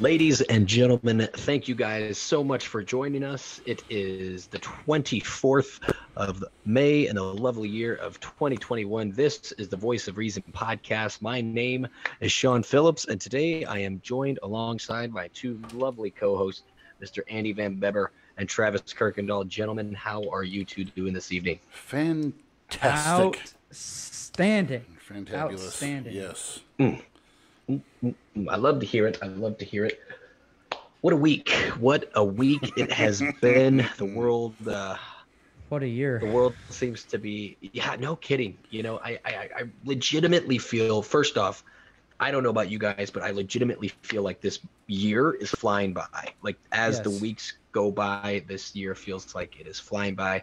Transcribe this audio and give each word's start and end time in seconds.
Ladies 0.00 0.40
and 0.42 0.66
gentlemen, 0.66 1.28
thank 1.34 1.68
you 1.68 1.74
guys 1.76 2.18
so 2.18 2.42
much 2.42 2.66
for 2.66 2.82
joining 2.82 3.22
us. 3.22 3.60
It 3.64 3.84
is 3.88 4.48
the 4.48 4.58
24th 4.58 5.94
of 6.16 6.42
May 6.64 7.06
in 7.06 7.14
the 7.14 7.22
lovely 7.22 7.68
year 7.68 7.94
of 7.96 8.18
2021. 8.18 9.12
This 9.12 9.52
is 9.52 9.68
the 9.68 9.76
Voice 9.76 10.08
of 10.08 10.18
Reason 10.18 10.42
podcast. 10.52 11.22
My 11.22 11.40
name 11.40 11.86
is 12.20 12.32
Sean 12.32 12.64
Phillips, 12.64 13.04
and 13.04 13.20
today 13.20 13.64
I 13.64 13.78
am 13.78 14.00
joined 14.02 14.40
alongside 14.42 15.12
my 15.12 15.28
two 15.28 15.60
lovely 15.72 16.10
co 16.10 16.36
hosts, 16.36 16.64
Mr. 17.00 17.22
Andy 17.30 17.52
Van 17.52 17.76
Beber 17.76 18.08
and 18.36 18.48
Travis 18.48 18.82
Kirkendall. 18.82 19.46
Gentlemen, 19.46 19.94
how 19.94 20.28
are 20.28 20.44
you 20.44 20.64
two 20.64 20.84
doing 20.84 21.14
this 21.14 21.30
evening? 21.30 21.60
Fantastic. 21.70 23.40
Outstanding. 23.70 24.84
Fantabulous. 25.08 25.66
Outstanding. 25.66 26.14
Yes. 26.14 26.60
Mm. 26.80 27.00
Mm, 27.70 27.82
mm, 28.04 28.14
mm. 28.36 28.46
I 28.50 28.56
love 28.56 28.80
to 28.80 28.86
hear 28.86 29.06
it. 29.06 29.18
I 29.22 29.26
love 29.26 29.58
to 29.58 29.58
hear 29.58 29.84
it. 29.84 29.98
What 31.00 31.12
a 31.12 31.16
week! 31.16 31.50
What 31.78 32.10
a 32.14 32.24
week 32.24 32.72
it 32.76 32.90
has 32.92 33.22
been. 33.40 33.86
The 33.98 34.04
world, 34.06 34.56
uh, 34.66 34.96
What 35.68 35.82
a 35.82 35.88
year. 35.88 36.18
the 36.20 36.26
world 36.26 36.54
seems 36.70 37.04
to 37.06 37.18
be. 37.18 37.58
Yeah, 37.60 37.96
no 37.98 38.16
kidding. 38.16 38.58
You 38.70 38.82
know, 38.82 38.98
I, 39.04 39.18
I, 39.24 39.34
I 39.56 39.62
legitimately 39.84 40.58
feel. 40.58 41.02
First 41.02 41.36
off, 41.36 41.62
I 42.20 42.30
don't 42.30 42.42
know 42.42 42.50
about 42.50 42.70
you 42.70 42.78
guys, 42.78 43.10
but 43.10 43.22
I 43.22 43.30
legitimately 43.32 43.88
feel 43.88 44.22
like 44.22 44.40
this 44.40 44.60
year 44.86 45.32
is 45.34 45.50
flying 45.50 45.92
by. 45.94 46.34
Like 46.42 46.58
as 46.72 47.00
the 47.00 47.10
weeks 47.10 47.58
go 47.72 47.90
by, 47.92 48.44
this 48.48 48.74
year 48.74 48.94
feels 48.94 49.34
like 49.34 49.58
it 49.60 49.66
is 49.66 49.78
flying 49.78 50.14
by. 50.14 50.42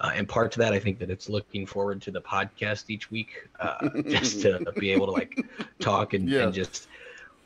Uh, 0.00 0.10
and 0.14 0.28
part 0.28 0.50
to 0.52 0.58
that, 0.58 0.72
I 0.72 0.78
think 0.80 0.98
that 0.98 1.10
it's 1.10 1.28
looking 1.28 1.64
forward 1.66 2.02
to 2.02 2.10
the 2.10 2.20
podcast 2.20 2.84
each 2.88 3.10
week, 3.10 3.48
uh, 3.60 3.88
just 4.08 4.40
to 4.42 4.72
be 4.78 4.90
able 4.90 5.06
to 5.06 5.12
like 5.12 5.38
talk 5.78 6.14
and, 6.14 6.28
Yeah. 6.28 6.44
and 6.44 6.54
just. 6.54 6.88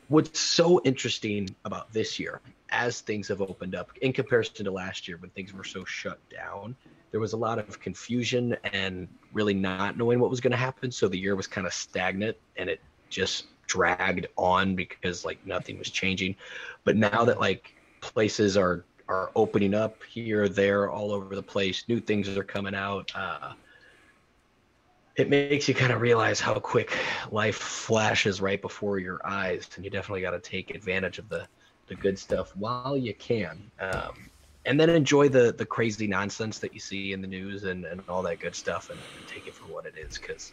What's 0.09 0.39
so 0.39 0.79
interesting 0.85 1.53
about 1.65 1.91
this 1.91 2.17
year, 2.17 2.39
as 2.69 3.01
things 3.01 3.27
have 3.27 3.41
opened 3.41 3.75
up 3.75 3.89
in 4.01 4.13
comparison 4.13 4.63
to 4.63 4.71
last 4.71 5.05
year 5.05 5.17
when 5.17 5.29
things 5.31 5.51
were 5.53 5.65
so 5.65 5.83
shut 5.83 6.17
down, 6.29 6.77
there 7.11 7.19
was 7.19 7.33
a 7.33 7.37
lot 7.37 7.59
of 7.59 7.79
confusion 7.81 8.55
and 8.71 9.09
really 9.33 9.53
not 9.53 9.97
knowing 9.97 10.19
what 10.19 10.29
was 10.29 10.39
going 10.39 10.51
to 10.51 10.57
happen. 10.57 10.91
So 10.91 11.09
the 11.09 11.17
year 11.19 11.35
was 11.35 11.45
kind 11.45 11.67
of 11.67 11.73
stagnant 11.73 12.37
and 12.55 12.69
it 12.69 12.79
just 13.09 13.47
dragged 13.67 14.27
on 14.37 14.75
because 14.75 15.25
like 15.25 15.45
nothing 15.45 15.77
was 15.77 15.89
changing. 15.89 16.37
But 16.85 16.95
now 16.95 17.25
that 17.25 17.41
like 17.41 17.75
places 17.99 18.55
are 18.55 18.85
are 19.09 19.31
opening 19.35 19.73
up 19.73 20.03
here, 20.03 20.49
there, 20.49 20.89
all 20.89 21.11
over 21.11 21.35
the 21.35 21.43
place, 21.43 21.85
new 21.87 21.99
things 21.99 22.27
are 22.35 22.43
coming 22.43 22.75
out. 22.75 23.11
Uh, 23.15 23.53
it 25.15 25.29
makes 25.29 25.67
you 25.67 25.73
kind 25.73 25.91
of 25.91 26.01
realize 26.01 26.39
how 26.39 26.53
quick 26.55 26.95
life 27.31 27.55
flashes 27.55 28.39
right 28.39 28.61
before 28.61 28.99
your 28.99 29.19
eyes, 29.25 29.67
and 29.75 29.83
you 29.83 29.89
definitely 29.89 30.21
got 30.21 30.31
to 30.31 30.39
take 30.39 30.73
advantage 30.75 31.17
of 31.17 31.29
the 31.29 31.47
the 31.87 31.95
good 31.95 32.19
stuff 32.19 32.53
while 32.55 32.97
you 32.97 33.13
can. 33.13 33.71
Um, 33.79 34.29
and 34.67 34.77
then 34.79 34.89
enjoy 34.89 35.29
the 35.29 35.53
the 35.57 35.65
crazy 35.65 36.07
nonsense 36.07 36.59
that 36.59 36.73
you 36.73 36.79
see 36.79 37.13
in 37.13 37.21
the 37.21 37.27
news 37.27 37.63
and, 37.63 37.85
and 37.85 38.01
all 38.07 38.21
that 38.21 38.39
good 38.39 38.53
stuff 38.53 38.89
and, 38.89 38.99
and 39.15 39.25
take 39.25 39.47
it 39.47 39.55
for 39.55 39.65
what 39.65 39.85
it 39.85 39.95
is 39.97 40.17
because 40.17 40.51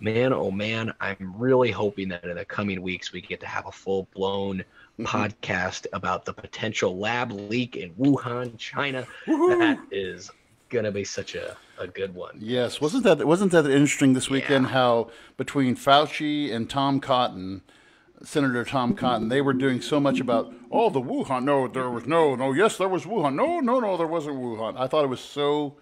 man 0.00 0.32
oh 0.32 0.50
man 0.50 0.92
i'm 1.00 1.34
really 1.36 1.72
hoping 1.72 2.08
that 2.08 2.24
in 2.24 2.36
the 2.36 2.44
coming 2.44 2.80
weeks 2.80 3.12
we 3.12 3.20
get 3.20 3.40
to 3.40 3.46
have 3.46 3.66
a 3.66 3.72
full 3.72 4.08
blown 4.14 4.64
Mm-hmm. 4.98 5.16
podcast 5.16 5.86
about 5.92 6.24
the 6.24 6.32
potential 6.32 6.98
lab 6.98 7.30
leak 7.30 7.76
in 7.76 7.94
wuhan 7.94 8.58
china 8.58 9.06
that 9.26 9.78
is 9.92 10.28
gonna 10.70 10.90
be 10.90 11.04
such 11.04 11.36
a, 11.36 11.56
a 11.78 11.86
good 11.86 12.14
one 12.14 12.36
Yes. 12.40 12.80
Wasn't 12.80 13.04
that 13.04 13.24
wasn't 13.24 13.52
that 13.52 13.64
interesting 13.66 14.12
this 14.14 14.28
weekend? 14.28 14.66
Yeah. 14.66 14.72
How 14.72 15.10
between 15.36 15.76
Fauci 15.76 16.52
and 16.52 16.68
Tom 16.68 16.98
Cotton, 17.00 17.62
Senator 18.22 18.64
Tom 18.64 18.94
Cotton, 18.94 19.28
they 19.28 19.40
were 19.40 19.52
doing 19.54 19.80
so 19.80 20.00
much 20.00 20.18
about 20.18 20.52
oh 20.72 20.90
the 20.90 21.00
Wuhan. 21.00 21.44
No, 21.44 21.68
there 21.68 21.88
was 21.88 22.06
no 22.06 22.34
no. 22.34 22.52
Yes, 22.52 22.76
there 22.76 22.88
was 22.88 23.04
Wuhan. 23.04 23.34
No, 23.34 23.60
no, 23.60 23.78
no, 23.80 23.96
there 23.96 24.06
wasn't 24.06 24.36
Wuhan. 24.36 24.76
I 24.76 24.88
thought 24.88 25.04
it 25.04 25.08
was 25.08 25.20
so 25.20 25.76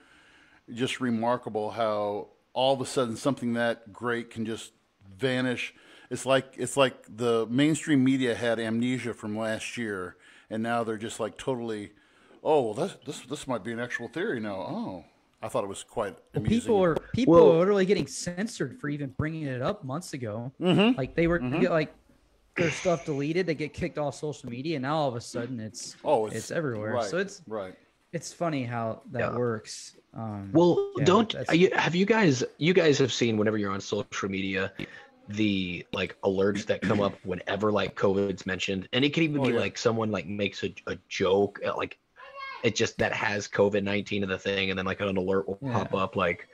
just 0.72 1.00
remarkable 1.00 1.70
how 1.70 2.28
all 2.52 2.74
of 2.74 2.80
a 2.80 2.86
sudden 2.86 3.16
something 3.16 3.54
that 3.54 3.92
great 3.92 4.28
can 4.30 4.44
just 4.44 4.72
vanish. 5.18 5.74
It's 6.10 6.26
like 6.26 6.54
it's 6.56 6.76
like 6.76 6.96
the 7.08 7.46
mainstream 7.50 8.04
media 8.04 8.34
had 8.34 8.58
amnesia 8.60 9.14
from 9.14 9.36
last 9.36 9.76
year, 9.76 10.16
and 10.50 10.62
now 10.62 10.84
they're 10.84 10.96
just 10.96 11.20
like 11.20 11.36
totally. 11.36 11.92
Oh, 12.44 12.62
well, 12.62 12.74
this 12.74 12.96
this 13.04 13.20
this 13.22 13.48
might 13.48 13.64
be 13.64 13.72
an 13.72 13.80
actual 13.80 14.08
theory 14.08 14.38
now. 14.40 14.54
Oh, 14.56 15.04
I 15.42 15.48
thought 15.48 15.64
it 15.64 15.68
was 15.68 15.82
quite 15.82 16.16
amusing. 16.34 16.60
People 16.60 16.82
are 16.82 16.96
people 17.12 17.34
Well- 17.34 17.52
are 17.52 17.58
literally 17.58 17.86
getting 17.86 18.06
censored 18.06 18.78
for 18.80 18.88
even 18.88 19.10
bringing 19.18 19.42
it 19.44 19.62
up 19.62 19.84
months 19.84 20.12
ago. 20.12 20.52
Mm-hmm. 20.60 20.96
Like 20.96 21.14
they 21.14 21.26
were 21.26 21.38
get 21.38 21.70
like 21.70 21.92
their 22.56 22.70
stuff 22.70 23.04
deleted, 23.04 23.46
they 23.46 23.54
get 23.54 23.74
kicked 23.74 23.98
off 23.98 24.14
social 24.14 24.48
media, 24.48 24.76
and 24.76 24.82
now 24.82 24.96
all 24.96 25.08
of 25.08 25.14
a 25.16 25.20
sudden 25.20 25.60
it's 25.60 25.96
oh, 26.04 26.26
it's, 26.26 26.50
everywhere. 26.50 26.94
Right, 26.94 27.10
So 27.10 27.18
it's 27.18 27.42
right. 27.46 27.74
it's 28.12 28.32
funny 28.32 28.64
how 28.64 29.02
that 29.12 29.18
Yeah. 29.32 29.36
works. 29.36 29.96
Um, 30.14 30.50
Well, 30.52 30.92
yeah, 30.96 31.04
don't 31.04 31.34
are 31.48 31.54
you, 31.54 31.68
have 31.74 31.94
you 31.94 32.06
guys 32.06 32.42
you 32.56 32.72
guys 32.72 32.96
have 32.98 33.12
seen 33.12 33.36
whenever 33.36 33.58
you're 33.58 33.72
on 33.72 33.80
social 33.82 34.30
media 34.30 34.72
the 35.28 35.86
like 35.92 36.16
alerts 36.22 36.66
that 36.66 36.82
come 36.82 37.00
up 37.00 37.18
whenever 37.24 37.72
like 37.72 37.96
COVID's 37.96 38.46
mentioned, 38.46 38.88
and 38.92 39.04
it 39.04 39.12
can 39.14 39.22
even 39.24 39.40
Oh, 39.40 39.46
be 39.46 39.52
yeah. 39.52 39.58
like 39.60 39.78
someone 39.78 40.10
like 40.10 40.26
makes 40.26 40.62
a, 40.64 40.74
a 40.86 40.96
joke 41.08 41.60
uh, 41.66 41.76
like 41.76 41.98
it 42.62 42.74
just 42.76 42.98
that 42.98 43.12
has 43.12 43.48
COVID 43.48 43.82
nineteen 43.82 44.22
in 44.22 44.28
the 44.28 44.38
thing, 44.38 44.70
and 44.70 44.78
then 44.78 44.86
like 44.86 45.00
an 45.00 45.16
alert 45.16 45.46
will 45.48 45.60
pop 45.72 45.94
up 45.94 46.16
like 46.16 46.48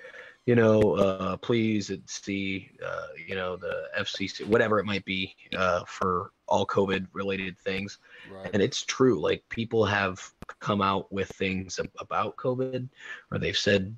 you 0.47 0.55
know 0.56 0.94
uh, 0.97 1.37
please 1.37 1.91
see 2.06 2.71
uh, 2.84 3.06
you 3.27 3.34
know 3.34 3.56
the 3.56 3.88
FCC 3.99 4.44
whatever 4.44 4.78
it 4.78 4.87
might 4.87 5.05
be 5.05 5.34
uh, 5.56 5.84
for 5.87 6.32
all 6.49 6.66
COVID 6.66 7.06
related 7.12 7.59
things 7.59 7.99
Right. 8.25 8.50
and 8.53 8.62
it's 8.62 8.82
true 8.82 9.21
like 9.21 9.43
people 9.49 9.84
have 9.84 10.21
come 10.61 10.82
out 10.82 11.11
with 11.12 11.28
things 11.31 11.78
about 11.99 12.37
covid 12.37 12.88
or 13.31 13.38
they've 13.38 13.56
said 13.56 13.94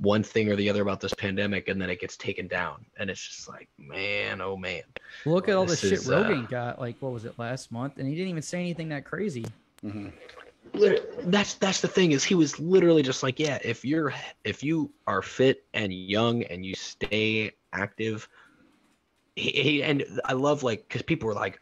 one 0.00 0.22
thing 0.22 0.50
or 0.50 0.56
the 0.56 0.68
other 0.68 0.82
about 0.82 1.00
this 1.00 1.14
pandemic 1.14 1.68
and 1.68 1.80
then 1.80 1.88
it 1.88 2.00
gets 2.00 2.16
taken 2.16 2.48
down 2.48 2.84
and 2.98 3.08
it's 3.08 3.26
just 3.26 3.48
like 3.48 3.68
man 3.78 4.40
oh 4.40 4.56
man 4.56 4.82
look 5.24 5.48
at 5.48 5.54
all 5.54 5.64
the 5.64 5.70
this 5.70 5.80
shit 5.80 5.92
is, 5.92 6.10
uh, 6.10 6.22
Rogan 6.22 6.46
got. 6.46 6.80
Like 6.80 6.96
what 7.00 7.12
was 7.12 7.24
it 7.24 7.38
last 7.38 7.72
month? 7.72 7.98
And 7.98 8.08
he 8.08 8.14
didn't 8.14 8.30
even 8.30 8.42
say 8.42 8.60
anything 8.60 8.88
that 8.90 9.04
crazy. 9.04 9.44
Lit- 10.72 11.30
that's 11.30 11.54
that's 11.54 11.80
the 11.80 11.88
thing 11.88 12.12
is 12.12 12.24
he 12.24 12.34
was 12.34 12.58
literally 12.58 13.02
just 13.02 13.22
like 13.22 13.38
yeah 13.38 13.58
if 13.62 13.84
you're 13.84 14.12
if 14.42 14.62
you 14.64 14.90
are 15.06 15.22
fit 15.22 15.64
and 15.72 15.92
young 15.92 16.42
and 16.44 16.66
you 16.66 16.74
stay 16.74 17.52
active 17.72 18.28
he, 19.36 19.50
he 19.50 19.82
and 19.84 20.04
i 20.24 20.32
love 20.32 20.64
like 20.64 20.88
because 20.88 21.02
people 21.02 21.28
were 21.28 21.34
like 21.34 21.60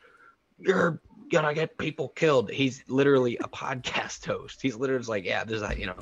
you're 0.58 1.00
gonna 1.30 1.52
get 1.52 1.76
people 1.76 2.08
killed 2.10 2.50
he's 2.50 2.84
literally 2.88 3.36
a 3.38 3.48
podcast 3.48 4.24
host 4.24 4.62
he's 4.62 4.76
literally 4.76 5.00
just 5.00 5.10
like 5.10 5.26
yeah 5.26 5.44
there's 5.44 5.62
a 5.62 5.78
you 5.78 5.86
know 5.86 5.96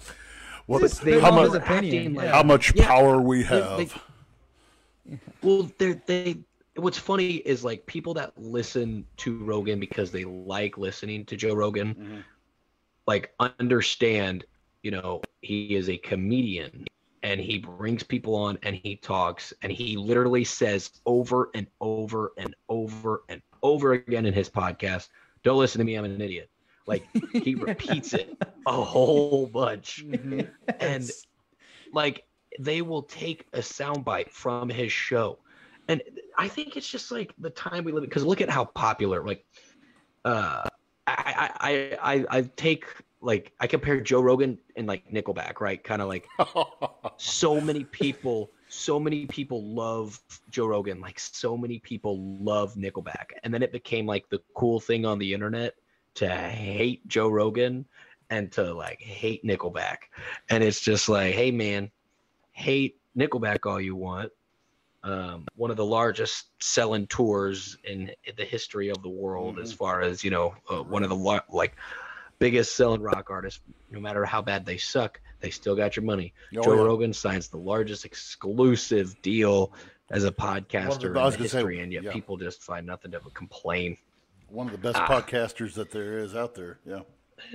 What, 0.71 0.83
Just 0.83 1.03
they 1.03 1.19
how, 1.19 1.33
much, 1.33 1.53
opinion, 1.53 1.95
acting 1.97 2.15
like- 2.15 2.29
how 2.29 2.45
much 2.45 2.73
Yeah. 2.77 2.87
power 2.87 3.21
we 3.21 3.43
have? 3.43 3.79
they- 3.79 5.19
Well, 5.43 5.69
they're 5.79 6.01
they. 6.07 6.37
What's 6.77 6.97
funny 6.97 7.39
is 7.39 7.65
like 7.65 7.85
people 7.87 8.15
that 8.15 8.33
listen 8.41 9.05
to 9.17 9.37
Rogan 9.39 9.81
because 9.81 10.13
they 10.13 10.25
like 10.25 10.79
listening 10.79 11.25
to 11.25 11.37
Joe 11.37 11.55
Rogan, 11.55 11.95
Mhm. 11.97 12.25
like 13.09 13.35
understand, 13.59 14.45
you 14.85 14.93
know, 14.93 15.23
he 15.43 15.75
is 15.75 15.89
a 15.89 15.97
comedian 15.97 16.87
and 17.25 17.41
he 17.41 17.59
brings 17.59 18.05
people 18.05 18.37
on 18.37 18.57
and 18.63 18.77
he 18.77 18.95
talks 18.95 19.53
and 19.63 19.73
he 19.73 19.97
literally 19.97 20.45
says 20.45 21.01
over 21.05 21.51
and 21.55 21.67
over 21.81 22.33
and 22.37 22.55
over 22.69 23.25
and 23.29 23.43
over 23.65 23.95
again 23.95 24.25
in 24.25 24.33
his 24.33 24.49
podcast, 24.49 25.09
"Don't 25.43 25.59
listen 25.59 25.81
to 25.81 25.85
me, 25.85 25.97
I'm 25.97 26.05
an 26.05 26.21
idiot." 26.21 26.49
Like 26.87 27.09
he 27.33 27.55
repeats 27.55 28.15
it 28.15 28.37
a 28.67 28.73
whole 28.73 29.47
bunch. 29.47 30.05
Mhm. 30.07 30.51
and 30.81 31.11
like 31.93 32.25
they 32.59 32.83
will 32.83 33.03
take 33.03 33.47
a 33.53 33.59
soundbite 33.59 34.31
from 34.31 34.69
his 34.69 34.93
show. 34.93 35.39
And 35.89 36.03
i 36.39 36.47
think 36.49 36.77
it's 36.77 36.89
just 36.89 37.11
like 37.11 37.33
the 37.39 37.51
time 37.51 37.85
we 37.85 37.93
live 37.93 38.05
in 38.05 38.09
because 38.09 38.25
look 38.25 38.41
at 38.41 38.49
how 38.49 38.65
popular 38.65 39.25
like 39.25 39.45
uh 40.25 40.63
I 41.07 41.51
i 41.61 41.99
i 42.15 42.39
i 42.39 42.43
take 42.57 42.85
like 43.21 43.53
i 43.61 43.67
compare 43.67 44.01
joe 44.01 44.21
rogan 44.21 44.59
and 44.77 44.87
like 44.87 45.11
nickelback 45.11 45.61
right? 45.61 45.83
Kind 45.83 46.01
of 46.01 46.09
like 46.09 46.29
so 47.17 47.61
many 47.61 47.85
people 47.85 48.53
so 48.69 49.01
many 49.01 49.27
people 49.27 49.75
love 49.75 50.21
joe 50.51 50.67
rogan 50.67 51.01
like 51.01 51.19
so 51.19 51.57
many 51.57 51.81
people 51.81 52.39
love 52.41 52.75
nickelback. 52.77 53.33
And 53.43 53.53
then 53.53 53.63
it 53.63 53.73
became 53.73 54.07
like 54.07 54.29
the 54.31 54.41
cool 54.55 54.79
thing 54.79 55.05
on 55.05 55.19
the 55.19 55.35
internet 55.35 55.75
to 56.15 56.29
hate 56.29 57.07
joe 57.09 57.29
rogan 57.29 57.87
and 58.31 58.51
to 58.53 58.73
like 58.75 59.01
hate 59.01 59.45
nickelback 59.45 59.97
and 60.49 60.63
it's 60.63 60.81
just 60.81 61.09
like 61.09 61.35
hey 61.35 61.51
man 61.51 61.91
hate 62.53 62.97
nickelback 63.17 63.67
all 63.67 63.81
you 63.81 63.97
want 63.97 64.31
um, 65.03 65.47
one 65.57 65.71
of 65.71 65.79
the 65.79 65.85
largest 65.85 66.49
selling 66.63 67.07
tours 67.07 67.79
in 67.85 68.11
the 68.37 68.45
history 68.45 68.91
of 68.91 69.03
the 69.03 69.09
world 69.09 69.59
as 69.59 69.73
far 69.73 70.03
as 70.03 70.23
you 70.23 70.31
know 70.31 70.55
uh, 70.69 70.83
one 70.83 71.03
of 71.03 71.09
the 71.09 71.17
lar- 71.17 71.45
like 71.49 71.75
biggest 72.39 72.77
selling 72.77 73.01
rock 73.01 73.29
artists 73.31 73.61
no 73.91 73.99
matter 74.01 74.25
how 74.25 74.43
bad 74.43 74.67
they 74.67 74.77
suck 74.77 75.21
they 75.41 75.51
still 75.51 75.75
got 75.75 75.97
your 75.97 76.05
money 76.05 76.35
Oh, 76.57 76.63
joe 76.63 76.75
yeah. 76.75 76.83
rogan 76.83 77.13
signs 77.15 77.49
the 77.49 77.57
largest 77.57 78.05
exclusive 78.05 79.21
deal 79.23 79.73
as 80.11 80.25
a 80.25 80.31
podcaster 80.33 81.15
was 81.15 81.35
in 81.35 81.39
gonna 81.39 81.49
say, 81.49 81.59
history 81.59 81.81
and 81.81 81.93
yet 81.93 82.03
yeah. 82.03 82.13
people 82.13 82.37
just 82.37 82.63
find 82.63 82.87
nothing 82.87 83.11
to 83.13 83.21
complain 83.33 83.97
one 84.51 84.67
of 84.67 84.73
the 84.73 84.79
best 84.79 84.97
ah. 84.97 85.07
podcasters 85.07 85.75
that 85.75 85.91
there 85.91 86.19
is 86.19 86.35
out 86.35 86.55
there. 86.55 86.79
Yeah. 86.85 87.01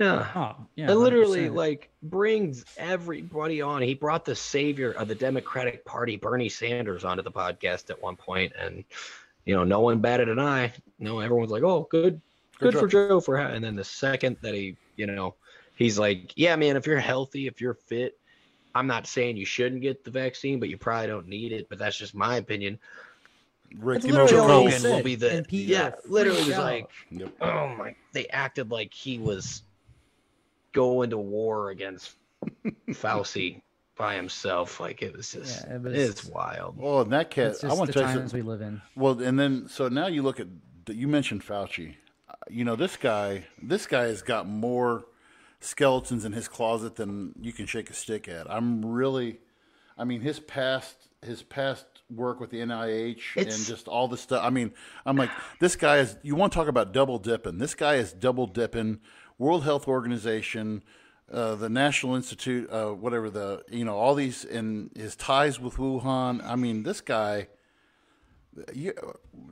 Yeah. 0.00 0.28
Oh, 0.34 0.66
yeah. 0.74 0.90
It 0.90 0.94
literally 0.94 1.48
100%. 1.48 1.54
like 1.54 1.90
brings 2.02 2.64
everybody 2.76 3.62
on. 3.62 3.82
He 3.82 3.94
brought 3.94 4.24
the 4.24 4.34
savior 4.34 4.92
of 4.92 5.08
the 5.08 5.14
Democratic 5.14 5.84
Party, 5.84 6.16
Bernie 6.16 6.48
Sanders, 6.48 7.04
onto 7.04 7.22
the 7.22 7.30
podcast 7.30 7.90
at 7.90 8.02
one 8.02 8.16
point, 8.16 8.52
and 8.58 8.84
you 9.44 9.54
know, 9.54 9.64
no 9.64 9.80
one 9.80 10.00
batted 10.00 10.28
an 10.28 10.40
eye. 10.40 10.72
No, 10.98 11.20
everyone's 11.20 11.52
like, 11.52 11.62
"Oh, 11.62 11.86
good, 11.90 12.20
Good 12.58 12.72
good, 12.72 12.80
for 12.80 12.88
Joe 12.88 13.20
for." 13.20 13.38
Ha-. 13.38 13.48
And 13.48 13.64
then 13.64 13.76
the 13.76 13.84
second 13.84 14.36
that 14.42 14.54
he, 14.54 14.76
you 14.96 15.06
know, 15.06 15.36
he's 15.76 15.98
like, 15.98 16.32
"Yeah, 16.36 16.56
man, 16.56 16.76
if 16.76 16.86
you're 16.86 16.98
healthy, 16.98 17.46
if 17.46 17.60
you're 17.60 17.74
fit, 17.74 18.18
I'm 18.74 18.88
not 18.88 19.06
saying 19.06 19.36
you 19.36 19.46
shouldn't 19.46 19.82
get 19.82 20.04
the 20.04 20.10
vaccine, 20.10 20.58
but 20.58 20.68
you 20.68 20.76
probably 20.76 21.06
don't 21.06 21.28
need 21.28 21.52
it. 21.52 21.68
But 21.68 21.78
that's 21.78 21.96
just 21.96 22.14
my 22.14 22.36
opinion." 22.36 22.80
Rick, 23.78 24.04
you 24.04 24.12
know, 24.12 24.26
Joe 24.26 24.46
Rogan 24.48 24.82
will 24.82 25.02
be 25.02 25.14
the 25.16 25.30
and 25.38 25.46
yeah, 25.50 25.92
literally 26.08 26.38
was 26.44 26.52
out. 26.52 26.62
like, 26.64 26.90
Yep. 27.10 27.32
oh 27.40 27.68
my 27.76 27.94
they 28.12 28.26
acted 28.28 28.70
like 28.70 28.92
he 28.94 29.18
was 29.18 29.62
going 30.72 31.10
to 31.10 31.18
war 31.18 31.70
against 31.70 32.14
Fauci 32.90 33.62
by 33.96 34.14
himself 34.14 34.78
like 34.80 35.02
it 35.02 35.16
was 35.16 35.32
just 35.32 35.64
Yeah, 35.66 35.74
it 35.76 35.82
was- 35.82 35.94
it's 35.94 36.24
wild 36.24 36.76
Well, 36.78 37.00
in 37.02 37.10
that 37.10 37.30
case, 37.30 37.64
I 37.64 37.72
want 37.74 37.92
to 37.92 37.98
tell 38.00 38.14
you 38.14 38.28
we 38.32 38.42
live 38.42 38.60
in. 38.60 38.80
Well, 38.94 39.20
and 39.22 39.38
then 39.38 39.68
so 39.68 39.88
now 39.88 40.06
you 40.06 40.22
look 40.22 40.40
at 40.40 40.46
you 40.88 41.08
mentioned 41.08 41.42
Fauci. 41.44 41.94
Uh, 42.28 42.34
You 42.48 42.64
know 42.64 42.76
this 42.76 42.96
guy. 42.96 43.46
This 43.60 43.86
guy 43.86 44.04
has 44.04 44.22
got 44.22 44.46
more 44.48 45.06
skeletons 45.60 46.24
in 46.24 46.32
his 46.32 46.46
closet 46.46 46.94
than 46.96 47.34
you 47.40 47.52
can 47.52 47.66
shake 47.66 47.90
a 47.90 47.94
stick 47.94 48.28
at. 48.28 48.48
I'm 48.50 48.84
really, 48.84 49.40
I 49.98 50.04
mean, 50.04 50.20
his 50.20 50.38
past 50.40 51.08
his 51.22 51.42
past 51.42 51.86
work 52.10 52.40
with 52.40 52.50
the 52.50 52.58
NIH 52.58 53.36
and 53.36 53.66
just 53.66 53.88
all 53.88 54.08
this 54.08 54.20
stuff. 54.20 54.44
I 54.44 54.50
mean, 54.50 54.72
I'm 55.04 55.16
like 55.16 55.30
this 55.60 55.76
guy 55.76 55.98
is. 55.98 56.16
You 56.22 56.34
want 56.34 56.52
to 56.52 56.58
talk 56.58 56.68
about 56.68 56.92
double 56.92 57.18
dipping? 57.18 57.58
This 57.58 57.74
guy 57.74 57.96
is 57.96 58.12
double 58.12 58.46
dipping. 58.46 59.00
World 59.38 59.64
Health 59.64 59.88
Organization. 59.88 60.82
Uh, 61.30 61.56
the 61.56 61.68
National 61.68 62.14
Institute, 62.14 62.70
uh, 62.70 62.90
whatever 62.90 63.28
the 63.28 63.60
you 63.68 63.84
know, 63.84 63.96
all 63.96 64.14
these 64.14 64.44
and 64.44 64.92
his 64.94 65.16
ties 65.16 65.58
with 65.58 65.74
Wuhan. 65.74 66.40
I 66.44 66.54
mean, 66.54 66.84
this 66.84 67.00
guy, 67.00 67.48
yeah, 68.72 68.92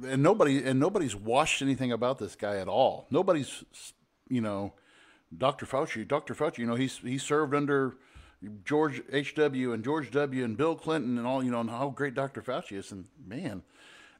and 0.06 0.22
nobody 0.22 0.62
and 0.62 0.78
nobody's 0.78 1.16
watched 1.16 1.62
anything 1.62 1.90
about 1.90 2.18
this 2.18 2.36
guy 2.36 2.58
at 2.58 2.68
all. 2.68 3.08
Nobody's, 3.10 3.64
you 4.28 4.40
know, 4.40 4.74
Dr. 5.36 5.66
Fauci. 5.66 6.06
Dr. 6.06 6.36
Fauci. 6.36 6.58
You 6.58 6.66
know, 6.66 6.76
he's 6.76 6.98
he 6.98 7.18
served 7.18 7.52
under 7.54 7.96
George 8.64 9.02
H. 9.12 9.35
W. 9.35 9.73
and 9.73 9.85
George 9.85 10.11
W. 10.11 10.44
and 10.44 10.56
Bill 10.56 10.75
Clinton 10.75 11.19
and 11.19 11.26
all. 11.26 11.43
You 11.43 11.50
know, 11.50 11.61
and 11.61 11.70
how 11.70 11.91
great 11.91 12.14
Dr. 12.14 12.43
Fauci 12.43 12.76
is. 12.76 12.93
And 12.93 13.06
man, 13.26 13.62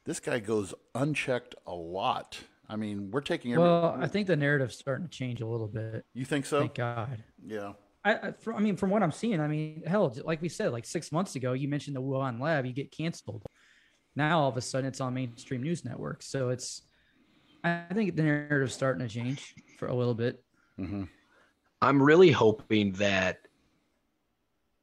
this 0.05 0.19
guy 0.19 0.39
goes 0.39 0.73
unchecked 0.93 1.55
a 1.65 1.73
lot. 1.73 2.39
I 2.67 2.75
mean, 2.75 3.11
we're 3.11 3.21
taking. 3.21 3.53
Every, 3.53 3.63
Well, 3.63 3.97
I 3.99 4.07
think 4.07 4.27
the 4.27 4.35
narrative's 4.35 4.77
starting 4.77 5.07
to 5.07 5.11
change 5.11 5.41
a 5.41 5.45
little 5.45 5.67
bit. 5.67 6.05
you 6.13 6.25
think 6.25 6.45
so? 6.45 6.59
Thank 6.59 6.75
God. 6.75 7.23
Yeah. 7.45 7.73
I, 8.03 8.13
I, 8.13 8.31
fr- 8.31 8.53
I 8.53 8.59
mean, 8.59 8.77
from 8.77 8.91
what 8.91 9.01
I'm 9.01 9.11
seeing, 9.11 9.39
I 9.39 9.47
mean, 9.47 9.83
hell, 9.85 10.15
like 10.23 10.41
we 10.41 10.49
said, 10.49 10.71
like 10.71 10.85
six 10.85 11.11
months 11.11 11.35
ago, 11.35 11.53
you 11.53 11.67
mentioned 11.67 11.95
the 11.95 12.01
Wuhan 12.01 12.39
lab, 12.39 12.65
you 12.65 12.73
get 12.73 12.91
canceled. 12.91 13.43
Now 14.15 14.41
all 14.41 14.49
of 14.49 14.57
a 14.57 14.61
sudden, 14.61 14.87
it's 14.87 15.01
on 15.01 15.13
mainstream 15.15 15.63
news 15.63 15.83
networks. 15.83 16.27
So 16.27 16.49
it's, 16.49 16.83
I 17.63 17.85
think 17.93 18.15
the 18.15 18.21
narrative's 18.21 18.75
starting 18.75 19.05
to 19.07 19.13
change 19.13 19.55
for 19.79 19.87
a 19.87 19.93
little 19.93 20.13
bit. 20.13 20.43
Mm-hmm. 20.79 21.05
I'm 21.81 22.01
really 22.01 22.31
hoping 22.31 22.93
that 22.93 23.39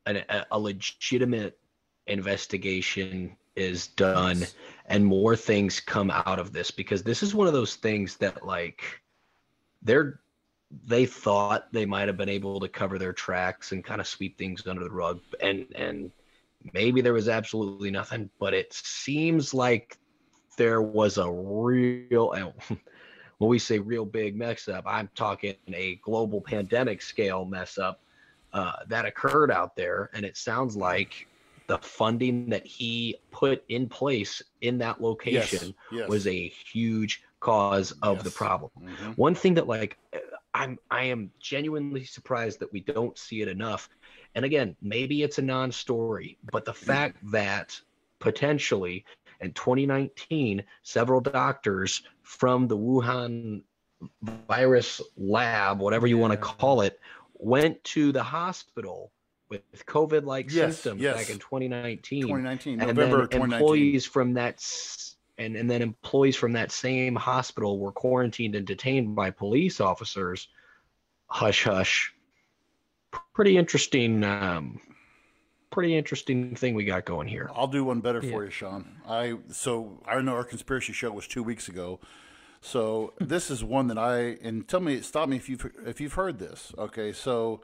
an, 0.07 0.23
a, 0.29 0.47
a 0.51 0.59
legitimate 0.59 1.59
investigation 2.07 3.37
is 3.55 3.89
done 3.89 4.45
and 4.87 5.05
more 5.05 5.37
things 5.37 5.79
come 5.81 6.11
out 6.11 6.39
of 6.39 6.53
this 6.53 6.71
because 6.71 7.03
this 7.03 7.23
is 7.23 7.35
one 7.35 7.47
of 7.47 7.53
those 7.53 7.77
things 7.77 8.17
that 8.17 8.45
like 8.47 8.83
they're 9.83 10.21
they 10.87 11.05
thought 11.05 11.71
they 11.71 11.85
might 11.85 12.09
have 12.09 12.17
been 12.17 12.31
able 12.31 12.59
to 12.59 12.69
cover 12.69 12.99
their 12.99 13.13
tracks 13.13 13.73
and 13.73 13.85
kind 13.85 14.01
of 14.01 14.07
sweep 14.07 14.39
things 14.39 14.67
under 14.67 14.83
the 14.85 14.91
rug 14.91 15.21
and 15.41 15.67
and 15.75 16.11
maybe 16.73 17.01
there 17.01 17.13
was 17.13 17.29
absolutely 17.29 17.91
nothing 17.91 18.31
but 18.39 18.55
it 18.55 18.73
seems 18.73 19.53
like 19.53 19.99
there 20.57 20.81
was 20.81 21.19
a 21.19 21.31
real 21.31 22.33
when 23.39 23.51
we 23.51 23.59
say 23.59 23.79
real 23.79 24.07
big 24.07 24.35
mess 24.35 24.67
up 24.67 24.85
i'm 24.87 25.11
talking 25.15 25.55
a 25.75 25.97
global 25.97 26.41
pandemic 26.41 27.03
scale 27.03 27.45
mess 27.45 27.77
up 27.77 28.02
uh, 28.53 28.73
that 28.89 29.05
occurred 29.05 29.51
out 29.51 29.75
there 29.77 30.11
and 30.15 30.25
it 30.25 30.37
sounds 30.37 30.77
like 30.77 31.27
the 31.69 31.79
funding 31.79 32.49
that 32.51 32.67
he 32.67 33.17
put 33.31 33.65
in 33.69 33.89
place 33.89 34.43
in 34.61 34.79
that 34.79 35.01
location 35.01 35.75
yes. 35.93 36.09
was 36.09 36.27
a 36.27 36.49
huge 36.49 37.23
cause 37.41 37.93
of 38.03 38.19
the 38.19 38.31
Yes. 38.31 38.37
problem 38.37 38.71
Mhm. 38.81 39.17
one 39.17 39.35
thing 39.35 39.55
that 39.55 39.67
like 39.67 39.99
i'm 40.55 40.79
i 40.91 41.03
am 41.05 41.31
genuinely 41.41 42.05
surprised 42.05 42.61
that 42.61 42.73
we 42.73 42.81
don't 42.81 43.17
see 43.19 43.43
it 43.43 43.49
enough 43.49 43.89
and 44.35 44.45
again 44.45 44.77
maybe 44.81 45.23
it's 45.23 45.39
a 45.39 45.43
non-story 45.43 46.39
but 46.53 46.65
the 46.65 46.75
fact 46.75 47.17
that 47.33 47.81
potentially 48.21 49.05
in 49.41 49.53
2019 49.53 50.63
several 50.83 51.21
doctors 51.21 52.03
from 52.23 52.69
the 52.69 52.77
wuhan 52.77 53.63
virus 54.23 55.01
lab 55.17 55.81
whatever 55.81 56.07
you 56.07 56.19
want 56.19 56.33
to 56.33 56.37
call 56.37 56.81
it 56.83 57.01
went 57.43 57.83
to 57.85 58.13
the 58.13 58.23
hospital 58.23 59.13
with 59.49 59.63
covid-like 59.87 60.51
Yes, 60.51 60.79
symptoms 60.79 61.03
yes. 61.03 61.17
back 61.17 61.31
in 61.31 61.39
2019 61.39 62.23
2019, 62.23 62.81
and 62.81 62.89
November 62.89 63.19
then 63.27 63.29
2019. 63.29 63.53
employees 63.53 64.07
from 64.07 64.35
that 64.35 64.65
and, 65.39 65.57
and 65.57 65.71
then 65.71 65.83
employees 65.83 66.37
from 66.37 66.53
that 66.53 66.71
same 66.71 67.17
hospital 67.17 67.79
were 67.79 67.93
quarantined 67.93 68.55
and 68.55 68.67
detained 68.67 69.15
by 69.17 69.31
police 69.31 69.81
officers 69.81 70.49
hush 71.27 71.65
hush 71.65 72.13
pretty 73.35 73.57
interesting 73.57 74.23
um 74.25 74.81
pretty 75.71 75.97
interesting 75.97 76.55
thing 76.55 76.75
we 76.75 76.85
got 76.85 77.05
going 77.05 77.27
here 77.27 77.51
I'll 77.55 77.67
do 77.67 77.83
one 77.85 78.01
better 78.01 78.21
for 78.23 78.45
you, 78.45 78.51
Sean. 78.51 79.01
I 79.09 79.39
so 79.51 79.99
I 80.07 80.21
know 80.21 80.35
our 80.35 80.45
conspiracy 80.45 80.93
show 80.93 81.11
was 81.11 81.27
two 81.27 81.43
weeks 81.43 81.69
ago. 81.69 81.99
So 82.65 83.13
this 83.19 83.51
is 83.51 83.65
one 83.65 83.89
that 83.89 83.99
I 83.99 84.39
and 84.41 84.67
tell 84.67 84.81
me 84.81 85.01
stop 85.01 85.29
me 85.29 85.37
if 85.37 85.49
you've 85.49 85.71
if 85.85 86.01
you've 86.01 86.13
heard 86.15 86.39
this. 86.39 86.73
Okay, 86.79 87.13
so 87.13 87.61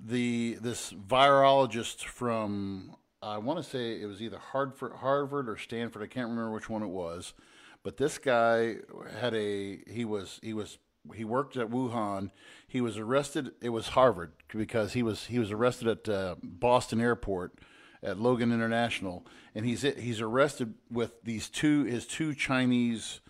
the 0.00 0.56
this 0.60 0.92
virologist 0.92 2.04
from 2.04 2.94
I 3.20 3.38
want 3.38 3.58
to 3.58 3.68
say 3.68 4.00
it 4.00 4.06
was 4.06 4.22
either 4.22 4.38
Harvard 4.38 4.92
Harvard 5.00 5.48
or 5.48 5.58
Stanford. 5.58 6.00
I 6.00 6.06
can't 6.06 6.28
remember 6.28 6.52
which 6.52 6.70
one 6.70 6.84
it 6.84 6.88
was, 6.88 7.34
but 7.82 7.96
this 7.96 8.18
guy 8.18 8.76
had 9.18 9.34
a 9.34 9.80
he 9.88 10.04
was 10.04 10.38
he 10.42 10.54
was 10.54 10.78
he 11.12 11.24
worked 11.24 11.56
at 11.56 11.70
Wuhan. 11.70 12.30
He 12.68 12.80
was 12.80 12.96
arrested. 12.96 13.50
It 13.60 13.70
was 13.70 13.88
Harvard 13.88 14.32
because 14.48 14.92
he 14.92 15.02
was 15.02 15.26
he 15.26 15.40
was 15.40 15.50
arrested 15.50 15.88
at 15.88 16.08
uh, 16.08 16.36
Boston 16.40 17.00
Airport 17.00 17.58
at 18.00 18.20
Logan 18.20 18.52
International, 18.52 19.26
and 19.56 19.66
he's 19.66 19.82
he's 19.82 20.20
arrested 20.20 20.74
with 20.88 21.20
these 21.24 21.48
two 21.48 21.82
his 21.82 22.06
two 22.06 22.32
Chinese 22.32 23.20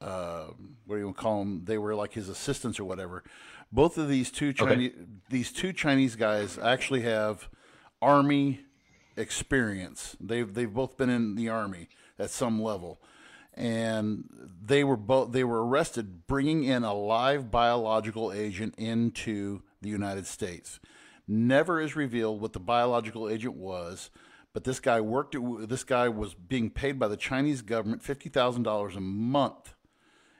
uh, 0.00 0.46
what 0.86 0.96
do 0.96 1.00
you 1.00 1.12
call 1.12 1.40
them? 1.40 1.64
They 1.64 1.78
were 1.78 1.94
like 1.94 2.12
his 2.12 2.28
assistants 2.28 2.78
or 2.78 2.84
whatever. 2.84 3.24
Both 3.72 3.98
of 3.98 4.08
these 4.08 4.30
two 4.30 4.52
Chinese 4.52 4.92
these 5.28 5.50
two 5.50 5.72
Chinese 5.72 6.16
guys 6.16 6.58
actually 6.58 7.02
have 7.02 7.48
army 8.00 8.60
experience. 9.16 10.16
They've 10.20 10.52
they've 10.52 10.72
both 10.72 10.96
been 10.96 11.10
in 11.10 11.34
the 11.34 11.48
army 11.48 11.88
at 12.18 12.30
some 12.30 12.62
level, 12.62 13.00
and 13.54 14.28
they 14.62 14.84
were 14.84 14.96
both 14.96 15.32
they 15.32 15.44
were 15.44 15.66
arrested 15.66 16.26
bringing 16.26 16.64
in 16.64 16.84
a 16.84 16.94
live 16.94 17.50
biological 17.50 18.32
agent 18.32 18.74
into 18.76 19.62
the 19.80 19.88
United 19.88 20.26
States. 20.26 20.78
Never 21.26 21.80
is 21.80 21.96
revealed 21.96 22.40
what 22.40 22.52
the 22.52 22.60
biological 22.60 23.28
agent 23.28 23.56
was, 23.56 24.10
but 24.52 24.62
this 24.62 24.78
guy 24.78 25.00
worked. 25.00 25.34
At, 25.34 25.68
this 25.68 25.82
guy 25.82 26.08
was 26.08 26.34
being 26.34 26.70
paid 26.70 27.00
by 27.00 27.08
the 27.08 27.16
Chinese 27.16 27.62
government 27.62 28.02
fifty 28.02 28.28
thousand 28.28 28.62
dollars 28.62 28.94
a 28.94 29.00
month 29.00 29.74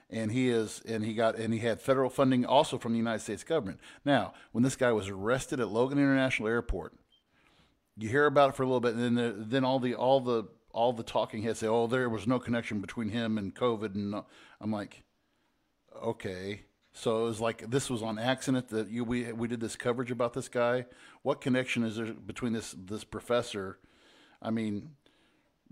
and 0.09 0.31
he 0.31 0.49
is 0.49 0.81
and 0.87 1.03
he 1.03 1.13
got 1.13 1.35
and 1.35 1.53
he 1.53 1.59
had 1.59 1.81
federal 1.81 2.09
funding 2.09 2.45
also 2.45 2.77
from 2.77 2.93
the 2.93 2.97
United 2.97 3.19
States 3.19 3.43
government. 3.43 3.79
Now, 4.05 4.33
when 4.51 4.63
this 4.63 4.75
guy 4.75 4.91
was 4.91 5.09
arrested 5.09 5.59
at 5.59 5.69
Logan 5.69 5.97
International 5.97 6.47
Airport, 6.47 6.93
you 7.97 8.09
hear 8.09 8.25
about 8.25 8.49
it 8.49 8.55
for 8.55 8.63
a 8.63 8.65
little 8.65 8.79
bit, 8.79 8.95
and 8.95 9.03
then 9.03 9.15
the, 9.15 9.35
then 9.37 9.63
all 9.63 9.79
the 9.79 9.95
all 9.95 10.19
the 10.19 10.45
all 10.71 10.93
the 10.93 11.03
talking 11.03 11.43
heads 11.43 11.59
say, 11.59 11.67
"Oh, 11.67 11.87
there 11.87 12.09
was 12.09 12.27
no 12.27 12.39
connection 12.39 12.81
between 12.81 13.09
him 13.09 13.37
and 13.37 13.53
COVID," 13.53 13.95
and. 13.95 14.15
Uh, 14.15 14.21
I'm 14.59 14.71
like, 14.71 15.03
okay. 16.03 16.61
So 16.93 17.21
it 17.21 17.23
was 17.25 17.39
like 17.39 17.69
this 17.69 17.89
was 17.89 18.01
on 18.01 18.17
accident 18.17 18.69
that 18.69 18.89
you 18.89 19.03
we 19.03 19.31
we 19.31 19.47
did 19.47 19.59
this 19.59 19.75
coverage 19.75 20.09
about 20.09 20.33
this 20.33 20.49
guy. 20.49 20.85
What 21.21 21.41
connection 21.41 21.83
is 21.83 21.97
there 21.97 22.13
between 22.13 22.53
this 22.53 22.75
this 22.77 23.03
professor? 23.03 23.77
I 24.41 24.49
mean, 24.49 24.91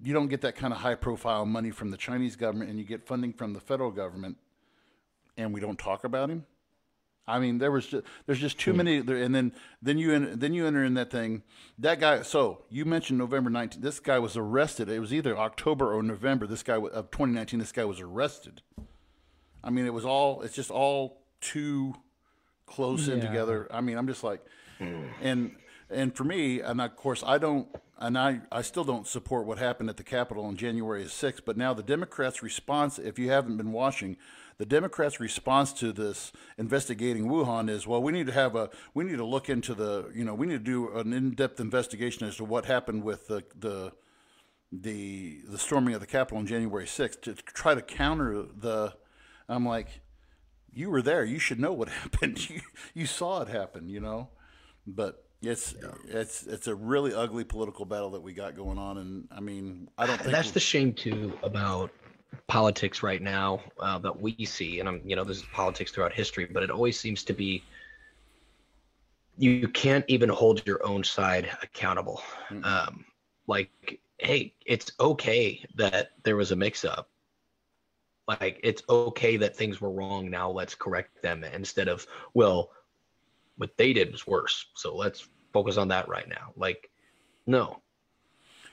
you 0.04 0.14
don't 0.14 0.28
get 0.28 0.42
that 0.42 0.56
kind 0.56 0.74
of 0.74 0.80
high 0.80 0.96
profile 0.96 1.46
money 1.46 1.72
from 1.72 1.92
the 1.92 1.98
Chinese 1.98 2.36
government 2.36 2.70
and 2.70 2.80
you 2.80 2.86
get 2.86 3.06
funding 3.06 3.34
from 3.34 3.54
the 3.54 3.60
federal 3.60 3.92
government 3.92 4.38
and 5.38 5.54
we 5.54 5.60
don't 5.60 5.80
talk 5.80 6.04
about 6.04 6.30
him. 6.30 6.46
I 7.28 7.40
mean, 7.40 7.58
there 7.58 7.72
was 7.72 7.88
just, 7.88 8.06
there's 8.25 8.40
just 8.40 8.60
too 8.60 8.72
hmm. 8.72 8.78
many 8.78 9.00
there, 9.00 9.18
and 9.18 9.34
then 9.34 9.52
then 9.82 9.98
you 9.98 10.14
en- 10.14 10.38
then 10.38 10.54
you 10.54 10.68
enter 10.68 10.84
in 10.84 10.94
that 10.94 11.10
thing. 11.10 11.42
That 11.80 12.00
guy. 12.00 12.22
So 12.22 12.62
you 12.70 12.86
mentioned 12.86 13.18
November 13.18 13.50
19th. 13.50 13.82
This 13.82 14.00
guy 14.00 14.20
was 14.20 14.38
arrested. 14.38 14.90
It 14.90 15.00
was 15.00 15.12
either 15.12 15.36
October 15.36 15.92
or 15.92 16.04
November. 16.04 16.46
This 16.46 16.62
guy 16.62 16.75
of 16.75 17.10
2019. 17.10 17.60
This 17.60 17.72
guy 17.72 17.84
was 17.84 18.00
arrested. 18.00 18.62
I 19.64 19.72
mean, 19.72 19.88
it 19.88 19.94
was 19.94 20.06
all. 20.06 20.44
It's 20.44 20.54
just 20.54 20.70
all 20.70 21.24
too 21.42 21.96
close 22.68 23.08
in 23.08 23.22
together. 23.22 23.68
I 23.72 23.82
mean, 23.82 23.98
I'm 23.98 24.08
just 24.08 24.24
like, 24.24 24.46
hmm. 24.78 25.06
and 25.22 25.56
and 25.90 26.16
for 26.16 26.24
me, 26.24 26.62
and 26.62 26.80
of 26.82 26.96
course, 26.96 27.24
I 27.25 27.38
don't, 27.38 27.68
and 27.98 28.18
I 28.18 28.42
I 28.52 28.62
still 28.62 28.84
don't 28.84 29.08
support 29.08 29.46
what 29.46 29.58
happened 29.58 29.90
at 29.90 29.98
the 29.98 30.04
Capitol 30.04 30.46
on 30.46 30.56
January 30.56 31.06
6th. 31.06 31.42
But 31.46 31.58
now 31.58 31.74
the 31.74 31.84
Democrats' 31.84 32.44
response, 32.44 33.00
if 33.00 33.18
you 33.18 33.30
haven't 33.30 33.58
been 33.58 33.72
watching. 33.72 34.18
The 34.58 34.66
Democrats' 34.66 35.20
response 35.20 35.74
to 35.74 35.92
this 35.92 36.32
investigating 36.58 37.25
Wuhan 37.25 37.70
is, 37.70 37.86
well, 37.86 38.02
we 38.02 38.14
need 38.14 38.28
to 38.28 38.32
have 38.32 38.56
a, 38.56 38.70
we 38.94 39.04
need 39.04 39.18
to 39.18 39.25
look 39.25 39.50
into 39.50 39.74
the, 39.74 40.10
you 40.16 40.24
know, 40.24 40.34
we 40.34 40.48
need 40.48 40.66
to 40.66 40.72
do 40.72 40.98
an 40.98 41.12
in-depth 41.12 41.60
investigation 41.60 42.25
as 42.25 42.38
to 42.38 42.46
what 42.46 42.66
happened 42.66 43.04
with 43.04 43.28
the 43.28 43.44
the 43.60 43.92
the 44.72 45.42
the 45.48 45.58
storming 45.58 45.94
of 45.94 46.00
the 46.00 46.08
Capitol 46.08 46.38
on 46.38 46.48
January 46.48 46.86
6th 46.86 47.22
to 47.22 47.36
try 47.36 47.75
to 47.75 47.82
counter 47.82 48.44
the. 48.44 48.94
I'm 49.48 49.66
like, 49.66 50.02
you 50.74 50.90
were 50.90 51.02
there. 51.02 51.24
You 51.24 51.40
should 51.40 51.60
know 51.60 51.74
what 51.74 51.90
happened. 52.04 52.50
You 52.50 52.62
you 52.94 53.06
saw 53.06 53.42
it 53.42 53.50
happen. 53.50 53.90
You 53.90 54.00
know, 54.00 54.30
but 54.88 55.25
it's 55.48 55.75
it's 56.08 56.46
it's 56.48 56.68
a 56.68 56.75
really 56.75 57.14
ugly 57.14 57.44
political 57.44 57.86
battle 57.86 58.12
that 58.12 58.22
we 58.22 58.34
got 58.34 58.56
going 58.56 58.78
on, 58.78 58.98
and 58.98 59.28
I 59.32 59.40
mean, 59.40 59.90
I 59.98 60.06
don't 60.06 60.20
think 60.20 60.32
that's 60.32 60.52
the 60.52 60.60
shame 60.60 60.94
too 60.94 61.34
about 61.44 61.92
politics 62.48 63.04
right 63.04 63.22
now 63.22 63.62
uh, 63.80 63.98
that 64.00 64.20
we 64.20 64.46
see, 64.46 64.80
and 64.80 64.90
I'm 64.90 65.02
you 65.06 65.16
know 65.16 65.24
this 65.24 65.38
is 65.38 65.46
politics 65.54 65.92
throughout 65.92 66.14
history, 66.14 66.46
but 66.46 66.64
it 66.64 66.70
always 66.70 67.00
seems 67.00 67.24
to 67.25 67.34
be 67.34 67.64
you 69.38 69.68
can't 69.68 70.06
even 70.08 70.30
hold 70.30 70.66
your 70.66 70.86
own 70.86 71.04
side 71.04 71.50
accountable. 71.62 72.22
Um, 72.64 73.06
like, 73.48 74.00
hey, 74.18 74.54
it's 74.66 74.92
okay 75.00 75.64
that 75.75 76.12
there 76.24 76.38
was 76.38 76.52
a 76.52 76.56
mix-up. 76.56 77.10
Like, 78.28 78.60
it's 78.64 78.82
okay 78.90 79.38
that 79.38 79.56
things 79.56 79.82
were 79.82 79.92
wrong. 79.92 80.30
Now 80.30 80.50
let's 80.50 80.74
correct 80.74 81.22
them 81.22 81.44
instead 81.44 81.88
of 81.88 82.08
well, 82.34 82.72
what 83.58 83.75
they 83.78 83.94
did 83.94 84.12
was 84.12 84.25
worse. 84.25 84.66
So 84.75 84.96
let's 84.96 85.28
focus 85.55 85.77
on 85.77 85.88
that 85.88 86.09
right 86.09 86.27
now. 86.27 86.51
Like, 86.57 86.89
no, 87.47 87.79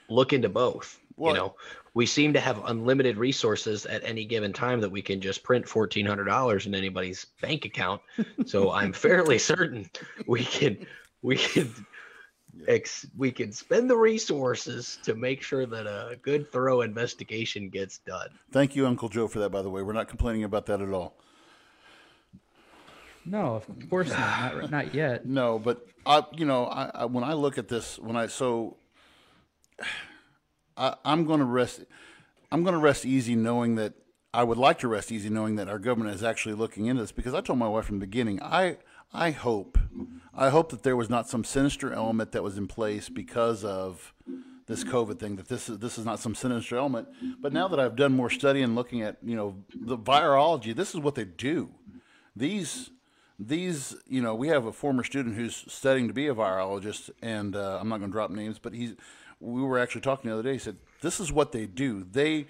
look 0.09 0.33
into 0.33 0.49
both. 0.49 0.99
You 1.17 1.33
know, 1.35 1.55
we 1.95 2.07
seem 2.07 2.33
to 2.33 2.41
have 2.41 2.65
unlimited 2.65 3.17
resources 3.17 3.87
at 3.87 4.03
any 4.03 4.25
given 4.25 4.53
time 4.53 4.81
that 4.81 4.91
we 4.91 5.01
can 5.01 5.21
just 5.21 5.45
print 5.45 5.69
fourteen 5.69 6.05
hundred 6.05 6.25
dollars 6.25 6.67
in 6.67 6.75
anybody's 6.75 7.27
bank 7.41 7.65
account. 7.65 8.01
So 8.47 8.73
I'm 8.73 8.93
fairly 8.93 9.39
certain 9.39 9.89
we 10.27 10.45
can 10.45 10.85
we 11.23 11.37
can 11.37 11.71
ex, 12.67 13.07
we 13.17 13.31
can 13.31 13.53
spend 13.53 13.89
the 13.89 13.97
resources 13.97 14.99
to 15.05 15.15
make 15.15 15.43
sure 15.43 15.65
that 15.67 15.87
a 15.87 16.17
good 16.23 16.51
thorough 16.51 16.81
investigation 16.81 17.69
gets 17.69 17.99
done. 17.99 18.31
Thank 18.51 18.75
you, 18.75 18.85
Uncle 18.87 19.09
Joe, 19.09 19.29
for 19.29 19.39
that. 19.39 19.51
By 19.51 19.63
the 19.63 19.71
way, 19.71 19.83
we're 19.83 19.93
not 19.93 20.09
complaining 20.09 20.43
about 20.43 20.67
that 20.67 20.81
at 20.81 20.89
all. 20.91 21.15
No, 23.25 23.55
of 23.57 23.89
course 23.89 24.11
not. 24.11 24.57
Not, 24.57 24.71
not 24.71 24.95
yet. 24.95 25.27
No, 25.27 25.59
but 25.59 25.87
I, 26.05 26.25
you 26.33 26.45
know, 26.45 26.67
I, 26.67 26.91
I 26.95 27.05
when 27.05 27.25
I 27.25 27.35
look 27.35 27.59
at 27.59 27.69
this, 27.69 27.99
when 27.99 28.17
I 28.17 28.27
so, 28.27 28.77
I, 30.77 30.95
I'm 31.05 31.25
going 31.25 31.41
to 31.41 31.47
rest. 31.47 31.85
I'm 32.51 32.63
going 32.65 32.75
to 32.75 32.81
rest 32.81 33.07
easy, 33.07 33.35
knowing 33.35 33.77
that 33.77 33.95
I 34.35 34.45
would 34.45 34.59
like 34.59 34.79
to 34.81 34.89
rest 34.89 35.11
easy, 35.11 35.31
knowing 35.31 35.57
that 35.57 35.69
our 35.69 35.79
government 35.79 36.15
is 36.15 36.23
actually 36.23 36.55
looking 36.55 36.87
into 36.87 37.03
this. 37.03 37.13
Because 37.13 37.35
I 37.35 37.41
told 37.41 37.59
my 37.59 37.69
wife 37.69 37.87
from 37.87 37.99
the 37.99 38.07
beginning, 38.07 38.43
I, 38.43 38.79
I 39.13 39.31
hope, 39.31 39.79
I 40.35 40.51
hope 40.51 40.71
that 40.71 40.83
there 40.83 40.97
was 40.97 41.09
not 41.09 41.29
some 41.29 41.45
sinister 41.45 41.93
element 41.93 42.33
that 42.33 42.43
was 42.43 42.59
in 42.59 42.67
place 42.67 43.09
because 43.09 43.65
of 43.65 44.13
this 44.67 44.85
COVID 44.85 45.19
thing. 45.19 45.37
That 45.37 45.49
this 45.49 45.69
is 45.69 45.79
this 45.79 45.99
is 45.99 46.05
not 46.05 46.19
some 46.19 46.35
sinister 46.35 46.77
element. 46.77 47.09
But 47.41 47.53
now 47.53 47.69
that 47.69 47.81
I've 47.81 47.97
done 47.97 48.15
more 48.15 48.31
study 48.31 48.63
and 48.63 48.75
looking 48.75 49.03
at 49.03 49.17
you 49.23 49.37
know 49.37 49.57
the 49.75 49.97
virology, 49.97 50.75
this 50.75 50.95
is 50.95 51.01
what 51.01 51.15
they 51.15 51.25
do. 51.25 51.71
These 52.35 52.91
these, 53.47 53.95
you 54.07 54.23
know, 54.23 54.35
we 54.35 54.49
have 54.49 54.67
a 54.67 54.73
former 54.73 55.05
student 55.05 55.37
who's 55.37 55.65
studying 55.69 56.09
to 56.09 56.15
be 56.15 56.29
a 56.29 56.35
virologist, 56.35 57.11
and 57.23 57.57
uh, 57.57 57.79
I'm 57.81 57.89
not 57.89 57.99
going 57.99 58.11
to 58.11 58.13
drop 58.13 58.31
names, 58.31 58.59
but 58.59 58.75
he's. 58.75 58.95
We 59.41 59.63
were 59.63 59.79
actually 59.79 60.03
talking 60.03 60.31
the 60.31 60.35
other 60.35 60.45
day. 60.45 60.53
He 60.53 60.59
said, 60.59 60.77
"This 61.01 61.19
is 61.19 61.33
what 61.33 61.53
they 61.53 61.67
do. 61.67 62.05
They 62.05 62.47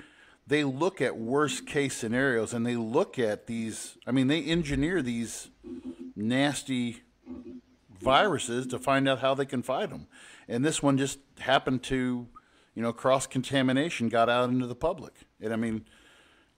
they 0.46 0.64
look 0.64 1.00
at 1.00 1.16
worst 1.16 1.66
case 1.66 1.96
scenarios, 1.96 2.52
and 2.52 2.66
they 2.66 2.76
look 2.76 3.18
at 3.18 3.46
these. 3.46 3.96
I 4.06 4.10
mean, 4.12 4.26
they 4.26 4.42
engineer 4.42 5.00
these 5.00 5.48
nasty 6.14 7.02
viruses 8.02 8.66
to 8.66 8.78
find 8.78 9.08
out 9.08 9.20
how 9.20 9.34
they 9.34 9.46
can 9.46 9.62
fight 9.62 9.90
them. 9.90 10.06
And 10.48 10.64
this 10.64 10.82
one 10.82 10.98
just 10.98 11.18
happened 11.38 11.82
to, 11.84 12.26
you 12.74 12.82
know, 12.82 12.92
cross 12.92 13.26
contamination 13.26 14.08
got 14.08 14.28
out 14.28 14.50
into 14.50 14.66
the 14.66 14.74
public. 14.74 15.14
And 15.40 15.52
I 15.52 15.56
mean, 15.56 15.84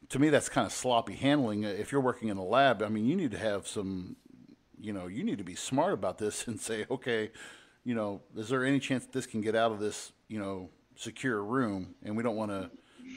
to 0.08 0.18
me, 0.18 0.30
that's 0.30 0.48
kind 0.48 0.66
of 0.66 0.72
sloppy 0.72 1.14
handling. 1.14 1.64
If 1.64 1.92
you're 1.92 2.00
working 2.00 2.28
in 2.28 2.36
a 2.36 2.44
lab, 2.44 2.82
I 2.82 2.88
mean, 2.88 3.06
you 3.06 3.16
need 3.16 3.30
to 3.32 3.38
have 3.38 3.68
some, 3.68 4.16
you 4.80 4.92
know, 4.92 5.06
you 5.06 5.24
need 5.24 5.38
to 5.38 5.44
be 5.44 5.54
smart 5.54 5.92
about 5.92 6.18
this 6.18 6.46
and 6.48 6.60
say, 6.60 6.86
okay, 6.90 7.30
you 7.84 7.94
know, 7.94 8.22
is 8.36 8.48
there 8.48 8.64
any 8.64 8.80
chance 8.80 9.04
that 9.04 9.12
this 9.12 9.26
can 9.26 9.40
get 9.40 9.54
out 9.54 9.72
of 9.72 9.80
this, 9.80 10.12
you 10.28 10.38
know, 10.38 10.70
secure 10.96 11.42
room? 11.42 11.94
And 12.02 12.16
we 12.16 12.22
don't 12.22 12.36
want 12.36 12.50
to 12.50 12.70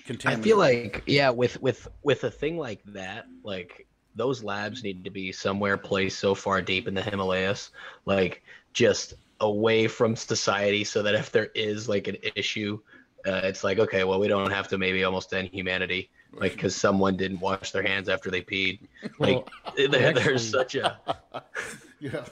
continue. 0.05 0.37
I 0.37 0.41
feel 0.41 0.57
like 0.57 1.03
yeah, 1.05 1.29
with 1.29 1.61
with 1.61 1.87
with 2.03 2.23
a 2.23 2.31
thing 2.31 2.57
like 2.57 2.83
that, 2.85 3.27
like 3.43 3.87
those 4.15 4.43
labs 4.43 4.83
need 4.83 5.03
to 5.03 5.09
be 5.09 5.31
somewhere 5.31 5.77
placed 5.77 6.19
so 6.19 6.33
far 6.35 6.61
deep 6.61 6.87
in 6.87 6.93
the 6.93 7.01
Himalayas, 7.01 7.71
like 8.05 8.43
just 8.73 9.13
away 9.39 9.87
from 9.87 10.15
society, 10.15 10.83
so 10.83 11.03
that 11.03 11.13
if 11.13 11.31
there 11.31 11.49
is 11.55 11.87
like 11.87 12.07
an 12.07 12.17
issue, 12.35 12.79
uh, 13.25 13.41
it's 13.43 13.63
like 13.63 13.79
okay, 13.79 14.03
well 14.03 14.19
we 14.19 14.27
don't 14.27 14.51
have 14.51 14.67
to 14.69 14.77
maybe 14.77 15.03
almost 15.03 15.33
end 15.33 15.49
humanity, 15.51 16.09
like 16.34 16.53
because 16.53 16.75
someone 16.75 17.15
didn't 17.17 17.39
wash 17.39 17.72
their 17.72 17.84
hands 17.84 18.10
after 18.10 18.29
they 18.31 18.41
peed. 18.41 18.79
Like 19.19 19.48
there, 19.75 19.88
actually- 20.10 20.24
there's 20.24 20.50
such 20.50 20.75
a 20.75 21.00
yeah. 22.00 22.25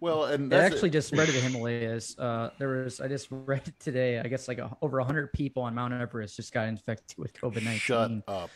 Well, 0.00 0.24
and 0.24 0.50
They 0.50 0.56
that's 0.56 0.74
actually 0.74 0.90
just 0.90 1.06
spread 1.08 1.26
to 1.28 1.32
the 1.32 1.38
Himalayas. 1.40 2.18
Uh, 2.18 2.50
there 2.58 2.68
was 2.82 3.00
I 3.00 3.06
just 3.06 3.28
read 3.30 3.68
it 3.68 3.74
today. 3.78 4.18
I 4.18 4.24
guess 4.26 4.48
like 4.48 4.58
a, 4.58 4.76
over 4.82 4.98
hundred 5.00 5.32
people 5.32 5.62
on 5.62 5.74
Mount 5.76 5.94
Everest 5.94 6.34
just 6.36 6.52
got 6.52 6.66
infected 6.66 7.16
with 7.18 7.32
COVID 7.34 7.62
nineteen. 7.62 7.78
shut 7.78 8.10
nineteen. 8.10 8.24
up. 8.26 8.50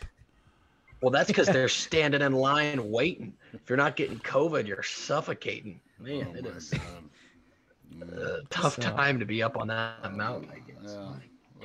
well, 1.02 1.10
that's 1.12 1.28
because 1.28 1.46
they're 1.46 1.68
standing 1.68 2.20
in 2.22 2.32
line 2.32 2.90
waiting. 2.90 3.32
If 3.52 3.68
you're 3.68 3.76
not 3.76 3.94
getting 3.94 4.18
COVID, 4.18 4.66
you're 4.66 4.82
suffocating. 4.82 5.80
Man, 6.00 6.26
Oh 6.34 6.36
it 6.38 6.44
my 6.44 6.50
is 6.50 6.70
God. 6.70 8.10
a 8.18 8.40
tough 8.50 8.74
So- 8.74 8.82
time 8.82 9.20
to 9.20 9.24
be 9.24 9.40
up 9.42 9.56
on 9.56 9.68
that 9.68 10.12
mountain. 10.16 10.50
I 10.50 10.58
guess. 10.68 10.94
Yeah. 10.96 11.12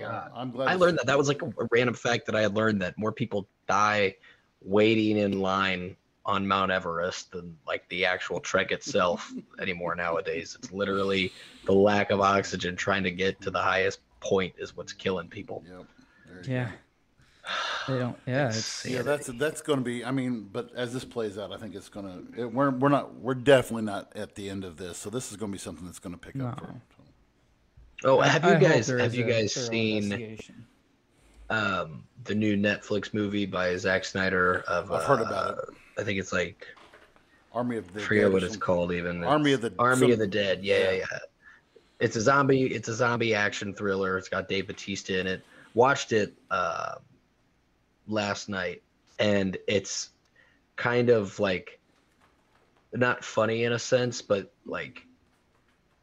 My 0.01 0.13
God. 0.13 0.31
I'm 0.35 0.51
glad 0.51 0.67
I 0.69 0.75
learned 0.75 0.97
that. 0.99 1.05
That 1.07 1.17
was 1.17 1.27
like 1.27 1.41
a, 1.41 1.47
a 1.47 1.67
random 1.71 1.95
fact 1.95 2.25
that 2.27 2.35
I 2.35 2.41
had 2.41 2.55
learned 2.55 2.81
that 2.81 2.97
more 2.97 3.11
people 3.11 3.47
die 3.67 4.15
waiting 4.61 5.17
in 5.17 5.39
line 5.39 5.95
on 6.25 6.47
Mount 6.47 6.71
Everest 6.71 7.31
than 7.31 7.57
like 7.67 7.87
the 7.89 8.05
actual 8.05 8.39
trek 8.39 8.71
itself 8.71 9.31
anymore 9.59 9.95
nowadays. 9.95 10.55
It's 10.59 10.71
literally 10.71 11.31
the 11.65 11.73
lack 11.73 12.11
of 12.11 12.21
oxygen 12.21 12.75
trying 12.75 13.03
to 13.03 13.11
get 13.11 13.41
to 13.41 13.51
the 13.51 13.61
highest 13.61 13.99
point 14.19 14.53
is 14.57 14.75
what's 14.77 14.93
killing 14.93 15.27
people. 15.27 15.63
Yep. 15.67 15.85
There 16.27 16.43
you 16.43 16.51
Yeah, 16.53 16.71
they 17.87 17.97
don't. 17.99 18.17
Yeah, 18.27 18.49
It's- 18.49 18.85
it's 18.85 18.93
Yeah, 18.93 19.01
that's 19.01 19.27
that's 19.27 19.61
going 19.61 19.79
to 19.79 19.85
be. 19.85 20.05
I 20.05 20.11
mean, 20.11 20.47
but 20.51 20.69
as 20.75 20.93
this 20.93 21.03
plays 21.03 21.37
out, 21.39 21.51
I 21.51 21.57
think 21.57 21.73
it's 21.73 21.89
going 21.89 22.33
to. 22.35 22.47
We're 22.47 22.69
we're 22.69 22.89
not. 22.89 23.15
We're 23.15 23.33
definitely 23.33 23.83
not 23.83 24.11
at 24.15 24.35
the 24.35 24.49
end 24.49 24.63
of 24.63 24.77
this. 24.77 24.99
So 24.99 25.09
this 25.09 25.31
is 25.31 25.37
going 25.37 25.51
to 25.51 25.55
be 25.55 25.59
something 25.59 25.85
that's 25.85 25.99
going 25.99 26.13
to 26.13 26.19
pick 26.19 26.39
up. 26.39 26.59
For, 26.59 26.75
Oh, 28.03 28.19
have 28.19 28.43
I 28.43 28.47
you 28.49 28.53
hope 28.55 28.63
guys 28.63 28.87
have 28.87 29.13
you 29.13 29.23
guys 29.25 29.53
seen 29.53 30.37
um, 31.49 32.03
the 32.23 32.35
new 32.35 32.55
Netflix 32.57 33.13
movie 33.13 33.45
by 33.45 33.75
Zack 33.77 34.05
Snyder 34.05 34.63
of 34.67 34.91
I've 34.91 35.03
heard 35.03 35.21
about 35.21 35.57
it. 35.59 35.65
I 35.99 36.03
think 36.03 36.19
it's 36.19 36.33
like 36.33 36.65
Army 37.53 37.77
of 37.77 37.93
the 37.93 38.01
I 38.01 38.03
forget 38.03 38.23
Dead 38.25 38.33
what 38.33 38.43
it's 38.43 38.57
called 38.57 38.91
even. 38.93 39.23
Army 39.23 39.51
It's 39.53 39.63
of 39.63 39.75
the- 39.75 39.81
Army 39.81 39.99
some- 40.01 40.11
of 40.11 40.19
the 40.19 40.27
Dead. 40.27 40.63
Yeah, 40.63 40.77
yeah, 40.77 40.83
yeah. 40.91 40.97
yeah. 41.11 41.17
It's 41.99 42.15
a 42.15 42.21
zombie. 42.21 42.63
It's 42.73 42.87
a 42.87 42.95
zombie 42.95 43.35
action 43.35 43.73
thriller. 43.73 44.17
It's 44.17 44.29
got 44.29 44.47
Dave 44.49 44.67
Batista 44.67 45.13
in 45.19 45.27
it. 45.27 45.43
Watched 45.75 46.11
it 46.13 46.33
uh, 46.49 46.95
last 48.07 48.49
night, 48.49 48.81
and 49.19 49.55
it's 49.67 50.09
kind 50.77 51.09
of 51.09 51.39
like 51.39 51.79
not 52.93 53.23
funny 53.23 53.65
in 53.65 53.73
a 53.73 53.79
sense, 53.79 54.21
but 54.21 54.51
like 54.65 55.05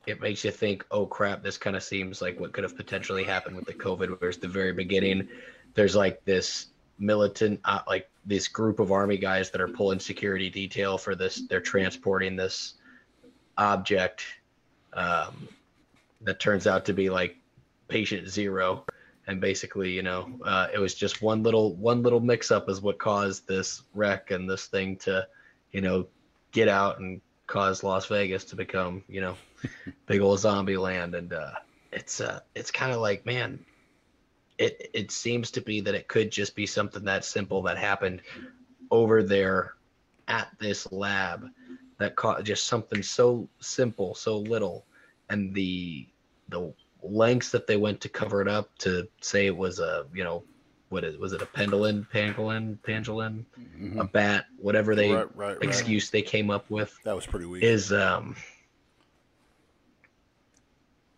it 0.09 0.21
makes 0.21 0.45
you 0.45 0.51
think, 0.51 0.85
oh 0.91 1.07
crap, 1.07 1.43
this 1.43 1.59
kind 1.59 1.77
of 1.77 1.83
seems 1.83 2.23
like 2.23 2.41
what 2.41 2.53
could 2.53 2.65
have 2.65 2.77
potentially 2.77 3.25
happened 3.25 3.57
with 3.57 3.67
the 3.67 3.75
COVID. 3.75 4.19
Whereas 4.19 4.39
the 4.39 4.49
very 4.49 4.73
beginning, 4.73 5.29
there's 5.75 5.95
like 5.95 6.25
this 6.25 6.69
militant, 6.99 7.61
uh, 7.65 7.81
like 7.87 8.09
this 8.25 8.49
group 8.49 8.81
of 8.81 8.91
army 8.91 9.19
guys 9.19 9.51
that 9.51 9.61
are 9.61 9.69
pulling 9.69 10.01
security 10.01 10.49
detail 10.51 10.97
for 10.99 11.15
this. 11.15 11.43
They're 11.49 11.61
transporting 11.61 12.37
this 12.37 12.75
object 13.57 14.25
um, 14.95 15.49
that 16.23 16.41
turns 16.41 16.67
out 16.67 16.85
to 16.87 16.93
be 16.93 17.11
like 17.11 17.37
patient 17.89 18.29
zero. 18.29 18.85
And 19.27 19.43
basically, 19.43 19.91
you 19.91 20.03
know, 20.03 20.39
uh, 20.43 20.69
it 20.73 20.79
was 20.79 20.95
just 20.95 21.21
one 21.21 21.43
little 21.43 21.75
one 21.77 22.03
little 22.03 22.21
mix 22.21 22.51
up 22.51 22.71
is 22.71 22.81
what 22.81 22.99
caused 22.99 23.47
this 23.47 23.83
wreck 23.93 24.31
and 24.31 24.49
this 24.49 24.67
thing 24.67 24.97
to, 24.99 25.27
you 25.71 25.83
know, 25.83 26.07
get 26.53 26.67
out 26.67 26.99
and 26.99 27.21
cause 27.49 27.83
Las 27.83 28.07
Vegas 28.07 28.45
to 28.45 28.57
become, 28.57 29.03
you 29.09 29.21
know, 29.21 29.35
big 30.07 30.21
old 30.21 30.39
zombie 30.39 30.77
land. 30.77 31.17
And 31.17 31.33
uh, 31.33 31.55
it's 31.91 32.21
uh, 32.21 32.41
it's 32.55 32.71
kind 32.71 32.93
of 32.93 33.01
like, 33.01 33.27
man, 33.27 33.59
it 34.59 34.91
it 34.95 35.11
seems 35.11 35.51
to 35.53 35.61
be 35.61 35.81
that 35.81 35.97
it 35.97 36.07
could 36.07 36.31
just 36.31 36.55
be 36.55 36.67
something 36.67 37.05
that 37.05 37.25
simple 37.25 37.63
that 37.63 37.77
happened 37.77 38.23
over 38.93 39.25
there 39.25 39.75
at 40.29 40.49
this 40.61 40.91
lab 40.93 41.49
that 41.99 42.15
caught 42.15 42.45
just 42.45 42.67
something 42.67 43.03
so 43.03 43.49
simple, 43.59 44.15
so 44.15 44.39
little, 44.39 44.85
and 45.29 45.53
the 45.53 46.07
the 46.49 46.73
lengths 47.03 47.51
that 47.51 47.67
they 47.67 47.77
went 47.77 48.01
to 48.01 48.09
cover 48.09 48.43
it 48.43 48.49
up 48.49 48.77
to 48.79 49.09
say 49.21 49.47
it 49.47 49.57
was 49.57 49.79
a 49.81 50.07
you 50.15 50.23
know 50.23 50.45
what 50.91 51.05
is 51.05 51.17
was 51.19 51.33
it 51.33 51.43
a 51.43 51.47
pendulin 51.47 52.07
pangolin 52.13 52.79
pangolin 52.79 53.45
Mhm. 53.79 54.01
a 54.01 54.05
bat 54.05 54.47
whatever 54.59 54.95
they 54.95 55.13
right, 55.13 55.37
right, 55.37 55.57
right. 55.57 55.63
excuse 55.63 56.11
they 56.11 56.23
came 56.23 56.51
up 56.51 56.69
with 56.71 56.97
That 57.05 57.15
was 57.15 57.27
pretty 57.27 57.47
weak. 57.47 57.63
is 57.63 57.93
um 57.93 58.35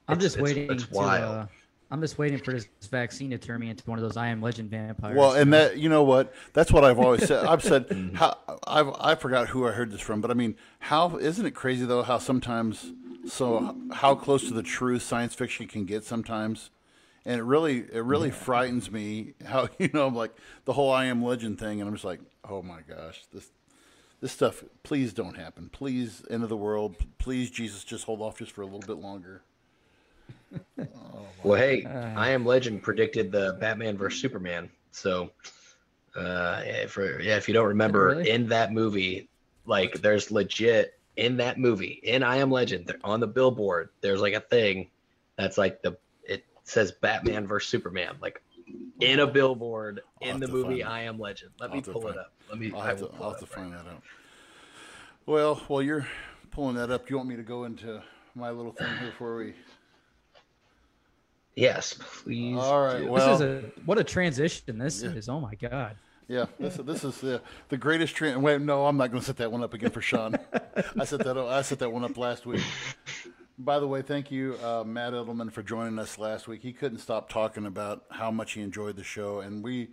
I'm 0.08 0.18
just 0.18 0.36
it's- 0.36 0.42
waiting 0.54 0.70
it's 0.72 0.86
to. 0.86 0.94
wild. 0.94 1.36
Uh, 1.36 1.46
I'm 1.92 2.00
just 2.00 2.18
waiting 2.18 2.38
for 2.38 2.52
this 2.52 2.68
vaccine 2.88 3.30
to 3.30 3.38
turn 3.38 3.60
me 3.60 3.68
into 3.68 3.82
one 3.90 3.98
of 3.98 4.02
those 4.02 4.16
I 4.16 4.28
am 4.28 4.40
Legend 4.40 4.70
vampires. 4.70 5.16
Well, 5.16 5.34
and 5.34 5.52
that 5.52 5.76
you 5.78 5.88
know 5.88 6.04
what? 6.04 6.32
That's 6.52 6.70
what 6.72 6.84
I've 6.84 6.98
always 7.00 7.26
said. 7.26 7.44
I've 7.46 7.62
said 7.62 7.88
Mm-hmm. 7.88 8.14
how 8.16 8.36
I've 8.66 8.88
I 9.00 9.14
forgot 9.16 9.48
who 9.48 9.66
I 9.66 9.72
heard 9.72 9.90
this 9.90 10.00
from, 10.00 10.20
but 10.20 10.30
I 10.30 10.34
mean, 10.34 10.56
how 10.80 11.16
isn't 11.16 11.44
it 11.44 11.52
crazy 11.52 11.84
though? 11.84 12.02
How 12.02 12.18
sometimes 12.18 12.92
so 13.26 13.76
how 13.92 14.14
close 14.14 14.46
to 14.48 14.54
the 14.54 14.62
truth 14.62 15.02
science 15.02 15.34
fiction 15.34 15.66
can 15.66 15.84
get 15.84 16.04
sometimes, 16.04 16.70
and 17.26 17.38
it 17.40 17.44
really 17.44 17.78
it 17.92 18.02
really 18.04 18.30
frightens 18.30 18.90
me. 18.90 19.34
How 19.44 19.68
you 19.78 19.90
know 19.92 20.06
I'm 20.06 20.14
like 20.14 20.32
the 20.64 20.72
whole 20.72 20.90
I 20.92 21.06
am 21.06 21.22
legend 21.24 21.58
thing, 21.58 21.80
and 21.80 21.88
I'm 21.88 21.94
just 21.94 22.04
like, 22.04 22.20
oh 22.48 22.62
my 22.62 22.80
gosh, 22.88 23.24
this 23.32 23.50
this 24.20 24.32
stuff. 24.32 24.62
Please 24.82 25.12
don't 25.14 25.36
happen. 25.36 25.70
Please, 25.72 26.22
end 26.30 26.42
of 26.42 26.48
the 26.48 26.56
world. 26.56 26.96
Please, 27.18 27.50
Jesus, 27.50 27.84
just 27.84 28.04
hold 28.04 28.20
off 28.20 28.38
just 28.38 28.52
for 28.52 28.62
a 28.62 28.66
little 28.66 28.80
bit 28.80 28.98
longer. 29.02 29.42
well 31.44 31.54
hey 31.60 31.84
Uh. 31.88 32.12
i 32.16 32.30
am 32.30 32.44
legend 32.44 32.82
predicted 32.82 33.30
the 33.30 33.56
batman 33.60 33.96
versus 33.96 34.20
superman 34.20 34.68
so 34.90 35.30
uh 36.16 36.62
for 36.88 37.20
yeah 37.20 37.36
if 37.36 37.46
you 37.48 37.54
don't 37.54 37.68
remember 37.68 38.06
Really? 38.06 38.30
in 38.30 38.48
that 38.48 38.72
movie 38.72 39.28
like 39.66 40.00
there's 40.00 40.30
legit 40.32 40.98
in 41.16 41.36
that 41.36 41.58
movie 41.58 42.00
in 42.02 42.22
i 42.24 42.36
am 42.36 42.50
legend 42.50 42.86
there- 42.86 42.98
on 43.04 43.20
the 43.20 43.26
billboard 43.28 43.90
there's 44.00 44.20
like 44.20 44.34
a 44.34 44.40
thing 44.40 44.88
that's 45.36 45.56
like 45.58 45.82
the 45.82 45.90
it 45.92 46.00
says 46.70 46.92
batman 46.92 47.46
versus 47.46 47.68
superman 47.70 48.14
like 48.22 48.40
in 49.00 49.20
a 49.20 49.26
billboard 49.26 50.00
I'll 50.22 50.28
in 50.30 50.40
the 50.40 50.46
movie 50.48 50.82
i 50.84 51.02
am 51.02 51.18
legend 51.18 51.50
let 51.58 51.70
I'll 51.70 51.74
me 51.76 51.78
have 51.78 51.84
to 51.86 51.92
pull 51.92 52.08
it 52.08 52.16
up 52.18 52.32
let 52.48 52.58
me 52.58 52.70
I'll 52.74 52.80
I 52.82 52.86
have 52.86 52.98
to, 52.98 53.10
I'll 53.20 53.30
have 53.30 53.38
to 53.38 53.44
up 53.44 53.56
right 53.56 53.62
find 53.64 53.72
that 53.72 53.86
out. 53.86 54.02
Well, 55.26 55.56
while 55.68 55.82
you're 55.82 56.06
pulling 56.50 56.74
that 56.76 56.90
up, 56.90 57.06
do 57.06 57.12
you 57.12 57.16
want 57.18 57.28
me 57.28 57.36
to 57.36 57.42
go 57.44 57.64
into 57.64 58.02
my 58.34 58.50
little 58.50 58.72
thing 58.72 58.88
here 58.98 59.10
before 59.10 59.36
we? 59.36 59.54
yes 61.54 61.94
please 61.94 62.56
All 62.56 62.82
right. 62.82 63.00
do. 63.00 63.06
Well, 63.10 63.38
this 63.38 63.40
is 63.46 63.64
a 63.64 63.70
what 63.84 63.98
a 63.98 64.04
transition 64.04 64.78
this 64.78 65.02
Yeah. 65.02 65.10
is. 65.10 65.28
Oh 65.28 65.40
my 65.40 65.54
god. 65.54 65.96
yeah. 66.28 66.46
This 66.58 66.76
this 66.76 67.04
is 67.04 67.20
the 67.20 67.40
the 67.68 67.76
greatest 67.76 68.14
trend. 68.16 68.42
Wait, 68.42 68.60
no, 68.60 68.86
I'm 68.86 68.96
not 68.96 69.10
going 69.10 69.20
to 69.20 69.26
set 69.26 69.36
that 69.36 69.52
one 69.52 69.62
up 69.62 69.74
again 69.74 69.90
for 69.90 70.00
Sean. 70.00 70.36
I 70.98 71.04
set 71.04 71.20
that 71.24 71.36
I 71.36 71.62
set 71.62 71.78
that 71.80 71.90
one 71.92 72.04
up 72.04 72.16
last 72.16 72.46
week. 72.46 72.62
By 73.62 73.78
the 73.78 73.86
way, 73.86 74.00
thank 74.00 74.30
you, 74.30 74.56
uh, 74.64 74.84
Matt 74.86 75.12
Edelman, 75.12 75.52
for 75.52 75.62
joining 75.62 75.98
us 75.98 76.18
last 76.18 76.48
week. 76.48 76.62
He 76.62 76.72
couldn't 76.72 76.98
stop 76.98 77.28
talking 77.28 77.66
about 77.66 78.04
how 78.10 78.30
much 78.30 78.52
he 78.52 78.62
enjoyed 78.62 78.96
the 78.96 79.04
show, 79.04 79.40
and 79.40 79.62
we, 79.62 79.88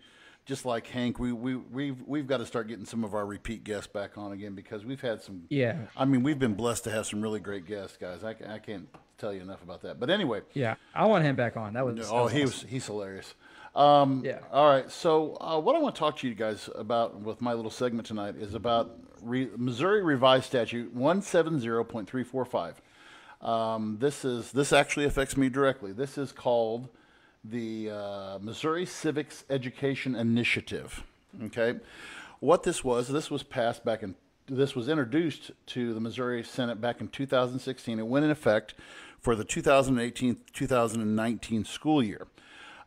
just 0.45 0.65
like 0.65 0.88
Hank, 0.88 1.19
we 1.19 1.33
we 1.33 1.57
we've 1.57 2.01
we've 2.07 2.27
got 2.27 2.38
to 2.38 2.45
start 2.45 2.69
getting 2.69 2.86
some 2.86 3.03
of 3.03 3.13
our 3.13 3.25
repeat 3.25 3.65
guests 3.65 3.88
back 3.88 4.17
on 4.17 4.31
again 4.31 4.55
because 4.55 4.86
we've 4.86 5.01
had 5.01 5.21
some 5.21 5.43
Yeah. 5.50 5.77
I 5.98 6.05
mean, 6.05 6.24
we've 6.24 6.39
been 6.39 6.53
blessed 6.53 6.85
to 6.85 6.92
have 6.92 7.07
some 7.07 7.22
really 7.22 7.42
great 7.42 7.65
guests, 7.65 7.98
guys. 7.98 8.24
I, 8.24 8.35
I 8.48 8.59
can't 8.59 8.87
tell 9.18 9.33
you 9.33 9.42
enough 9.42 9.61
about 9.63 9.81
that. 9.81 10.00
But 10.00 10.09
anyway, 10.09 10.44
Yeah. 10.53 10.75
I 10.96 11.05
want 11.05 11.25
him 11.25 11.35
back 11.35 11.57
on. 11.57 11.74
That 11.74 11.85
was. 11.85 11.96
that 11.98 12.07
oh, 12.09 12.24
was 12.24 12.31
he 12.31 12.44
awesome. 12.44 12.46
was 12.46 12.65
he's 12.70 12.85
hilarious. 12.85 13.35
Um, 13.75 14.24
Yeah. 14.24 14.39
All 14.51 14.70
right. 14.70 14.89
So, 14.89 15.35
uh, 15.42 15.59
what 15.59 15.75
I 15.75 15.79
want 15.79 15.94
to 15.94 16.00
talk 16.00 16.18
to 16.20 16.27
you 16.27 16.35
guys 16.35 16.70
about 16.74 17.20
with 17.20 17.42
my 17.42 17.53
little 17.53 17.72
segment 17.72 18.07
tonight 18.07 18.35
is 18.37 18.53
about 18.53 18.98
re- 19.22 19.50
Missouri 19.57 20.01
Revised 20.03 20.46
Statute 20.46 20.94
one 20.94 21.22
seven 21.22 21.59
zero 21.59 21.83
point 21.83 22.07
three 22.07 22.24
four 22.24 22.46
five. 22.46 22.81
Um, 23.41 23.97
this 24.00 24.25
is 24.25 24.51
this 24.51 24.73
actually 24.73 25.05
affects 25.05 25.37
me 25.37 25.50
directly. 25.50 25.91
This 25.91 26.17
is 26.17 26.31
called 26.31 26.89
the 27.43 27.91
uh, 27.91 28.39
Missouri 28.41 28.85
Civics 28.85 29.45
Education 29.50 30.15
Initiative. 30.15 31.03
Okay, 31.45 31.75
what 32.39 32.63
this 32.63 32.83
was, 32.83 33.07
this 33.07 33.31
was 33.31 33.43
passed 33.43 33.85
back 33.85 34.03
in, 34.03 34.15
this 34.47 34.75
was 34.75 34.89
introduced 34.89 35.51
to 35.67 35.93
the 35.93 36.00
Missouri 36.00 36.43
Senate 36.43 36.81
back 36.81 37.00
in 37.01 37.07
2016. 37.07 38.00
It 38.00 38.07
went 38.07 38.25
in 38.25 38.31
effect 38.31 38.73
for 39.19 39.35
the 39.35 39.45
2018-2019 39.45 41.67
school 41.67 42.03
year. 42.03 42.25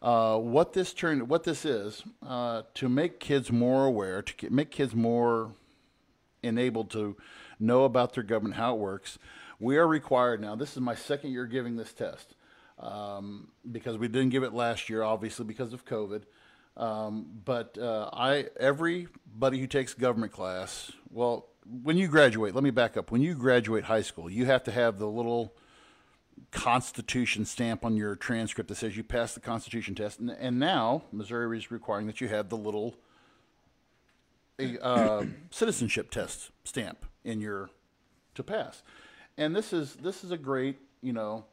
Uh, 0.02 0.38
what 0.38 0.72
this 0.72 0.94
turned, 0.94 1.28
what 1.28 1.44
this 1.44 1.64
is, 1.64 2.02
uh, 2.26 2.62
to 2.74 2.88
make 2.88 3.20
kids 3.20 3.52
more 3.52 3.84
aware, 3.84 4.22
to 4.22 4.50
make 4.50 4.70
kids 4.70 4.94
more 4.94 5.52
enabled 6.42 6.90
to 6.90 7.16
know 7.58 7.84
about 7.84 8.14
their 8.14 8.24
government, 8.24 8.54
how 8.54 8.74
it 8.74 8.78
works. 8.78 9.18
We 9.60 9.76
are 9.76 9.86
required 9.86 10.40
now. 10.40 10.56
This 10.56 10.72
is 10.72 10.80
my 10.80 10.94
second 10.94 11.32
year 11.32 11.46
giving 11.46 11.76
this 11.76 11.92
test 11.92 12.34
um, 12.78 13.48
because 13.70 13.98
we 13.98 14.08
didn't 14.08 14.30
give 14.30 14.42
it 14.42 14.54
last 14.54 14.88
year, 14.88 15.02
obviously 15.02 15.44
because 15.44 15.72
of 15.74 15.84
COVID. 15.84 16.22
Um, 16.76 17.26
but 17.44 17.76
uh, 17.76 18.08
I, 18.12 18.46
everybody 18.58 19.60
who 19.60 19.66
takes 19.66 19.92
government 19.92 20.32
class, 20.32 20.90
well, 21.10 21.46
when 21.82 21.98
you 21.98 22.08
graduate, 22.08 22.54
let 22.54 22.64
me 22.64 22.70
back 22.70 22.96
up. 22.96 23.10
When 23.10 23.20
you 23.20 23.34
graduate 23.34 23.84
high 23.84 24.00
school, 24.02 24.30
you 24.30 24.46
have 24.46 24.64
to 24.64 24.72
have 24.72 24.98
the 24.98 25.06
little 25.06 25.52
Constitution 26.52 27.44
stamp 27.44 27.84
on 27.84 27.96
your 27.96 28.16
transcript 28.16 28.68
that 28.68 28.76
says 28.76 28.96
you 28.96 29.04
passed 29.04 29.34
the 29.34 29.40
Constitution 29.40 29.94
test. 29.94 30.20
And, 30.20 30.30
and 30.30 30.58
now 30.58 31.02
Missouri 31.12 31.58
is 31.58 31.70
requiring 31.70 32.06
that 32.06 32.22
you 32.22 32.28
have 32.28 32.48
the 32.48 32.56
little 32.56 32.96
uh, 34.80 35.24
citizenship 35.50 36.10
test 36.10 36.50
stamp 36.64 37.04
in 37.24 37.42
your 37.42 37.68
to 38.34 38.42
pass. 38.42 38.82
And 39.40 39.56
this 39.56 39.72
is 39.72 39.94
this 39.94 40.22
is 40.22 40.32
a 40.32 40.36
great 40.36 40.76
you 41.00 41.14
know 41.14 41.46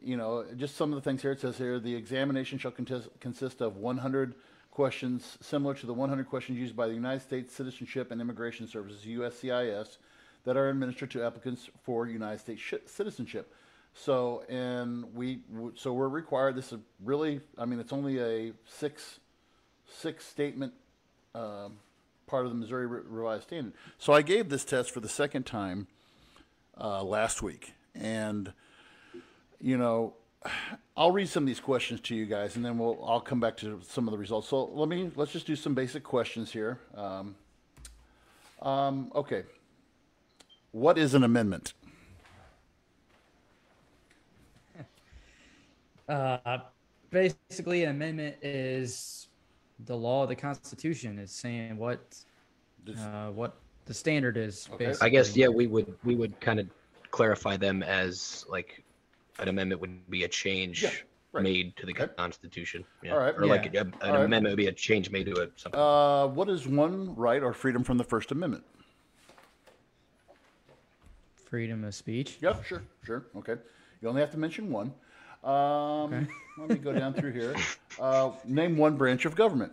you 0.00 0.16
know 0.16 0.46
just 0.56 0.76
some 0.76 0.92
of 0.92 0.94
the 0.94 1.02
things 1.02 1.20
here 1.20 1.32
it 1.32 1.40
says 1.40 1.58
here 1.58 1.80
the 1.80 1.96
examination 1.96 2.58
shall 2.58 2.70
consist 2.70 3.60
of 3.60 3.76
100 3.76 4.36
questions 4.70 5.36
similar 5.40 5.74
to 5.74 5.86
the 5.86 5.92
100 5.92 6.28
questions 6.28 6.56
used 6.56 6.76
by 6.76 6.86
the 6.86 6.94
United 6.94 7.20
States 7.20 7.52
Citizenship 7.52 8.12
and 8.12 8.20
Immigration 8.20 8.68
Services 8.68 9.04
USCIS 9.04 9.98
that 10.44 10.56
are 10.56 10.68
administered 10.68 11.10
to 11.10 11.24
applicants 11.24 11.68
for 11.82 12.06
United 12.06 12.38
States 12.38 12.62
sh- 12.62 12.74
citizenship. 12.86 13.52
So 13.94 14.44
and 14.48 15.12
we 15.12 15.40
so 15.74 15.92
we're 15.92 16.06
required 16.06 16.54
this 16.54 16.72
is 16.72 16.78
really 17.02 17.40
I 17.58 17.64
mean 17.64 17.80
it's 17.80 17.92
only 17.92 18.20
a 18.20 18.52
six 18.64 19.18
six 19.88 20.24
statement 20.24 20.72
um, 21.34 21.78
part 22.28 22.44
of 22.44 22.52
the 22.52 22.56
Missouri 22.56 22.86
Revised 22.86 23.42
Standard. 23.42 23.72
So 23.98 24.12
I 24.12 24.22
gave 24.22 24.50
this 24.50 24.64
test 24.64 24.92
for 24.92 25.00
the 25.00 25.08
second 25.08 25.46
time 25.46 25.88
uh, 26.80 27.02
last 27.02 27.42
week, 27.42 27.74
and 27.94 28.52
you 29.60 29.76
know, 29.76 30.14
I'll 30.96 31.10
read 31.12 31.28
some 31.28 31.42
of 31.42 31.46
these 31.46 31.60
questions 31.60 32.00
to 32.02 32.14
you 32.14 32.26
guys, 32.26 32.56
and 32.56 32.64
then 32.64 32.78
we'll 32.78 33.02
I'll 33.04 33.20
come 33.20 33.40
back 33.40 33.56
to 33.58 33.80
some 33.86 34.06
of 34.08 34.12
the 34.12 34.18
results. 34.18 34.48
So 34.48 34.64
let 34.66 34.88
me 34.88 35.10
let's 35.16 35.32
just 35.32 35.46
do 35.46 35.56
some 35.56 35.74
basic 35.74 36.02
questions 36.04 36.52
here. 36.52 36.78
Um, 36.94 37.34
um, 38.62 39.10
okay, 39.14 39.44
what 40.72 40.98
is 40.98 41.14
an 41.14 41.24
amendment? 41.24 41.72
Uh, 46.08 46.60
basically, 47.10 47.84
an 47.84 47.90
amendment 47.90 48.34
is 48.40 49.28
the 49.84 49.94
law 49.94 50.22
of 50.22 50.30
the 50.30 50.34
Constitution. 50.34 51.18
It's 51.18 51.34
saying 51.34 51.76
what 51.76 52.00
This- 52.82 52.98
uh, 52.98 53.30
what 53.34 53.56
the 53.88 53.94
standard 53.94 54.36
is. 54.36 54.68
Okay. 54.74 54.86
Basically. 54.86 55.06
I 55.06 55.10
guess 55.10 55.36
yeah, 55.36 55.48
we 55.48 55.66
would 55.66 55.92
we 56.04 56.14
would 56.14 56.38
kind 56.40 56.60
of 56.60 56.68
clarify 57.10 57.56
them 57.56 57.82
as 57.82 58.44
like 58.48 58.84
an 59.40 59.48
amendment 59.48 59.80
would 59.80 60.08
be 60.10 60.24
a 60.24 60.28
change 60.28 60.82
Yeah, 60.82 60.90
right. 61.32 61.42
made 61.42 61.74
to 61.78 61.86
the 61.86 61.92
Okay. 61.92 62.06
Constitution. 62.16 62.84
Yeah. 63.02 63.14
All 63.14 63.18
right. 63.18 63.34
Or 63.36 63.46
like 63.46 63.74
a, 63.74 63.80
an 63.80 63.92
All 64.02 64.12
right. 64.12 64.24
amendment 64.24 64.52
would 64.52 64.56
be 64.58 64.66
a 64.68 64.72
change 64.72 65.10
made 65.10 65.24
to 65.26 65.32
it. 65.40 65.52
Something. 65.56 65.80
Uh, 65.80 66.26
what 66.28 66.48
is 66.50 66.68
one 66.68 67.14
right 67.16 67.42
or 67.42 67.52
freedom 67.52 67.82
from 67.82 67.98
the 67.98 68.04
First 68.04 68.30
Amendment? 68.30 68.62
freedom 71.46 71.82
of 71.82 71.94
speech. 71.94 72.36
Yep, 72.42 72.62
sure, 72.66 72.82
sure. 73.04 73.24
Okay. 73.36 73.54
You 74.02 74.08
only 74.10 74.20
have 74.20 74.30
to 74.32 74.36
mention 74.38 74.70
one. 74.70 74.92
Um, 75.42 76.12
Okay. 76.12 76.26
Let 76.58 76.68
me 76.68 76.74
go 76.76 76.92
down 76.92 77.14
through 77.14 77.32
here. 77.32 77.54
Uh, 77.98 78.32
name 78.44 78.76
one 78.76 78.96
branch 78.98 79.24
of 79.24 79.34
government. 79.34 79.72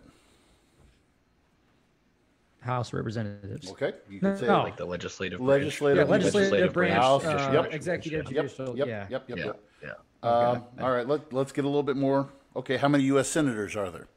House 2.66 2.92
representatives. 2.92 3.70
Okay. 3.70 3.92
You 4.10 4.20
can 4.20 4.36
say 4.36 4.46
No. 4.46 4.62
like 4.64 4.76
the 4.76 4.84
legislative. 4.84 5.38
branch. 5.38 5.62
legislative, 5.62 6.06
Yeah, 6.08 6.10
legislative, 6.12 6.72
branch, 6.72 6.94
House, 6.94 7.24
uh, 7.24 7.50
yep. 7.52 7.72
executive, 7.72 8.24
Yep, 8.30 8.44
judicial. 8.46 8.76
yep, 8.76 8.86
yeah. 8.88 9.06
yep, 9.08 9.28
yep, 9.28 9.38
Yeah. 9.38 9.44
yep. 9.46 9.62
Yeah. 9.82 10.28
Um, 10.28 10.64
all 10.80 10.90
right, 10.90 11.06
let, 11.06 11.32
let's 11.32 11.52
get 11.52 11.64
a 11.64 11.68
little 11.68 11.82
bit 11.84 11.96
more. 11.96 12.28
Okay, 12.56 12.76
how 12.76 12.88
many 12.88 13.04
U.S. 13.04 13.28
senators 13.28 13.76
are 13.76 13.90
there? 13.90 14.08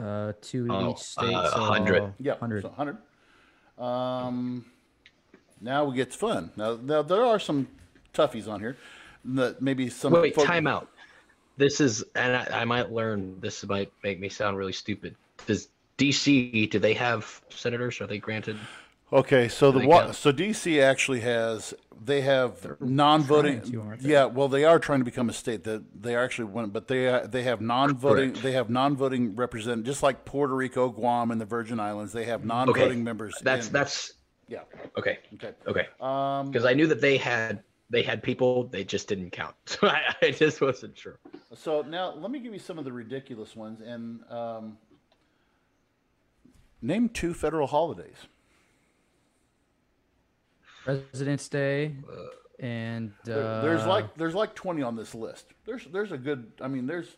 Uh, 0.00 0.32
two 0.40 0.66
Oh, 0.70 0.92
each 0.92 0.98
state. 0.98 1.34
uh, 1.34 1.50
so 1.50 1.60
100. 1.60 2.14
Yeah, 2.18 2.36
Hundred. 2.38 2.62
so 2.62 2.68
100. 2.68 2.96
Um, 3.78 4.64
now 5.60 5.84
we 5.84 5.94
get 5.96 6.14
fun. 6.14 6.52
Now, 6.56 6.76
now 6.82 7.02
there 7.02 7.22
are 7.24 7.38
some 7.38 7.68
toughies 8.14 8.48
on 8.48 8.60
here. 8.60 8.76
That 9.26 9.60
maybe 9.60 9.90
some. 9.90 10.12
Wait, 10.14 10.34
folk- 10.34 10.46
time 10.46 10.66
out. 10.66 10.88
This 11.58 11.82
is, 11.82 12.02
and 12.14 12.34
I, 12.34 12.60
I 12.62 12.64
might 12.64 12.90
learn. 12.90 13.38
This 13.40 13.62
might 13.66 13.92
make 14.02 14.18
me 14.18 14.30
sound 14.30 14.56
really 14.56 14.72
stupid. 14.72 15.14
Does 15.46 15.68
DC, 16.00 16.70
do 16.70 16.78
they 16.78 16.94
have 16.94 17.42
senators? 17.50 18.00
Are 18.00 18.06
they 18.06 18.18
granted? 18.18 18.56
Okay, 19.12 19.48
so 19.48 19.72
the 19.72 19.80
they 19.80 19.86
wa- 19.86 20.12
so 20.12 20.32
DC 20.32 20.80
actually 20.80 21.20
has 21.20 21.74
they 22.02 22.20
have 22.20 22.80
non-voting. 22.80 23.60
to, 23.62 23.96
they? 23.98 24.08
yeah, 24.08 24.24
well, 24.24 24.48
they 24.48 24.64
are 24.64 24.78
trying 24.78 25.00
to 25.00 25.04
become 25.04 25.28
a 25.28 25.32
state. 25.32 25.64
That 25.64 25.82
they 26.00 26.14
actually 26.14 26.44
want, 26.46 26.72
but 26.72 26.86
they 26.86 27.08
uh, 27.08 27.26
they 27.26 27.42
have 27.42 27.60
non-voting. 27.60 28.30
Correct. 28.30 28.42
They 28.44 28.52
have 28.52 28.70
non-voting 28.70 29.34
represent 29.34 29.84
just 29.84 30.02
like 30.02 30.24
Puerto 30.24 30.54
Rico, 30.54 30.88
Guam, 30.90 31.32
and 31.32 31.40
the 31.40 31.44
Virgin 31.44 31.80
Islands. 31.80 32.12
They 32.12 32.24
have 32.24 32.44
non-voting 32.44 32.82
Okay, 32.82 32.96
members. 32.96 33.34
That's 33.42 33.66
in- 33.66 33.72
that's 33.72 34.12
yeah. 34.48 34.60
okay. 34.96 35.18
Okay. 35.34 35.52
Okay, 35.66 35.86
Um, 36.00 36.46
because 36.50 36.64
I 36.64 36.72
knew 36.72 36.86
that 36.86 37.00
they 37.00 37.16
had 37.16 37.62
they 37.90 38.02
had 38.02 38.22
people, 38.22 38.64
they 38.68 38.84
just 38.84 39.08
didn't 39.08 39.30
count. 39.30 39.56
So 39.66 39.88
I, 39.88 40.14
I 40.22 40.30
just 40.30 40.60
wasn't 40.60 40.96
sure. 40.96 41.18
So 41.54 41.82
now 41.82 42.14
let 42.14 42.30
me 42.30 42.38
give 42.38 42.52
you 42.52 42.60
some 42.60 42.78
of 42.78 42.84
the 42.84 42.92
ridiculous 42.92 43.56
ones 43.56 43.80
and 43.80 44.20
um, 44.30 44.78
name 46.82 47.08
two 47.08 47.34
federal 47.34 47.66
holidays. 47.66 48.16
President's 50.84 51.48
Day 51.48 51.94
and 52.58 53.12
uh, 53.22 53.24
There- 53.24 53.62
there's 53.62 53.86
like 53.86 54.14
there's 54.16 54.34
like 54.34 54.54
20 54.54 54.82
on 54.82 54.96
this 54.96 55.14
list. 55.14 55.46
There's 55.66 55.84
there's 55.86 56.12
a 56.12 56.18
good. 56.18 56.52
I 56.60 56.68
mean 56.68 56.86
there's. 56.86 57.08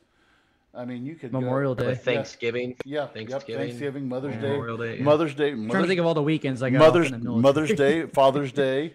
I 0.74 0.84
mean 0.84 1.04
you 1.04 1.14
could 1.16 1.32
go- 1.32 1.40
Memorial 1.40 1.74
Day. 1.74 1.86
Or 1.92 1.94
Thanksgiving. 1.94 2.76
Yeah, 2.84 3.06
Thanksgiving. 3.06 3.46
Yep, 3.48 3.58
Thanksgiving, 3.68 4.08
Mother's 4.08 4.36
Memorial 4.36 4.78
Day, 4.78 4.92
Day, 4.92 4.98
yeah. 4.98 5.04
Mother's 5.04 5.34
Day, 5.34 5.50
I'm 5.52 5.68
trying 5.68 5.82
to 5.82 5.88
think 5.88 6.00
of 6.00 6.06
all 6.06 6.14
the 6.14 6.22
weekends 6.22 6.62
I 6.62 6.70
got 6.70 6.78
Mother's, 6.78 7.08
off 7.08 7.12
in 7.12 7.20
the 7.20 7.24
military. 7.30 7.42
Mother's 7.42 7.72
Day, 7.76 8.06
Father's 8.14 8.52
Day, 8.52 8.94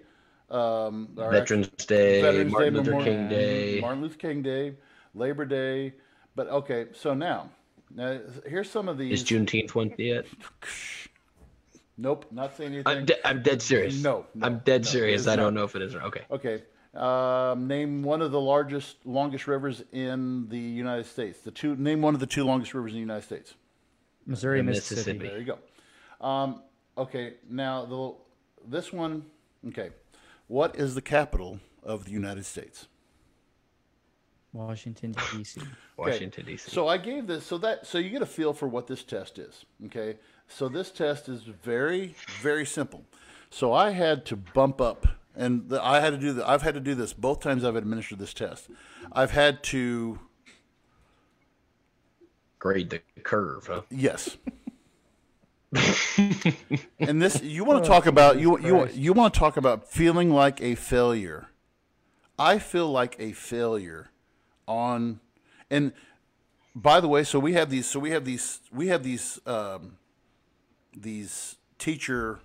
um, 0.49 1.09
our 1.19 1.31
Veterans 1.31 1.67
Day, 1.85 2.21
Veterans 2.21 2.51
Martin 2.51 2.73
Day, 2.73 2.79
Luther 2.79 2.91
Memorial- 2.91 3.05
King 3.05 3.29
Day. 3.29 3.79
Martin 3.81 4.01
Luther 4.01 4.17
King 4.17 4.41
Day, 4.41 4.73
Labor 5.13 5.45
Day. 5.45 5.93
But 6.35 6.47
okay, 6.49 6.87
so 6.93 7.13
now, 7.13 7.49
now 7.93 8.19
here's 8.45 8.69
some 8.69 8.89
of 8.89 8.97
these. 8.97 9.21
Is 9.21 9.27
Juneteenth 9.27 9.75
one 9.75 9.93
yet? 9.97 10.25
Nope, 11.97 12.27
not 12.31 12.55
saying 12.55 12.73
anything. 12.73 12.97
I'm, 12.97 13.05
de- 13.05 13.27
I'm 13.27 13.41
dead 13.41 13.61
serious. 13.61 14.01
No, 14.01 14.25
no, 14.35 14.45
I'm 14.45 14.59
dead 14.59 14.83
no, 14.83 14.89
serious. 14.89 15.27
I 15.27 15.35
don't 15.35 15.53
not. 15.53 15.59
know 15.59 15.65
if 15.65 15.75
it 15.75 15.81
is 15.81 15.95
or 15.95 16.01
okay. 16.03 16.21
Okay. 16.29 16.63
Um, 16.93 17.67
name 17.67 18.03
one 18.03 18.21
of 18.21 18.31
the 18.31 18.39
largest, 18.39 18.97
longest 19.05 19.47
rivers 19.47 19.83
in 19.91 20.47
the 20.49 20.59
United 20.59 21.05
States. 21.05 21.39
The 21.39 21.51
two. 21.51 21.75
Name 21.75 22.01
one 22.01 22.13
of 22.13 22.19
the 22.19 22.27
two 22.27 22.43
longest 22.43 22.73
rivers 22.73 22.91
in 22.91 22.97
the 22.97 23.01
United 23.01 23.23
States. 23.23 23.55
Missouri, 24.25 24.61
Mississippi. 24.61 25.19
Mississippi. 25.19 25.27
There 25.27 25.39
you 25.39 25.57
go. 26.21 26.25
Um, 26.27 26.61
okay. 26.97 27.35
Now 27.49 27.85
the 27.85 28.13
this 28.67 28.93
one. 28.93 29.25
Okay. 29.67 29.89
What 30.47 30.75
is 30.75 30.95
the 30.95 31.01
capital 31.01 31.59
of 31.83 32.05
the 32.05 32.11
United 32.11 32.45
States? 32.45 32.87
Washington 34.53 35.15
D.C. 35.33 35.61
Okay, 35.99 36.11
Washington 36.11 36.45
D.C. 36.45 36.69
So 36.69 36.87
I 36.87 36.97
gave 36.97 37.25
this 37.25 37.45
so 37.45 37.57
that 37.57 37.87
so 37.87 37.97
you 37.97 38.09
get 38.09 38.21
a 38.21 38.27
feel 38.27 38.53
for 38.53 38.67
what 38.67 38.87
this 38.87 39.03
test 39.03 39.39
is. 39.39 39.65
Okay. 39.85 40.17
So 40.47 40.69
this 40.69 40.91
test 40.91 41.27
is 41.27 41.43
very 41.43 42.15
very 42.41 42.65
simple. 42.65 43.03
So 43.49 43.73
I 43.73 43.91
had 43.91 44.25
to 44.27 44.35
bump 44.35 44.79
up, 44.79 45.07
and 45.35 45.69
the, 45.69 45.83
I 45.83 45.99
had 45.99 46.11
to 46.11 46.17
do 46.17 46.33
the, 46.33 46.47
I've 46.47 46.61
had 46.61 46.73
to 46.75 46.79
do 46.79 46.93
this 46.95 47.13
both 47.13 47.39
times 47.39 47.63
I've 47.63 47.75
administered 47.75 48.19
this 48.19 48.33
test. 48.33 48.69
I've 49.11 49.31
had 49.31 49.63
to 49.63 50.19
Grade 52.59 52.89
the 52.89 53.01
curve, 53.23 53.67
huh? 53.67 53.81
yes. 53.89 54.37
and 56.99 57.21
this 57.21 57.41
you 57.43 57.63
want 57.65 57.83
to 57.83 57.87
talk 57.87 58.07
oh, 58.07 58.09
about 58.09 58.39
you 58.39 58.57
you 58.59 58.87
you 58.93 59.13
want 59.13 59.33
to 59.33 59.39
talk 59.39 59.57
about 59.57 59.87
feeling 59.87 60.31
like 60.31 60.61
a 60.61 60.75
failure. 60.75 61.49
I 62.39 62.57
feel 62.59 62.89
like 62.89 63.15
a 63.19 63.33
failure 63.33 64.11
on 64.67 65.19
and 65.69 65.93
by 66.75 66.99
the 66.99 67.07
way, 67.07 67.23
so 67.23 67.39
we 67.39 67.53
have 67.53 67.69
these 67.69 67.87
so 67.87 67.99
we 67.99 68.11
have 68.11 68.25
these 68.25 68.59
we 68.71 68.87
have 68.87 69.03
these 69.03 69.39
um, 69.45 69.97
these 70.95 71.55
teacher 71.79 72.39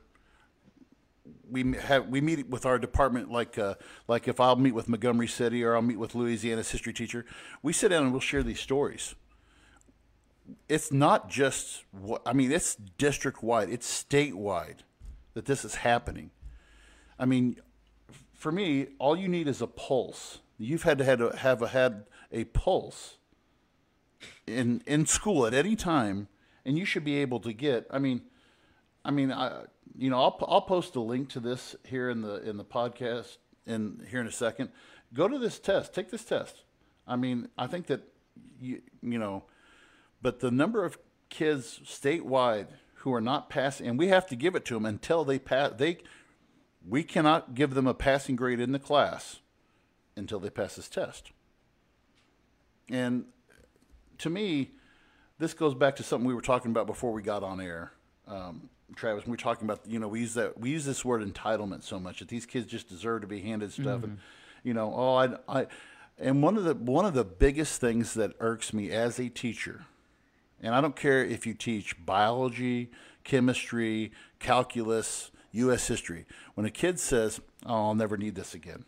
we 1.51 1.75
have 1.77 2.09
we 2.09 2.21
meet 2.21 2.49
with 2.49 2.65
our 2.65 2.79
department 2.79 3.31
like 3.31 3.59
uh, 3.59 3.75
like 4.09 4.29
if 4.29 4.41
I'll 4.41 4.57
meet 4.57 4.75
with 4.75 4.89
Montgomery 4.89 5.29
City 5.29 5.63
or 5.63 5.75
I'll 5.75 5.83
meet 5.83 5.99
with 5.99 6.15
Louisiana's 6.15 6.71
history 6.71 6.93
teacher, 6.93 7.27
we 7.63 7.73
sit 7.73 7.89
down 7.89 8.05
and 8.05 8.13
we'll 8.13 8.21
share 8.21 8.43
these 8.43 8.61
stories 8.61 9.15
it's 10.69 10.93
not 10.93 11.29
just 11.29 11.85
what 11.91 12.23
I 12.27 12.33
mean. 12.33 12.53
It's 12.53 12.77
district 12.99 13.43
wide. 13.43 13.69
It's 13.69 14.05
statewide 14.05 14.79
that 15.35 15.47
this 15.47 15.65
is 15.65 15.77
happening. 15.77 16.31
I 17.19 17.25
mean, 17.25 17.57
for 18.35 18.53
me, 18.53 18.89
all 18.99 19.17
you 19.17 19.29
need 19.29 19.49
is 19.49 19.63
a 19.63 19.67
pulse. 19.67 20.39
You've 20.59 20.83
had 20.83 20.99
to 20.99 21.05
had 21.05 21.19
to 21.19 21.37
have 21.37 21.63
a, 21.63 21.69
had 21.69 22.05
a 22.33 22.45
pulse 22.45 23.17
in 24.47 24.83
in 24.87 25.07
school 25.07 25.47
at 25.47 25.55
any 25.55 25.77
time, 25.77 26.29
and 26.65 26.79
you 26.79 26.85
should 26.85 27.05
be 27.05 27.19
able 27.19 27.41
to 27.41 27.53
get. 27.53 27.87
I 27.91 27.99
mean, 27.99 28.23
I 29.05 29.11
mean, 29.11 29.33
I 29.33 29.65
you 29.97 30.11
know, 30.11 30.19
I'll 30.19 30.39
I'll 30.49 30.63
post 30.63 30.97
a 30.97 31.01
link 31.01 31.29
to 31.31 31.41
this 31.41 31.77
here 31.85 32.11
in 32.11 32.23
the 32.23 32.37
in 32.49 32.57
the 32.57 32.65
podcast 32.65 33.39
in 33.67 34.07
here 34.11 34.21
in 34.21 34.27
a 34.27 34.33
second. 34.33 34.71
Go 35.15 35.29
to 35.29 35.39
this 35.39 35.59
test. 35.59 35.95
Take 35.95 36.11
this 36.11 36.25
test. 36.25 36.65
I 37.07 37.17
mean, 37.17 37.49
I 37.59 37.67
think 37.67 37.87
that 37.87 38.03
you 38.61 38.83
you 39.03 39.19
know 39.19 39.45
but 40.23 40.39
the 40.39 40.53
number 40.53 40.85
of 40.85 40.99
kids 41.29 41.81
statewide 41.85 42.69
who 42.97 43.13
are 43.13 43.21
not 43.21 43.51
passing, 43.51 43.89
and 43.89 43.99
we 43.99 44.09
have 44.09 44.27
to 44.29 44.37
give 44.37 44.55
it 44.55 44.65
to 44.67 44.75
them 44.75 44.87
until 44.87 45.25
they 45.25 45.39
pass. 45.41 45.73
They, 45.77 45.99
we 46.89 47.03
cannot 47.03 47.55
give 47.55 47.75
them 47.75 47.89
a 47.89 47.95
passing 47.95 48.37
grade 48.37 48.61
in 48.61 48.71
the 48.71 48.79
class 48.79 49.41
until 50.17 50.39
they 50.39 50.51
pass 50.51 50.77
this 50.77 50.89
test. 50.89 51.33
And 52.93 53.25
to 54.19 54.31
me, 54.31 54.71
this 55.39 55.55
goes 55.55 55.75
back 55.75 55.97
to 55.97 56.03
something 56.03 56.27
we 56.27 56.35
were 56.35 56.41
talking 56.41 56.71
about 56.71 56.87
before 56.87 57.13
we 57.13 57.23
got 57.23 57.43
on 57.43 57.61
air, 57.61 57.93
um, 58.29 58.69
Travis. 58.95 59.27
We 59.27 59.33
were 59.33 59.37
talking 59.37 59.65
about, 59.65 59.81
you 59.87 59.99
know, 59.99 60.07
we 60.07 60.21
use 60.21 60.35
that 60.35 60.61
we 60.61 60.71
use 60.71 60.85
this 60.85 61.05
word 61.05 61.23
entitlement 61.23 61.83
so 61.83 61.99
much 61.99 62.21
that 62.21 62.29
these 62.29 62.47
kids 62.47 62.67
just 62.67 62.89
deserve 62.89 63.23
to 63.23 63.27
be 63.27 63.41
handed 63.41 63.73
stuff, 63.73 64.05
and 64.05 64.19
you 64.63 64.75
know, 64.75 64.93
oh, 64.95 65.17
I, 65.17 65.61
I, 65.61 65.67
and 66.19 66.43
one 66.43 66.57
of 66.57 66.65
the 66.65 66.75
one 66.75 67.05
of 67.05 67.15
the 67.15 67.25
biggest 67.25 67.81
things 67.81 68.15
that 68.15 68.35
irks 68.39 68.73
me 68.73 68.91
as 68.91 69.19
a 69.19 69.29
teacher 69.29 69.87
and 70.63 70.75
I 70.75 70.81
don't 70.81 70.97
care 70.97 71.25
if 71.25 71.47
you 71.47 71.55
teach 71.55 71.97
biology, 72.07 72.91
chemistry, 73.25 74.13
calculus, 74.39 75.31
U.S. 75.51 75.89
history. 75.89 76.25
When 76.55 76.65
a 76.65 76.71
kid 76.71 77.01
says, 77.01 77.41
"Oh, 77.67 77.89
I'll 77.89 77.95
never 77.95 78.17
need 78.17 78.37
this 78.37 78.55
again," 78.55 78.85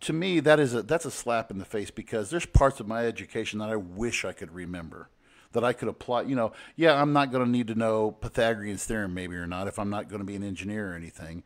to 0.00 0.12
me 0.12 0.40
that 0.40 0.60
is 0.60 0.74
a 0.74 0.82
that's 0.82 1.04
a 1.04 1.10
slap 1.10 1.50
in 1.50 1.58
the 1.58 1.64
face 1.64 1.90
because 1.90 2.30
there's 2.30 2.46
parts 2.46 2.80
of 2.80 2.86
my 2.86 3.06
education 3.06 3.58
that 3.60 3.70
I 3.70 3.76
wish 3.76 4.24
I 4.24 4.32
could 4.32 4.52
remember 4.54 5.08
that 5.52 5.64
I 5.64 5.72
could 5.72 5.88
apply. 5.88 6.22
You 6.22 6.36
know, 6.36 6.52
yeah, 6.76 7.00
I'm 7.00 7.12
not 7.12 7.32
going 7.32 7.44
to 7.44 7.50
need 7.50 7.68
to 7.68 7.74
know 7.74 8.10
Pythagorean's 8.10 8.84
theorem 8.84 9.14
maybe 9.14 9.36
or 9.36 9.46
not 9.46 9.68
if 9.68 9.78
I'm 9.78 9.88
not 9.90 10.08
going 10.08 10.20
to 10.20 10.26
be 10.26 10.36
an 10.36 10.42
engineer 10.44 10.92
or 10.92 10.94
anything, 10.94 11.42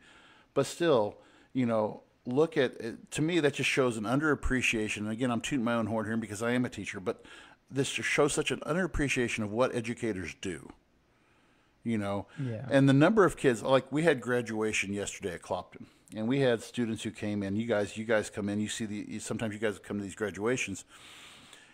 but 0.53 0.65
still, 0.65 1.17
you 1.53 1.65
know. 1.65 2.03
Look 2.23 2.55
at 2.55 2.79
it. 2.79 3.09
to 3.13 3.21
me 3.23 3.39
that 3.39 3.55
just 3.55 3.67
shows 3.69 3.97
an 3.97 4.03
underappreciation. 4.03 4.97
And 4.97 5.09
again, 5.09 5.31
I'm 5.31 5.41
tooting 5.41 5.65
my 5.65 5.73
own 5.73 5.87
horn 5.87 6.05
here 6.05 6.15
because 6.17 6.43
I 6.43 6.51
am 6.51 6.65
a 6.65 6.69
teacher, 6.69 6.99
but 6.99 7.25
this 7.71 7.91
just 7.91 8.07
shows 8.09 8.31
such 8.31 8.51
an 8.51 8.59
underappreciation 8.59 9.43
of 9.43 9.51
what 9.51 9.73
educators 9.73 10.35
do. 10.39 10.71
You 11.83 11.97
know, 11.97 12.27
Yeah. 12.39 12.67
and 12.69 12.87
the 12.87 12.93
number 12.93 13.25
of 13.25 13.37
kids 13.37 13.63
like 13.63 13.91
we 13.91 14.03
had 14.03 14.21
graduation 14.21 14.93
yesterday 14.93 15.33
at 15.33 15.41
Clopton, 15.41 15.85
and 16.15 16.27
we 16.27 16.39
had 16.39 16.61
students 16.61 17.03
who 17.03 17.11
came 17.11 17.43
in. 17.43 17.55
You 17.55 17.65
guys, 17.65 17.97
you 17.97 18.05
guys 18.05 18.29
come 18.29 18.49
in. 18.49 18.59
You 18.59 18.67
see 18.67 18.85
the 18.85 19.19
sometimes 19.19 19.53
you 19.53 19.59
guys 19.59 19.79
come 19.79 19.97
to 19.97 20.03
these 20.03 20.15
graduations, 20.15 20.85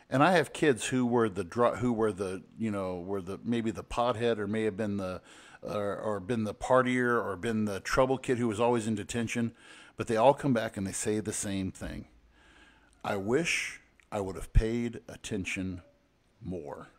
and 0.10 0.24
I 0.24 0.34
have 0.34 0.54
kids 0.54 0.88
who 0.88 1.06
were 1.06 1.30
the 1.30 1.44
who 1.80 1.94
were 1.94 2.12
the 2.12 2.44
you 2.58 2.72
know 2.72 3.00
were 3.00 3.22
the 3.22 3.40
maybe 3.44 3.72
the 3.72 3.84
pothead 3.84 4.38
or 4.38 4.48
may 4.48 4.64
have 4.64 4.78
been 4.78 4.98
the 4.98 5.22
or, 5.62 5.98
or 5.98 6.20
been 6.20 6.44
the 6.44 6.54
partier 6.54 7.24
or 7.24 7.36
been 7.36 7.66
the 7.66 7.80
trouble 7.80 8.18
kid 8.18 8.38
who 8.38 8.48
was 8.48 8.60
always 8.60 8.88
in 8.88 8.96
detention, 8.96 9.54
but 9.96 10.08
they 10.08 10.18
all 10.18 10.34
come 10.34 10.54
back 10.54 10.78
and 10.78 10.86
they 10.86 10.92
say 10.92 11.20
the 11.20 11.34
same 11.34 11.72
thing. 11.72 12.06
I 13.04 13.16
wish 13.16 13.82
I 14.12 14.20
would 14.22 14.36
have 14.36 14.54
paid 14.54 15.02
attention 15.08 15.82
more. 16.42 16.90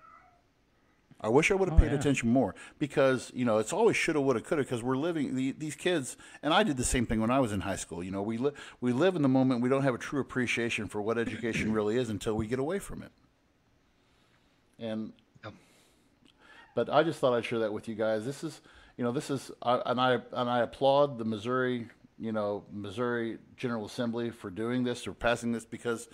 I 1.20 1.28
wish 1.28 1.50
I 1.50 1.54
would 1.54 1.68
have 1.68 1.78
Oh, 1.78 1.83
paid 1.83 1.90
yeah. 1.92 1.98
attention 1.98 2.28
more 2.31 2.54
because 2.78 3.33
you 3.35 3.44
know 3.44 3.59
it's 3.59 3.72
always 3.72 3.96
shoulda, 3.96 4.20
woulda, 4.20 4.40
coulda. 4.40 4.62
Because 4.62 4.83
we're 4.85 4.96
living 4.96 5.35
the, 5.35 5.52
these 5.52 5.74
kids, 5.74 6.16
and 6.42 6.54
I 6.54 6.62
did 6.62 6.76
the 6.76 6.85
same 6.85 7.07
thing 7.07 7.20
when 7.20 7.31
I 7.31 7.40
was 7.40 7.50
in 7.52 7.61
high 7.62 7.76
school. 7.76 8.04
You 8.04 8.11
know, 8.12 8.22
we 8.22 8.38
li- 8.38 8.52
we 8.81 8.92
live 8.92 9.16
in 9.16 9.22
the 9.22 9.28
moment. 9.28 9.61
We 9.61 9.68
don't 9.68 9.83
have 9.83 9.94
a 9.94 9.98
true 9.98 10.20
appreciation 10.20 10.87
for 10.87 11.02
what 11.02 11.18
education 11.18 11.72
really 11.72 11.96
is 11.96 12.09
until 12.09 12.35
we 12.35 12.46
get 12.46 12.61
away 12.61 12.78
from 12.78 13.02
it. 13.02 13.11
And 14.78 15.12
but 16.74 16.88
I 16.88 17.02
just 17.02 17.18
thought 17.18 17.35
I'd 17.35 17.44
share 17.44 17.59
that 17.61 17.72
with 17.72 17.88
you 17.88 17.96
guys. 17.96 18.24
This 18.24 18.44
is, 18.44 18.61
you 18.96 19.02
know, 19.02 19.11
this 19.11 19.31
is, 19.31 19.50
I, 19.62 19.81
and 19.87 20.00
I 20.00 20.12
and 20.33 20.48
I 20.48 20.61
applaud 20.61 21.18
the 21.18 21.24
Missouri, 21.24 21.88
you 22.18 22.31
know, 22.31 22.62
Missouri 22.72 23.38
General 23.57 23.87
Assembly 23.87 24.31
for 24.31 24.50
doing 24.50 24.85
this 24.85 25.07
or 25.09 25.12
passing 25.12 25.50
this 25.50 25.64
because 25.64 26.09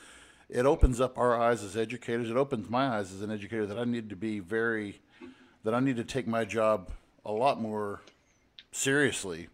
it 0.48 0.66
opens 0.66 1.00
up 1.00 1.18
our 1.18 1.40
eyes 1.40 1.62
as 1.62 1.76
educators. 1.76 2.30
It 2.30 2.36
opens 2.36 2.68
my 2.68 2.88
eyes 2.88 3.12
as 3.12 3.22
an 3.22 3.30
educator 3.30 3.66
that 3.66 3.78
I 3.78 3.84
need 3.84 4.10
to 4.10 4.16
be 4.16 4.40
very, 4.40 5.00
that 5.64 5.74
I 5.74 5.80
need 5.80 5.96
to 5.96 6.04
take 6.04 6.26
my 6.26 6.44
job 6.44 6.90
a 7.24 7.32
lot 7.32 7.60
more 7.60 8.02
seriously 8.72 9.48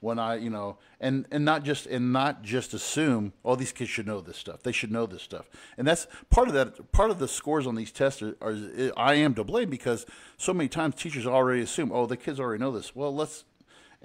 when 0.00 0.18
I, 0.18 0.36
you 0.36 0.50
know, 0.50 0.78
and 1.00 1.26
and 1.30 1.44
not 1.44 1.64
just 1.64 1.86
and 1.86 2.12
not 2.12 2.42
just 2.42 2.74
assume, 2.74 3.32
oh, 3.44 3.56
these 3.56 3.72
kids 3.72 3.90
should 3.90 4.06
know 4.06 4.20
this 4.20 4.36
stuff. 4.36 4.62
They 4.62 4.72
should 4.72 4.92
know 4.92 5.06
this 5.06 5.22
stuff, 5.22 5.48
and 5.76 5.86
that's 5.86 6.06
part 6.30 6.48
of 6.48 6.54
that. 6.54 6.92
Part 6.92 7.10
of 7.10 7.18
the 7.18 7.28
scores 7.28 7.66
on 7.66 7.74
these 7.74 7.90
tests 7.90 8.22
are, 8.22 8.36
are 8.40 8.56
I 8.96 9.14
am 9.14 9.34
to 9.34 9.44
blame 9.44 9.70
because 9.70 10.06
so 10.36 10.52
many 10.52 10.68
times 10.68 10.94
teachers 10.94 11.26
already 11.26 11.62
assume, 11.62 11.90
oh, 11.92 12.06
the 12.06 12.16
kids 12.16 12.38
already 12.38 12.62
know 12.62 12.70
this. 12.70 12.94
Well, 12.94 13.14
let's, 13.14 13.44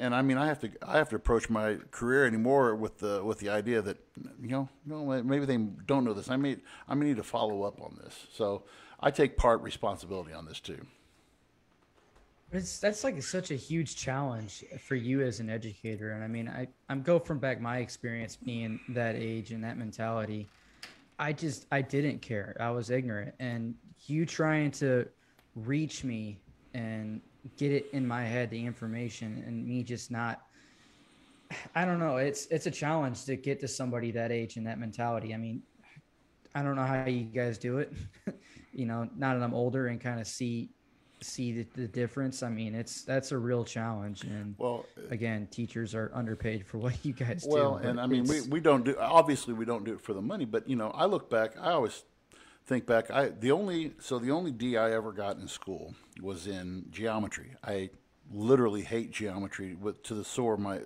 and 0.02 0.16
I 0.16 0.24
mean, 0.24 0.38
I 0.38 0.48
have 0.48 0.60
to 0.62 0.72
I 0.86 0.98
have 0.98 1.10
to 1.10 1.16
approach 1.16 1.50
my 1.50 1.78
career 1.92 2.26
anymore 2.26 2.76
with 2.76 2.98
the 2.98 3.24
with 3.24 3.38
the 3.38 3.50
idea 3.50 3.82
that 3.84 3.98
you 4.42 4.50
know, 4.50 4.68
you 4.86 4.92
know 4.92 5.24
maybe 5.24 5.46
they 5.46 5.58
don't 5.58 6.04
know 6.04 6.14
this. 6.14 6.30
I 6.30 6.38
may 6.38 6.58
I 6.90 6.96
may 6.96 7.06
need 7.06 7.18
to 7.18 7.24
follow 7.24 7.64
up 7.64 7.80
on 7.82 7.98
this. 8.04 8.28
So 8.34 8.64
I 9.00 9.12
take 9.12 9.38
part 9.38 9.62
responsibility 9.62 10.34
on 10.34 10.46
this 10.46 10.60
too. 10.60 10.86
It's 12.52 12.80
that's 12.80 13.04
like 13.04 13.22
such 13.22 13.52
a 13.52 13.56
huge 13.56 13.96
challenge 13.96 14.66
for 14.80 14.96
you 14.96 15.22
as 15.22 15.40
an 15.40 15.52
educator. 15.52 16.12
And 16.12 16.24
I 16.24 16.28
mean, 16.28 16.50
I 16.50 16.68
I'm 16.90 17.04
go 17.04 17.20
from 17.20 17.38
back 17.38 17.62
my 17.62 17.78
experience 17.78 18.36
being 18.36 18.80
that 18.90 19.16
age 19.16 19.52
and 19.52 19.64
that 19.64 19.78
mentality. 19.78 20.50
I 21.20 21.32
just 21.32 21.68
I 21.72 21.84
didn't 21.84 22.24
care. 22.24 22.58
I 22.60 22.72
was 22.72 22.90
ignorant, 22.90 23.36
and 23.40 23.76
you 24.08 24.26
trying 24.26 24.72
to 24.72 25.08
reach 25.56 26.04
me 26.04 26.40
and 26.74 27.22
get 27.58 27.72
it 27.72 27.88
in 27.94 28.08
my 28.08 28.24
head 28.24 28.50
the 28.50 28.66
information, 28.66 29.44
and 29.46 29.66
me 29.66 29.84
just 29.84 30.12
not. 30.12 30.42
I 31.76 31.86
don't 31.86 32.00
know. 32.00 32.18
It's 32.18 32.46
it's 32.48 32.66
a 32.66 32.72
challenge 32.72 33.26
to 33.26 33.36
get 33.36 33.60
to 33.60 33.68
somebody 33.68 34.12
that 34.12 34.32
age 34.32 34.58
and 34.58 34.68
that 34.68 34.80
mentality. 34.80 35.34
I 35.34 35.38
mean, 35.38 35.62
I 36.56 36.62
don't 36.62 36.76
know 36.76 36.86
how 36.86 37.06
you 37.06 37.24
guys 37.24 37.58
do 37.58 37.80
it. 37.80 37.94
you 38.74 38.86
know, 38.86 39.10
now 39.18 39.34
that 39.34 39.44
I'm 39.44 39.54
older 39.54 39.88
and 39.88 40.00
kind 40.00 40.20
of 40.20 40.28
see 40.28 40.70
see 41.22 41.52
the, 41.52 41.68
the 41.76 41.88
difference. 41.88 42.44
I 42.44 42.50
mean, 42.50 42.76
it's 42.76 43.04
that's 43.04 43.32
a 43.32 43.38
real 43.38 43.64
challenge. 43.64 44.24
And 44.24 44.56
well, 44.58 44.86
uh, 44.98 45.08
again, 45.10 45.48
teachers 45.52 45.96
are 45.96 46.12
underpaid 46.14 46.66
for 46.66 46.78
what 46.80 47.04
you 47.04 47.14
guys 47.14 47.46
well, 47.48 47.78
do. 47.78 47.84
Well, 47.84 47.90
and 47.90 48.00
I 48.00 48.08
mean, 48.08 48.26
we, 48.26 48.42
we 48.42 48.60
don't 48.60 48.84
do 48.84 48.96
obviously 49.00 49.54
we 49.54 49.66
don't 49.66 49.84
do 49.84 49.94
it 49.94 50.02
for 50.02 50.14
the 50.14 50.22
money, 50.22 50.46
but 50.46 50.70
you 50.70 50.76
know, 50.76 50.92
I 50.92 51.06
look 51.06 51.30
back, 51.30 51.52
I 51.60 51.72
always 51.72 52.04
think 52.66 52.86
back. 52.86 53.12
I 53.12 53.30
the 53.30 53.52
only 53.52 53.94
so 54.00 54.20
the 54.20 54.32
only 54.32 54.52
D 54.52 54.78
I 54.78 54.92
ever 54.92 55.12
got 55.12 55.38
in 55.38 55.48
school 55.48 55.94
was 56.22 56.48
in 56.48 56.86
geometry. 56.92 57.56
I 57.64 57.90
literally 58.34 58.84
hate 58.84 59.12
geometry 59.12 59.76
with, 59.76 60.04
to 60.04 60.14
the 60.14 60.24
source 60.24 60.58
of 60.58 60.64
my 60.64 60.80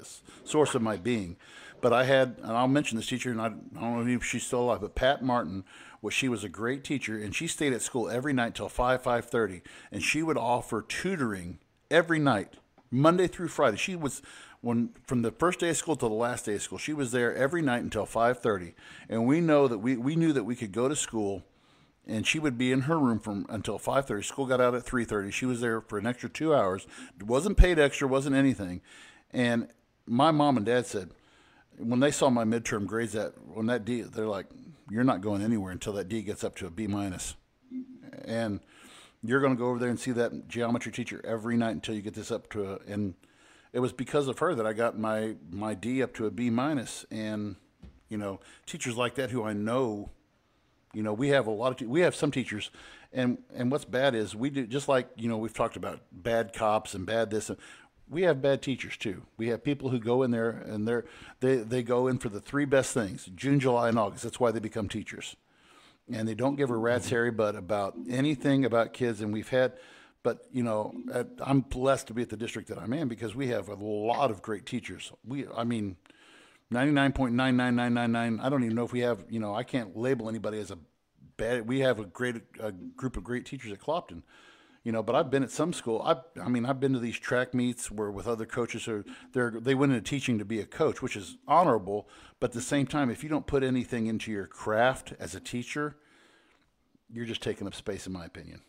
source 0.44 0.74
of 0.76 0.82
my 0.82 0.98
being. 0.98 1.38
But 1.82 1.94
I 1.94 2.06
had, 2.06 2.38
and 2.42 2.54
I'll 2.54 2.68
mention 2.68 2.98
this 2.98 3.08
teacher, 3.08 3.30
and 3.30 3.42
I, 3.42 3.48
I 3.48 3.82
don't 3.82 4.08
know 4.08 4.16
if 4.16 4.24
she's 4.24 4.46
still 4.46 4.62
alive, 4.62 4.82
but 4.82 4.96
Pat 4.96 5.24
Martin 5.24 5.64
was 6.02 6.14
she 6.14 6.30
was 6.30 6.44
a 6.44 6.50
great 6.50 6.84
teacher, 6.84 7.18
and 7.18 7.36
she 7.36 7.48
stayed 7.48 7.74
at 7.74 7.82
school 7.82 8.10
every 8.10 8.34
night 8.34 8.56
till 8.56 8.70
five 8.70 9.04
five 9.04 9.26
thirty, 9.26 9.62
and 9.92 10.02
she 10.02 10.24
would 10.24 10.38
offer 10.38 10.82
tutoring 10.82 11.60
every 11.92 12.18
night, 12.18 12.56
Monday 12.90 13.28
through 13.28 13.50
Friday. 13.50 13.78
She 13.78 13.96
was 13.96 14.22
when 14.62 14.90
from 15.06 15.22
the 15.22 15.32
first 15.32 15.60
day 15.60 15.70
of 15.70 15.78
school 15.78 15.96
to 15.98 16.08
the 16.08 16.14
last 16.14 16.46
day 16.46 16.56
of 16.56 16.62
school. 16.62 16.80
She 16.80 16.94
was 16.94 17.12
there 17.12 17.36
every 17.36 17.62
night 17.62 17.84
until 17.84 18.06
five 18.06 18.40
thirty, 18.40 18.74
and 19.10 19.28
we 19.28 19.42
know 19.42 19.68
that 19.68 19.80
we 19.80 19.98
we 19.98 20.16
knew 20.16 20.34
that 20.34 20.46
we 20.46 20.56
could 20.56 20.72
go 20.72 20.88
to 20.88 20.96
school 20.96 21.44
and 22.08 22.26
she 22.26 22.40
would 22.40 22.58
be 22.58 22.72
in 22.72 22.82
her 22.82 23.00
room 23.00 23.20
from 23.20 23.46
until 23.50 23.80
5.30 23.80 24.26
school 24.26 24.46
got 24.46 24.62
out 24.62 24.76
at 24.76 24.86
3.30 24.86 25.32
she 25.32 25.46
was 25.46 25.62
there 25.62 25.82
for 25.82 25.98
an 25.98 26.06
extra 26.06 26.30
two 26.30 26.54
hours. 26.54 26.88
Wasn't 27.22 27.58
paid 27.58 27.80
extra 27.80 28.08
wasn't 28.08 28.36
anything. 28.36 28.82
And 29.32 29.68
my 30.06 30.32
mom 30.32 30.58
and 30.58 30.66
dad 30.66 30.86
said 30.86 31.12
when 31.78 32.00
they 32.00 32.12
saw 32.12 32.30
my 32.30 32.44
midterm 32.44 32.86
grades 32.86 33.14
that 33.14 33.34
when 33.48 33.66
that 33.68 33.86
d 33.86 34.02
they're 34.02 34.28
like 34.28 34.48
you're 34.90 35.04
not 35.04 35.22
going 35.22 35.42
anywhere 35.42 35.72
until 35.72 35.94
that 35.94 36.08
d 36.08 36.22
gets 36.22 36.44
up 36.44 36.56
to 36.58 36.68
a 36.68 36.70
b 36.70 36.88
minus. 36.88 37.36
And 38.24 38.60
you're 39.24 39.42
going 39.42 39.56
to 39.56 39.60
go 39.60 39.70
over 39.70 39.80
there 39.80 39.90
and 39.90 40.00
see 40.00 40.12
that 40.12 40.48
geometry 40.48 40.92
teacher 40.92 41.22
every 41.26 41.58
night 41.58 41.72
until 41.72 41.96
you 41.96 42.02
get 42.02 42.14
this 42.14 42.32
up 42.32 42.50
to 42.52 42.74
a 42.74 42.80
and 42.88 43.16
it 43.74 43.80
was 43.80 43.92
because 43.92 44.30
of 44.30 44.40
her 44.40 44.56
that 44.56 44.66
i 44.66 44.72
got 44.72 44.98
my 44.98 45.36
my 45.50 45.74
d 45.74 46.02
up 46.02 46.14
to 46.16 46.28
a 46.28 46.32
b 46.32 46.50
minus. 46.50 47.06
And 47.10 47.56
you 48.10 48.18
know 48.18 48.40
teachers 48.68 48.96
like 48.96 49.16
that 49.16 49.32
who 49.32 49.44
i 49.44 49.54
know 49.54 50.12
you 50.96 51.04
know, 51.04 51.14
we 51.14 51.28
have 51.30 51.46
a 51.46 51.52
lot 51.52 51.82
of 51.82 51.88
we 51.88 52.00
have 52.00 52.16
some 52.16 52.32
teachers, 52.32 52.72
and 53.12 53.38
and 53.54 53.70
what's 53.70 53.84
bad 53.84 54.16
is 54.16 54.34
we 54.34 54.50
do 54.50 54.66
just 54.66 54.88
like 54.88 55.10
you 55.18 55.28
know 55.28 55.38
we've 55.38 55.54
talked 55.54 55.76
about 55.76 56.00
bad 56.12 56.54
cops 56.54 56.94
and 56.94 57.06
bad 57.06 57.30
this. 57.30 57.50
And 57.50 57.60
we 58.10 58.22
have 58.22 58.42
bad 58.42 58.62
teachers 58.62 58.96
too. 58.96 59.24
We 59.36 59.50
have 59.50 59.62
people 59.62 59.90
who 59.90 60.00
go 60.00 60.24
in 60.24 60.32
there 60.32 60.50
and 60.50 60.88
they're 60.88 61.04
they 61.42 61.58
they 61.58 61.84
go 61.84 62.08
in 62.08 62.18
for 62.18 62.30
the 62.30 62.40
three 62.40 62.64
best 62.64 62.94
things: 62.94 63.30
June, 63.36 63.60
July, 63.60 63.90
and 63.90 64.00
August. 64.00 64.24
That's 64.24 64.40
why 64.40 64.52
they 64.52 64.60
become 64.60 64.88
teachers, 64.88 65.36
and 66.10 66.28
they 66.28 66.34
don't 66.34 66.56
give 66.56 66.70
a 66.70 66.78
rat's 66.78 67.10
hairy 67.10 67.32
butt 67.32 67.56
about 67.56 67.96
anything 68.10 68.64
about 68.64 68.94
kids. 68.94 69.22
And 69.22 69.34
we've 69.34 69.50
had. 69.50 69.74
But 70.24 70.48
you 70.52 70.64
know, 70.64 70.92
I'm 71.40 71.60
blessed 71.60 72.08
to 72.08 72.16
be 72.16 72.24
at 72.24 72.30
the 72.30 72.38
district 72.38 72.70
that 72.70 72.80
I'm 72.80 72.94
in 72.94 73.08
because 73.08 73.36
we 73.36 73.50
have 73.50 73.68
a 73.68 73.76
lot 73.76 74.32
of 74.32 74.42
great 74.42 74.66
teachers. 74.66 75.12
We, 75.24 75.46
I 75.56 75.64
mean, 75.64 75.98
99.99999. 76.74 78.42
I 78.42 78.50
don't 78.50 78.64
even 78.64 78.76
know 78.76 78.86
if 78.86 78.92
we 78.92 79.02
have, 79.02 79.26
you 79.30 79.40
know, 79.40 79.54
I 79.54 79.64
can't 79.64 79.96
label 79.96 80.30
anybody 80.30 80.60
as 80.60 80.72
a 80.72 80.78
bad. 81.38 81.68
We 81.68 81.80
have 81.82 82.00
a 82.00 82.06
great 82.06 82.36
a 82.60 82.72
group 82.72 83.18
of 83.18 83.24
great 83.24 83.46
teachers 83.46 83.72
at 83.72 83.80
Clopton, 83.80 84.24
you 84.84 84.92
know. 84.92 85.04
But 85.04 85.16
I've 85.16 85.30
been 85.30 85.44
at 85.44 85.52
some 85.52 85.74
school. 85.74 86.02
I, 86.02 86.18
I 86.42 86.50
mean, 86.50 86.66
I've 86.66 86.80
been 86.80 86.94
to 86.94 87.00
these 87.00 87.20
track 87.20 87.54
meets 87.54 87.92
where 87.92 88.10
with 88.10 88.28
other 88.28 88.46
coaches 88.46 88.86
who 88.86 89.04
they're 89.34 89.52
they 89.52 89.76
went 89.76 89.94
into 89.94 90.10
teaching 90.10 90.40
to 90.40 90.46
be 90.46 90.60
a 90.60 90.66
coach, 90.66 91.02
which 91.02 91.16
is 91.16 91.38
honorable. 91.48 92.10
But 92.40 92.50
at 92.52 92.54
the 92.54 92.62
same 92.62 92.88
time, 92.88 93.10
if 93.10 93.24
you 93.24 93.30
don't 93.30 93.48
put 93.48 93.64
anything 93.64 94.08
into 94.08 94.32
your 94.32 94.48
craft 94.48 95.14
as 95.20 95.36
a 95.36 95.40
teacher, 95.40 95.98
you're 97.12 97.26
just 97.26 97.44
taking 97.44 97.68
up 97.68 97.76
space, 97.76 98.08
in 98.08 98.14
my 98.14 98.26
opinion. 98.26 98.62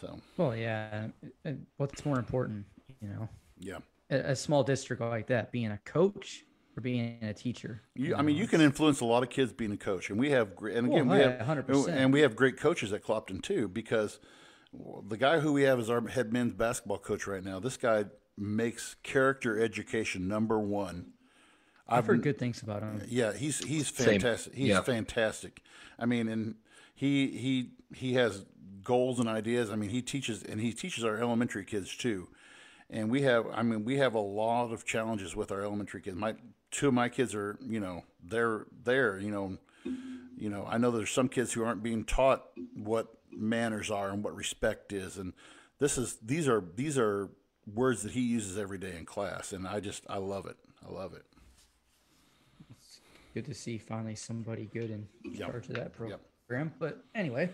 So. 0.00 0.18
Well, 0.36 0.56
yeah. 0.56 1.08
What's 1.76 2.04
more 2.04 2.18
important, 2.18 2.64
you 3.00 3.08
know? 3.08 3.28
Yeah 3.58 3.78
a, 4.12 4.36
small 4.36 4.62
district 4.62 5.02
like 5.02 5.26
that 5.28 5.52
being 5.52 5.70
a 5.70 5.78
coach 5.78 6.44
or 6.76 6.80
being 6.80 7.18
a 7.22 7.34
teacher. 7.34 7.82
You, 7.94 8.14
I 8.16 8.22
mean, 8.22 8.36
you 8.36 8.46
can 8.46 8.60
influence 8.60 9.00
a 9.00 9.04
lot 9.04 9.22
of 9.22 9.30
kids 9.30 9.52
being 9.52 9.72
a 9.72 9.76
coach, 9.76 10.10
and 10.10 10.18
we 10.18 10.30
have 10.30 10.56
great. 10.56 10.76
And 10.76 10.88
oh, 10.88 10.92
again, 10.92 11.08
well, 11.08 11.18
we 11.18 11.24
have 11.24 11.66
100%. 11.66 11.88
and 11.88 12.12
we 12.12 12.20
have 12.20 12.36
great 12.36 12.56
coaches 12.56 12.92
at 12.92 13.02
Clopton 13.02 13.42
too, 13.42 13.68
because 13.68 14.20
the 15.08 15.16
guy 15.16 15.40
who 15.40 15.52
we 15.52 15.62
have 15.62 15.78
as 15.78 15.90
our 15.90 16.06
head 16.08 16.32
men's 16.32 16.54
basketball 16.54 16.98
coach 16.98 17.26
right 17.26 17.44
now, 17.44 17.60
this 17.60 17.76
guy 17.76 18.06
makes 18.38 18.96
character 19.02 19.60
education 19.60 20.28
number 20.28 20.58
one. 20.58 21.12
I've, 21.88 21.98
I've 21.98 22.06
heard 22.06 22.22
good 22.22 22.38
things 22.38 22.62
about 22.62 22.82
him. 22.82 23.02
Yeah, 23.08 23.32
he's 23.34 23.62
he's 23.64 23.88
fantastic. 23.88 24.54
Same. 24.54 24.62
He's 24.62 24.70
yep. 24.70 24.86
fantastic. 24.86 25.62
I 25.98 26.06
mean, 26.06 26.28
and 26.28 26.54
he 26.94 27.26
he 27.28 27.70
he 27.94 28.14
has 28.14 28.46
goals 28.82 29.20
and 29.20 29.28
ideas. 29.28 29.70
I 29.70 29.76
mean, 29.76 29.90
he 29.90 30.00
teaches 30.00 30.42
and 30.42 30.60
he 30.60 30.72
teaches 30.72 31.04
our 31.04 31.18
elementary 31.18 31.64
kids 31.64 31.94
too 31.94 32.28
and 32.92 33.10
we 33.10 33.22
have 33.22 33.46
i 33.52 33.62
mean 33.62 33.84
we 33.84 33.96
have 33.96 34.14
a 34.14 34.20
lot 34.20 34.72
of 34.72 34.84
challenges 34.84 35.34
with 35.34 35.50
our 35.50 35.62
elementary 35.62 36.00
kids. 36.00 36.16
My 36.16 36.34
two 36.70 36.88
of 36.88 36.94
my 36.94 37.08
kids 37.08 37.34
are 37.34 37.58
you 37.66 37.80
know 37.80 38.04
they're 38.22 38.66
there 38.84 39.18
you 39.18 39.30
know. 39.30 39.58
You 40.36 40.50
know 40.50 40.66
i 40.68 40.76
know 40.76 40.90
there's 40.90 41.10
some 41.10 41.28
kids 41.28 41.52
who 41.52 41.62
aren't 41.64 41.84
being 41.84 42.04
taught 42.04 42.44
what 42.74 43.06
manners 43.30 43.90
are 43.90 44.10
and 44.10 44.22
what 44.22 44.34
respect 44.34 44.92
is. 44.92 45.18
And 45.18 45.32
this 45.78 45.98
is 45.98 46.18
these 46.22 46.48
are 46.48 46.64
these 46.76 46.98
are 46.98 47.30
words 47.72 48.02
that 48.02 48.12
he 48.12 48.20
uses 48.20 48.58
every 48.58 48.78
day 48.78 48.96
in 48.96 49.04
class. 49.04 49.52
And 49.52 49.66
i 49.66 49.80
just 49.80 50.04
i 50.08 50.18
love 50.18 50.46
it. 50.46 50.56
I 50.86 50.92
love 50.92 51.14
it. 51.14 51.24
It's 52.70 53.00
good 53.34 53.44
to 53.46 53.54
see 53.54 53.78
finally 53.78 54.14
somebody 54.14 54.68
good 54.72 54.90
in 54.90 55.08
yep. 55.24 55.50
charge 55.50 55.68
of 55.68 55.74
that 55.76 55.92
program. 55.92 56.20
Yep. 56.50 56.72
but 56.78 57.04
anyway. 57.14 57.50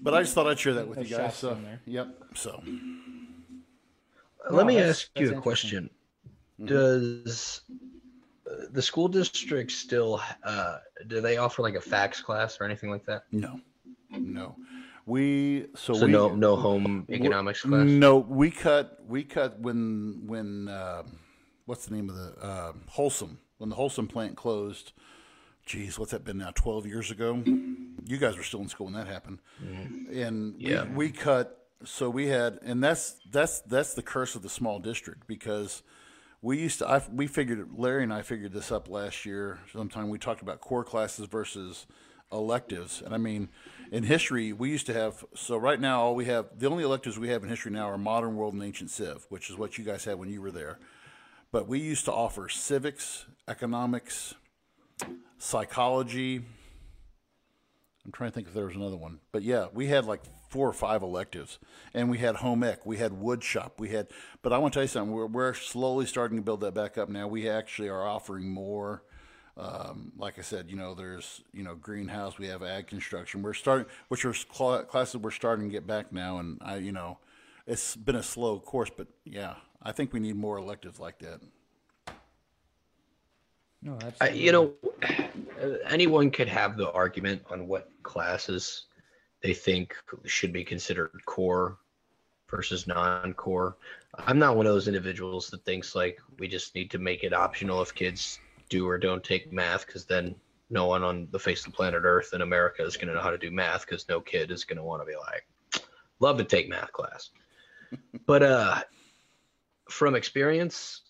But 0.00 0.12
i 0.12 0.20
just 0.22 0.34
thought 0.34 0.46
i'd 0.48 0.58
share 0.58 0.74
that 0.74 0.88
with 0.88 0.98
you 0.98 1.16
guys 1.16 1.34
so 1.34 1.56
yep 1.86 2.08
so 2.34 2.62
let 4.50 4.66
me 4.66 4.78
ask 4.78 5.10
you 5.16 5.36
a 5.36 5.40
question. 5.40 5.90
Mm-hmm. 6.60 6.66
Does 6.66 7.62
uh, 8.48 8.66
the 8.70 8.82
school 8.82 9.08
district 9.08 9.72
still 9.72 10.20
uh, 10.44 10.78
do 11.06 11.20
they 11.20 11.36
offer 11.36 11.62
like 11.62 11.74
a 11.74 11.80
FACS 11.80 12.22
class 12.22 12.58
or 12.60 12.64
anything 12.64 12.90
like 12.90 13.04
that? 13.06 13.24
No, 13.32 13.60
no. 14.10 14.56
We 15.06 15.66
so, 15.74 15.92
so 15.92 16.06
we, 16.06 16.12
no 16.12 16.34
no 16.34 16.56
home 16.56 17.06
economics 17.10 17.62
class. 17.62 17.86
No, 17.86 18.18
we 18.18 18.50
cut 18.50 19.00
we 19.06 19.22
cut 19.24 19.58
when 19.60 20.22
when 20.26 20.68
uh, 20.68 21.02
what's 21.66 21.86
the 21.86 21.94
name 21.94 22.08
of 22.08 22.16
the 22.16 22.34
uh, 22.40 22.72
Wholesome 22.88 23.38
when 23.58 23.68
the 23.68 23.76
Wholesome 23.76 24.08
plant 24.08 24.36
closed. 24.36 24.92
Geez, 25.66 25.98
what's 25.98 26.12
that 26.12 26.24
been 26.24 26.38
now? 26.38 26.52
Twelve 26.54 26.86
years 26.86 27.10
ago. 27.10 27.42
You 28.06 28.18
guys 28.18 28.36
were 28.36 28.42
still 28.42 28.60
in 28.60 28.68
school 28.68 28.86
when 28.86 28.94
that 28.94 29.06
happened, 29.06 29.38
mm-hmm. 29.62 30.18
and 30.18 30.54
yeah. 30.58 30.84
we, 30.84 31.06
we 31.06 31.10
cut 31.10 31.63
so 31.84 32.08
we 32.08 32.28
had, 32.28 32.58
and 32.62 32.82
that's 32.82 33.16
that's 33.30 33.60
that's 33.60 33.94
the 33.94 34.02
curse 34.02 34.34
of 34.34 34.42
the 34.42 34.48
small 34.48 34.78
district 34.78 35.26
because 35.26 35.82
we 36.40 36.58
used 36.58 36.78
to. 36.78 36.88
I, 36.88 37.02
we 37.12 37.26
figured 37.26 37.68
Larry 37.76 38.04
and 38.04 38.12
I 38.12 38.22
figured 38.22 38.52
this 38.52 38.70
up 38.70 38.88
last 38.88 39.24
year. 39.24 39.58
Sometime 39.72 40.08
we 40.08 40.18
talked 40.18 40.42
about 40.42 40.60
core 40.60 40.84
classes 40.84 41.26
versus 41.26 41.86
electives, 42.32 43.02
and 43.04 43.14
I 43.14 43.18
mean, 43.18 43.48
in 43.92 44.04
history 44.04 44.52
we 44.52 44.70
used 44.70 44.86
to 44.86 44.94
have. 44.94 45.24
So 45.34 45.56
right 45.56 45.80
now, 45.80 46.00
all 46.02 46.14
we 46.14 46.26
have 46.26 46.46
the 46.56 46.68
only 46.68 46.84
electives 46.84 47.18
we 47.18 47.28
have 47.28 47.42
in 47.42 47.48
history 47.48 47.72
now 47.72 47.88
are 47.88 47.98
modern 47.98 48.36
world 48.36 48.54
and 48.54 48.62
ancient 48.62 48.90
civ, 48.90 49.26
which 49.28 49.50
is 49.50 49.56
what 49.56 49.78
you 49.78 49.84
guys 49.84 50.04
had 50.04 50.18
when 50.18 50.30
you 50.30 50.40
were 50.40 50.52
there. 50.52 50.78
But 51.52 51.68
we 51.68 51.78
used 51.78 52.04
to 52.06 52.12
offer 52.12 52.48
civics, 52.48 53.26
economics, 53.46 54.34
psychology. 55.38 56.42
I'm 58.04 58.12
trying 58.12 58.30
to 58.30 58.34
think 58.34 58.48
if 58.48 58.54
there 58.54 58.66
was 58.66 58.74
another 58.74 58.96
one, 58.96 59.20
but 59.32 59.42
yeah, 59.42 59.68
we 59.72 59.86
had 59.86 60.04
like 60.04 60.20
four 60.54 60.68
or 60.68 60.72
five 60.72 61.02
electives, 61.02 61.58
and 61.92 62.08
we 62.08 62.18
had 62.18 62.36
home 62.36 62.62
ec, 62.62 62.86
we 62.86 62.96
had 62.96 63.12
wood 63.12 63.42
shop, 63.42 63.80
we 63.80 63.88
had. 63.88 64.06
But 64.40 64.52
I 64.52 64.58
want 64.58 64.72
to 64.72 64.76
tell 64.76 64.84
you 64.84 64.88
something. 64.88 65.12
We're, 65.12 65.26
we're 65.26 65.52
slowly 65.52 66.06
starting 66.06 66.36
to 66.36 66.44
build 66.44 66.60
that 66.60 66.74
back 66.74 66.96
up 66.96 67.08
now. 67.08 67.26
We 67.26 67.48
actually 67.48 67.88
are 67.88 68.06
offering 68.06 68.48
more. 68.48 69.02
Um, 69.56 70.12
like 70.16 70.38
I 70.38 70.42
said, 70.42 70.70
you 70.70 70.76
know, 70.76 70.94
there's 70.94 71.42
you 71.52 71.64
know 71.64 71.74
greenhouse. 71.74 72.38
We 72.38 72.46
have 72.46 72.62
ag 72.62 72.86
construction. 72.86 73.42
We're 73.42 73.52
starting, 73.52 73.86
which 74.06 74.24
are 74.24 74.32
cl- 74.32 74.84
classes 74.84 75.16
we're 75.16 75.32
starting 75.32 75.66
to 75.66 75.72
get 75.72 75.88
back 75.88 76.12
now, 76.12 76.38
and 76.38 76.58
I, 76.62 76.76
you 76.76 76.92
know, 76.92 77.18
it's 77.66 77.96
been 77.96 78.14
a 78.14 78.22
slow 78.22 78.60
course, 78.60 78.92
but 78.96 79.08
yeah, 79.24 79.54
I 79.82 79.90
think 79.90 80.12
we 80.12 80.20
need 80.20 80.36
more 80.36 80.56
electives 80.56 81.00
like 81.00 81.18
that. 81.18 81.40
No, 83.82 83.98
I, 84.00 84.06
absolutely. 84.06 84.40
you 84.40 84.52
know, 84.52 84.72
anyone 85.88 86.30
could 86.30 86.48
have 86.48 86.76
the 86.76 86.92
argument 86.92 87.42
on 87.50 87.66
what 87.66 87.90
classes 88.04 88.84
they 89.44 89.52
think 89.52 89.94
should 90.24 90.54
be 90.54 90.64
considered 90.64 91.10
core 91.26 91.76
versus 92.50 92.86
non-core. 92.86 93.76
I'm 94.16 94.38
not 94.38 94.56
one 94.56 94.66
of 94.66 94.72
those 94.72 94.88
individuals 94.88 95.50
that 95.50 95.66
thinks 95.66 95.94
like 95.94 96.18
we 96.38 96.48
just 96.48 96.74
need 96.74 96.90
to 96.92 96.98
make 96.98 97.24
it 97.24 97.34
optional 97.34 97.82
if 97.82 97.94
kids 97.94 98.38
do 98.70 98.88
or 98.88 98.96
don't 98.96 99.22
take 99.22 99.52
math 99.52 99.86
because 99.86 100.06
then 100.06 100.34
no 100.70 100.86
one 100.86 101.02
on 101.02 101.28
the 101.30 101.38
face 101.38 101.66
of 101.66 101.72
the 101.72 101.76
planet 101.76 102.04
Earth 102.04 102.32
in 102.32 102.40
America 102.40 102.82
is 102.82 102.96
going 102.96 103.08
to 103.08 103.14
know 103.14 103.20
how 103.20 103.28
to 103.28 103.36
do 103.36 103.50
math 103.50 103.82
because 103.84 104.08
no 104.08 104.18
kid 104.18 104.50
is 104.50 104.64
going 104.64 104.78
to 104.78 104.82
want 104.82 105.02
to 105.02 105.06
be 105.06 105.14
like, 105.14 105.46
love 106.20 106.38
to 106.38 106.44
take 106.44 106.70
math 106.70 106.90
class. 106.92 107.28
but 108.26 108.42
uh, 108.42 108.80
from 109.90 110.14
experience, 110.14 111.02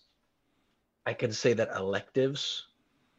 I 1.05 1.13
can 1.13 1.31
say 1.31 1.53
that 1.53 1.73
electives 1.73 2.65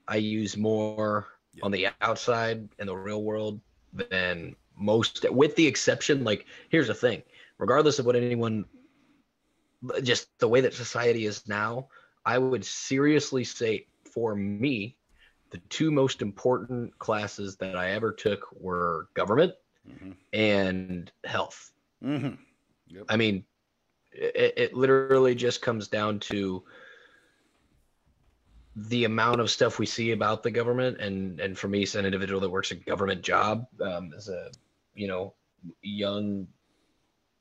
I 0.07 0.17
use 0.17 0.59
more 0.59 1.29
on 1.63 1.71
the 1.71 1.89
outside 2.03 2.69
in 2.79 2.87
the 2.87 2.95
real 2.95 3.23
world 3.23 3.63
than 3.95 4.57
most, 4.77 5.29
with 5.31 5.57
the 5.57 5.67
exception. 5.67 6.25
Like, 6.25 6.47
here's 6.69 6.89
the 6.89 6.95
thing 6.95 7.23
regardless 7.59 7.99
of 7.99 8.07
what 8.07 8.17
anyone, 8.17 8.65
just 10.03 10.29
the 10.39 10.49
way 10.49 10.61
that 10.61 10.75
society 10.75 11.27
is 11.27 11.49
now, 11.49 11.89
I 12.25 12.39
would 12.39 12.65
seriously 12.65 13.45
say 13.45 13.87
for 14.13 14.35
me, 14.35 14.97
the 15.51 15.59
two 15.69 15.91
most 15.91 16.23
important 16.23 16.99
classes 16.99 17.57
that 17.57 17.77
I 17.77 17.93
ever 17.93 18.13
took 18.13 18.47
were 18.53 19.09
government 19.15 19.55
Mm-hmm. 19.89 20.11
and 20.33 21.13
health. 21.25 21.71
Mm-hmm. 22.03 22.35
Yep. 22.89 23.05
I 23.09 23.17
mean, 23.17 23.45
it, 24.13 24.55
it 24.57 24.75
literally 24.75 25.35
just 25.35 25.63
comes 25.63 25.87
down 25.87 26.19
to 26.21 26.65
the 28.75 29.05
amount 29.05 29.41
of 29.41 29.49
stuff 29.51 29.79
we 29.79 29.87
see 29.87 30.11
about 30.11 30.43
the 30.43 30.51
government, 30.51 31.01
and 31.01 31.41
and 31.41 31.57
for 31.57 31.69
me, 31.69 31.85
as 31.85 31.95
an 31.95 32.05
individual 32.05 32.41
that 32.41 32.51
works 32.51 32.73
a 32.73 32.75
government 32.75 33.23
job, 33.23 33.67
um, 33.81 34.13
as 34.17 34.29
a 34.29 34.51
you 34.97 35.07
know 35.07 35.35
young 35.83 36.47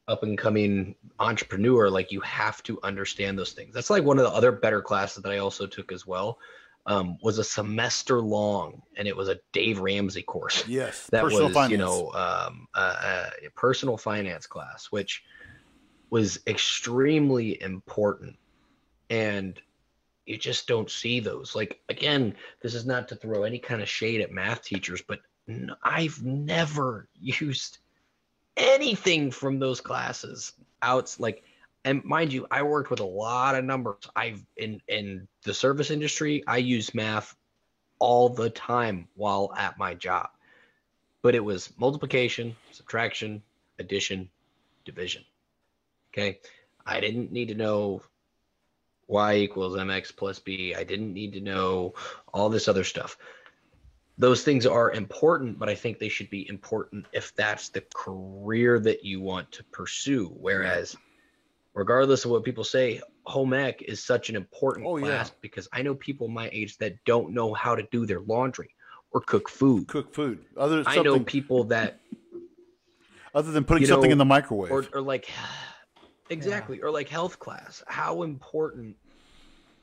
up 0.08 0.22
and 0.22 0.38
coming 0.38 0.96
entrepreneur, 1.20 1.89
like 1.89 2.12
you 2.12 2.22
have 2.22 2.62
to 2.63 2.80
understand 2.84 3.39
those 3.39 3.54
things. 3.54 3.74
That's 3.74 3.89
like 3.89 4.04
one 4.04 4.20
of 4.20 4.26
the 4.26 4.32
other 4.32 4.52
better 4.52 4.82
classes 4.82 5.24
that 5.24 5.32
I 5.32 5.39
also 5.39 5.65
took 5.65 5.91
as 5.91 6.06
well. 6.06 6.38
Um, 6.88 7.18
was 7.24 7.39
a 7.39 7.44
semester 7.44 8.22
long, 8.22 8.84
and 8.96 9.08
it 9.08 9.18
was 9.18 9.28
a 9.28 9.39
Dave 9.54 9.80
Ramsey 9.80 10.22
course 10.22 10.63
Yes, 10.68 11.08
that 11.12 11.24
personal 11.24 11.46
was 11.46 11.54
finance. 11.56 11.72
you 11.72 11.78
know 11.80 12.12
um, 12.13 12.68
a, 12.76 12.80
a 13.48 13.50
personal 13.56 13.98
finance 13.98 14.46
class 14.46 14.86
which 14.91 15.24
was 16.12 16.39
extremely 16.46 17.60
important 17.62 18.38
and 19.10 19.60
you 20.26 20.38
just 20.38 20.68
don't 20.68 20.89
see 20.89 21.20
those 21.20 21.56
like 21.56 21.80
again 21.89 22.36
this 22.62 22.74
is 22.74 22.86
not 22.86 23.08
to 23.08 23.15
throw 23.15 23.44
any 23.44 23.60
kind 23.60 23.82
of 23.82 23.89
shade 23.89 24.22
at 24.22 24.32
math 24.32 24.63
teachers 24.63 25.02
but 25.08 25.20
i've 25.84 26.23
never 26.23 27.08
used 27.19 27.79
anything 28.58 29.31
from 29.31 29.60
those 29.60 29.81
classes 29.81 30.53
out 30.81 31.15
like 31.19 31.43
and 31.84 32.03
mind 32.03 32.31
you 32.31 32.47
i 32.51 32.63
worked 32.63 32.89
with 32.89 32.99
a 32.99 33.05
lot 33.05 33.55
of 33.55 33.65
numbers 33.65 34.08
i've 34.15 34.43
in 34.58 34.81
in 34.88 35.27
the 35.43 35.53
service 35.53 35.91
industry 35.91 36.43
i 36.47 36.58
use 36.58 36.95
math 36.95 37.36
all 37.99 38.29
the 38.29 38.49
time 38.49 39.08
while 39.15 39.53
at 39.58 39.77
my 39.77 39.93
job 39.93 40.29
but 41.25 41.34
it 41.34 41.43
was 41.43 41.73
multiplication, 41.79 42.55
subtraction, 42.71 43.41
addition, 43.79 44.29
division. 44.86 45.23
Okay. 46.13 46.38
I 46.86 46.99
didn't 46.99 47.31
need 47.31 47.47
to 47.47 47.55
know 47.55 48.03
y 49.08 49.38
equals 49.38 49.75
mx 49.75 50.15
plus 50.15 50.38
b. 50.38 50.75
I 50.75 50.84
didn't 50.84 51.15
need 51.15 51.34
to 51.34 51.41
know 51.41 51.95
all 52.31 52.49
this 52.49 52.67
other 52.67 52.84
stuff. 52.84 53.17
Those 54.17 54.43
things 54.43 54.65
are 54.65 54.91
important, 54.91 55.60
but 55.60 55.67
I 55.67 55.75
think 55.75 55.99
they 55.99 56.08
should 56.10 56.30
be 56.30 56.47
important 56.47 57.06
if 57.12 57.36
that's 57.36 57.69
the 57.69 57.84
career 57.93 58.80
that 58.80 59.04
you 59.04 59.19
want 59.19 59.51
to 59.54 59.63
pursue. 59.65 60.28
Whereas, 60.39 60.95
regardless 61.73 62.23
of 62.23 62.32
what 62.32 62.43
people 62.45 62.63
say, 62.63 63.01
home 63.25 63.54
ec 63.54 63.82
is 63.82 64.01
such 64.01 64.30
an 64.30 64.36
important 64.36 64.86
Oh, 64.88 64.97
yeah. 64.97 65.06
class 65.06 65.32
because 65.41 65.67
I 65.73 65.82
know 65.82 65.95
people 65.95 66.28
my 66.30 66.49
age 66.54 66.78
that 66.78 66.95
don't 67.06 67.34
know 67.34 67.54
how 67.54 67.75
to 67.75 67.84
do 67.91 68.06
their 68.06 68.21
laundry 68.21 68.69
or 69.12 69.21
cook 69.21 69.49
food. 69.49 69.88
cook 69.88 70.13
food. 70.13 70.45
Other 70.56 70.84
I 70.86 71.01
know 71.01 71.19
people 71.19 71.65
that 71.65 71.99
other 73.34 73.51
than 73.51 73.65
putting 73.65 73.82
you 73.82 73.88
something 73.88 74.10
know, 74.10 74.13
in 74.13 74.17
the 74.17 74.25
microwave. 74.25 74.71
or, 74.71 74.86
or 74.93 75.01
like 75.01 75.30
exactly 76.30 76.82
or 76.82 76.89
like 76.89 77.08
health 77.10 77.38
class 77.38 77.84
how 77.88 78.23
important 78.23 78.95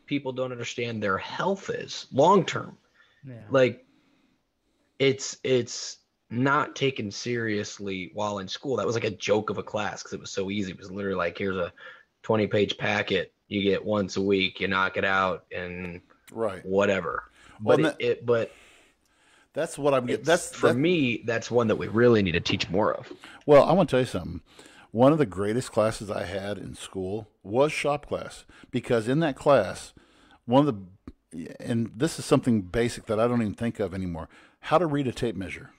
people 0.07 0.33
don't 0.33 0.51
understand 0.51 1.03
their 1.03 1.18
health 1.18 1.71
is 1.71 2.07
long 2.12 2.45
term 2.45 2.77
yeah. 3.27 3.35
like 3.51 3.85
it's 5.03 5.37
it's 5.43 5.99
not 6.31 6.77
taken 6.77 7.11
seriously 7.11 8.11
while 8.15 8.38
in 8.38 8.47
school 8.47 8.77
that 8.77 8.87
was 8.87 8.95
like 8.95 9.05
a 9.05 9.11
joke 9.11 9.51
of 9.51 9.59
a 9.59 9.62
class 9.62 10.01
because 10.01 10.12
it 10.15 10.21
was 10.21 10.31
so 10.31 10.49
easy 10.49 10.71
it 10.71 10.79
was 10.79 10.93
literally 10.93 11.17
like 11.17 11.37
here's 11.37 11.57
a 11.57 11.73
20 12.23 12.47
page 12.47 12.79
packet 12.79 13.33
you 13.49 13.62
get 13.62 13.85
once 13.85 14.17
a 14.17 14.21
week 14.23 14.61
you 14.61 14.69
knock 14.69 14.97
it 14.97 15.05
out 15.05 15.45
and 15.55 16.01
right. 16.31 16.65
whatever 16.65 17.25
Well, 17.61 17.77
but 17.77 17.85
and 17.85 18.01
it, 18.01 18.07
it 18.07 18.27
but 18.27 18.53
That's 19.55 19.77
what 19.77 19.93
I'm 19.93 20.07
getting. 20.07 20.25
That's 20.25 20.55
for 20.55 20.69
that- 20.69 20.79
me 20.79 21.23
that's 21.27 21.51
one 21.51 21.67
that 21.67 21.77
we 21.77 21.88
really 21.88 22.23
need 22.23 22.33
to 22.33 22.41
teach 22.41 22.71
more 22.71 22.95
of 22.95 23.12
Well, 23.45 23.65
I 23.65 23.73
want 23.73 23.91
to 23.91 23.95
tell 23.95 24.01
you 24.01 24.07
something. 24.07 24.41
One 24.93 25.11
of 25.11 25.19
the 25.19 25.27
greatest 25.27 25.73
classes 25.73 26.11
I 26.11 26.25
had 26.25 26.59
in 26.59 26.75
school 26.75 27.27
was 27.43 27.73
shop 27.73 28.07
class 28.07 28.45
because 28.71 29.09
in 29.09 29.19
that 29.21 29.37
class, 29.37 29.93
one 30.47 30.67
of 30.67 30.75
the 30.75 30.81
and 31.59 31.91
this 31.97 32.19
is 32.19 32.25
something 32.25 32.61
basic 32.62 33.07
that 33.07 33.19
I 33.19 33.27
don't 33.27 33.41
even 33.43 33.55
think 33.55 33.81
of 33.81 33.95
anymore. 33.95 34.29
How 34.62 34.79
to 34.79 34.87
read 34.87 35.07
a 35.07 35.12
tape 35.12 35.37
measure. 35.37 35.70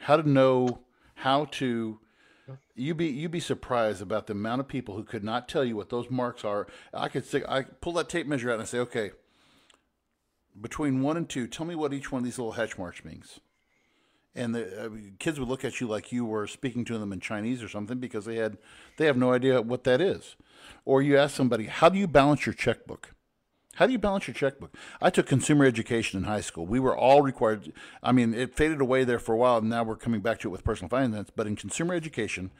How 0.00 0.16
to 0.16 0.28
know 0.28 0.80
how 1.14 1.46
to 1.52 2.00
you 2.74 2.94
be 2.94 3.06
you 3.06 3.28
be 3.28 3.40
surprised 3.40 4.02
about 4.02 4.26
the 4.26 4.32
amount 4.32 4.60
of 4.60 4.68
people 4.68 4.96
who 4.96 5.04
could 5.04 5.22
not 5.22 5.48
tell 5.48 5.64
you 5.64 5.76
what 5.76 5.90
those 5.90 6.10
marks 6.10 6.44
are. 6.44 6.66
I 6.92 7.08
could 7.08 7.24
say 7.24 7.42
I 7.48 7.62
pull 7.62 7.92
that 7.94 8.08
tape 8.08 8.26
measure 8.26 8.50
out 8.50 8.54
and 8.54 8.62
I 8.62 8.66
say, 8.66 8.78
okay, 8.80 9.12
between 10.60 11.02
one 11.02 11.16
and 11.16 11.28
two, 11.28 11.46
tell 11.46 11.64
me 11.64 11.74
what 11.74 11.92
each 11.92 12.10
one 12.10 12.20
of 12.20 12.24
these 12.24 12.38
little 12.38 12.52
hatch 12.52 12.76
marks 12.76 13.04
means 13.04 13.38
and 14.34 14.54
the 14.54 14.86
uh, 14.86 14.88
kids 15.18 15.38
would 15.38 15.48
look 15.48 15.64
at 15.64 15.80
you 15.80 15.86
like 15.86 16.12
you 16.12 16.24
were 16.24 16.46
speaking 16.46 16.84
to 16.86 16.98
them 16.98 17.12
in 17.12 17.20
Chinese 17.20 17.62
or 17.62 17.68
something 17.68 17.98
because 17.98 18.24
they 18.24 18.36
had 18.36 18.56
they 18.96 19.06
have 19.06 19.16
no 19.16 19.32
idea 19.32 19.60
what 19.60 19.84
that 19.84 20.00
is. 20.00 20.36
Or 20.84 21.02
you 21.02 21.18
ask 21.18 21.34
somebody, 21.34 21.66
"How 21.66 21.88
do 21.88 21.98
you 21.98 22.06
balance 22.06 22.46
your 22.46 22.54
checkbook?" 22.54 23.14
How 23.76 23.86
do 23.86 23.92
you 23.92 23.98
balance 23.98 24.26
your 24.26 24.34
checkbook? 24.34 24.76
I 25.00 25.08
took 25.08 25.26
consumer 25.26 25.64
education 25.64 26.18
in 26.18 26.24
high 26.24 26.42
school. 26.42 26.66
We 26.66 26.78
were 26.78 26.96
all 26.96 27.22
required. 27.22 27.72
I 28.02 28.12
mean, 28.12 28.34
it 28.34 28.54
faded 28.54 28.80
away 28.80 29.04
there 29.04 29.18
for 29.18 29.34
a 29.34 29.38
while, 29.38 29.58
and 29.58 29.70
now 29.70 29.82
we're 29.82 29.96
coming 29.96 30.20
back 30.20 30.40
to 30.40 30.48
it 30.48 30.50
with 30.50 30.64
personal 30.64 30.90
finance. 30.90 31.30
But 31.34 31.46
in 31.46 31.56
consumer 31.56 31.94
education, 31.94 32.50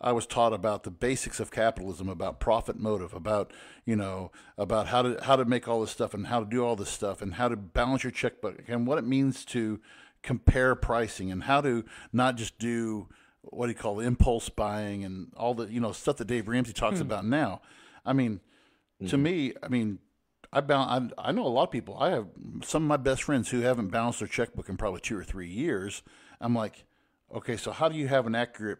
I 0.00 0.12
was 0.12 0.26
taught 0.26 0.54
about 0.54 0.84
the 0.84 0.90
basics 0.90 1.38
of 1.38 1.50
capitalism, 1.50 2.08
about 2.08 2.40
profit 2.40 2.78
motive, 2.78 3.12
about 3.12 3.52
you 3.84 3.96
know, 3.96 4.32
about 4.56 4.86
how 4.86 5.02
to 5.02 5.18
how 5.22 5.36
to 5.36 5.44
make 5.44 5.68
all 5.68 5.82
this 5.82 5.90
stuff 5.90 6.14
and 6.14 6.28
how 6.28 6.40
to 6.40 6.46
do 6.46 6.64
all 6.64 6.76
this 6.76 6.90
stuff 6.90 7.20
and 7.20 7.34
how 7.34 7.48
to 7.48 7.56
balance 7.56 8.02
your 8.02 8.10
checkbook 8.10 8.62
and 8.68 8.86
what 8.86 8.96
it 8.96 9.06
means 9.06 9.44
to 9.46 9.80
compare 10.22 10.74
pricing 10.74 11.30
and 11.30 11.44
how 11.44 11.60
to 11.60 11.84
not 12.12 12.36
just 12.36 12.58
do 12.58 13.08
what 13.42 13.66
do 13.66 13.72
you 13.72 13.78
call 13.78 14.00
it, 14.00 14.06
impulse 14.06 14.48
buying 14.48 15.04
and 15.04 15.32
all 15.36 15.54
the 15.54 15.66
you 15.66 15.80
know 15.80 15.92
stuff 15.92 16.16
that 16.16 16.26
Dave 16.26 16.48
Ramsey 16.48 16.72
talks 16.72 16.96
hmm. 16.96 17.02
about 17.02 17.26
now. 17.26 17.60
I 18.06 18.12
mean, 18.12 18.40
to 19.06 19.16
hmm. 19.16 19.22
me, 19.22 19.52
I 19.62 19.68
mean, 19.68 19.98
I, 20.52 20.60
bal- 20.60 21.12
I 21.18 21.28
I 21.28 21.32
know 21.32 21.46
a 21.46 21.48
lot 21.48 21.64
of 21.64 21.70
people. 21.70 21.96
I 21.98 22.10
have 22.10 22.26
some 22.62 22.82
of 22.84 22.88
my 22.88 22.96
best 22.96 23.22
friends 23.22 23.50
who 23.50 23.60
haven't 23.60 23.88
balanced 23.88 24.20
their 24.20 24.28
checkbook 24.28 24.68
in 24.68 24.76
probably 24.76 25.00
two 25.00 25.18
or 25.18 25.24
three 25.24 25.48
years. 25.48 26.02
I'm 26.40 26.54
like, 26.54 26.84
okay, 27.34 27.56
so 27.56 27.70
how 27.72 27.88
do 27.88 27.96
you 27.96 28.08
have 28.08 28.26
an 28.26 28.34
accurate 28.34 28.78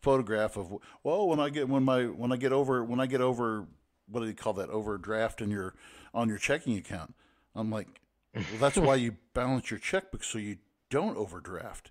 photograph 0.00 0.56
of 0.56 0.72
well 1.02 1.28
when 1.28 1.40
I 1.40 1.50
get 1.50 1.68
when 1.68 1.84
my 1.84 2.04
when 2.04 2.32
I 2.32 2.36
get 2.36 2.52
over 2.52 2.84
when 2.84 3.00
I 3.00 3.06
get 3.06 3.20
over 3.20 3.66
what 4.10 4.20
do 4.20 4.26
you 4.26 4.34
call 4.34 4.54
that 4.54 4.70
overdraft 4.70 5.40
in 5.40 5.50
your 5.50 5.74
on 6.14 6.28
your 6.28 6.38
checking 6.38 6.76
account? 6.76 7.14
I'm 7.54 7.70
like, 7.70 7.88
well, 8.34 8.44
that's 8.58 8.76
why 8.76 8.96
you 8.96 9.16
balance 9.34 9.70
your 9.70 9.80
checkbook 9.80 10.24
so 10.24 10.38
you 10.38 10.58
don't 10.90 11.16
overdraft. 11.16 11.90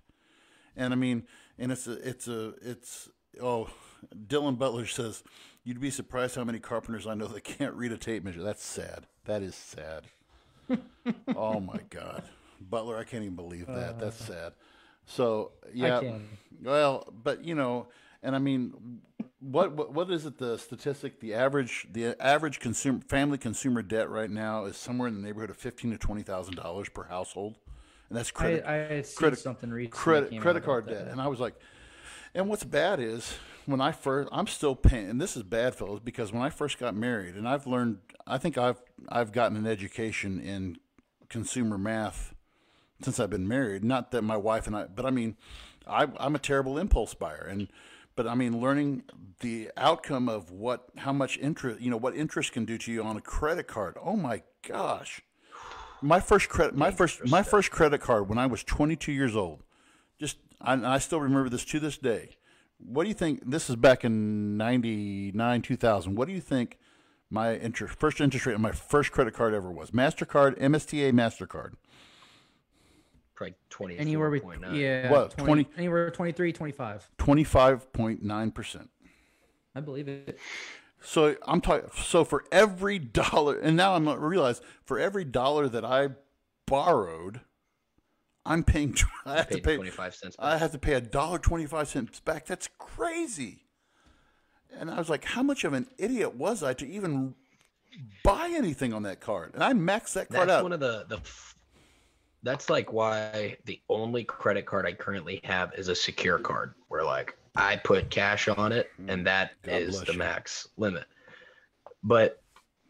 And 0.76 0.92
I 0.92 0.96
mean, 0.96 1.24
and 1.58 1.72
it's 1.72 1.86
a 1.86 1.92
it's 2.08 2.28
a 2.28 2.54
it's 2.62 3.08
oh, 3.42 3.68
Dylan 4.14 4.58
Butler 4.58 4.86
says 4.86 5.22
you'd 5.68 5.80
be 5.80 5.90
surprised 5.90 6.34
how 6.34 6.44
many 6.44 6.58
carpenters 6.58 7.06
I 7.06 7.12
know 7.12 7.26
that 7.26 7.44
can't 7.44 7.74
read 7.74 7.92
a 7.92 7.98
tape 7.98 8.24
measure. 8.24 8.42
That's 8.42 8.64
sad. 8.64 9.04
That 9.26 9.42
is 9.42 9.54
sad. 9.54 10.04
oh 11.36 11.60
my 11.60 11.80
God, 11.90 12.22
Butler, 12.58 12.96
I 12.96 13.04
can't 13.04 13.22
even 13.22 13.36
believe 13.36 13.66
that. 13.66 13.96
Uh. 13.96 13.98
That's 13.98 14.16
sad. 14.16 14.54
So 15.04 15.52
yeah, 15.74 16.00
well, 16.62 17.06
but 17.22 17.44
you 17.44 17.54
know, 17.54 17.88
and 18.22 18.34
I 18.34 18.38
mean, 18.38 19.00
what, 19.40 19.72
what 19.72 19.92
what 19.92 20.10
is 20.10 20.24
it? 20.24 20.38
The 20.38 20.56
statistic, 20.56 21.20
the 21.20 21.34
average, 21.34 21.86
the 21.92 22.16
average 22.20 22.60
consumer 22.60 23.00
family 23.06 23.36
consumer 23.36 23.82
debt 23.82 24.08
right 24.08 24.30
now 24.30 24.64
is 24.64 24.76
somewhere 24.78 25.08
in 25.08 25.14
the 25.14 25.20
neighborhood 25.20 25.50
of 25.50 25.58
fifteen 25.58 25.90
to 25.90 25.98
twenty 25.98 26.22
thousand 26.22 26.56
dollars 26.56 26.88
per 26.88 27.04
household, 27.04 27.56
and 28.08 28.16
that's 28.18 28.30
credit. 28.30 28.64
I, 28.66 28.98
I 28.98 29.04
credit 29.16 29.38
something 29.38 29.70
recently 29.70 29.98
credit 29.98 30.40
credit 30.40 30.64
card 30.64 30.86
debt, 30.86 31.06
that. 31.06 31.12
and 31.12 31.20
I 31.20 31.26
was 31.26 31.40
like, 31.40 31.54
and 32.34 32.48
what's 32.48 32.64
bad 32.64 33.00
is 33.00 33.34
when 33.68 33.82
I 33.82 33.92
first, 33.92 34.30
I'm 34.32 34.46
still 34.46 34.74
paying, 34.74 35.10
and 35.10 35.20
this 35.20 35.36
is 35.36 35.42
bad, 35.42 35.74
fellas, 35.74 36.00
because 36.02 36.32
when 36.32 36.40
I 36.40 36.48
first 36.48 36.78
got 36.78 36.96
married, 36.96 37.34
and 37.34 37.46
I've 37.46 37.66
learned, 37.66 37.98
I 38.26 38.38
think 38.38 38.56
I've 38.56 38.80
I've 39.10 39.30
gotten 39.30 39.58
an 39.58 39.66
education 39.66 40.40
in 40.40 40.78
consumer 41.28 41.76
math 41.76 42.34
since 43.02 43.20
I've 43.20 43.28
been 43.28 43.46
married. 43.46 43.84
Not 43.84 44.10
that 44.12 44.22
my 44.22 44.38
wife 44.38 44.66
and 44.66 44.74
I, 44.74 44.86
but 44.86 45.04
I 45.04 45.10
mean, 45.10 45.36
I, 45.86 46.06
I'm 46.18 46.34
a 46.34 46.38
terrible 46.38 46.78
impulse 46.78 47.12
buyer, 47.12 47.46
and 47.46 47.68
but 48.16 48.26
I 48.26 48.34
mean, 48.34 48.58
learning 48.58 49.02
the 49.40 49.70
outcome 49.76 50.30
of 50.30 50.50
what, 50.50 50.88
how 50.96 51.12
much 51.12 51.36
interest, 51.38 51.82
you 51.82 51.90
know, 51.90 51.98
what 51.98 52.16
interest 52.16 52.52
can 52.52 52.64
do 52.64 52.78
to 52.78 52.90
you 52.90 53.02
on 53.02 53.18
a 53.18 53.20
credit 53.20 53.66
card. 53.66 53.96
Oh 54.02 54.16
my 54.16 54.42
gosh. 54.66 55.20
My 56.00 56.20
first 56.20 56.48
credit, 56.48 56.74
my 56.74 56.90
first, 56.90 57.24
my 57.26 57.42
first 57.42 57.70
credit 57.70 58.00
card 58.00 58.28
when 58.28 58.38
I 58.38 58.46
was 58.46 58.64
22 58.64 59.12
years 59.12 59.36
old, 59.36 59.62
just, 60.18 60.38
I, 60.60 60.72
I 60.94 60.98
still 60.98 61.20
remember 61.20 61.48
this 61.48 61.64
to 61.66 61.78
this 61.78 61.98
day. 61.98 62.37
What 62.78 63.02
do 63.04 63.08
you 63.08 63.14
think? 63.14 63.42
This 63.44 63.68
is 63.68 63.76
back 63.76 64.04
in 64.04 64.56
99, 64.56 65.62
2000. 65.62 66.14
What 66.14 66.28
do 66.28 66.34
you 66.34 66.40
think 66.40 66.78
my 67.30 67.56
interest, 67.56 67.98
first 67.98 68.20
interest 68.20 68.46
rate 68.46 68.54
on 68.54 68.62
my 68.62 68.72
first 68.72 69.12
credit 69.12 69.34
card 69.34 69.52
ever 69.52 69.70
was? 69.70 69.90
MasterCard, 69.90 70.58
MSTA 70.58 71.12
MasterCard 71.12 71.74
probably 73.38 73.54
20 73.70 73.98
anywhere 73.98 74.30
we 74.30 74.40
yeah 74.72 75.08
what 75.12 75.30
20, 75.30 75.64
20 75.64 75.78
anywhere 75.78 76.10
23 76.10 76.52
25 76.52 77.08
25.9% 77.16 78.88
i 79.76 79.80
believe 79.80 80.08
it 80.08 80.36
so 81.00 81.36
i'm 81.46 81.60
talking 81.60 81.88
so 81.94 82.24
for 82.24 82.44
every 82.50 82.98
dollar 82.98 83.56
and 83.60 83.76
now 83.76 83.94
i'm 83.94 84.08
realize 84.18 84.60
for 84.84 84.98
every 84.98 85.24
dollar 85.24 85.68
that 85.68 85.84
i 85.84 86.08
borrowed 86.66 87.40
i'm 88.46 88.62
paying 88.62 88.94
i 89.26 89.36
have 89.36 89.48
to 89.48 89.60
pay 89.60 89.76
25 89.76 90.14
cents 90.14 90.36
back. 90.36 90.46
i 90.46 90.56
have 90.56 90.72
to 90.72 90.78
pay 90.78 90.94
a 90.94 91.00
dollar 91.00 91.38
25 91.38 91.88
cents 91.88 92.20
back 92.20 92.46
that's 92.46 92.68
crazy 92.78 93.64
and 94.78 94.90
i 94.90 94.98
was 94.98 95.08
like 95.08 95.24
how 95.24 95.42
much 95.42 95.64
of 95.64 95.72
an 95.72 95.86
idiot 95.98 96.34
was 96.34 96.62
i 96.62 96.72
to 96.72 96.86
even 96.86 97.34
buy 98.22 98.50
anything 98.54 98.92
on 98.92 99.02
that 99.02 99.20
card 99.20 99.52
and 99.54 99.62
i 99.62 99.72
maxed 99.72 100.12
that 100.14 100.28
card 100.28 100.48
that's 100.48 100.58
out 100.58 100.62
one 100.62 100.72
of 100.72 100.80
the 100.80 101.04
the 101.08 101.20
that's 102.42 102.70
like 102.70 102.92
why 102.92 103.56
the 103.64 103.80
only 103.88 104.24
credit 104.24 104.66
card 104.66 104.86
I 104.86 104.92
currently 104.92 105.40
have 105.44 105.74
is 105.74 105.88
a 105.88 105.94
secure 105.94 106.38
card 106.38 106.74
where 106.88 107.04
like 107.04 107.36
I 107.56 107.76
put 107.76 108.10
cash 108.10 108.48
on 108.48 108.72
it 108.72 108.90
mm. 109.00 109.12
and 109.12 109.26
that 109.26 109.52
God 109.62 109.82
is 109.82 110.00
the 110.02 110.12
you. 110.12 110.18
max 110.18 110.68
limit. 110.76 111.06
But 112.02 112.40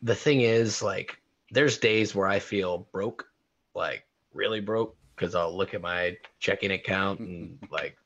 the 0.02 0.14
thing 0.14 0.42
is 0.42 0.82
like 0.82 1.18
there's 1.50 1.78
days 1.78 2.14
where 2.14 2.28
I 2.28 2.38
feel 2.38 2.86
broke, 2.92 3.26
like 3.74 4.04
really 4.34 4.60
broke 4.60 4.96
because 5.18 5.34
I'll 5.34 5.56
look 5.56 5.74
at 5.74 5.82
my 5.82 6.16
checking 6.38 6.70
account 6.70 7.20
and 7.20 7.58
like 7.70 7.96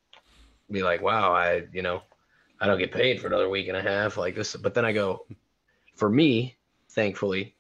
be 0.71 0.83
like, 0.83 1.03
wow, 1.03 1.33
I, 1.33 1.65
you 1.73 1.83
know, 1.83 2.03
I 2.61 2.67
don't 2.67 2.79
get 2.79 2.93
paid 2.93 3.21
for 3.21 3.27
another 3.27 3.49
week 3.49 3.69
and 3.69 3.77
a 3.77 3.83
half 3.83 4.17
like 4.17 4.35
this. 4.35 4.57
But 4.57 4.75
then 4.75 4.85
I 4.85 4.93
go, 4.93 5.27
for 5.95 6.09
me, 6.09 6.57
thankfully, 6.91 7.55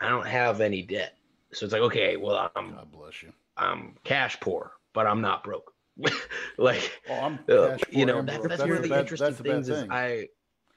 I 0.00 0.08
don't 0.08 0.26
have 0.26 0.60
any 0.60 0.82
debt. 0.82 1.16
So 1.52 1.64
it's 1.64 1.72
like, 1.72 1.82
okay, 1.82 2.16
well, 2.16 2.50
I'm 2.54 2.72
God 2.72 2.92
bless 2.92 3.22
you. 3.22 3.32
I'm 3.56 3.94
cash 4.04 4.38
poor, 4.40 4.72
but 4.92 5.06
I'm 5.06 5.20
not 5.20 5.42
broke. 5.44 5.72
like, 6.58 7.00
oh, 7.08 7.14
I'm 7.14 7.38
uh, 7.48 7.76
you 7.90 8.06
know, 8.06 8.22
that, 8.22 8.42
that's, 8.42 8.60
that's 8.60 8.70
really 8.70 8.90
interesting 8.90 9.34
things 9.34 9.68
is 9.68 9.84
I, 9.90 10.28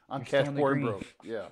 I'm 0.10 0.24
cash 0.24 0.48
poor 0.56 0.74
and 0.74 0.82
broke. 0.84 1.06
Yeah, 1.24 1.48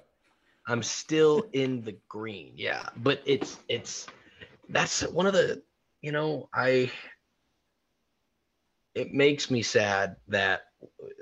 I'm 0.67 0.81
still 0.81 1.43
in 1.53 1.83
the 1.83 1.95
green. 2.07 2.53
Yeah, 2.55 2.87
but 2.97 3.21
it's 3.25 3.59
it's 3.67 4.07
that's 4.69 5.01
one 5.07 5.27
of 5.27 5.33
the 5.33 5.61
you 6.01 6.11
know 6.11 6.49
I. 6.53 6.91
It 8.95 9.13
makes 9.13 9.51
me 9.51 9.61
sad 9.61 10.17
that 10.27 10.63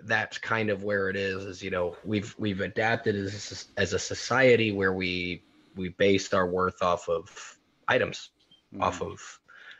that's 0.03 0.37
kind 0.37 0.69
of 0.69 0.83
where 0.83 1.09
it 1.09 1.15
is. 1.15 1.43
Is 1.43 1.63
you 1.63 1.69
know 1.69 1.95
we've 2.03 2.35
we've 2.37 2.61
adapted 2.61 3.15
as 3.15 3.67
as 3.77 3.93
a 3.93 3.99
society 3.99 4.71
where 4.71 4.93
we 4.93 5.43
we 5.75 5.89
based 5.89 6.33
our 6.33 6.47
worth 6.47 6.81
off 6.81 7.09
of 7.09 7.57
items 7.87 8.31
mm. 8.73 8.81
off 8.81 9.01
of 9.01 9.39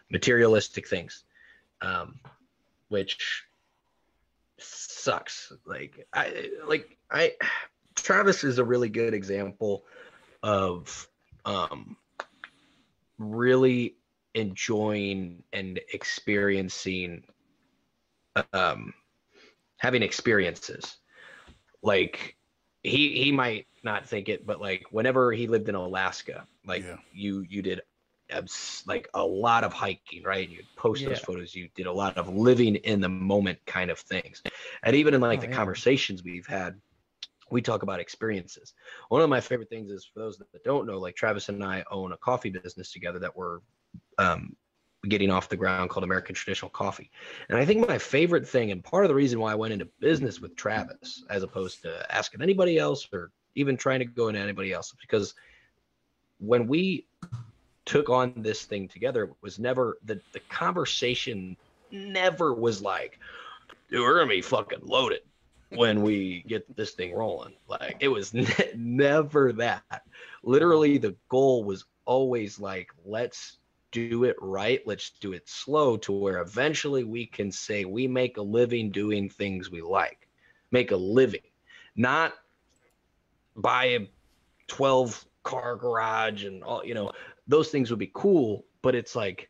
materialistic 0.09 0.87
things, 0.87 1.23
um, 1.81 2.19
which 2.89 3.43
sucks. 4.57 5.51
Like 5.65 6.07
I 6.13 6.51
like 6.67 6.97
I 7.09 7.33
Travis 7.95 8.43
is 8.43 8.59
a 8.59 8.63
really 8.63 8.89
good 8.89 9.13
example 9.13 9.85
of 10.43 11.07
um, 11.45 11.97
really 13.17 13.96
enjoying 14.37 15.43
and 15.51 15.79
experiencing 15.93 17.23
um, 18.53 18.93
having 19.77 20.03
experiences 20.03 20.97
like 21.81 22.35
he 22.83 23.23
he 23.23 23.31
might 23.31 23.67
not 23.83 24.07
think 24.07 24.29
it 24.29 24.45
but 24.45 24.61
like 24.61 24.85
whenever 24.91 25.31
he 25.31 25.47
lived 25.47 25.67
in 25.69 25.75
alaska 25.75 26.45
like 26.65 26.83
yeah. 26.83 26.97
you 27.11 27.43
you 27.49 27.61
did 27.61 27.81
like 28.85 29.07
a 29.13 29.23
lot 29.23 29.63
of 29.63 29.71
hiking, 29.73 30.23
right? 30.23 30.49
You 30.49 30.59
post 30.75 31.01
yeah. 31.01 31.09
those 31.09 31.19
photos. 31.19 31.55
You 31.55 31.69
did 31.75 31.87
a 31.87 31.91
lot 31.91 32.17
of 32.17 32.27
living 32.27 32.75
in 32.75 32.99
the 32.99 33.09
moment 33.09 33.59
kind 33.65 33.89
of 33.89 33.99
things, 33.99 34.43
and 34.83 34.95
even 34.95 35.13
in 35.13 35.21
like 35.21 35.39
oh, 35.39 35.43
the 35.43 35.47
yeah. 35.47 35.55
conversations 35.55 36.23
we've 36.23 36.45
had, 36.45 36.75
we 37.49 37.61
talk 37.61 37.83
about 37.83 37.99
experiences. 37.99 38.73
One 39.09 39.21
of 39.21 39.29
my 39.29 39.39
favorite 39.39 39.69
things 39.69 39.91
is 39.91 40.05
for 40.05 40.19
those 40.19 40.37
that 40.37 40.63
don't 40.63 40.85
know, 40.85 40.97
like 40.97 41.15
Travis 41.15 41.49
and 41.49 41.63
I 41.63 41.83
own 41.89 42.11
a 42.11 42.17
coffee 42.17 42.49
business 42.49 42.91
together 42.91 43.19
that 43.19 43.35
we're 43.35 43.59
um, 44.17 44.55
getting 45.07 45.29
off 45.29 45.49
the 45.49 45.57
ground 45.57 45.89
called 45.89 46.03
American 46.03 46.35
Traditional 46.35 46.69
Coffee. 46.69 47.11
And 47.49 47.57
I 47.57 47.65
think 47.65 47.87
my 47.87 47.97
favorite 47.97 48.47
thing, 48.47 48.71
and 48.71 48.83
part 48.83 49.05
of 49.05 49.09
the 49.09 49.15
reason 49.15 49.39
why 49.39 49.51
I 49.51 49.55
went 49.55 49.73
into 49.73 49.87
business 49.99 50.39
with 50.39 50.55
Travis 50.55 51.23
as 51.29 51.43
opposed 51.43 51.81
to 51.83 52.05
asking 52.13 52.41
anybody 52.41 52.77
else 52.77 53.07
or 53.13 53.31
even 53.55 53.77
trying 53.77 53.99
to 53.99 54.05
go 54.05 54.27
into 54.27 54.39
anybody 54.39 54.73
else, 54.73 54.93
because 54.99 55.33
when 56.39 56.67
we 56.67 57.07
took 57.85 58.09
on 58.09 58.33
this 58.35 58.65
thing 58.65 58.87
together 58.87 59.23
it 59.23 59.33
was 59.41 59.57
never 59.57 59.97
the 60.03 60.19
the 60.33 60.41
conversation 60.49 61.55
never 61.89 62.53
was 62.53 62.81
like, 62.81 63.17
dude, 63.89 64.01
we're 64.01 64.19
gonna 64.19 64.29
be 64.29 64.41
fucking 64.41 64.81
loaded 64.83 65.21
when 65.69 66.01
we 66.01 66.43
get 66.47 66.75
this 66.75 66.91
thing 66.91 67.13
rolling. 67.13 67.53
Like 67.67 67.97
it 67.99 68.09
was 68.09 68.33
ne- 68.33 68.73
never 68.75 69.53
that. 69.53 70.03
Literally, 70.43 70.97
the 70.97 71.15
goal 71.29 71.63
was 71.63 71.85
always 72.05 72.59
like, 72.59 72.89
let's 73.05 73.57
do 73.97 74.23
it 74.23 74.35
right. 74.39 74.81
Let's 74.85 75.11
do 75.11 75.33
it 75.33 75.47
slow 75.47 75.97
to 75.97 76.11
where 76.11 76.39
eventually 76.39 77.03
we 77.03 77.25
can 77.25 77.51
say 77.51 77.85
we 77.85 78.07
make 78.07 78.37
a 78.37 78.41
living 78.41 78.91
doing 78.91 79.29
things 79.29 79.71
we 79.71 79.81
like, 79.81 80.27
make 80.71 80.91
a 80.91 80.97
living, 80.97 81.41
not 81.95 82.33
buy 83.55 83.85
a 83.85 84.09
12 84.67 85.25
car 85.43 85.75
garage 85.75 86.43
and 86.43 86.63
all, 86.63 86.85
you 86.85 86.93
know, 86.93 87.11
those 87.47 87.69
things 87.69 87.89
would 87.89 87.99
be 87.99 88.11
cool, 88.13 88.65
but 88.81 88.95
it's 88.95 89.15
like 89.15 89.49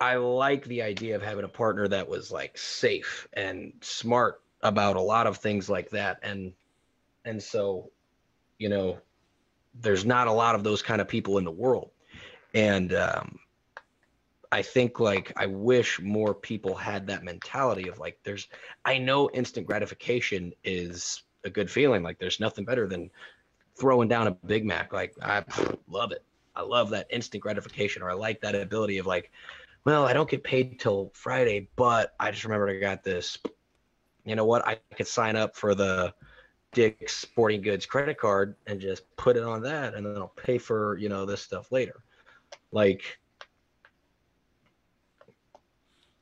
I 0.00 0.16
like 0.16 0.64
the 0.64 0.82
idea 0.82 1.16
of 1.16 1.22
having 1.22 1.44
a 1.44 1.48
partner 1.48 1.88
that 1.88 2.08
was 2.08 2.30
like 2.30 2.58
safe 2.58 3.26
and 3.32 3.72
smart 3.80 4.42
about 4.62 4.96
a 4.96 5.00
lot 5.00 5.26
of 5.26 5.38
things 5.38 5.70
like 5.70 5.90
that. 5.90 6.18
And 6.22 6.52
and 7.24 7.42
so 7.42 7.90
you 8.58 8.68
know 8.68 8.98
there's 9.74 10.06
not 10.06 10.28
a 10.28 10.32
lot 10.32 10.54
of 10.54 10.64
those 10.64 10.82
kind 10.82 11.00
of 11.00 11.08
people 11.08 11.38
in 11.38 11.44
the 11.44 11.50
world 11.50 11.90
and 12.56 12.94
um 12.94 13.38
I 14.50 14.62
think 14.62 15.00
like 15.00 15.32
I 15.36 15.46
wish 15.46 16.00
more 16.00 16.34
people 16.34 16.74
had 16.74 17.06
that 17.08 17.22
mentality 17.22 17.88
of 17.88 17.98
like 17.98 18.18
there's 18.24 18.48
I 18.84 18.98
know 18.98 19.30
instant 19.34 19.66
gratification 19.66 20.52
is 20.64 21.22
a 21.44 21.50
good 21.50 21.70
feeling 21.70 22.02
like 22.02 22.18
there's 22.18 22.40
nothing 22.40 22.64
better 22.64 22.86
than 22.86 23.10
throwing 23.78 24.08
down 24.08 24.26
a 24.26 24.30
Big 24.30 24.64
Mac. 24.64 24.92
Like 24.92 25.14
I 25.22 25.44
love 25.88 26.12
it. 26.12 26.24
I 26.54 26.62
love 26.62 26.90
that 26.90 27.06
instant 27.10 27.42
gratification, 27.42 28.02
or 28.02 28.10
I 28.10 28.14
like 28.14 28.40
that 28.40 28.54
ability 28.54 28.96
of 28.96 29.06
like, 29.06 29.30
well, 29.84 30.06
I 30.06 30.14
don't 30.14 30.28
get 30.28 30.42
paid 30.42 30.80
till 30.80 31.10
Friday, 31.12 31.68
but 31.76 32.14
I 32.18 32.30
just 32.30 32.44
remembered 32.44 32.70
I 32.70 32.80
got 32.80 33.04
this. 33.04 33.36
You 34.24 34.36
know 34.36 34.46
what? 34.46 34.66
I 34.66 34.78
could 34.96 35.06
sign 35.06 35.36
up 35.36 35.54
for 35.54 35.74
the 35.74 36.14
Dick's 36.72 37.14
Sporting 37.14 37.60
Goods 37.60 37.84
credit 37.84 38.18
card 38.18 38.56
and 38.66 38.80
just 38.80 39.04
put 39.16 39.36
it 39.36 39.42
on 39.42 39.62
that, 39.62 39.94
and 39.94 40.06
then 40.06 40.16
I'll 40.16 40.32
pay 40.36 40.56
for 40.56 40.96
you 40.96 41.10
know 41.10 41.26
this 41.26 41.42
stuff 41.42 41.70
later. 41.70 42.02
Like, 42.72 43.18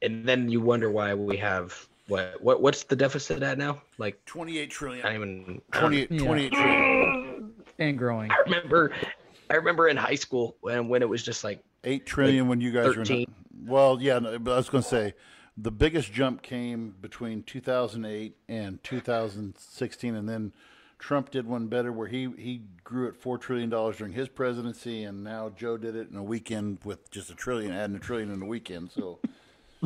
and 0.03 0.27
then 0.27 0.49
you 0.49 0.61
wonder 0.61 0.91
why 0.91 1.15
we 1.15 1.37
have 1.39 1.89
what 2.09 2.41
what 2.41 2.61
what's 2.61 2.85
the 2.85 2.97
deficit 2.97 3.43
at 3.43 3.59
now? 3.59 3.83
Like 3.99 4.23
28 4.27 4.71
trillion. 4.71 5.07
I 5.07 5.15
even 5.15 5.61
28, 5.73 6.19
28 6.19 6.53
yeah. 6.53 6.59
trillion. 6.59 7.53
and 7.79 7.99
growing. 7.99 8.31
I 8.31 8.37
remember 8.47 8.93
I 9.51 9.55
remember 9.55 9.89
in 9.89 9.97
high 9.97 10.15
school 10.15 10.57
when 10.61 10.89
when 10.89 11.03
it 11.03 11.09
was 11.09 11.23
just 11.23 11.45
like 11.45 11.63
eight 11.85 12.07
trillion 12.07 12.45
like 12.45 12.51
when 12.51 12.61
you 12.61 12.73
guys 12.73 12.95
13. 12.95 12.97
were 12.97 13.23
in, 13.23 13.71
Well, 13.71 13.99
yeah, 14.01 14.19
no, 14.19 14.39
but 14.39 14.53
I 14.53 14.57
was 14.57 14.69
going 14.69 14.83
to 14.83 14.89
say 14.89 15.15
the 15.57 15.71
biggest 15.71 16.13
jump 16.13 16.43
came 16.43 16.95
between 17.01 17.43
2008 17.45 18.37
and 18.49 18.83
2016, 18.83 20.15
and 20.15 20.29
then 20.29 20.53
Trump 21.05 21.31
did 21.31 21.47
one 21.47 21.67
better 21.67 21.93
where 21.93 22.09
he, 22.09 22.31
he 22.39 22.63
grew 22.83 23.09
at 23.09 23.21
$4 23.21 23.39
trillion 23.39 23.69
during 23.69 24.15
his 24.15 24.27
presidency, 24.27 25.05
and 25.05 25.23
now 25.23 25.51
Joe 25.51 25.77
did 25.77 25.97
it 25.97 26.09
in 26.11 26.17
a 26.17 26.23
weekend 26.23 26.79
with 26.83 27.11
just 27.11 27.29
a 27.29 27.35
trillion, 27.35 27.73
adding 27.73 27.95
a 27.95 27.99
trillion 27.99 28.33
in 28.33 28.41
a 28.41 28.47
weekend. 28.47 28.91
So, 28.91 29.19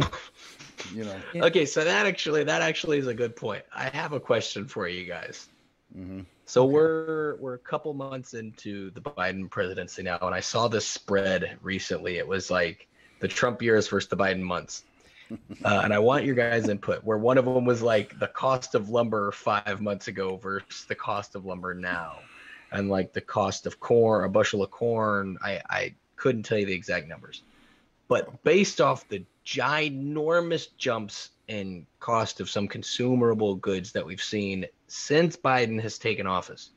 you 0.94 1.04
know. 1.04 1.16
Okay, 1.34 1.66
so 1.66 1.82
that 1.82 2.06
actually 2.06 2.44
that 2.44 2.62
actually 2.62 2.98
is 2.98 3.08
a 3.08 3.14
good 3.14 3.34
point. 3.34 3.64
I 3.74 3.88
have 3.88 4.12
a 4.12 4.20
question 4.20 4.68
for 4.68 4.86
you 4.86 5.06
guys. 5.06 5.48
Mm-hmm. 5.98 6.20
So 6.46 6.64
we're 6.64 7.34
we're 7.40 7.54
a 7.54 7.58
couple 7.58 7.92
months 7.94 8.34
into 8.34 8.92
the 8.92 9.00
Biden 9.00 9.50
presidency 9.50 10.04
now, 10.04 10.20
and 10.22 10.32
I 10.32 10.40
saw 10.40 10.68
this 10.68 10.86
spread 10.86 11.58
recently. 11.62 12.18
It 12.18 12.28
was 12.28 12.48
like 12.48 12.86
the 13.18 13.26
Trump 13.26 13.60
years 13.60 13.88
versus 13.88 14.08
the 14.08 14.16
Biden 14.16 14.42
months, 14.42 14.84
uh, 15.64 15.80
and 15.84 15.92
I 15.92 15.98
want 15.98 16.24
your 16.24 16.34
guys' 16.34 16.68
input. 16.68 17.04
Where 17.04 17.18
one 17.18 17.38
of 17.38 17.44
them 17.44 17.64
was 17.64 17.82
like 17.82 18.18
the 18.18 18.28
cost 18.28 18.74
of 18.74 18.88
lumber 18.88 19.32
five 19.32 19.80
months 19.80 20.08
ago 20.08 20.36
versus 20.36 20.84
the 20.86 20.94
cost 20.94 21.34
of 21.34 21.44
lumber 21.44 21.74
now, 21.74 22.18
and 22.72 22.88
like 22.88 23.12
the 23.12 23.20
cost 23.20 23.66
of 23.66 23.80
corn, 23.80 24.24
a 24.24 24.28
bushel 24.28 24.62
of 24.62 24.70
corn. 24.70 25.38
I 25.42 25.60
I 25.68 25.94
couldn't 26.16 26.44
tell 26.44 26.58
you 26.58 26.66
the 26.66 26.72
exact 26.72 27.08
numbers, 27.08 27.42
but 28.08 28.42
based 28.42 28.80
off 28.80 29.08
the 29.08 29.24
ginormous 29.44 30.68
jumps 30.76 31.30
in 31.48 31.86
cost 32.00 32.40
of 32.40 32.50
some 32.50 32.68
consumable 32.68 33.54
goods 33.54 33.92
that 33.92 34.04
we've 34.04 34.22
seen 34.22 34.66
since 34.86 35.36
Biden 35.36 35.80
has 35.80 35.98
taken 35.98 36.26
office. 36.26 36.70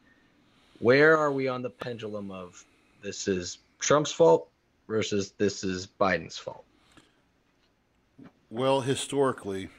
Where 0.80 1.18
are 1.18 1.32
we 1.32 1.47
on 1.47 1.62
the 1.62 1.70
pendulum 1.70 2.32
of 2.32 2.64
this 3.04 3.28
is 3.28 3.60
Trump's 3.80 4.12
fault 4.12 4.49
versus 4.88 5.34
this 5.38 5.64
is 5.64 5.86
Biden's 5.86 6.38
fault? 6.38 6.64
Well, 8.54 8.82
historically, 8.82 9.70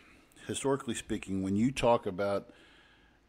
historically 0.46 0.94
speaking, 0.94 1.42
when 1.42 1.56
you 1.56 1.70
talk 1.70 2.06
about 2.06 2.48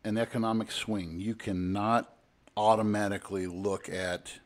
an 0.05 0.17
economic 0.17 0.71
swing, 0.71 1.19
you 1.19 1.35
cannot 1.35 2.15
automatically 2.55 3.45
look 3.45 3.89
at 3.89 4.39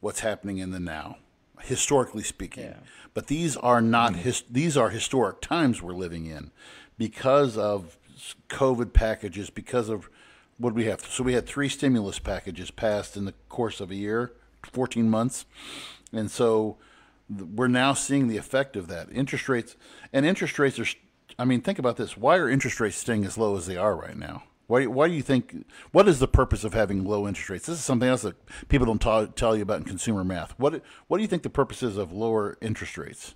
what's 0.00 0.20
happening 0.20 0.56
in 0.56 0.70
the 0.70 0.80
now. 0.80 1.18
Historically 1.60 2.22
speaking, 2.22 2.64
Yeah. 2.64 2.76
but 3.12 3.26
these 3.26 3.58
are 3.58 3.82
not 3.82 4.12
mm-hmm. 4.12 4.22
his, 4.22 4.44
these 4.48 4.74
are 4.74 4.88
historic 4.88 5.42
times 5.42 5.82
we're 5.82 5.92
living 5.92 6.24
in 6.24 6.50
because 6.96 7.58
of 7.58 7.98
COVID 8.48 8.94
packages, 8.94 9.50
because 9.50 9.90
of 9.90 10.08
what 10.56 10.72
we 10.72 10.86
have. 10.86 11.02
So 11.02 11.24
we 11.24 11.34
had 11.34 11.46
three 11.46 11.68
stimulus 11.68 12.18
packages 12.18 12.70
passed 12.70 13.18
in 13.18 13.26
the 13.26 13.34
course 13.50 13.80
of 13.80 13.90
a 13.90 13.96
year, 13.96 14.32
fourteen 14.62 15.10
months, 15.10 15.44
and 16.10 16.30
so 16.30 16.78
we're 17.28 17.68
now 17.68 17.92
seeing 17.94 18.28
the 18.28 18.36
effect 18.36 18.76
of 18.76 18.88
that. 18.88 19.08
Interest 19.12 19.48
rates 19.48 19.76
and 20.12 20.24
interest 20.26 20.58
rates 20.58 20.78
are. 20.78 20.86
I 21.38 21.44
mean, 21.44 21.60
think 21.60 21.78
about 21.78 21.96
this. 21.96 22.16
Why 22.16 22.36
are 22.36 22.48
interest 22.48 22.80
rates 22.80 22.96
staying 22.96 23.24
as 23.24 23.36
low 23.38 23.56
as 23.56 23.66
they 23.66 23.76
are 23.76 23.94
right 23.96 24.16
now? 24.16 24.44
Why, 24.66 24.84
why 24.86 25.08
do 25.08 25.14
you 25.14 25.22
think? 25.22 25.64
What 25.92 26.08
is 26.08 26.18
the 26.18 26.28
purpose 26.28 26.62
of 26.64 26.74
having 26.74 27.04
low 27.04 27.26
interest 27.26 27.48
rates? 27.48 27.66
This 27.66 27.78
is 27.78 27.84
something 27.84 28.08
else 28.08 28.22
that 28.22 28.36
people 28.68 28.86
don't 28.86 29.00
ta- 29.00 29.26
tell 29.26 29.56
you 29.56 29.62
about 29.62 29.78
in 29.78 29.84
consumer 29.84 30.24
math. 30.24 30.58
What 30.58 30.82
What 31.06 31.18
do 31.18 31.22
you 31.22 31.28
think 31.28 31.42
the 31.42 31.50
purpose 31.50 31.82
is 31.82 31.96
of 31.96 32.12
lower 32.12 32.58
interest 32.60 32.98
rates? 32.98 33.34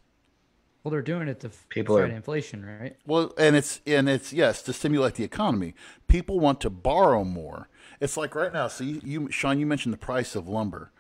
Well, 0.85 0.91
they're 0.91 1.01
doing 1.01 1.29
it 1.29 1.39
to 1.41 1.51
People 1.69 1.97
fight 1.97 2.11
are- 2.11 2.15
inflation, 2.17 2.67
right? 2.67 2.97
Well, 3.07 3.33
and 3.39 3.57
it's 3.57 3.81
and 3.87 4.09
it's 4.09 4.33
yes 4.33 4.63
to 4.63 4.73
stimulate 4.73 5.15
the 5.15 5.25
economy. 5.25 5.75
People 6.09 6.39
want 6.41 6.61
to 6.63 6.71
borrow 6.71 7.25
more. 7.25 7.69
It's 8.01 8.17
like 8.17 8.35
right 8.35 8.53
now. 8.53 8.69
See, 8.69 9.01
you, 9.05 9.31
Sean, 9.31 9.59
you 9.61 9.65
mentioned 9.67 9.93
the 9.95 9.99
price 9.99 10.35
of 10.35 10.49
lumber. 10.49 10.91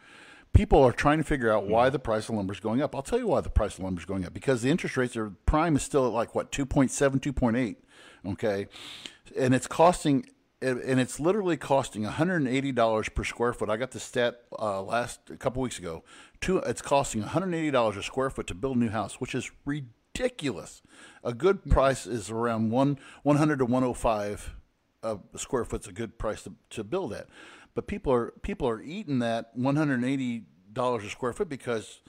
People 0.52 0.82
are 0.82 0.92
trying 0.92 1.18
to 1.18 1.24
figure 1.24 1.50
out 1.50 1.66
why 1.66 1.88
the 1.88 1.98
price 1.98 2.28
of 2.28 2.34
lumber 2.34 2.52
is 2.52 2.60
going 2.60 2.82
up. 2.82 2.94
I'll 2.94 3.02
tell 3.02 3.18
you 3.18 3.28
why 3.28 3.40
the 3.40 3.48
price 3.48 3.78
of 3.78 3.84
lumber 3.84 4.00
is 4.00 4.04
going 4.04 4.24
up 4.26 4.34
because 4.34 4.62
the 4.62 4.70
interest 4.70 4.96
rates 4.96 5.16
are 5.16 5.30
prime 5.46 5.76
is 5.76 5.82
still 5.82 6.06
at 6.06 6.12
like 6.12 6.34
what 6.34 6.52
2.7, 6.52 6.90
2.8, 7.20 7.76
okay, 8.32 8.66
and 9.36 9.54
it's 9.54 9.66
costing. 9.66 10.26
And 10.60 11.00
it's 11.00 11.18
literally 11.18 11.56
costing 11.56 12.04
$180 12.04 13.14
per 13.16 13.24
square 13.24 13.52
foot. 13.52 13.68
I 13.68 13.76
got 13.76 13.90
the 13.90 13.98
stat 13.98 14.42
uh, 14.56 14.80
last 14.80 15.18
a 15.28 15.36
couple 15.36 15.60
weeks 15.60 15.76
ago. 15.76 16.04
Two, 16.40 16.58
it's 16.58 16.80
costing 16.80 17.24
$180 17.24 17.96
a 17.96 18.02
square 18.04 18.30
foot 18.30 18.46
to 18.46 18.54
build 18.54 18.76
a 18.76 18.78
new 18.78 18.90
house, 18.90 19.20
which 19.20 19.34
is 19.34 19.50
ridiculous. 19.64 20.80
A 21.24 21.34
good 21.34 21.68
price 21.68 22.06
is 22.06 22.30
around 22.30 22.70
one 22.70 23.00
100 23.24 23.58
to 23.58 23.64
105 23.64 24.54
a 25.02 25.18
square 25.36 25.64
foot's 25.64 25.88
a 25.88 25.92
good 25.92 26.18
price 26.18 26.42
to, 26.44 26.52
to 26.70 26.84
build 26.84 27.12
at. 27.12 27.26
But 27.74 27.86
people 27.86 28.12
are 28.12 28.32
people 28.42 28.68
are 28.68 28.82
eating 28.82 29.20
that 29.20 29.50
180 29.54 30.44
dollars 30.72 31.04
a 31.04 31.10
square 31.10 31.32
foot 31.32 31.48
because 31.48 32.00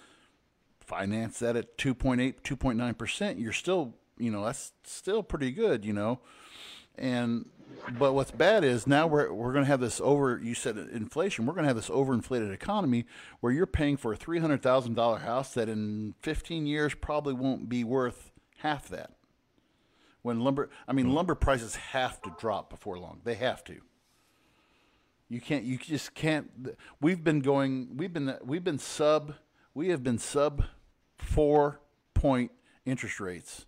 finance 0.79 1.39
that 1.39 1.55
at 1.55 1.77
2.8 1.77 2.41
2.9 2.41 2.97
percent. 2.97 3.39
You're 3.39 3.53
still 3.53 3.95
you 4.17 4.31
know 4.31 4.45
that's 4.45 4.73
still 4.83 5.23
pretty 5.23 5.51
good 5.51 5.85
you 5.85 5.93
know. 5.93 6.19
And 6.97 7.49
but 7.97 8.13
what's 8.13 8.31
bad 8.31 8.63
is 8.63 8.87
now 8.87 9.07
we're 9.07 9.31
we're 9.33 9.51
going 9.51 9.65
to 9.65 9.69
have 9.69 9.79
this 9.79 9.99
over. 10.01 10.39
You 10.41 10.53
said 10.53 10.77
inflation. 10.77 11.45
We're 11.45 11.53
going 11.53 11.63
to 11.63 11.69
have 11.69 11.75
this 11.75 11.89
overinflated 11.89 12.53
economy 12.53 13.05
where 13.39 13.51
you're 13.51 13.65
paying 13.65 13.97
for 13.97 14.13
a 14.13 14.15
three 14.15 14.39
hundred 14.39 14.61
thousand 14.61 14.95
dollar 14.95 15.19
house 15.19 15.53
that 15.53 15.69
in 15.69 16.15
fifteen 16.21 16.65
years 16.65 16.93
probably 16.93 17.33
won't 17.33 17.69
be 17.69 17.83
worth 17.83 18.31
half 18.59 18.87
that. 18.89 19.11
When 20.21 20.39
lumber, 20.39 20.69
I 20.87 20.93
mean, 20.93 21.07
hmm. 21.07 21.13
lumber 21.13 21.35
prices 21.35 21.75
have 21.75 22.21
to 22.21 22.33
drop 22.39 22.69
before 22.69 22.97
long. 22.97 23.21
They 23.23 23.35
have 23.35 23.63
to. 23.65 23.81
You 25.33 25.41
can't. 25.41 25.63
You 25.63 25.79
just 25.79 26.13
can't. 26.13 26.75
We've 27.01 27.23
been 27.23 27.39
going. 27.39 27.97
We've 27.97 28.13
been. 28.13 28.37
We've 28.45 28.63
been 28.63 28.77
sub. 28.77 29.33
We 29.73 29.89
have 29.89 30.03
been 30.03 30.19
sub 30.19 30.65
four 31.17 31.81
point 32.13 32.51
interest 32.85 33.19
rates 33.19 33.65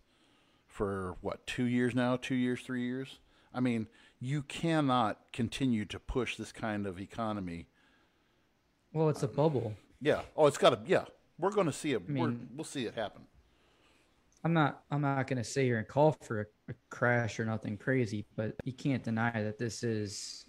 for 0.67 1.17
what 1.21 1.47
two 1.47 1.63
years 1.63 1.95
now? 1.95 2.17
Two 2.17 2.35
years? 2.35 2.61
Three 2.61 2.83
years? 2.83 3.17
I 3.51 3.61
mean, 3.61 3.87
you 4.19 4.43
cannot 4.43 5.17
continue 5.33 5.85
to 5.85 5.97
push 5.97 6.35
this 6.35 6.51
kind 6.51 6.85
of 6.85 6.99
economy. 6.99 7.65
Well, 8.93 9.09
it's 9.09 9.23
a 9.23 9.27
bubble. 9.27 9.73
Yeah. 9.99 10.21
Oh, 10.37 10.45
it's 10.45 10.59
got 10.59 10.69
to. 10.69 10.79
Yeah. 10.85 11.05
We're 11.39 11.49
going 11.49 11.65
to 11.65 11.73
see 11.73 11.93
it. 11.93 12.07
we're, 12.07 12.13
mean- 12.13 12.47
we'll 12.55 12.63
see 12.63 12.85
it 12.85 12.93
happen. 12.93 13.23
I'm 14.43 14.53
not. 14.53 14.83
I'm 14.91 15.01
not 15.01 15.25
going 15.25 15.37
to 15.37 15.43
sit 15.43 15.63
here 15.63 15.79
and 15.79 15.87
call 15.87 16.15
for 16.21 16.41
a, 16.41 16.45
a 16.69 16.75
crash 16.91 17.39
or 17.39 17.45
nothing 17.45 17.75
crazy, 17.75 18.23
but 18.35 18.53
you 18.63 18.73
can't 18.73 19.01
deny 19.01 19.31
that 19.41 19.57
this 19.57 19.81
is 19.81 20.44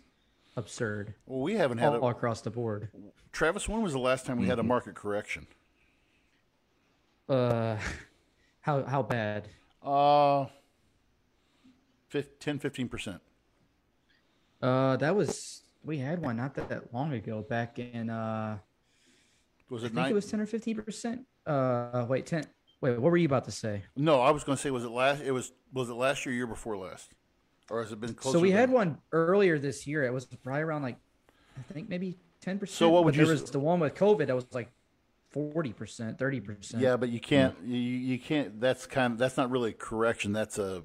absurd 0.56 1.14
Well, 1.26 1.40
we 1.40 1.54
haven't 1.54 1.78
had 1.78 1.94
all 1.94 2.08
a, 2.08 2.10
across 2.10 2.40
the 2.40 2.50
board. 2.50 2.88
Travis. 3.32 3.68
When 3.68 3.82
was 3.82 3.92
the 3.92 3.98
last 3.98 4.26
time 4.26 4.38
we 4.38 4.46
had 4.46 4.58
a 4.58 4.62
market 4.62 4.94
correction? 4.94 5.46
Uh, 7.28 7.76
how 8.60 8.82
how 8.84 9.02
bad? 9.02 9.48
Uh, 9.82 10.46
fif- 12.08 12.38
10, 12.38 12.58
15%. 12.58 13.20
Uh, 14.62 14.96
that 14.96 15.14
was 15.14 15.62
we 15.84 15.98
had 15.98 16.20
one 16.20 16.36
not 16.36 16.54
that, 16.54 16.68
that 16.68 16.92
long 16.94 17.12
ago. 17.12 17.44
Back 17.48 17.78
in 17.78 18.10
uh, 18.10 18.58
Was 19.68 19.84
I 19.84 19.86
think 19.88 19.94
nine? 19.96 20.10
it 20.10 20.14
was 20.14 20.26
ten 20.26 20.40
or 20.40 20.46
fifteen 20.46 20.76
percent. 20.76 21.26
Uh, 21.46 22.06
wait, 22.08 22.26
ten. 22.26 22.44
Wait, 22.80 22.98
what 22.98 23.10
were 23.10 23.16
you 23.16 23.26
about 23.26 23.44
to 23.44 23.50
say? 23.52 23.82
no, 23.96 24.20
I 24.20 24.30
was 24.30 24.44
going 24.44 24.56
to 24.56 24.62
say, 24.62 24.70
was 24.70 24.84
it 24.84 24.90
last? 24.90 25.22
It 25.22 25.30
was, 25.32 25.52
was 25.72 25.88
it 25.88 25.94
last 25.94 26.26
year, 26.26 26.34
year 26.34 26.46
before 26.46 26.76
last? 26.76 27.10
Or 27.70 27.82
has 27.82 27.92
it 27.92 28.00
been 28.00 28.14
closer? 28.14 28.38
so 28.38 28.40
we 28.42 28.50
had 28.52 28.70
one 28.70 28.98
earlier 29.12 29.58
this 29.58 29.86
year. 29.86 30.04
It 30.04 30.12
was 30.12 30.24
probably 30.24 30.62
around 30.62 30.82
like, 30.82 30.96
I 31.58 31.72
think 31.72 31.88
maybe 31.88 32.16
ten 32.40 32.58
percent. 32.58 32.76
So 32.76 32.88
what 32.90 33.04
would 33.04 33.14
but 33.14 33.20
you 33.20 33.26
There 33.26 33.32
was 33.34 33.50
the 33.50 33.58
one 33.58 33.80
with 33.80 33.94
COVID 33.94 34.26
that 34.28 34.36
was 34.36 34.46
like 34.52 34.70
forty 35.30 35.72
percent, 35.72 36.18
thirty 36.18 36.40
percent. 36.40 36.82
Yeah, 36.82 36.96
but 36.96 37.08
you 37.08 37.18
can't, 37.20 37.54
you, 37.64 37.78
you 37.78 38.18
can't, 38.18 38.60
that's 38.60 38.86
kind 38.86 39.14
of, 39.14 39.18
that's 39.18 39.36
not 39.36 39.50
really 39.50 39.70
a 39.70 39.74
correction. 39.74 40.32
That's 40.32 40.58
a, 40.58 40.82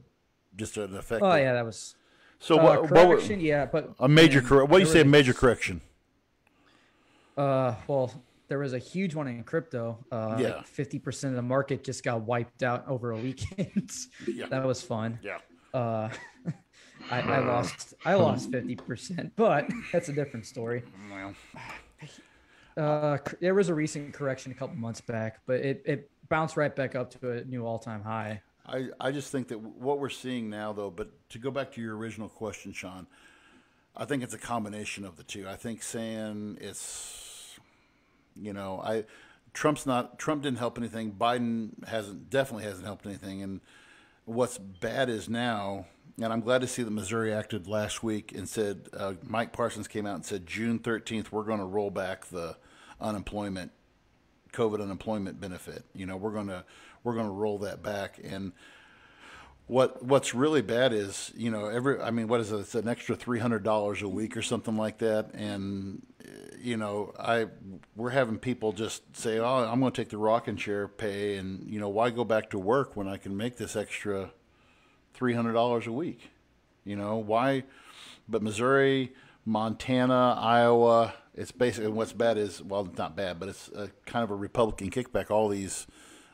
just 0.56 0.78
an 0.78 0.96
effect. 0.96 1.22
Oh 1.24 1.36
yeah, 1.36 1.54
that 1.54 1.66
was 1.66 1.96
So 2.40 2.58
uh, 2.60 2.64
what, 2.64 2.82
what, 2.82 2.90
correction. 2.90 3.38
would- 3.38 3.46
yeah, 3.46 3.66
but 3.66 3.94
a 4.00 4.08
major 4.10 4.42
correction. 4.42 4.72
What 4.72 4.80
do 4.80 4.84
you 4.86 4.92
say 4.92 5.02
a 5.02 5.06
major 5.06 5.34
correction? 5.34 5.82
Uh, 7.38 7.76
well, 7.88 8.12
there 8.48 8.60
was 8.60 8.74
a 8.74 8.78
huge 8.80 9.16
one 9.16 9.28
in 9.28 9.44
crypto. 9.44 9.98
Uh, 10.12 10.38
Yeah. 10.40 10.62
fifty 10.64 11.00
percent 11.00 11.32
of 11.32 11.36
the 11.38 11.42
market 11.48 11.84
just 11.84 12.04
got 12.04 12.22
wiped 12.22 12.64
out 12.64 12.88
over 12.88 13.12
a 13.12 13.18
weekend. 13.18 13.92
Yeah. 14.28 14.48
That 14.50 14.66
was 14.66 14.82
fun. 14.82 15.20
Yeah. 15.24 15.38
Uh, 15.74 16.10
I, 17.12 17.22
I 17.22 17.40
lost. 17.40 17.94
I 18.06 18.14
lost 18.16 18.52
fifty 18.52 18.76
percent, 18.76 19.34
but 19.36 19.70
that's 19.92 20.10
a 20.10 20.14
different 20.14 20.46
story. 20.46 20.84
Well, 21.10 21.36
Uh, 22.78 23.18
there 23.42 23.54
was 23.54 23.68
a 23.68 23.74
recent 23.74 24.14
correction 24.14 24.52
a 24.52 24.56
couple 24.56 24.78
months 24.78 25.02
back, 25.02 25.42
but 25.46 25.56
it, 25.60 25.84
it 25.86 26.10
bounced 26.30 26.56
right 26.56 26.74
back 26.74 26.96
up 26.96 27.12
to 27.20 27.32
a 27.32 27.44
new 27.44 27.66
all 27.66 27.78
time 27.78 28.02
high. 28.02 28.42
I, 28.66 28.88
I 29.00 29.12
just 29.12 29.32
think 29.32 29.50
that 29.50 29.60
what 29.60 30.00
we're 30.00 30.10
seeing 30.10 30.50
now, 30.50 30.72
though, 30.72 30.90
but 30.90 31.10
to 31.32 31.40
go 31.40 31.52
back 31.52 31.74
to 31.74 31.82
your 31.82 31.98
original 31.98 32.30
question, 32.30 32.72
Sean, 32.72 33.08
I 33.98 34.06
think 34.06 34.24
it's 34.24 34.34
a 34.34 34.38
combination 34.38 35.04
of 35.04 35.18
the 35.18 35.24
two. 35.24 35.50
I 35.50 35.58
think 35.58 35.84
saying 35.84 36.60
it's, 36.62 37.60
you 38.36 38.54
know, 38.54 38.82
I 38.84 39.04
Trump's 39.54 39.86
not 39.86 40.18
Trump 40.18 40.44
didn't 40.44 40.60
help 40.60 40.78
anything. 40.78 41.12
Biden 41.12 41.86
hasn't 41.88 42.30
definitely 42.30 42.64
hasn't 42.64 42.86
helped 42.86 43.06
anything. 43.06 43.42
And 43.44 43.60
what's 44.24 44.58
bad 44.58 45.10
is 45.10 45.28
now, 45.28 45.88
and 46.18 46.34
I'm 46.34 46.42
glad 46.42 46.62
to 46.62 46.68
see 46.68 46.84
that 46.84 46.92
Missouri 46.92 47.34
acted 47.34 47.68
last 47.68 48.04
week 48.04 48.34
and 48.34 48.48
said 48.48 48.90
uh, 48.94 49.14
Mike 49.24 49.54
Parsons 49.54 49.88
came 49.88 50.06
out 50.06 50.16
and 50.16 50.26
said 50.26 50.48
June 50.48 50.80
13th 50.80 51.32
we're 51.32 51.44
going 51.44 51.60
to 51.60 51.66
roll 51.66 51.90
back 51.90 52.26
the 52.26 52.58
unemployment 53.00 53.72
COVID 54.54 54.82
unemployment 54.82 55.40
benefit. 55.40 55.86
You 55.94 56.06
know, 56.06 56.18
we're 56.18 56.34
gonna 56.34 56.66
we're 57.04 57.16
gonna 57.16 57.32
roll 57.32 57.60
that 57.60 57.82
back. 57.82 58.20
And 58.24 58.52
what 59.68 60.04
what's 60.04 60.34
really 60.34 60.62
bad 60.62 60.94
is 60.94 61.32
you 61.36 61.50
know 61.50 61.68
every 61.68 62.00
I 62.02 62.12
mean 62.12 62.28
what 62.28 62.42
is 62.42 62.52
it? 62.52 62.58
It's 62.58 62.76
an 62.76 62.88
extra 62.88 63.16
three 63.16 63.40
hundred 63.40 63.64
dollars 63.64 64.02
a 64.02 64.10
week 64.10 64.36
or 64.36 64.42
something 64.42 64.76
like 64.76 64.98
that. 65.00 65.32
And 65.34 66.06
you 66.60 66.78
know 66.78 67.14
I 67.20 67.48
we're 67.96 68.10
having 68.10 68.38
people 68.38 68.74
just 68.74 69.16
say, 69.16 69.40
oh, 69.40 69.66
I'm 69.70 69.80
going 69.80 69.92
to 69.92 70.02
take 70.02 70.10
the 70.10 70.18
rocking 70.18 70.58
chair 70.58 70.88
pay, 70.88 71.38
and 71.38 71.70
you 71.70 71.80
know 71.80 71.90
why 71.90 72.10
go 72.10 72.24
back 72.24 72.50
to 72.52 72.60
work 72.60 72.96
when 72.96 73.08
I 73.08 73.18
can 73.18 73.36
make 73.36 73.58
this 73.58 73.76
extra 73.76 74.32
three 75.22 75.36
hundred 75.36 75.54
dollars 75.54 75.86
a 75.86 75.92
week? 75.92 76.32
You 76.84 76.96
know 76.96 77.18
why? 77.18 77.64
But 78.28 78.42
Missouri, 78.42 79.14
Montana, 79.46 80.36
Iowa, 80.42 81.14
it's 81.36 81.52
basically 81.52 81.92
what's 81.92 82.12
bad 82.12 82.40
is 82.40 82.60
well, 82.64 82.88
it's 82.88 82.98
not 82.98 83.16
bad, 83.16 83.40
but 83.40 83.48
it's 83.50 83.68
a, 83.70 83.92
kind 84.08 84.24
of 84.24 84.32
a 84.32 84.36
Republican 84.36 84.90
kickback. 84.90 85.30
All 85.30 85.48
these, 85.48 85.86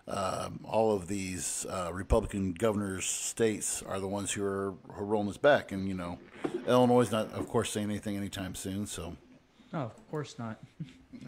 um, 0.07 0.61
all 0.63 0.95
of 0.95 1.09
these 1.09 1.65
uh, 1.69 1.89
Republican 1.91 2.53
governors' 2.53 3.05
states 3.05 3.83
are 3.83 3.99
the 3.99 4.07
ones 4.07 4.31
who 4.31 4.45
are, 4.45 4.73
who 4.93 5.01
are 5.01 5.05
rolling 5.05 5.27
this 5.27 5.35
back, 5.37 5.73
and 5.73 5.85
you 5.89 5.93
know, 5.93 6.17
Illinois 6.65 7.01
is 7.01 7.11
not, 7.11 7.29
of 7.33 7.49
course, 7.49 7.69
saying 7.69 7.89
anything 7.89 8.15
anytime 8.15 8.55
soon. 8.55 8.87
So, 8.87 9.17
No, 9.73 9.79
of 9.81 10.09
course 10.09 10.39
not. 10.39 10.61
yeah, 11.11 11.27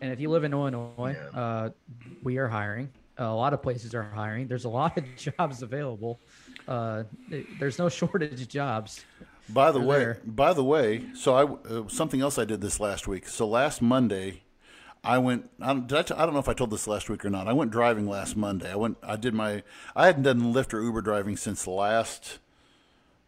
And 0.00 0.12
if 0.12 0.20
you 0.20 0.30
live 0.30 0.44
in 0.44 0.52
Illinois, 0.52 1.16
uh, 1.34 1.70
we 2.22 2.38
are 2.38 2.46
hiring. 2.46 2.88
a 3.18 3.34
lot 3.34 3.52
of 3.52 3.62
places 3.62 3.96
are 3.96 4.04
hiring. 4.04 4.46
There's 4.46 4.64
a 4.64 4.68
lot 4.68 4.96
of 4.96 5.04
jobs 5.16 5.62
available. 5.62 6.20
Uh, 6.68 7.04
there's 7.58 7.78
no 7.78 7.88
shortage 7.90 8.40
of 8.40 8.48
jobs. 8.48 9.04
By 9.48 9.72
the 9.72 9.80
way, 9.80 9.98
there. 9.98 10.20
by 10.24 10.52
the 10.52 10.64
way, 10.64 11.04
so 11.14 11.34
I 11.34 11.44
uh, 11.68 11.88
something 11.88 12.20
else 12.20 12.38
I 12.38 12.44
did 12.44 12.60
this 12.60 12.78
last 12.80 13.08
week. 13.08 13.28
So 13.28 13.46
last 13.46 13.82
Monday, 13.82 14.42
I 15.04 15.18
went. 15.18 15.50
I 15.60 15.68
don't, 15.68 15.86
did 15.86 15.98
I, 15.98 16.02
t- 16.02 16.14
I 16.14 16.24
don't 16.24 16.32
know 16.32 16.40
if 16.40 16.48
I 16.48 16.54
told 16.54 16.70
this 16.70 16.86
last 16.86 17.10
week 17.10 17.24
or 17.24 17.30
not. 17.30 17.48
I 17.48 17.52
went 17.52 17.72
driving 17.72 18.08
last 18.08 18.36
Monday. 18.36 18.70
I 18.70 18.76
went. 18.76 18.98
I 19.02 19.16
did 19.16 19.34
my. 19.34 19.64
I 19.96 20.06
hadn't 20.06 20.22
done 20.22 20.54
Lyft 20.54 20.72
or 20.72 20.80
Uber 20.80 21.02
driving 21.02 21.36
since 21.36 21.66
last 21.66 22.38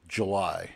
July, 0.06 0.70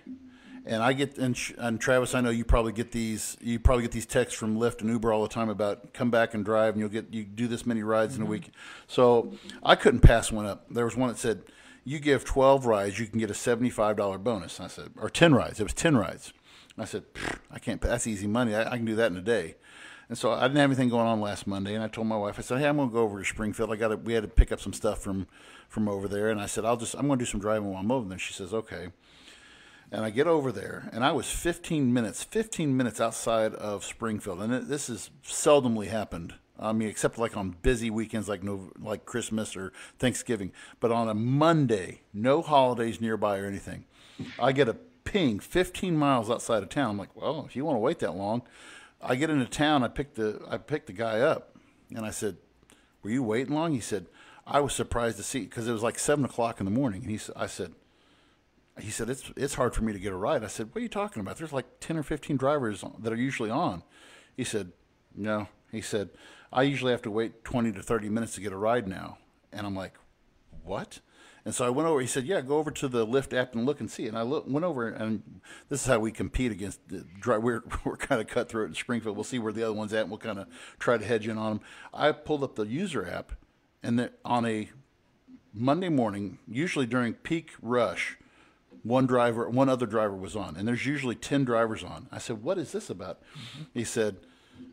and 0.66 0.82
I 0.82 0.92
get 0.92 1.16
and, 1.18 1.36
Sh- 1.36 1.52
and 1.56 1.80
Travis. 1.80 2.16
I 2.16 2.20
know 2.20 2.30
you 2.30 2.44
probably 2.44 2.72
get 2.72 2.90
these. 2.90 3.36
You 3.40 3.60
probably 3.60 3.82
get 3.82 3.92
these 3.92 4.06
texts 4.06 4.36
from 4.36 4.58
Lyft 4.58 4.80
and 4.80 4.90
Uber 4.90 5.12
all 5.12 5.22
the 5.22 5.28
time 5.28 5.48
about 5.48 5.92
come 5.94 6.10
back 6.10 6.34
and 6.34 6.44
drive, 6.44 6.74
and 6.74 6.80
you'll 6.80 6.88
get 6.88 7.14
you 7.14 7.22
do 7.22 7.46
this 7.46 7.64
many 7.64 7.84
rides 7.84 8.16
in 8.16 8.22
a 8.22 8.26
week. 8.26 8.50
So 8.88 9.34
I 9.62 9.76
couldn't 9.76 10.00
pass 10.00 10.32
one 10.32 10.46
up. 10.46 10.66
There 10.68 10.84
was 10.84 10.96
one 10.96 11.10
that 11.10 11.18
said 11.18 11.42
you 11.84 11.98
give 11.98 12.24
12 12.24 12.66
rides, 12.66 12.98
you 12.98 13.06
can 13.06 13.18
get 13.18 13.30
a 13.30 13.34
$75 13.34 14.22
bonus. 14.22 14.60
I 14.60 14.66
said, 14.66 14.90
or 14.96 15.08
10 15.08 15.34
rides. 15.34 15.60
It 15.60 15.64
was 15.64 15.74
10 15.74 15.96
rides. 15.96 16.32
I 16.78 16.84
said, 16.84 17.04
I 17.50 17.58
can't, 17.58 17.80
that's 17.80 18.06
easy 18.06 18.26
money. 18.26 18.54
I, 18.54 18.72
I 18.72 18.76
can 18.76 18.84
do 18.84 18.94
that 18.96 19.10
in 19.10 19.16
a 19.16 19.22
day. 19.22 19.56
And 20.08 20.16
so 20.16 20.32
I 20.32 20.42
didn't 20.42 20.58
have 20.58 20.70
anything 20.70 20.88
going 20.88 21.06
on 21.06 21.20
last 21.20 21.46
Monday. 21.46 21.74
And 21.74 21.82
I 21.82 21.88
told 21.88 22.06
my 22.06 22.16
wife, 22.16 22.38
I 22.38 22.42
said, 22.42 22.58
hey, 22.58 22.66
I'm 22.66 22.76
going 22.76 22.88
to 22.88 22.92
go 22.92 23.02
over 23.02 23.18
to 23.18 23.24
Springfield. 23.24 23.72
I 23.72 23.76
got 23.76 23.88
to, 23.88 23.96
we 23.96 24.14
had 24.14 24.22
to 24.22 24.28
pick 24.28 24.52
up 24.52 24.60
some 24.60 24.72
stuff 24.72 25.00
from, 25.00 25.26
from 25.68 25.88
over 25.88 26.08
there. 26.08 26.30
And 26.30 26.40
I 26.40 26.46
said, 26.46 26.64
I'll 26.64 26.76
just, 26.76 26.94
I'm 26.94 27.08
going 27.08 27.18
to 27.18 27.24
do 27.24 27.30
some 27.30 27.40
driving 27.40 27.70
while 27.70 27.80
I'm 27.80 27.90
over 27.90 28.08
there. 28.08 28.18
She 28.18 28.32
says, 28.32 28.54
okay. 28.54 28.88
And 29.90 30.04
I 30.04 30.10
get 30.10 30.26
over 30.26 30.52
there, 30.52 30.90
and 30.92 31.02
I 31.02 31.12
was 31.12 31.30
15 31.30 31.94
minutes, 31.94 32.22
15 32.22 32.76
minutes 32.76 33.00
outside 33.00 33.54
of 33.54 33.84
Springfield, 33.84 34.42
and 34.42 34.52
it, 34.52 34.68
this 34.68 34.88
has 34.88 35.08
seldomly 35.24 35.86
happened. 35.86 36.34
I 36.58 36.72
mean, 36.72 36.88
except 36.88 37.18
like 37.18 37.36
on 37.36 37.56
busy 37.62 37.90
weekends 37.90 38.28
like 38.28 38.42
no, 38.42 38.72
like 38.80 39.04
Christmas 39.04 39.56
or 39.56 39.72
Thanksgiving. 39.98 40.52
But 40.80 40.90
on 40.90 41.08
a 41.08 41.14
Monday, 41.14 42.02
no 42.12 42.42
holidays 42.42 43.00
nearby 43.00 43.38
or 43.38 43.46
anything, 43.46 43.84
I 44.38 44.52
get 44.52 44.68
a 44.68 44.74
ping 45.04 45.38
15 45.38 45.96
miles 45.96 46.30
outside 46.30 46.62
of 46.62 46.68
town. 46.68 46.90
I'm 46.90 46.98
like, 46.98 47.14
well, 47.14 47.44
if 47.46 47.54
you 47.54 47.64
want 47.64 47.76
to 47.76 47.80
wait 47.80 48.00
that 48.00 48.16
long, 48.16 48.42
I 49.00 49.14
get 49.14 49.30
into 49.30 49.46
town. 49.46 49.84
I 49.84 49.88
pick 49.88 50.14
the 50.14 50.42
I 50.50 50.58
picked 50.58 50.88
the 50.88 50.92
guy 50.92 51.20
up, 51.20 51.56
and 51.94 52.04
I 52.04 52.10
said, 52.10 52.36
"Were 53.02 53.10
you 53.10 53.22
waiting 53.22 53.54
long?" 53.54 53.72
He 53.72 53.80
said, 53.80 54.06
"I 54.46 54.60
was 54.60 54.72
surprised 54.72 55.16
to 55.18 55.22
see 55.22 55.40
because 55.40 55.68
it 55.68 55.72
was 55.72 55.82
like 55.82 55.98
seven 55.98 56.24
o'clock 56.24 56.58
in 56.58 56.64
the 56.64 56.72
morning." 56.72 57.02
And 57.02 57.10
he, 57.10 57.20
I 57.36 57.46
said 57.46 57.74
he 58.80 58.90
said 58.90 59.08
it's 59.08 59.30
it's 59.36 59.54
hard 59.54 59.76
for 59.76 59.84
me 59.84 59.92
to 59.92 60.00
get 60.00 60.12
a 60.12 60.16
ride. 60.16 60.42
I 60.42 60.48
said, 60.48 60.68
"What 60.68 60.78
are 60.78 60.82
you 60.82 60.88
talking 60.88 61.20
about? 61.20 61.36
There's 61.36 61.52
like 61.52 61.78
10 61.78 61.96
or 61.96 62.02
15 62.02 62.36
drivers 62.36 62.84
that 62.98 63.12
are 63.12 63.16
usually 63.16 63.50
on." 63.50 63.84
He 64.36 64.42
said, 64.42 64.72
"No." 65.14 65.46
He 65.70 65.80
said, 65.80 66.10
"I 66.52 66.62
usually 66.62 66.92
have 66.92 67.02
to 67.02 67.10
wait 67.10 67.44
20 67.44 67.72
to 67.72 67.82
30 67.82 68.08
minutes 68.08 68.34
to 68.34 68.40
get 68.40 68.52
a 68.52 68.56
ride 68.56 68.88
now." 68.88 69.18
And 69.52 69.66
I'm 69.66 69.76
like, 69.76 69.94
"What?" 70.64 71.00
And 71.48 71.54
so 71.54 71.64
I 71.64 71.70
went 71.70 71.88
over. 71.88 71.98
He 71.98 72.06
said, 72.06 72.26
"Yeah, 72.26 72.42
go 72.42 72.58
over 72.58 72.70
to 72.72 72.88
the 72.88 73.06
Lyft 73.06 73.32
app 73.32 73.54
and 73.54 73.64
look 73.64 73.80
and 73.80 73.90
see." 73.90 74.06
And 74.06 74.18
I 74.18 74.22
look, 74.22 74.44
went 74.46 74.66
over, 74.66 74.86
and 74.86 75.40
this 75.70 75.80
is 75.80 75.86
how 75.86 75.98
we 75.98 76.12
compete 76.12 76.52
against 76.52 76.86
the 76.88 77.06
We're 77.26 77.62
we're 77.84 77.96
kind 77.96 78.20
of 78.20 78.26
cutthroat 78.26 78.68
in 78.68 78.74
Springfield. 78.74 79.16
We'll 79.16 79.24
see 79.24 79.38
where 79.38 79.52
the 79.52 79.62
other 79.62 79.72
one's 79.72 79.94
at. 79.94 80.02
and 80.02 80.10
We'll 80.10 80.18
kind 80.18 80.38
of 80.38 80.46
try 80.78 80.98
to 80.98 81.04
hedge 81.06 81.26
in 81.26 81.38
on 81.38 81.54
them. 81.54 81.60
I 81.94 82.12
pulled 82.12 82.44
up 82.44 82.56
the 82.56 82.66
Uber 82.66 83.08
app, 83.08 83.32
and 83.82 83.98
the, 83.98 84.12
on 84.26 84.44
a 84.44 84.68
Monday 85.54 85.88
morning, 85.88 86.38
usually 86.46 86.84
during 86.84 87.14
peak 87.14 87.52
rush, 87.62 88.18
one 88.82 89.06
driver, 89.06 89.48
one 89.48 89.70
other 89.70 89.86
driver 89.86 90.16
was 90.16 90.36
on, 90.36 90.54
and 90.54 90.68
there's 90.68 90.84
usually 90.84 91.14
ten 91.14 91.46
drivers 91.46 91.82
on. 91.82 92.08
I 92.12 92.18
said, 92.18 92.42
"What 92.42 92.58
is 92.58 92.72
this 92.72 92.90
about?" 92.90 93.22
Mm-hmm. 93.22 93.62
He 93.72 93.84
said, 93.84 94.18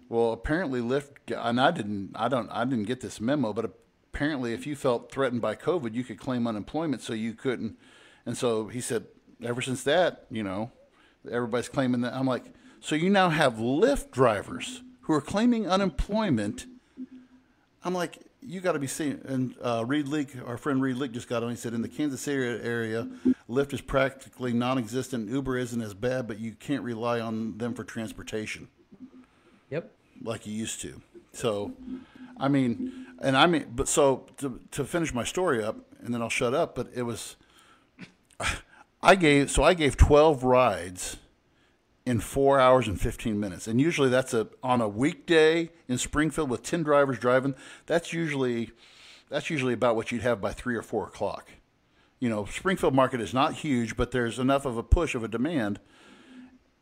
"Well, 0.10 0.32
apparently 0.32 0.82
Lyft, 0.82 1.36
and 1.36 1.60
I 1.60 1.72
didn't, 1.72 2.12
I 2.16 2.28
don't, 2.28 2.50
I 2.50 2.66
didn't 2.66 2.86
get 2.86 3.02
this 3.02 3.20
memo, 3.20 3.54
but 3.54 3.66
apparently, 4.14 4.54
if 4.54 4.66
you 4.68 4.76
felt 4.76 5.12
threatened 5.12 5.42
by 5.42 5.56
COVID, 5.56 5.94
you 5.94 6.04
could 6.04 6.20
claim 6.20 6.48
unemployment, 6.48 7.02
so 7.02 7.14
you 7.14 7.34
couldn't." 7.34 7.78
And 8.26 8.38
so 8.38 8.68
he 8.68 8.82
said, 8.82 9.06
"Ever 9.44 9.62
since 9.62 9.84
that, 9.84 10.26
you 10.30 10.44
know, 10.44 10.72
everybody's 11.30 11.70
claiming 11.70 12.02
that." 12.02 12.14
I'm 12.14 12.28
like, 12.28 12.46
"So 12.80 12.96
you 12.96 13.10
now 13.10 13.30
have 13.30 13.56
Lyft 13.56 14.12
drivers 14.12 14.82
who 15.02 15.14
are 15.14 15.22
claiming 15.22 15.68
unemployment?" 15.68 16.66
I'm 17.84 17.94
like, 17.94 18.18
you 18.42 18.62
got 18.62 18.74
to 18.74 18.80
be 18.80 18.88
seeing. 18.88 19.22
And 19.26 19.56
uh, 19.62 19.84
Reed 19.86 20.08
Leak, 20.08 20.30
our 20.46 20.58
friend 20.58 20.82
Reed 20.82 20.98
Leak, 20.98 21.12
just 21.12 21.28
got 21.28 21.44
on. 21.44 21.50
He 21.50 21.56
said, 21.56 21.74
in 21.74 21.82
the 21.82 21.88
Kansas 21.88 22.22
City 22.22 22.42
area, 22.64 23.08
Lyft 23.50 23.74
is 23.74 23.82
practically 23.82 24.54
non-existent. 24.54 25.30
Uber 25.30 25.58
isn't 25.58 25.82
as 25.82 25.94
bad, 25.94 26.28
but 26.28 26.40
you 26.40 26.54
can't 26.54 26.84
rely 26.84 27.20
on 27.20 27.58
them 27.58 27.74
for 27.74 27.84
transportation. 27.84 28.68
Like 30.22 30.46
you 30.46 30.54
used 30.54 30.82
to. 30.82 31.02
So, 31.34 31.74
I 32.38 32.48
mean, 32.48 33.08
and 33.22 33.36
I 33.36 33.46
mean, 33.48 33.72
but 33.76 33.88
so 33.88 34.26
to 34.38 34.60
to 34.72 34.86
finish 34.86 35.14
my 35.14 35.24
story 35.24 35.64
up, 35.64 35.78
and 36.00 36.14
then 36.14 36.22
I'll 36.22 36.30
shut 36.30 36.54
up. 36.54 36.76
But 36.76 36.90
it 36.96 37.04
was, 37.04 37.36
I 39.02 39.16
gave 39.16 39.52
so 39.52 39.64
I 39.64 39.74
gave 39.74 39.98
twelve 39.98 40.44
rides 40.44 41.18
in 42.06 42.20
four 42.20 42.60
hours 42.60 42.88
and 42.88 43.00
fifteen 43.00 43.40
minutes, 43.40 43.68
and 43.68 43.80
usually 43.82 44.10
that's 44.10 44.34
a 44.34 44.48
on 44.64 44.82
a 44.82 44.88
weekday 44.88 45.70
in 45.88 45.98
Springfield 45.98 46.50
with 46.50 46.64
ten 46.64 46.84
drivers 46.84 47.20
driving. 47.20 47.56
That's 47.86 48.14
usually 48.14 48.72
that's 49.30 49.50
usually 49.50 49.74
about 49.74 49.96
what 49.96 50.12
you'd 50.12 50.22
have 50.22 50.40
by 50.40 50.54
three 50.54 50.76
or 50.76 50.82
four 50.82 51.08
o'clock. 51.08 51.50
You 52.20 52.30
know, 52.30 52.46
Springfield 52.46 52.96
market 52.96 53.20
is 53.20 53.34
not 53.34 53.56
huge, 53.56 53.98
but 53.98 54.12
there's 54.12 54.40
enough 54.40 54.66
of 54.66 54.78
a 54.78 54.84
push 54.84 55.16
of 55.16 55.24
a 55.24 55.28
demand 55.28 55.80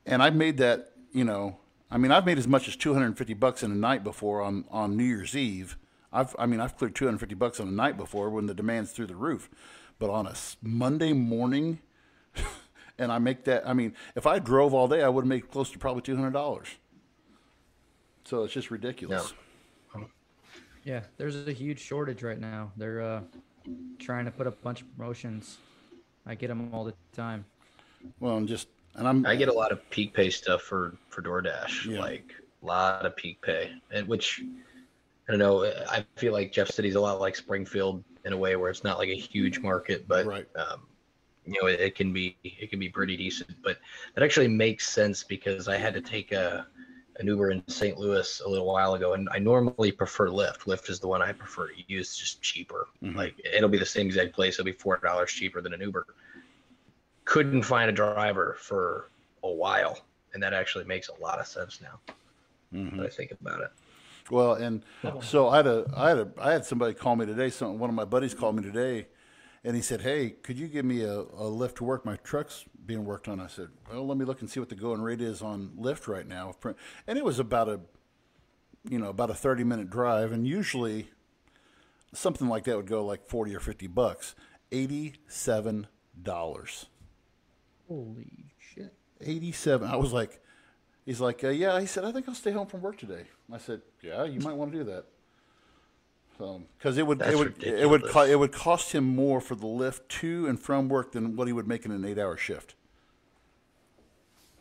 and 0.05 0.21
I've 0.21 0.35
made 0.35 0.57
that, 0.57 0.91
you 1.11 1.23
know, 1.23 1.57
I 1.91 1.97
mean, 1.97 2.11
I've 2.11 2.25
made 2.25 2.37
as 2.37 2.47
much 2.47 2.67
as 2.67 2.75
250 2.75 3.33
bucks 3.35 3.63
in 3.63 3.71
a 3.71 3.75
night 3.75 4.03
before 4.03 4.41
on, 4.41 4.65
on 4.71 4.97
New 4.97 5.03
Year's 5.03 5.35
Eve. 5.35 5.77
I've, 6.11 6.35
I 6.39 6.45
mean, 6.45 6.59
I've 6.59 6.77
cleared 6.77 6.95
250 6.95 7.35
bucks 7.35 7.59
on 7.59 7.67
a 7.67 7.71
night 7.71 7.97
before 7.97 8.29
when 8.29 8.45
the 8.45 8.53
demand's 8.53 8.91
through 8.91 9.07
the 9.07 9.15
roof. 9.15 9.49
But 9.99 10.09
on 10.09 10.27
a 10.27 10.33
Monday 10.61 11.13
morning, 11.13 11.79
and 12.97 13.11
I 13.11 13.19
make 13.19 13.43
that, 13.45 13.67
I 13.67 13.73
mean, 13.73 13.93
if 14.15 14.25
I 14.25 14.39
drove 14.39 14.73
all 14.73 14.87
day, 14.87 15.03
I 15.03 15.09
would 15.09 15.23
have 15.23 15.29
made 15.29 15.49
close 15.49 15.71
to 15.71 15.79
probably 15.79 16.01
$200. 16.01 16.65
So 18.25 18.43
it's 18.43 18.53
just 18.53 18.71
ridiculous. 18.71 19.33
Yeah, 20.83 21.01
there's 21.17 21.47
a 21.47 21.51
huge 21.53 21.79
shortage 21.79 22.23
right 22.23 22.39
now. 22.39 22.71
They're 22.75 23.01
uh, 23.01 23.21
trying 23.99 24.25
to 24.25 24.31
put 24.31 24.47
up 24.47 24.59
a 24.59 24.63
bunch 24.63 24.81
of 24.81 24.97
promotions. 24.97 25.57
I 26.25 26.35
get 26.35 26.47
them 26.47 26.69
all 26.73 26.83
the 26.83 26.93
time. 27.13 27.45
Well, 28.19 28.37
and 28.37 28.47
just, 28.47 28.67
and 28.95 29.07
I'm, 29.07 29.25
I 29.25 29.35
get 29.35 29.49
a 29.49 29.53
lot 29.53 29.71
of 29.71 29.87
peak 29.89 30.13
pay 30.13 30.29
stuff 30.29 30.61
for 30.61 30.95
for 31.09 31.21
DoorDash, 31.21 31.85
Yeah. 31.85 31.99
like 31.99 32.33
a 32.61 32.65
lot 32.65 33.05
of 33.05 33.15
peak 33.15 33.41
pay, 33.41 33.71
and 33.91 34.07
which 34.07 34.41
I 35.27 35.31
don't 35.31 35.39
know. 35.39 35.65
I 35.89 36.05
feel 36.15 36.33
like 36.33 36.51
Jeff 36.51 36.69
City's 36.69 36.95
a 36.95 37.01
lot 37.01 37.19
like 37.19 37.35
Springfield 37.35 38.03
in 38.25 38.33
a 38.33 38.37
way 38.37 38.55
where 38.55 38.69
it's 38.69 38.83
not 38.83 38.97
like 38.97 39.09
a 39.09 39.15
huge 39.15 39.59
market, 39.59 40.07
but 40.07 40.25
Right. 40.25 40.47
um, 40.55 40.81
you 41.45 41.61
know 41.61 41.67
it, 41.67 41.79
it 41.79 41.95
can 41.95 42.13
be 42.13 42.37
it 42.43 42.69
can 42.69 42.79
be 42.79 42.89
pretty 42.89 43.17
decent. 43.17 43.49
But 43.63 43.79
that 44.15 44.23
actually 44.23 44.47
makes 44.47 44.89
sense 44.89 45.23
because 45.23 45.67
I 45.67 45.77
had 45.77 45.93
to 45.93 46.01
take 46.01 46.31
a 46.31 46.67
an 47.19 47.27
Uber 47.27 47.51
in 47.51 47.63
St. 47.67 47.95
Louis 47.97 48.41
a 48.43 48.49
little 48.49 48.65
while 48.65 48.95
ago, 48.95 49.13
and 49.13 49.29
I 49.31 49.37
normally 49.37 49.91
prefer 49.91 50.29
Lyft. 50.29 50.61
Lyft 50.61 50.89
is 50.89 50.99
the 50.99 51.07
one 51.07 51.21
I 51.21 51.31
prefer 51.31 51.67
to 51.67 51.73
use, 51.87 52.07
it's 52.07 52.17
just 52.17 52.41
cheaper. 52.41 52.87
Mhm. 53.03 53.15
Like 53.15 53.35
it'll 53.45 53.69
be 53.69 53.77
the 53.77 53.85
same 53.85 54.07
exact 54.07 54.33
place. 54.33 54.55
It'll 54.55 54.65
be 54.65 54.71
four 54.71 54.97
dollars 54.97 55.31
cheaper 55.31 55.61
than 55.61 55.73
an 55.73 55.81
Uber. 55.81 56.07
Couldn't 57.25 57.63
find 57.63 57.89
a 57.89 57.93
driver 57.93 58.57
for 58.59 59.09
a 59.43 59.49
while, 59.49 59.99
and 60.33 60.41
that 60.43 60.53
actually 60.53 60.83
makes 60.85 61.09
a 61.09 61.21
lot 61.21 61.39
of 61.39 61.47
sense 61.47 61.79
now. 61.81 61.99
Mhm. 62.73 62.97
When 62.97 63.05
I 63.05 63.09
think 63.09 63.31
about 63.31 63.61
it. 63.61 63.71
Well, 64.31 64.53
and 64.53 64.83
so 65.21 65.49
I 65.49 65.57
had 65.57 65.67
a, 65.67 65.85
I 65.95 66.09
had 66.09 66.17
a, 66.17 66.27
I 66.39 66.51
had 66.53 66.65
somebody 66.65 66.93
call 66.93 67.15
me 67.15 67.25
today. 67.25 67.49
Some 67.49 67.77
one 67.77 67.89
of 67.89 67.95
my 67.95 68.05
buddies 68.05 68.33
called 68.33 68.55
me 68.55 68.63
today, 68.63 69.07
and 69.63 69.75
he 69.75 69.81
said, 69.81 70.01
"Hey, 70.01 70.31
could 70.31 70.57
you 70.57 70.67
give 70.67 70.85
me 70.85 71.01
a, 71.03 71.13
a 71.19 71.47
lift 71.47 71.77
to 71.77 71.83
work? 71.83 72.05
My 72.05 72.15
truck's 72.17 72.65
being 72.85 73.03
worked 73.05 73.27
on." 73.27 73.39
I 73.39 73.47
said, 73.47 73.67
"Well, 73.91 74.07
let 74.07 74.17
me 74.17 74.25
look 74.25 74.39
and 74.41 74.49
see 74.49 74.59
what 74.59 74.69
the 74.69 74.75
going 74.75 75.01
rate 75.01 75.21
is 75.21 75.41
on 75.41 75.71
Lyft 75.77 76.07
right 76.07 76.27
now." 76.27 76.55
And 77.05 77.17
it 77.17 77.25
was 77.25 77.37
about 77.37 77.67
a, 77.67 77.81
you 78.89 78.97
know, 78.97 79.09
about 79.09 79.29
a 79.29 79.35
30 79.35 79.63
minute 79.65 79.89
drive, 79.89 80.31
and 80.31 80.47
usually 80.47 81.11
something 82.13 82.47
like 82.47 82.63
that 82.63 82.77
would 82.77 82.87
go 82.87 83.03
like 83.05 83.27
40 83.27 83.55
or 83.55 83.59
50 83.59 83.87
bucks. 83.87 84.35
$87. 84.71 85.87
Holy 87.87 88.45
shit. 88.59 88.93
87. 89.21 89.87
I 89.89 89.95
was 89.95 90.11
like, 90.13 90.39
he's 91.05 91.21
like, 91.21 91.43
uh, 91.43 91.49
yeah, 91.49 91.79
he 91.79 91.85
said, 91.85 92.03
I 92.05 92.11
think 92.11 92.27
I'll 92.27 92.35
stay 92.35 92.51
home 92.51 92.67
from 92.67 92.81
work 92.81 92.97
today. 92.97 93.23
I 93.51 93.57
said, 93.57 93.81
yeah, 94.01 94.23
you 94.23 94.39
might 94.39 94.55
want 94.55 94.71
to 94.71 94.77
do 94.79 94.83
that. 94.85 95.05
Because 96.77 96.97
it 96.97 97.05
would 97.05 97.19
That's 97.19 97.31
it 97.33 97.37
would 97.37 97.63
it 97.63 97.87
would 97.89 98.03
co- 98.09 98.23
it 98.25 98.37
would 98.37 98.51
cost 98.51 98.91
him 98.91 99.03
more 99.05 99.39
for 99.39 99.53
the 99.55 99.67
lift 99.67 100.09
to 100.19 100.47
and 100.47 100.59
from 100.59 100.89
work 100.89 101.11
than 101.11 101.35
what 101.35 101.45
he 101.47 101.53
would 101.53 101.67
make 101.67 101.85
in 101.85 101.91
an 101.91 102.03
eight 102.03 102.17
hour 102.17 102.35
shift. 102.35 102.73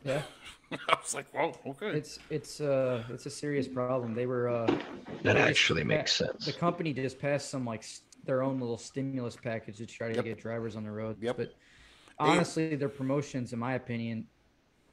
Yeah. 0.04 0.22
I 0.72 0.76
was 1.02 1.14
like, 1.14 1.26
well, 1.34 1.56
okay. 1.66 1.88
It's 1.88 2.18
it's 2.30 2.60
uh 2.60 3.02
it's 3.08 3.26
a 3.26 3.30
serious 3.30 3.66
problem. 3.66 4.14
They 4.14 4.26
were 4.26 4.48
uh 4.48 4.66
That 4.66 4.80
they 5.22 5.32
just 5.32 5.48
actually 5.48 5.82
pa- 5.82 5.88
makes 5.88 6.12
sense. 6.12 6.44
The 6.44 6.52
company 6.52 6.92
just 6.92 7.18
passed 7.18 7.50
some 7.50 7.64
like 7.64 7.80
s- 7.80 8.02
their 8.24 8.42
own 8.42 8.60
little 8.60 8.78
stimulus 8.78 9.34
package 9.36 9.78
to 9.78 9.86
try 9.86 10.08
to 10.10 10.14
Yep. 10.16 10.24
get 10.24 10.38
drivers 10.40 10.76
on 10.76 10.84
the 10.84 10.90
road. 10.90 11.16
Yep. 11.20 11.36
But 11.38 11.54
honestly, 12.28 12.76
their 12.76 12.88
promotions, 12.88 13.52
in 13.52 13.58
my 13.58 13.74
opinion, 13.74 14.26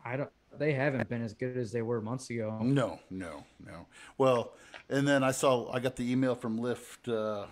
I 0.03 0.17
don't. 0.17 0.29
They 0.57 0.73
haven't 0.73 1.07
been 1.09 1.21
as 1.21 1.33
good 1.33 1.57
as 1.57 1.71
they 1.71 1.81
were 1.81 2.01
months 2.01 2.29
ago. 2.29 2.57
No, 2.61 2.99
no, 3.09 3.45
no. 3.65 3.85
Well, 4.17 4.53
and 4.89 5.07
then 5.07 5.23
I 5.23 5.31
saw 5.31 5.71
I 5.71 5.79
got 5.79 5.95
the 5.95 6.11
email 6.11 6.35
from 6.35 6.59
Lyft. 6.59 7.07
Uh, 7.07 7.47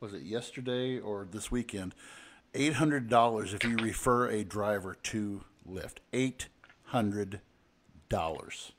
was 0.00 0.14
it 0.14 0.22
yesterday 0.22 0.98
or 0.98 1.26
this 1.30 1.50
weekend? 1.50 1.94
Eight 2.54 2.74
hundred 2.74 3.08
dollars 3.08 3.54
if 3.54 3.62
you 3.64 3.76
refer 3.76 4.28
a 4.28 4.42
driver 4.42 4.96
to 5.04 5.44
Lyft. 5.68 5.98
Eight 6.12 6.48
hundred 6.86 7.40
dollars. 8.08 8.72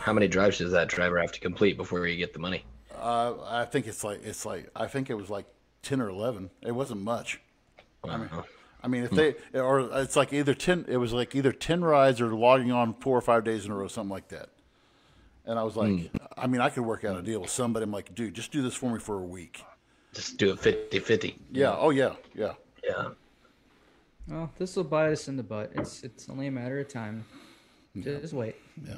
How 0.00 0.12
many 0.12 0.28
drives 0.28 0.58
does 0.58 0.72
that 0.72 0.88
driver 0.88 1.18
have 1.20 1.32
to 1.32 1.40
complete 1.40 1.76
before 1.76 2.06
you 2.06 2.16
get 2.16 2.32
the 2.32 2.38
money? 2.38 2.64
Uh, 2.94 3.34
I 3.46 3.64
think 3.64 3.86
it's 3.86 4.04
like 4.04 4.24
it's 4.24 4.44
like 4.44 4.68
I 4.74 4.86
think 4.86 5.08
it 5.08 5.14
was 5.14 5.30
like 5.30 5.46
ten 5.82 6.00
or 6.00 6.08
eleven. 6.08 6.50
It 6.62 6.72
wasn't 6.72 7.02
much. 7.02 7.40
I 8.04 8.16
mean. 8.16 8.28
I 8.82 8.88
mean, 8.88 9.04
if 9.04 9.10
they 9.10 9.34
or 9.58 9.80
it's 10.00 10.16
like 10.16 10.32
either 10.32 10.54
ten. 10.54 10.84
It 10.88 10.96
was 10.96 11.12
like 11.12 11.34
either 11.34 11.52
ten 11.52 11.82
rides 11.82 12.20
or 12.20 12.34
logging 12.34 12.72
on 12.72 12.94
four 12.94 13.16
or 13.16 13.20
five 13.20 13.44
days 13.44 13.64
in 13.64 13.70
a 13.70 13.74
row, 13.74 13.88
something 13.88 14.10
like 14.10 14.28
that. 14.28 14.48
And 15.44 15.58
I 15.58 15.62
was 15.62 15.76
like, 15.76 16.10
I 16.36 16.46
mean, 16.46 16.60
I 16.60 16.70
could 16.70 16.84
work 16.84 17.04
out 17.04 17.16
a 17.16 17.22
deal 17.22 17.40
with 17.40 17.50
somebody. 17.50 17.84
I'm 17.84 17.90
like, 17.90 18.14
dude, 18.14 18.34
just 18.34 18.52
do 18.52 18.62
this 18.62 18.74
for 18.74 18.90
me 18.90 18.98
for 18.98 19.18
a 19.18 19.24
week. 19.24 19.64
Just 20.14 20.38
do 20.38 20.50
it 20.50 20.58
50 20.58 20.98
50. 20.98 21.36
Yeah. 21.52 21.76
Oh 21.78 21.90
yeah. 21.90 22.14
Yeah. 22.34 22.52
Yeah. 22.84 23.08
Well, 24.28 24.50
this 24.58 24.76
will 24.76 24.84
bite 24.84 25.10
us 25.10 25.28
in 25.28 25.36
the 25.36 25.42
butt. 25.42 25.72
It's 25.74 26.02
it's 26.02 26.28
only 26.28 26.46
a 26.46 26.50
matter 26.50 26.78
of 26.78 26.88
time. 26.88 27.24
Just 27.98 28.32
wait. 28.32 28.56
Yeah. 28.86 28.96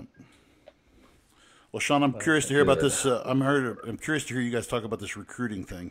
Well, 1.72 1.80
Sean, 1.80 2.02
I'm 2.02 2.12
curious 2.12 2.46
to 2.48 2.54
hear 2.54 2.62
about 2.62 2.80
this. 2.80 3.06
Uh, 3.06 3.22
I'm 3.24 3.40
heard. 3.40 3.78
I'm 3.88 3.96
curious 3.96 4.24
to 4.26 4.34
hear 4.34 4.42
you 4.42 4.50
guys 4.50 4.66
talk 4.66 4.84
about 4.84 5.00
this 5.00 5.16
recruiting 5.16 5.64
thing. 5.64 5.90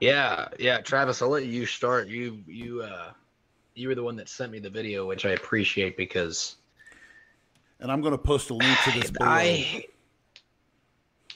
Yeah, 0.00 0.48
yeah, 0.58 0.80
Travis, 0.80 1.20
I'll 1.20 1.28
let 1.28 1.44
you 1.44 1.66
start. 1.66 2.08
You 2.08 2.42
you 2.46 2.82
uh 2.82 3.12
you 3.74 3.88
were 3.88 3.94
the 3.94 4.02
one 4.02 4.16
that 4.16 4.28
sent 4.28 4.50
me 4.50 4.58
the 4.58 4.70
video, 4.70 5.06
which 5.06 5.24
I 5.26 5.30
appreciate 5.30 5.96
because 5.96 6.56
And 7.80 7.92
I'm 7.92 8.00
going 8.00 8.12
to 8.12 8.18
post 8.18 8.50
a 8.50 8.54
link 8.54 8.78
to 8.84 9.00
this 9.00 9.10
below. 9.10 9.30
I 9.30 9.84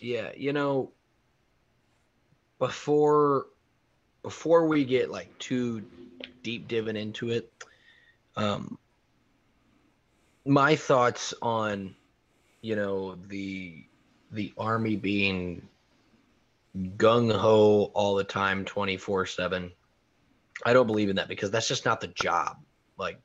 Yeah, 0.01 0.33
you 0.37 0.53
know 0.53 0.91
before 2.59 3.47
before 4.23 4.67
we 4.67 4.85
get 4.85 5.11
like 5.11 5.39
too 5.39 5.85
deep 6.43 6.67
diving 6.67 6.97
into 6.97 7.31
it, 7.31 7.53
um 8.37 8.79
my 10.47 10.75
thoughts 10.75 11.35
on 11.43 11.95
you 12.63 12.77
know 12.77 13.17
the 13.29 13.85
the 14.33 14.53
army 14.57 14.97
being 14.97 15.69
gung 16.77 17.33
ho 17.33 17.91
all 17.95 18.17
the 18.17 18.25
time 18.25 18.65
24 18.65 19.27
7 19.27 19.71
i 20.67 20.73
don't 20.73 20.87
believe 20.87 21.09
in 21.09 21.17
that 21.17 21.29
because 21.29 21.51
that's 21.51 21.69
just 21.69 21.85
not 21.85 22.01
the 22.01 22.09
job. 22.09 22.59
Like 22.99 23.19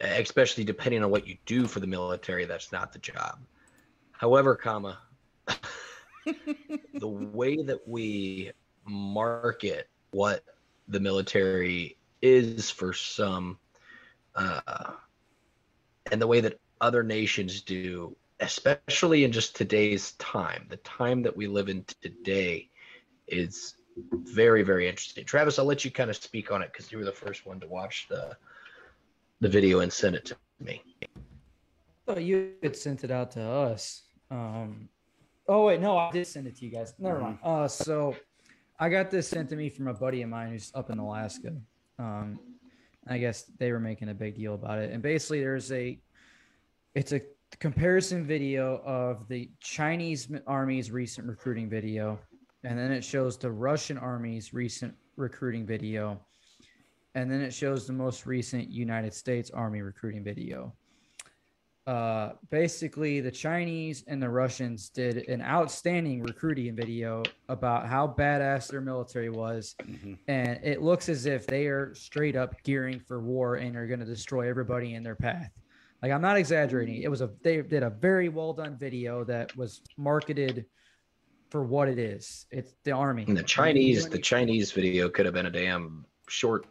especially 0.00 0.64
depending 0.64 1.04
on 1.04 1.10
what 1.10 1.26
you 1.26 1.36
do 1.46 1.66
for 1.66 1.80
the 1.80 1.86
military 1.86 2.44
that's 2.44 2.72
not 2.72 2.92
the 2.92 2.98
job. 2.98 3.38
However 4.12 4.56
comma 4.56 4.98
the 6.94 7.08
way 7.08 7.62
that 7.62 7.86
we 7.86 8.52
market 8.84 9.88
what 10.10 10.42
the 10.88 11.00
military 11.00 11.96
is 12.22 12.70
for 12.70 12.92
some 12.92 13.58
uh, 14.34 14.92
and 16.10 16.20
the 16.20 16.26
way 16.26 16.40
that 16.40 16.58
other 16.80 17.02
nations 17.02 17.62
do 17.62 18.16
especially 18.40 19.24
in 19.24 19.32
just 19.32 19.56
today's 19.56 20.12
time 20.12 20.66
the 20.68 20.76
time 20.78 21.22
that 21.22 21.36
we 21.36 21.46
live 21.46 21.68
in 21.68 21.84
today 22.02 22.68
is 23.28 23.76
very 24.12 24.62
very 24.62 24.88
interesting 24.88 25.24
travis 25.24 25.58
i'll 25.58 25.64
let 25.64 25.84
you 25.84 25.90
kind 25.90 26.10
of 26.10 26.16
speak 26.16 26.52
on 26.52 26.60
it 26.62 26.70
because 26.72 26.92
you 26.92 26.98
were 26.98 27.04
the 27.04 27.12
first 27.12 27.46
one 27.46 27.58
to 27.58 27.66
watch 27.66 28.06
the 28.08 28.36
the 29.40 29.48
video 29.48 29.80
and 29.80 29.92
send 29.92 30.14
it 30.14 30.24
to 30.24 30.36
me 30.60 30.82
Oh, 32.08 32.18
you 32.18 32.52
had 32.62 32.76
sent 32.76 33.02
it 33.02 33.10
out 33.10 33.32
to 33.32 33.42
us. 33.42 34.02
Um, 34.30 34.88
oh 35.48 35.66
wait, 35.66 35.80
no, 35.80 35.98
I 35.98 36.12
did 36.12 36.26
send 36.26 36.46
it 36.46 36.56
to 36.56 36.64
you 36.64 36.70
guys. 36.70 36.94
Never 36.98 37.20
mind. 37.20 37.38
Uh, 37.42 37.66
so 37.66 38.14
I 38.78 38.88
got 38.88 39.10
this 39.10 39.26
sent 39.28 39.48
to 39.50 39.56
me 39.56 39.68
from 39.68 39.88
a 39.88 39.94
buddy 39.94 40.22
of 40.22 40.28
mine 40.28 40.50
who's 40.50 40.70
up 40.74 40.90
in 40.90 40.98
Alaska. 40.98 41.52
Um, 41.98 42.38
I 43.08 43.18
guess 43.18 43.50
they 43.58 43.72
were 43.72 43.80
making 43.80 44.08
a 44.08 44.14
big 44.14 44.36
deal 44.36 44.54
about 44.54 44.78
it, 44.78 44.92
and 44.92 45.02
basically 45.02 45.40
there's 45.40 45.72
a, 45.72 45.98
it's 46.94 47.12
a 47.12 47.20
comparison 47.60 48.26
video 48.26 48.82
of 48.84 49.28
the 49.28 49.50
Chinese 49.60 50.28
Army's 50.46 50.90
recent 50.90 51.26
recruiting 51.26 51.68
video, 51.68 52.18
and 52.64 52.78
then 52.78 52.92
it 52.92 53.04
shows 53.04 53.36
the 53.38 53.50
Russian 53.50 53.98
Army's 53.98 54.52
recent 54.52 54.94
recruiting 55.16 55.66
video, 55.66 56.20
and 57.14 57.30
then 57.30 57.40
it 57.40 57.52
shows 57.52 57.86
the 57.86 57.92
most 57.92 58.26
recent 58.26 58.68
United 58.70 59.14
States 59.14 59.50
Army 59.50 59.82
recruiting 59.82 60.22
video 60.22 60.72
uh, 61.86 62.32
basically 62.50 63.20
the 63.20 63.30
Chinese 63.30 64.02
and 64.08 64.20
the 64.20 64.28
Russians 64.28 64.88
did 64.88 65.18
an 65.28 65.40
outstanding 65.40 66.22
recruiting 66.22 66.74
video 66.74 67.22
about 67.48 67.86
how 67.86 68.08
badass 68.08 68.68
their 68.68 68.80
military 68.80 69.30
was, 69.30 69.76
and 70.26 70.58
it 70.64 70.82
looks 70.82 71.08
as 71.08 71.26
if 71.26 71.46
they 71.46 71.66
are 71.66 71.94
straight 71.94 72.34
up 72.34 72.60
gearing 72.64 72.98
for 72.98 73.20
war 73.20 73.56
and 73.56 73.76
are 73.76 73.86
going 73.86 74.00
to 74.00 74.06
destroy 74.06 74.48
everybody 74.48 74.94
in 74.94 75.04
their 75.04 75.14
path. 75.14 75.50
Like 76.06 76.14
I'm 76.14 76.20
not 76.22 76.36
exaggerating. 76.36 77.02
It 77.02 77.10
was 77.10 77.20
a 77.20 77.30
they 77.42 77.60
did 77.62 77.82
a 77.82 77.90
very 77.90 78.28
well 78.28 78.52
done 78.52 78.76
video 78.78 79.24
that 79.24 79.56
was 79.56 79.80
marketed 79.96 80.66
for 81.50 81.64
what 81.64 81.88
it 81.88 81.98
is. 81.98 82.46
It's 82.52 82.74
the 82.84 82.92
army. 82.92 83.24
and 83.26 83.36
the 83.36 83.42
chinese 83.42 84.08
the 84.08 84.18
chinese 84.20 84.70
video 84.70 85.08
could 85.08 85.24
have 85.26 85.34
been 85.34 85.46
a 85.46 85.50
damn 85.50 86.04
short 86.28 86.66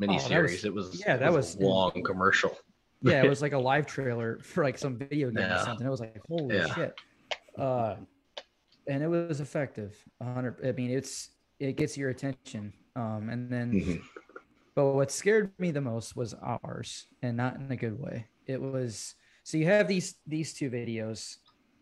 mini 0.00 0.16
Oh, 0.16 0.18
series 0.18 0.52
was- 0.52 0.64
it 0.64 0.74
was 0.74 1.00
yeah, 1.06 1.16
that 1.16 1.28
a 1.28 1.32
was- 1.32 1.56
long 1.58 2.02
commercial 2.04 2.58
yeah, 3.02 3.22
it 3.22 3.28
was 3.28 3.42
like 3.46 3.52
a 3.52 3.58
live 3.58 3.86
trailer 3.86 4.40
for 4.42 4.64
like 4.64 4.76
some 4.76 4.96
video 4.98 5.30
game 5.30 5.44
or 5.52 5.58
something. 5.64 5.86
It 5.86 5.90
was 5.90 6.00
like, 6.00 6.20
holy 6.28 6.56
Yeah. 6.56 6.74
shit. 6.74 6.94
Uh, 7.56 7.94
and 8.88 9.02
it 9.04 9.06
was 9.06 9.40
effective. 9.40 9.96
hundred. 10.20 10.56
I 10.66 10.72
mean, 10.72 10.90
it's 10.90 11.30
it 11.60 11.76
gets 11.76 11.96
your 11.96 12.10
attention. 12.10 12.72
Um, 12.96 13.28
and 13.30 13.48
then, 13.52 13.72
Mhm. 13.72 14.02
But 14.74 14.92
what 14.92 15.10
scared 15.10 15.52
me 15.58 15.70
the 15.70 15.80
most 15.80 16.16
was 16.16 16.34
ours, 16.34 17.06
and 17.22 17.36
not 17.36 17.56
in 17.56 17.70
a 17.70 17.76
good 17.76 17.98
way. 17.98 18.26
It 18.46 18.60
was 18.60 19.14
so 19.42 19.56
you 19.58 19.66
have 19.66 19.88
these 19.88 20.16
these 20.26 20.52
two 20.52 20.70
videos, 20.70 21.36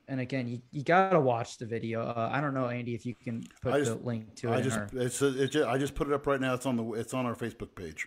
and 0.09 0.20
again, 0.20 0.49
you, 0.49 0.61
you 0.70 0.82
gotta 0.82 1.20
watch 1.20 1.59
the 1.59 1.66
video. 1.66 2.03
Uh, 2.03 2.30
I 2.32 2.41
don't 2.41 2.55
know, 2.55 2.68
Andy, 2.68 2.95
if 2.95 3.05
you 3.05 3.14
can 3.14 3.45
put 3.62 3.74
I 3.74 3.80
the 3.80 3.95
link 3.97 4.34
to 4.36 4.49
it. 4.49 4.53
I 4.53 4.57
in 4.59 4.64
just 4.64 4.78
our- 4.78 4.89
it's 4.95 5.22
it 5.22 5.49
just, 5.49 5.68
I 5.68 5.78
just 5.78 5.95
put 5.95 6.09
it 6.09 6.14
up 6.14 6.26
right 6.26 6.41
now. 6.41 6.55
It's 6.55 6.66
on 6.66 6.76
the 6.76 6.93
it's 6.93 7.14
on 7.14 7.26
our 7.26 7.34
Facebook 7.34 7.74
page. 7.74 8.07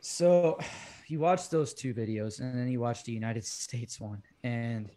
So 0.00 0.58
you 1.08 1.18
watch 1.18 1.48
those 1.48 1.74
two 1.74 1.92
videos 1.94 2.40
and 2.40 2.56
then 2.56 2.68
you 2.68 2.80
watch 2.80 3.04
the 3.04 3.12
United 3.12 3.44
States 3.44 4.00
one. 4.00 4.22
And 4.44 4.90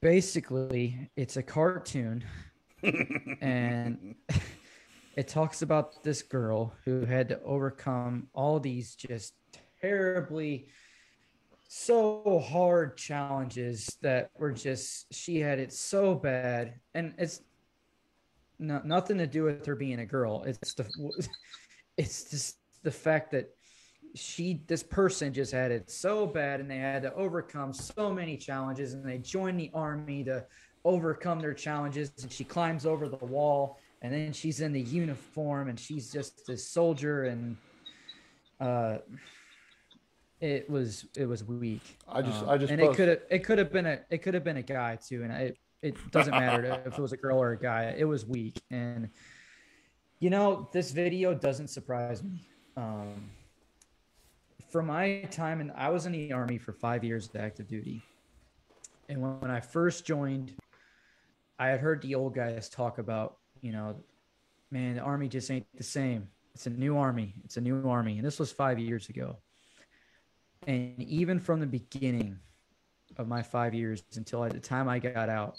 basically, 0.00 1.10
it's 1.16 1.36
a 1.36 1.42
cartoon. 1.42 2.24
and 3.40 4.14
it 5.16 5.28
talks 5.28 5.62
about 5.62 6.02
this 6.02 6.22
girl 6.22 6.74
who 6.84 7.04
had 7.04 7.28
to 7.28 7.40
overcome 7.42 8.28
all 8.32 8.60
these 8.60 8.94
just 8.94 9.34
terribly 9.80 10.68
so 11.68 12.44
hard 12.48 12.96
challenges 12.96 13.96
that 14.02 14.30
were 14.38 14.52
just 14.52 15.12
she 15.12 15.38
had 15.38 15.58
it 15.58 15.72
so 15.72 16.14
bad. 16.14 16.74
And 16.94 17.14
it's 17.18 17.42
no, 18.58 18.80
nothing 18.84 19.18
to 19.18 19.26
do 19.26 19.44
with 19.44 19.64
her 19.66 19.76
being 19.76 20.00
a 20.00 20.06
girl. 20.06 20.42
It's 20.44 20.74
the 20.74 20.88
it's 21.96 22.30
just 22.30 22.58
the 22.82 22.90
fact 22.90 23.32
that 23.32 23.50
she 24.14 24.62
this 24.66 24.82
person 24.82 25.32
just 25.32 25.52
had 25.52 25.70
it 25.70 25.90
so 25.90 26.26
bad 26.26 26.60
and 26.60 26.70
they 26.70 26.78
had 26.78 27.02
to 27.02 27.14
overcome 27.14 27.72
so 27.72 28.12
many 28.12 28.36
challenges 28.36 28.92
and 28.92 29.04
they 29.04 29.18
joined 29.18 29.58
the 29.58 29.70
army 29.72 30.24
to 30.24 30.44
overcome 30.84 31.38
their 31.40 31.54
challenges 31.54 32.10
and 32.22 32.32
she 32.32 32.42
climbs 32.42 32.86
over 32.86 33.08
the 33.08 33.24
wall 33.26 33.78
and 34.02 34.12
then 34.12 34.32
she's 34.32 34.60
in 34.60 34.72
the 34.72 34.80
uniform 34.80 35.68
and 35.68 35.78
she's 35.78 36.10
just 36.12 36.48
a 36.48 36.56
soldier 36.56 37.24
and 37.24 37.56
uh 38.60 38.98
it 40.40 40.68
was 40.70 41.06
it 41.16 41.26
was 41.26 41.44
weak. 41.44 41.98
I 42.08 42.22
just- 42.22 42.42
Um, 42.42 42.48
I 42.48 42.56
just 42.58 42.72
and 42.72 42.80
it 42.80 42.94
could 42.96 43.08
have 43.08 43.20
it 43.30 43.38
could 43.44 43.58
have 43.58 43.72
been 43.72 43.86
a 43.86 44.00
it 44.10 44.18
could 44.22 44.34
have 44.34 44.44
been 44.44 44.56
a 44.56 44.62
guy 44.62 44.96
too, 44.96 45.22
and 45.22 45.32
it 45.32 45.58
it 45.82 46.10
doesn't 46.10 46.32
matter 46.32 46.64
if 46.86 46.98
it 46.98 47.02
was 47.02 47.12
a 47.12 47.16
girl 47.16 47.38
or 47.38 47.52
a 47.52 47.58
guy. 47.58 47.94
It 47.96 48.04
was 48.04 48.24
weak, 48.26 48.60
and 48.70 49.10
you 50.18 50.30
know 50.30 50.68
this 50.72 50.92
video 50.92 51.34
doesn't 51.34 51.68
surprise 51.68 52.22
me. 52.22 52.46
Um, 52.76 53.30
from 54.70 54.86
my 54.86 55.22
time, 55.30 55.60
and 55.60 55.72
I 55.72 55.88
was 55.90 56.06
in 56.06 56.12
the 56.12 56.32
army 56.32 56.56
for 56.56 56.72
five 56.72 57.02
years 57.04 57.28
of 57.28 57.36
active 57.36 57.66
duty, 57.68 58.02
and 59.10 59.20
when, 59.20 59.40
when 59.40 59.50
I 59.50 59.60
first 59.60 60.06
joined, 60.06 60.54
I 61.58 61.68
had 61.68 61.80
heard 61.80 62.00
the 62.02 62.14
old 62.14 62.34
guys 62.34 62.68
talk 62.70 62.96
about 62.98 63.36
you 63.60 63.72
know, 63.72 63.96
man, 64.70 64.96
the 64.96 65.02
army 65.02 65.28
just 65.28 65.50
ain't 65.50 65.66
the 65.76 65.82
same. 65.82 66.28
It's 66.54 66.66
a 66.66 66.70
new 66.70 66.96
army. 66.96 67.34
It's 67.44 67.56
a 67.56 67.60
new 67.60 67.88
army, 67.88 68.16
and 68.16 68.26
this 68.26 68.38
was 68.38 68.52
five 68.52 68.78
years 68.78 69.08
ago. 69.08 69.38
And 70.66 71.02
even 71.02 71.40
from 71.40 71.60
the 71.60 71.66
beginning 71.66 72.38
of 73.16 73.28
my 73.28 73.42
five 73.42 73.74
years 73.74 74.02
until 74.16 74.44
at 74.44 74.52
the 74.52 74.60
time 74.60 74.88
I 74.88 74.98
got 74.98 75.28
out, 75.28 75.58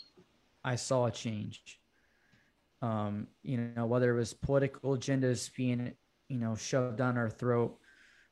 I 0.63 0.75
saw 0.75 1.05
a 1.05 1.11
change. 1.11 1.79
Um, 2.81 3.27
you 3.43 3.57
know, 3.57 3.85
whether 3.85 4.11
it 4.11 4.19
was 4.19 4.33
political 4.33 4.97
agendas 4.97 5.53
being, 5.55 5.93
you 6.29 6.39
know, 6.39 6.55
shoved 6.55 6.97
down 6.97 7.17
our 7.17 7.29
throat, 7.29 7.77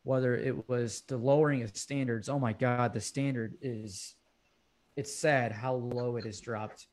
whether 0.03 0.35
it 0.35 0.67
was 0.69 1.01
the 1.07 1.17
lowering 1.17 1.63
of 1.63 1.75
standards. 1.75 2.29
Oh 2.29 2.39
my 2.39 2.53
God, 2.53 2.93
the 2.93 3.01
standard 3.01 3.55
is, 3.61 4.15
it's 4.95 5.13
sad 5.13 5.51
how 5.51 5.75
low 5.75 6.17
it 6.17 6.25
has 6.25 6.39
dropped. 6.39 6.87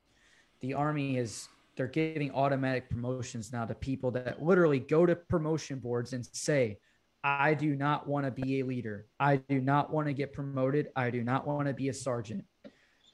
The 0.60 0.74
army 0.74 1.16
is, 1.16 1.48
they're 1.76 1.86
giving 1.86 2.30
automatic 2.32 2.88
promotions 2.88 3.52
now 3.52 3.64
to 3.66 3.74
people 3.74 4.10
that 4.12 4.42
literally 4.42 4.78
go 4.78 5.04
to 5.06 5.14
promotion 5.14 5.78
boards 5.78 6.12
and 6.12 6.26
say, 6.32 6.78
I 7.22 7.54
do 7.54 7.74
not 7.76 8.06
want 8.08 8.24
to 8.24 8.30
be 8.30 8.60
a 8.60 8.64
leader. 8.64 9.06
I 9.20 9.36
do 9.36 9.60
not 9.60 9.92
want 9.92 10.06
to 10.06 10.14
get 10.14 10.32
promoted. 10.32 10.88
I 10.96 11.10
do 11.10 11.22
not 11.22 11.46
want 11.46 11.66
to 11.68 11.74
be 11.74 11.88
a 11.88 11.94
sergeant. 11.94 12.44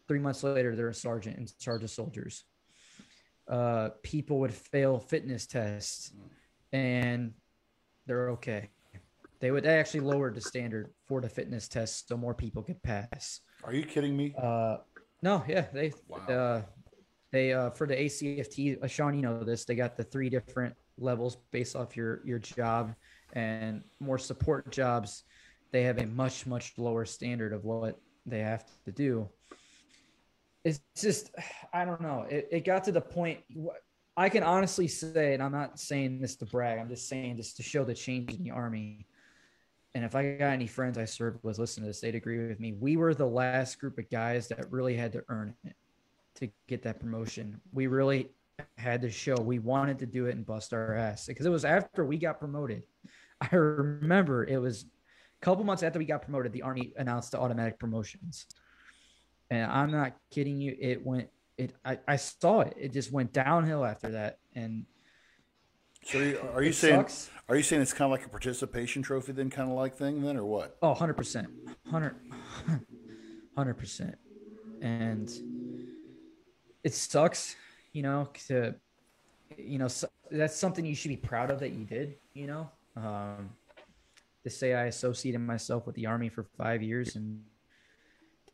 Three 0.07 0.19
months 0.19 0.43
later, 0.43 0.77
they're 0.77 0.89
a 0.89 0.95
sergeant 0.95 1.39
in 1.39 1.47
charge 1.59 1.83
of 1.83 1.91
soldiers. 1.91 2.45
Uh, 3.49 3.91
people 4.03 4.39
would 4.41 4.53
fail 4.55 4.99
fitness 4.99 5.47
tests 5.47 6.13
and 6.73 7.33
they're 8.07 8.31
okay. 8.31 8.69
They 9.41 9.51
would 9.51 9.65
they 9.65 9.77
actually 9.79 10.01
lowered 10.01 10.37
the 10.37 10.41
standard 10.41 10.93
for 11.09 11.21
the 11.21 11.29
fitness 11.29 11.67
test 11.67 12.09
so 12.09 12.17
more 12.17 12.35
people 12.35 12.63
could 12.63 12.81
pass. 12.83 13.41
Are 13.65 13.73
you 13.75 13.85
kidding 13.85 14.17
me? 14.17 14.35
Uh, 14.41 14.77
no, 15.23 15.43
yeah, 15.49 15.67
they 15.73 15.93
Wow. 16.07 16.19
uh, 16.29 16.63
they 17.33 17.55
uh, 17.55 17.71
for 17.71 17.87
the 17.87 17.97
ACFT, 17.97 18.83
uh, 18.83 18.87
Sean, 18.87 19.15
you 19.15 19.23
know 19.23 19.43
this. 19.43 19.65
They 19.65 19.75
got 19.75 19.97
the 19.97 20.05
three 20.05 20.29
different 20.29 20.75
levels 20.99 21.39
based 21.51 21.75
off 21.75 21.97
your 21.97 22.21
your 22.25 22.39
job, 22.39 22.95
and 23.33 23.83
more 24.01 24.19
support 24.19 24.71
jobs. 24.71 25.25
They 25.73 25.83
have 25.85 25.99
a 25.99 26.07
much 26.07 26.47
much 26.47 26.75
lower 26.77 27.07
standard 27.07 27.55
of 27.55 27.65
what 27.65 27.99
they 28.27 28.41
have 28.41 28.65
to 28.85 28.93
do. 28.93 29.29
It's 30.65 30.81
just, 30.97 31.31
I 31.73 31.85
don't 31.87 32.03
know. 32.03 32.27
It, 32.29 32.49
it 32.53 32.65
got 32.65 32.85
to 32.85 32.93
the 32.93 33.01
point. 33.01 33.41
I 34.15 34.29
can 34.29 34.43
honestly 34.43 34.87
say, 34.87 35.33
and 35.33 35.43
I'm 35.43 35.53
not 35.53 35.81
saying 35.81 36.21
this 36.21 36.37
to 36.37 36.45
brag. 36.45 36.79
I'm 36.79 36.91
just 36.91 37.09
saying 37.09 37.39
this 37.39 37.55
to 37.55 37.63
show 37.63 37.83
the 37.83 37.95
change 37.95 38.35
in 38.35 38.45
the 38.45 38.51
army. 38.51 39.07
And 39.95 40.05
if 40.05 40.15
I 40.15 40.37
got 40.37 40.53
any 40.53 40.67
friends 40.67 40.99
I 40.99 41.07
served 41.07 41.43
with 41.43 41.59
listen 41.59 41.83
to 41.83 41.87
this, 41.87 42.01
they'd 42.01 42.15
agree 42.15 42.47
with 42.47 42.61
me. 42.61 42.75
We 42.79 42.99
were 42.99 43.15
the 43.15 43.27
last 43.27 43.79
group 43.79 43.99
of 43.99 44.11
guys 44.11 44.49
that 44.49 44.71
really 44.71 44.97
had 44.97 45.13
to 45.13 45.25
earn 45.29 45.55
it 45.65 45.75
to 46.37 46.49
get 46.69 46.83
that 46.83 47.01
promotion. 47.01 47.61
We 47.73 47.87
really 47.87 48.31
had 48.77 49.03
to 49.03 49.11
show 49.11 49.35
we 49.37 49.59
wanted 49.59 49.99
to 50.01 50.07
do 50.07 50.27
it 50.27 50.37
and 50.37 50.47
bust 50.47 50.73
our 50.73 50.95
ass 50.95 51.27
because 51.27 51.47
it 51.47 51.51
was 51.51 51.65
after 51.65 52.05
we 52.05 52.19
got 52.19 52.39
promoted. 52.39 52.83
I 53.41 53.55
remember 53.55 54.45
it 54.45 54.59
was 54.59 54.85
a 54.85 55.45
couple 55.45 55.65
months 55.65 55.83
after 55.83 55.99
we 55.99 56.05
got 56.05 56.23
promoted, 56.23 56.53
the 56.53 56.63
Army 56.63 56.93
announced 56.97 57.33
the 57.33 57.41
automatic 57.41 57.79
promotions. 57.79 58.47
And 59.51 59.71
I'm 59.71 59.91
not 59.91 60.15
kidding 60.31 60.61
you. 60.61 60.77
It 60.81 61.05
went, 61.05 61.29
it, 61.59 61.75
I, 61.85 61.99
I 62.07 62.17
saw 62.17 62.61
it. 62.61 62.75
It 62.79 62.93
just 62.93 63.13
went 63.13 63.33
downhill 63.33 63.85
after 63.85 64.11
that. 64.11 64.39
And 64.55 64.87
So 66.05 66.21
are 66.21 66.25
you, 66.25 66.41
are 66.55 66.63
you 66.63 66.73
saying 66.73 67.01
sucks. 67.01 67.31
are 67.49 67.57
you 67.57 67.63
saying 67.63 67.83
it's 67.83 67.93
kind 67.93 68.07
of 68.07 68.13
like 68.13 68.25
a 68.25 68.31
participation 68.31 69.03
trophy 69.03 69.33
then 69.33 69.51
kind 69.51 69.69
of 69.69 69.77
like 69.77 69.97
thing 69.97 70.23
then 70.23 70.37
or 70.37 70.45
what? 70.45 70.77
Oh, 70.81 70.95
100%. 70.95 71.47
100 71.91 72.15
100%. 73.59 74.15
And 74.81 75.31
it 76.85 76.95
sucks, 76.95 77.57
you 77.93 78.03
know, 78.03 78.29
to 78.49 78.75
you 79.59 79.79
know, 79.79 79.89
so, 79.89 80.09
that's 80.31 80.57
something 80.57 80.85
you 80.85 80.95
should 80.95 81.11
be 81.11 81.17
proud 81.17 81.51
of 81.51 81.61
that 81.61 81.73
you 81.73 81.85
did, 81.85 82.17
you 82.35 82.47
know. 82.47 82.71
Um 82.97 83.51
to 84.45 84.51
say 84.51 84.75
I 84.75 84.87
associated 84.87 85.41
myself 85.41 85.87
with 85.87 85.95
the 85.95 86.07
army 86.07 86.29
for 86.29 86.45
5 86.59 86.83
years 86.83 87.15
and 87.15 87.45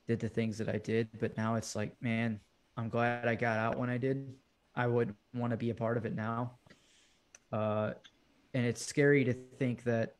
did 0.06 0.20
the 0.20 0.28
things 0.28 0.58
that 0.58 0.68
I 0.68 0.76
did, 0.78 1.08
but 1.18 1.34
now 1.38 1.54
it's 1.54 1.74
like, 1.74 1.94
man, 2.02 2.40
I'm 2.76 2.90
glad 2.90 3.26
I 3.26 3.34
got 3.34 3.58
out 3.58 3.78
when 3.78 3.88
I 3.88 3.96
did. 3.96 4.34
I 4.74 4.86
would 4.86 5.14
want 5.34 5.50
to 5.52 5.56
be 5.56 5.70
a 5.70 5.74
part 5.74 5.96
of 5.96 6.04
it 6.04 6.14
now. 6.14 6.58
Uh 7.52 7.92
and 8.54 8.66
it's 8.66 8.84
scary 8.84 9.24
to 9.24 9.34
think 9.58 9.84
that 9.84 10.16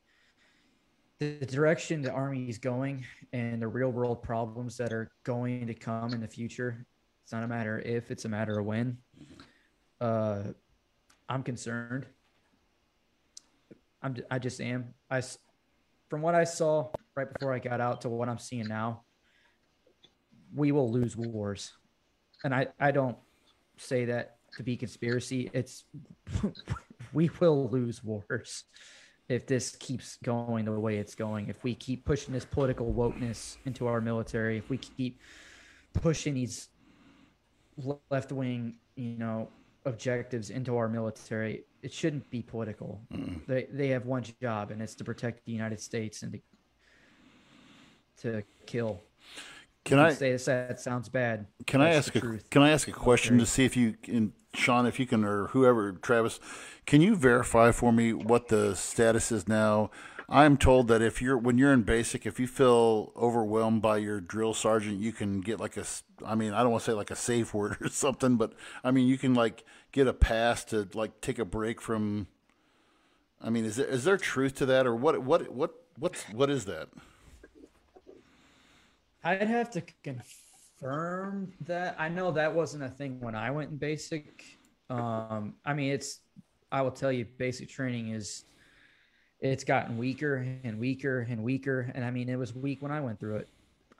the 1.18 1.44
direction 1.46 2.00
the 2.00 2.12
army 2.12 2.48
is 2.48 2.58
going 2.58 3.04
and 3.32 3.60
the 3.60 3.66
real 3.66 3.90
world 3.90 4.22
problems 4.22 4.76
that 4.76 4.92
are 4.92 5.10
going 5.24 5.66
to 5.66 5.74
come 5.74 6.14
in 6.14 6.20
the 6.20 6.28
future 6.28 6.86
it's 7.28 7.34
not 7.34 7.44
a 7.44 7.46
matter 7.46 7.78
if 7.84 8.10
it's 8.10 8.24
a 8.24 8.28
matter 8.30 8.58
of 8.58 8.64
when. 8.64 8.96
Uh 10.00 10.44
i'm 11.28 11.42
concerned. 11.42 12.06
I'm 14.02 14.16
i 14.30 14.38
just 14.38 14.62
am. 14.62 14.94
I 15.10 15.20
from 16.08 16.22
what 16.22 16.34
i 16.34 16.44
saw 16.44 16.88
right 17.14 17.30
before 17.30 17.52
i 17.52 17.58
got 17.58 17.82
out 17.82 18.00
to 18.00 18.08
what 18.08 18.30
i'm 18.30 18.38
seeing 18.38 18.66
now 18.66 19.02
we 20.54 20.72
will 20.72 20.90
lose 20.90 21.18
wars. 21.18 21.74
And 22.44 22.54
i 22.54 22.68
i 22.80 22.90
don't 22.92 23.18
say 23.76 24.06
that 24.06 24.38
to 24.56 24.62
be 24.62 24.78
conspiracy. 24.78 25.50
It's 25.52 25.84
we 27.12 27.28
will 27.40 27.68
lose 27.68 28.02
wars 28.02 28.64
if 29.28 29.46
this 29.46 29.76
keeps 29.76 30.16
going 30.24 30.64
the 30.64 30.72
way 30.72 30.96
it's 30.96 31.14
going, 31.14 31.48
if 31.48 31.62
we 31.62 31.74
keep 31.74 32.06
pushing 32.06 32.32
this 32.32 32.46
political 32.46 32.90
wokeness 32.90 33.58
into 33.66 33.86
our 33.86 34.00
military, 34.00 34.56
if 34.56 34.70
we 34.70 34.78
keep 34.78 35.20
pushing 35.92 36.32
these 36.32 36.70
left 38.10 38.32
wing, 38.32 38.76
you 38.96 39.16
know, 39.18 39.48
objectives 39.84 40.50
into 40.50 40.76
our 40.76 40.88
military, 40.88 41.64
it 41.82 41.92
shouldn't 41.92 42.28
be 42.30 42.42
political. 42.42 43.00
They 43.46 43.66
they 43.72 43.88
have 43.88 44.06
one 44.06 44.24
job, 44.42 44.70
and 44.70 44.82
it's 44.82 44.94
to 44.96 45.04
protect 45.04 45.44
the 45.44 45.52
United 45.52 45.80
States 45.80 46.22
and 46.22 46.32
to 46.32 46.40
to 48.22 48.42
kill. 48.66 49.00
Can 49.84 49.98
I 49.98 50.12
say 50.12 50.32
this? 50.32 50.44
That 50.44 50.80
sounds 50.80 51.08
bad. 51.08 51.46
Can 51.66 51.80
I 51.80 51.90
ask 51.90 52.14
a 52.14 52.20
truth. 52.20 52.50
Can 52.50 52.62
I 52.62 52.70
ask 52.70 52.88
a 52.88 52.92
question 52.92 53.38
to 53.38 53.46
see 53.46 53.64
if 53.64 53.76
you 53.76 53.94
can, 54.02 54.34
Sean, 54.54 54.86
if 54.86 55.00
you 55.00 55.06
can, 55.06 55.24
or 55.24 55.46
whoever, 55.48 55.92
Travis, 55.92 56.40
can 56.84 57.00
you 57.00 57.16
verify 57.16 57.72
for 57.72 57.92
me 57.92 58.12
what 58.12 58.48
the 58.48 58.74
status 58.76 59.32
is 59.32 59.48
now? 59.48 59.90
I'm 60.28 60.58
told 60.58 60.88
that 60.88 61.00
if 61.00 61.22
you're 61.22 61.38
when 61.38 61.56
you're 61.56 61.72
in 61.72 61.82
basic, 61.82 62.26
if 62.26 62.38
you 62.38 62.46
feel 62.46 63.12
overwhelmed 63.16 63.80
by 63.80 63.96
your 63.96 64.20
drill 64.20 64.52
sergeant, 64.52 65.00
you 65.00 65.12
can 65.12 65.40
get 65.40 65.58
like 65.58 65.76
a. 65.76 65.84
I 66.24 66.34
mean, 66.34 66.52
I 66.52 66.62
don't 66.62 66.70
want 66.70 66.84
to 66.84 66.90
say 66.90 66.94
like 66.94 67.10
a 67.10 67.16
safe 67.16 67.54
word 67.54 67.76
or 67.80 67.88
something, 67.88 68.36
but 68.36 68.52
I 68.84 68.90
mean, 68.90 69.06
you 69.06 69.18
can 69.18 69.34
like 69.34 69.64
get 69.92 70.06
a 70.06 70.12
pass 70.12 70.64
to 70.66 70.88
like 70.94 71.20
take 71.20 71.38
a 71.38 71.44
break 71.44 71.80
from. 71.80 72.28
I 73.40 73.50
mean, 73.50 73.64
is 73.64 73.76
there 73.76 73.86
is 73.86 74.04
there 74.04 74.16
truth 74.16 74.54
to 74.56 74.66
that, 74.66 74.86
or 74.86 74.94
what? 74.94 75.22
What? 75.22 75.52
What? 75.52 75.74
What's 75.98 76.22
what 76.30 76.50
is 76.50 76.64
that? 76.66 76.88
I'd 79.24 79.48
have 79.48 79.70
to 79.70 79.82
confirm 80.02 81.52
that. 81.62 81.96
I 81.98 82.08
know 82.08 82.30
that 82.32 82.54
wasn't 82.54 82.84
a 82.84 82.88
thing 82.88 83.20
when 83.20 83.34
I 83.34 83.50
went 83.50 83.70
in 83.70 83.76
basic. 83.76 84.44
Um, 84.90 85.54
I 85.64 85.74
mean, 85.74 85.92
it's. 85.92 86.20
I 86.70 86.82
will 86.82 86.90
tell 86.90 87.12
you, 87.12 87.24
basic 87.24 87.68
training 87.68 88.10
is. 88.10 88.44
It's 89.40 89.62
gotten 89.62 89.98
weaker 89.98 90.44
and 90.64 90.80
weaker 90.80 91.20
and 91.30 91.44
weaker, 91.44 91.92
and 91.94 92.04
I 92.04 92.10
mean, 92.10 92.28
it 92.28 92.36
was 92.36 92.54
weak 92.54 92.82
when 92.82 92.90
I 92.90 93.00
went 93.00 93.20
through 93.20 93.36
it. 93.36 93.48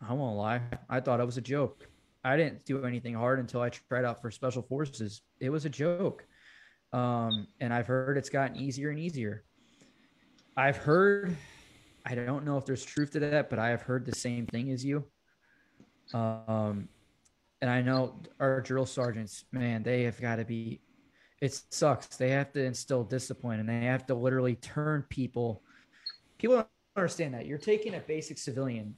I 0.01 0.13
won't 0.13 0.37
lie. 0.37 0.61
I 0.89 1.01
thought 1.01 1.21
it 1.21 1.27
was 1.27 1.37
a 1.37 1.43
joke. 1.43 1.89
I 2.25 2.37
didn't 2.37 2.65
do 2.65 2.85
anything 2.85 3.15
hard 3.15 3.39
until 3.39 3.61
I 3.61 3.71
tried 3.71 4.05
out 4.05 4.21
for 4.21 4.31
special 4.31 4.63
forces. 4.63 5.23
It 5.41 5.51
was 5.51 5.65
a 5.65 5.71
joke. 5.71 6.27
Um, 6.93 7.47
and 7.61 7.73
I've 7.73 7.87
heard 7.87 8.17
it's 8.17 8.29
gotten 8.29 8.57
easier 8.57 8.91
and 8.91 8.99
easier. 8.99 9.45
I've 10.57 10.77
heard 10.77 11.37
I 12.09 12.15
don't 12.15 12.47
know 12.47 12.57
if 12.57 12.65
there's 12.65 12.85
truth 12.85 13.13
to 13.13 13.21
that, 13.21 13.51
but 13.51 13.59
I 13.59 13.69
have 13.69 13.83
heard 13.83 14.07
the 14.07 14.15
same 14.15 14.47
thing 14.47 14.71
as 14.71 14.83
you. 14.83 15.05
Um, 16.15 16.89
and 17.61 17.71
I 17.71 17.83
know 17.83 18.15
our 18.41 18.63
drill 18.63 18.87
sergeants, 18.87 19.45
man, 19.53 19.83
they 19.83 20.05
have 20.05 20.19
got 20.19 20.37
to 20.37 20.45
be. 20.45 20.81
It 21.43 21.61
sucks. 21.71 22.17
They 22.17 22.31
have 22.31 22.51
to 22.53 22.65
instill 22.65 23.05
discipline, 23.05 23.61
and 23.61 23.69
they 23.69 23.87
have 23.87 24.07
to 24.07 24.15
literally 24.15 24.57
turn 24.57 25.05
people. 25.11 25.63
People 26.39 26.57
don't 26.57 26.69
understand 26.97 27.35
that 27.35 27.45
you're 27.45 27.59
taking 27.59 27.95
a 27.95 28.01
basic 28.01 28.39
civilian 28.39 28.95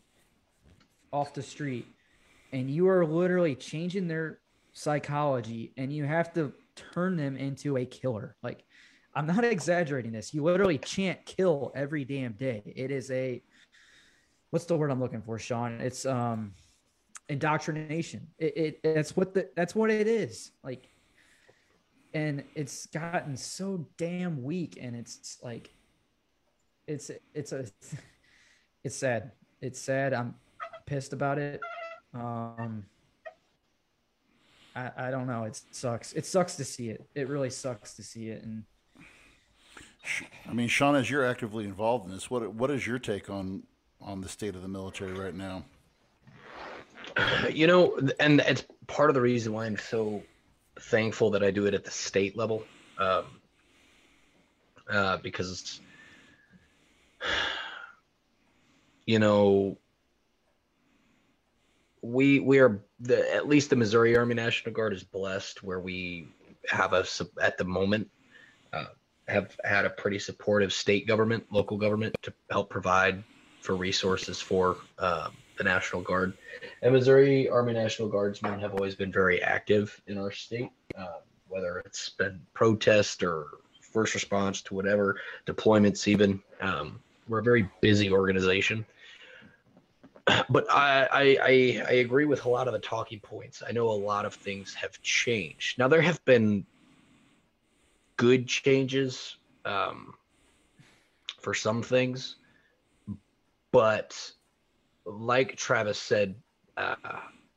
off 1.12 1.34
the 1.34 1.42
street, 1.42 1.86
and 2.52 2.70
you 2.70 2.88
are 2.88 3.06
literally 3.06 3.54
changing 3.54 4.08
their 4.08 4.40
psychology, 4.72 5.72
and 5.76 5.92
you 5.92 6.04
have 6.04 6.32
to 6.34 6.52
turn 6.92 7.16
them 7.16 7.36
into 7.36 7.76
a 7.76 7.84
killer. 7.84 8.36
Like 8.42 8.64
I'm 9.14 9.26
not 9.26 9.44
exaggerating 9.44 10.12
this. 10.12 10.32
You 10.32 10.42
literally 10.44 10.78
chant 10.78 11.24
kill 11.26 11.72
every 11.74 12.04
damn 12.04 12.32
day. 12.32 12.62
It 12.76 12.90
is 12.90 13.10
a 13.10 13.42
what's 14.50 14.64
the 14.64 14.76
word 14.76 14.90
I'm 14.90 15.00
looking 15.00 15.22
for, 15.22 15.38
Sean? 15.38 15.80
It's 15.80 16.06
um 16.06 16.52
indoctrination. 17.28 18.28
It, 18.38 18.56
it 18.56 18.80
that's 18.82 19.16
what 19.16 19.34
the 19.34 19.48
that's 19.56 19.74
what 19.74 19.90
it 19.90 20.06
is. 20.06 20.52
Like 20.62 20.88
and 22.14 22.44
it's 22.54 22.86
gotten 22.86 23.36
so 23.36 23.86
damn 23.96 24.42
weak 24.42 24.78
and 24.80 24.96
it's 24.96 25.38
like 25.42 25.70
it's 26.86 27.10
it's 27.34 27.52
a 27.52 27.66
it's 28.84 28.96
sad. 28.96 29.32
It's 29.60 29.80
sad. 29.80 30.14
I'm 30.14 30.34
pissed 30.86 31.12
about 31.12 31.38
it. 31.38 31.60
Um 32.14 32.84
I, 34.74 34.90
I 34.96 35.10
don't 35.10 35.26
know. 35.26 35.44
It 35.44 35.60
sucks. 35.72 36.12
It 36.12 36.26
sucks 36.26 36.56
to 36.56 36.64
see 36.64 36.90
it. 36.90 37.04
It 37.14 37.28
really 37.28 37.50
sucks 37.50 37.94
to 37.94 38.02
see 38.02 38.28
it. 38.28 38.42
And 38.44 38.64
I 40.48 40.52
mean, 40.52 40.68
Sean, 40.68 40.94
as 40.94 41.10
you're 41.10 41.24
actively 41.24 41.64
involved 41.64 42.06
in 42.06 42.12
this, 42.12 42.30
what 42.30 42.52
what 42.54 42.70
is 42.70 42.86
your 42.86 42.98
take 42.98 43.28
on 43.28 43.64
on 44.00 44.20
the 44.20 44.28
state 44.28 44.54
of 44.54 44.62
the 44.62 44.68
military 44.68 45.12
right 45.12 45.34
now? 45.34 45.64
You 47.50 47.66
know, 47.66 47.98
and 48.20 48.40
it's 48.40 48.64
part 48.86 49.10
of 49.10 49.14
the 49.14 49.20
reason 49.20 49.52
why 49.52 49.66
I'm 49.66 49.76
so 49.76 50.22
thankful 50.78 51.30
that 51.30 51.42
I 51.42 51.50
do 51.50 51.66
it 51.66 51.74
at 51.74 51.84
the 51.84 51.90
state 51.90 52.36
level, 52.36 52.62
um, 52.98 53.24
uh, 54.88 55.16
because 55.18 55.80
you 59.06 59.18
know 59.18 59.76
we 62.02 62.40
we 62.40 62.58
are 62.58 62.80
the 63.00 63.34
at 63.34 63.48
least 63.48 63.70
the 63.70 63.76
Missouri 63.76 64.16
Army 64.16 64.34
National 64.34 64.74
Guard 64.74 64.92
is 64.92 65.04
blessed 65.04 65.62
where 65.62 65.80
we 65.80 66.28
have 66.68 66.92
a 66.92 67.04
at 67.42 67.58
the 67.58 67.64
moment 67.64 68.08
uh, 68.72 68.86
have 69.28 69.56
had 69.64 69.84
a 69.84 69.90
pretty 69.90 70.18
supportive 70.18 70.72
state 70.72 71.06
government, 71.06 71.44
local 71.50 71.76
government 71.76 72.16
to 72.22 72.32
help 72.50 72.70
provide 72.70 73.22
for 73.60 73.76
resources 73.76 74.40
for 74.40 74.76
uh, 74.98 75.28
the 75.58 75.64
National 75.64 76.02
Guard. 76.02 76.32
And 76.82 76.92
Missouri 76.92 77.48
Army 77.48 77.74
National 77.74 78.08
Guardsmen 78.08 78.58
have 78.60 78.72
always 78.72 78.94
been 78.94 79.12
very 79.12 79.42
active 79.42 80.00
in 80.06 80.18
our 80.18 80.32
state, 80.32 80.70
uh, 80.98 81.20
whether 81.48 81.78
it's 81.80 82.10
been 82.10 82.40
protest 82.54 83.22
or 83.22 83.46
first 83.80 84.14
response 84.14 84.62
to 84.62 84.74
whatever 84.74 85.20
deployments. 85.46 86.08
Even 86.08 86.42
um, 86.60 87.00
we're 87.28 87.40
a 87.40 87.42
very 87.42 87.68
busy 87.80 88.10
organization 88.10 88.86
but 90.48 90.66
I, 90.70 91.08
I 91.12 91.82
I 91.88 91.92
agree 91.94 92.24
with 92.24 92.44
a 92.44 92.48
lot 92.48 92.66
of 92.66 92.72
the 92.72 92.78
talking 92.78 93.20
points. 93.20 93.62
I 93.66 93.72
know 93.72 93.88
a 93.88 93.92
lot 93.92 94.24
of 94.24 94.34
things 94.34 94.74
have 94.74 95.00
changed. 95.02 95.78
Now 95.78 95.88
there 95.88 96.02
have 96.02 96.24
been 96.24 96.66
good 98.16 98.46
changes 98.46 99.36
um, 99.64 100.14
for 101.40 101.54
some 101.54 101.82
things, 101.82 102.36
but 103.72 104.32
like 105.04 105.56
Travis 105.56 105.98
said, 105.98 106.34
uh, 106.76 106.94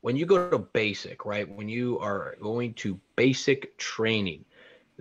when 0.00 0.16
you 0.16 0.26
go 0.26 0.50
to 0.50 0.58
basic, 0.58 1.24
right? 1.24 1.48
When 1.48 1.68
you 1.68 1.98
are 1.98 2.36
going 2.40 2.74
to 2.74 2.98
basic 3.16 3.76
training, 3.78 4.44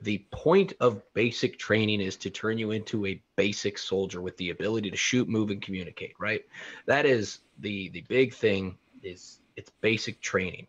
the 0.01 0.25
point 0.31 0.73
of 0.79 1.01
basic 1.13 1.59
training 1.59 2.01
is 2.01 2.17
to 2.17 2.29
turn 2.29 2.57
you 2.57 2.71
into 2.71 3.05
a 3.05 3.21
basic 3.35 3.77
soldier 3.77 4.21
with 4.21 4.35
the 4.37 4.49
ability 4.49 4.91
to 4.91 4.97
shoot, 4.97 5.29
move, 5.29 5.49
and 5.49 5.61
communicate. 5.61 6.13
Right? 6.19 6.45
That 6.87 7.05
is 7.05 7.39
the 7.59 7.89
the 7.89 8.01
big 8.01 8.33
thing. 8.33 8.77
Is 9.01 9.39
it's 9.55 9.69
basic 9.81 10.21
training. 10.21 10.67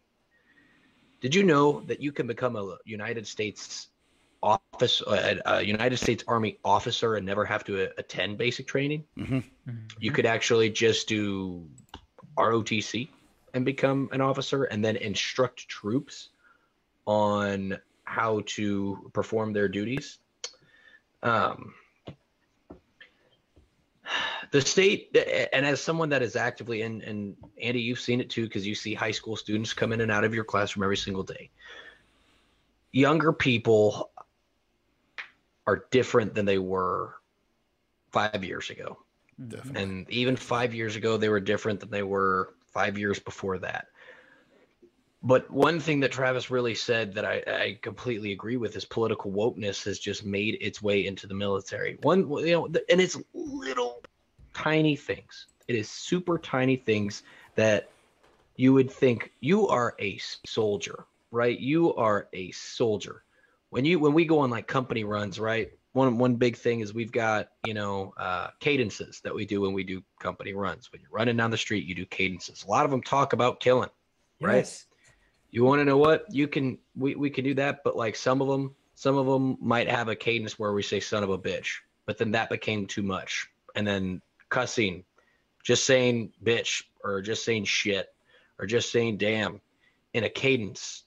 Did 1.20 1.35
you 1.35 1.43
know 1.45 1.80
that 1.87 2.01
you 2.01 2.12
can 2.12 2.26
become 2.26 2.57
a 2.57 2.76
United 2.85 3.26
States 3.26 3.89
office, 4.43 5.01
a, 5.07 5.41
a 5.47 5.62
United 5.62 5.97
States 5.97 6.24
Army 6.28 6.59
officer, 6.64 7.14
and 7.14 7.24
never 7.24 7.45
have 7.45 7.64
to 7.64 7.89
attend 7.97 8.37
basic 8.39 8.66
training? 8.66 9.05
Mm-hmm. 9.16 9.37
Mm-hmm. 9.37 9.72
You 9.99 10.11
could 10.11 10.26
actually 10.26 10.68
just 10.68 11.09
do 11.09 11.66
ROTC 12.37 13.09
and 13.55 13.64
become 13.64 14.09
an 14.12 14.20
officer, 14.20 14.64
and 14.64 14.85
then 14.85 14.97
instruct 14.97 15.68
troops 15.68 16.30
on 17.07 17.78
how 18.05 18.43
to 18.47 19.11
perform 19.14 19.53
their 19.53 19.68
duties. 19.68 20.18
Um, 21.22 21.72
the 24.51 24.61
state, 24.61 25.17
and 25.53 25.65
as 25.65 25.81
someone 25.81 26.09
that 26.11 26.23
is 26.23 26.37
actively 26.37 26.83
in, 26.83 27.03
and 27.03 27.37
Andy, 27.61 27.81
you've 27.81 28.01
seen 28.01 28.21
it 28.21 28.31
too, 28.31 28.45
because 28.45 28.67
you 28.67 28.75
see 28.75 28.95
high 28.95 29.11
school 29.11 29.37
students 29.37 29.73
come 29.73 29.93
in 29.93 30.01
and 30.01 30.13
out 30.13 30.25
of 30.25 30.35
your 30.35 30.45
classroom 30.45 30.85
every 30.85 30.97
single 30.97 31.23
day. 31.23 31.51
Younger 32.93 33.33
people 33.33 34.11
are 35.67 35.87
different 35.91 36.35
than 36.35 36.45
they 36.45 36.59
were 36.59 37.15
five 38.13 38.45
years 38.45 38.71
ago. 38.71 38.99
Definitely. 39.49 39.83
And 39.83 40.11
even 40.11 40.37
five 40.37 40.75
years 40.75 40.95
ago, 40.95 41.17
they 41.17 41.29
were 41.29 41.41
different 41.41 41.81
than 41.81 41.91
they 41.91 42.03
were 42.03 42.55
five 42.73 42.97
years 42.99 43.19
before 43.19 43.59
that. 43.59 43.89
But 45.27 45.51
one 45.51 45.81
thing 45.81 46.01
that 46.01 46.12
Travis 46.12 46.51
really 46.51 46.75
said 46.75 47.14
that 47.14 47.25
I, 47.25 47.43
I, 47.47 47.79
completely 47.81 48.33
agree 48.33 48.59
with 48.59 48.77
is 48.77 48.85
political 48.85 49.33
wokeness 49.33 49.83
has 49.85 49.99
just 49.99 50.22
made 50.22 50.59
its 50.61 50.83
way 50.83 51.07
into 51.07 51.27
the 51.27 51.33
military. 51.33 51.97
One, 52.03 52.29
you 52.47 52.53
know, 52.53 52.66
and 52.91 53.01
it's 53.01 53.16
little 53.33 54.03
tiny 54.53 54.97
things. 54.97 55.47
It 55.66 55.77
is 55.77 55.89
super 55.89 56.37
tiny 56.37 56.77
things 56.77 57.22
that 57.55 57.89
you 58.57 58.75
would 58.75 58.91
think 58.91 59.33
you 59.41 59.66
are 59.66 59.95
a 59.99 60.20
soldier, 60.45 61.07
right? 61.31 61.59
You 61.59 61.95
are 61.95 62.29
a 62.35 62.51
soldier. 62.51 63.25
When 63.70 63.87
you 63.87 63.99
when 63.99 64.12
we 64.12 64.27
go 64.27 64.41
on 64.41 64.51
like 64.51 64.66
company 64.66 65.05
runs, 65.05 65.41
right? 65.41 65.72
One 65.95 66.18
one 66.18 66.35
big 66.35 66.55
thing 66.55 66.81
is 66.81 66.93
we've 66.93 67.11
got 67.12 67.49
you 67.64 67.72
know 67.72 68.12
uh, 68.18 68.49
cadences 68.61 69.22
that 69.25 69.35
we 69.35 69.47
do 69.47 69.62
when 69.62 69.72
we 69.72 69.85
do 69.85 70.03
company 70.20 70.53
runs. 70.53 70.93
When 70.93 71.01
you're 71.01 71.11
running 71.11 71.39
down 71.39 71.51
the 71.51 71.57
street, 71.57 71.87
you 71.87 71.95
do 71.95 72.05
cadences. 72.05 72.62
A 72.62 72.68
lot 72.68 72.85
of 72.85 72.91
them 72.91 73.03
talk 73.03 73.33
about 73.33 73.61
killing, 73.61 73.91
right? 74.39 74.57
Yes 74.57 74.85
you 75.55 75.65
want 75.65 75.81
to 75.81 75.85
know 75.85 75.99
what? 75.99 76.25
You 76.31 76.49
can 76.49 76.79
we, 76.97 77.15
we 77.15 77.31
can 77.31 77.45
do 77.45 77.55
that 77.55 77.83
but 77.85 77.97
like 77.97 78.17
some 78.17 78.43
of 78.43 78.49
them 78.49 78.75
some 78.95 79.17
of 79.17 79.27
them 79.27 79.57
might 79.61 79.89
have 79.89 80.09
a 80.09 80.17
cadence 80.17 80.59
where 80.59 80.73
we 80.73 80.83
say 80.83 81.01
son 81.01 81.23
of 81.23 81.31
a 81.31 81.39
bitch 81.39 81.79
but 82.07 82.19
then 82.19 82.33
that 82.33 82.51
became 82.51 82.87
too 82.87 83.03
much. 83.03 83.49
And 83.75 83.87
then 83.87 84.21
cussing 84.49 85.05
just 85.63 85.85
saying 85.85 86.33
bitch 86.45 86.83
or 87.03 87.23
just 87.23 87.45
saying 87.45 87.65
shit 87.65 88.09
or 88.59 88.67
just 88.67 88.93
saying 88.93 89.17
damn 89.17 89.61
in 90.13 90.25
a 90.25 90.29
cadence 90.29 91.05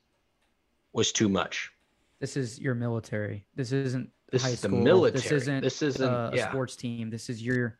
was 0.93 1.11
too 1.11 1.29
much. 1.29 1.71
This 2.19 2.35
is 2.35 2.59
your 2.59 2.73
military. 2.73 3.45
This 3.55 3.71
isn't 3.71 4.09
this 4.31 4.43
high 4.43 4.49
is 4.49 4.59
school. 4.59 4.71
the 4.71 4.83
military. 4.83 5.21
This 5.21 5.31
isn't 5.31 5.61
this 5.61 5.81
isn't 5.81 6.09
uh, 6.09 6.31
yeah. 6.33 6.47
a 6.47 6.49
sports 6.49 6.75
team. 6.75 7.09
This 7.09 7.29
is 7.29 7.41
your 7.41 7.77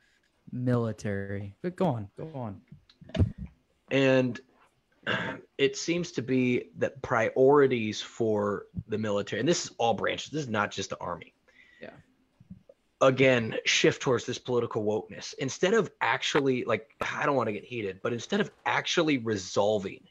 military. 0.51 1.55
But 1.61 1.75
go 1.75 1.87
on 1.87 2.09
go 2.17 2.29
on. 2.35 2.61
And 3.89 4.39
it 5.57 5.77
seems 5.77 6.11
to 6.13 6.21
be 6.21 6.69
that 6.77 7.01
priorities 7.01 8.01
for 8.01 8.65
the 8.87 8.97
military, 8.97 9.39
and 9.39 9.47
this 9.47 9.65
is 9.65 9.71
all 9.77 9.93
branches, 9.93 10.31
this 10.31 10.43
is 10.43 10.49
not 10.49 10.71
just 10.71 10.89
the 10.89 10.99
army. 10.99 11.33
Yeah. 11.81 11.91
Again, 13.01 13.55
shift 13.65 14.01
towards 14.01 14.25
this 14.25 14.37
political 14.37 14.83
wokeness. 14.83 15.33
Instead 15.39 15.73
of 15.73 15.89
actually, 16.01 16.63
like, 16.65 16.89
I 17.01 17.25
don't 17.25 17.35
want 17.35 17.47
to 17.47 17.53
get 17.53 17.63
heated, 17.63 17.99
but 18.01 18.13
instead 18.13 18.41
of 18.41 18.51
actually 18.65 19.17
resolving 19.19 20.01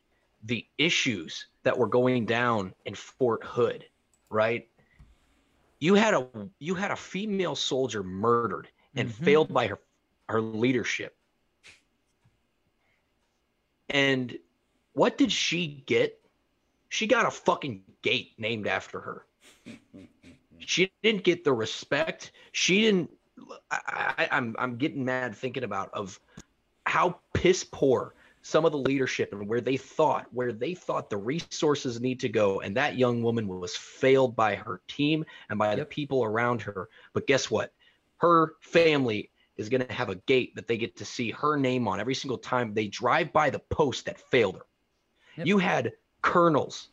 the 0.44 0.66
issues 0.78 1.46
that 1.64 1.76
were 1.76 1.88
going 1.88 2.26
down 2.26 2.72
in 2.84 2.94
Fort 2.94 3.44
Hood, 3.44 3.84
right? 4.30 4.68
You 5.78 5.94
had 5.94 6.14
a 6.14 6.26
you 6.58 6.74
had 6.74 6.90
a 6.90 6.96
female 6.96 7.54
soldier 7.54 8.02
murdered 8.02 8.68
and 8.94 9.08
mm-hmm. 9.08 9.24
failed 9.24 9.52
by 9.52 9.66
her 9.66 9.78
her 10.28 10.40
leadership. 10.40 11.14
And 13.88 14.36
what 14.96 15.18
did 15.18 15.30
she 15.30 15.84
get? 15.84 16.18
She 16.88 17.06
got 17.06 17.26
a 17.26 17.30
fucking 17.30 17.82
gate 18.00 18.32
named 18.38 18.66
after 18.66 18.98
her. 18.98 19.26
She 20.58 20.90
didn't 21.02 21.22
get 21.22 21.44
the 21.44 21.52
respect. 21.52 22.32
She 22.52 22.80
didn't. 22.80 23.10
I, 23.70 24.14
I, 24.16 24.28
I'm 24.32 24.56
I'm 24.58 24.76
getting 24.76 25.04
mad 25.04 25.36
thinking 25.36 25.64
about 25.64 25.90
of 25.92 26.18
how 26.86 27.20
piss 27.34 27.62
poor 27.62 28.14
some 28.40 28.64
of 28.64 28.72
the 28.72 28.78
leadership 28.78 29.34
and 29.34 29.46
where 29.46 29.60
they 29.60 29.76
thought 29.76 30.28
where 30.32 30.52
they 30.52 30.72
thought 30.72 31.10
the 31.10 31.16
resources 31.18 32.00
need 32.00 32.20
to 32.20 32.30
go 32.30 32.60
and 32.60 32.74
that 32.76 32.96
young 32.96 33.22
woman 33.22 33.46
was 33.46 33.76
failed 33.76 34.34
by 34.34 34.54
her 34.54 34.80
team 34.88 35.26
and 35.50 35.58
by 35.58 35.74
the 35.74 35.84
people 35.84 36.24
around 36.24 36.62
her 36.62 36.88
but 37.12 37.26
guess 37.26 37.50
what 37.50 37.72
her 38.18 38.54
family 38.60 39.30
is 39.56 39.68
going 39.68 39.84
to 39.84 39.92
have 39.92 40.08
a 40.08 40.14
gate 40.14 40.54
that 40.54 40.68
they 40.68 40.78
get 40.78 40.96
to 40.96 41.04
see 41.04 41.30
her 41.32 41.56
name 41.56 41.86
on 41.88 42.00
every 42.00 42.14
single 42.14 42.38
time 42.38 42.72
they 42.72 42.86
drive 42.86 43.32
by 43.32 43.50
the 43.50 43.58
post 43.58 44.06
that 44.06 44.20
failed 44.30 44.54
her 44.54 44.66
Yep. 45.36 45.46
You 45.46 45.58
had 45.58 45.92
colonels 46.22 46.88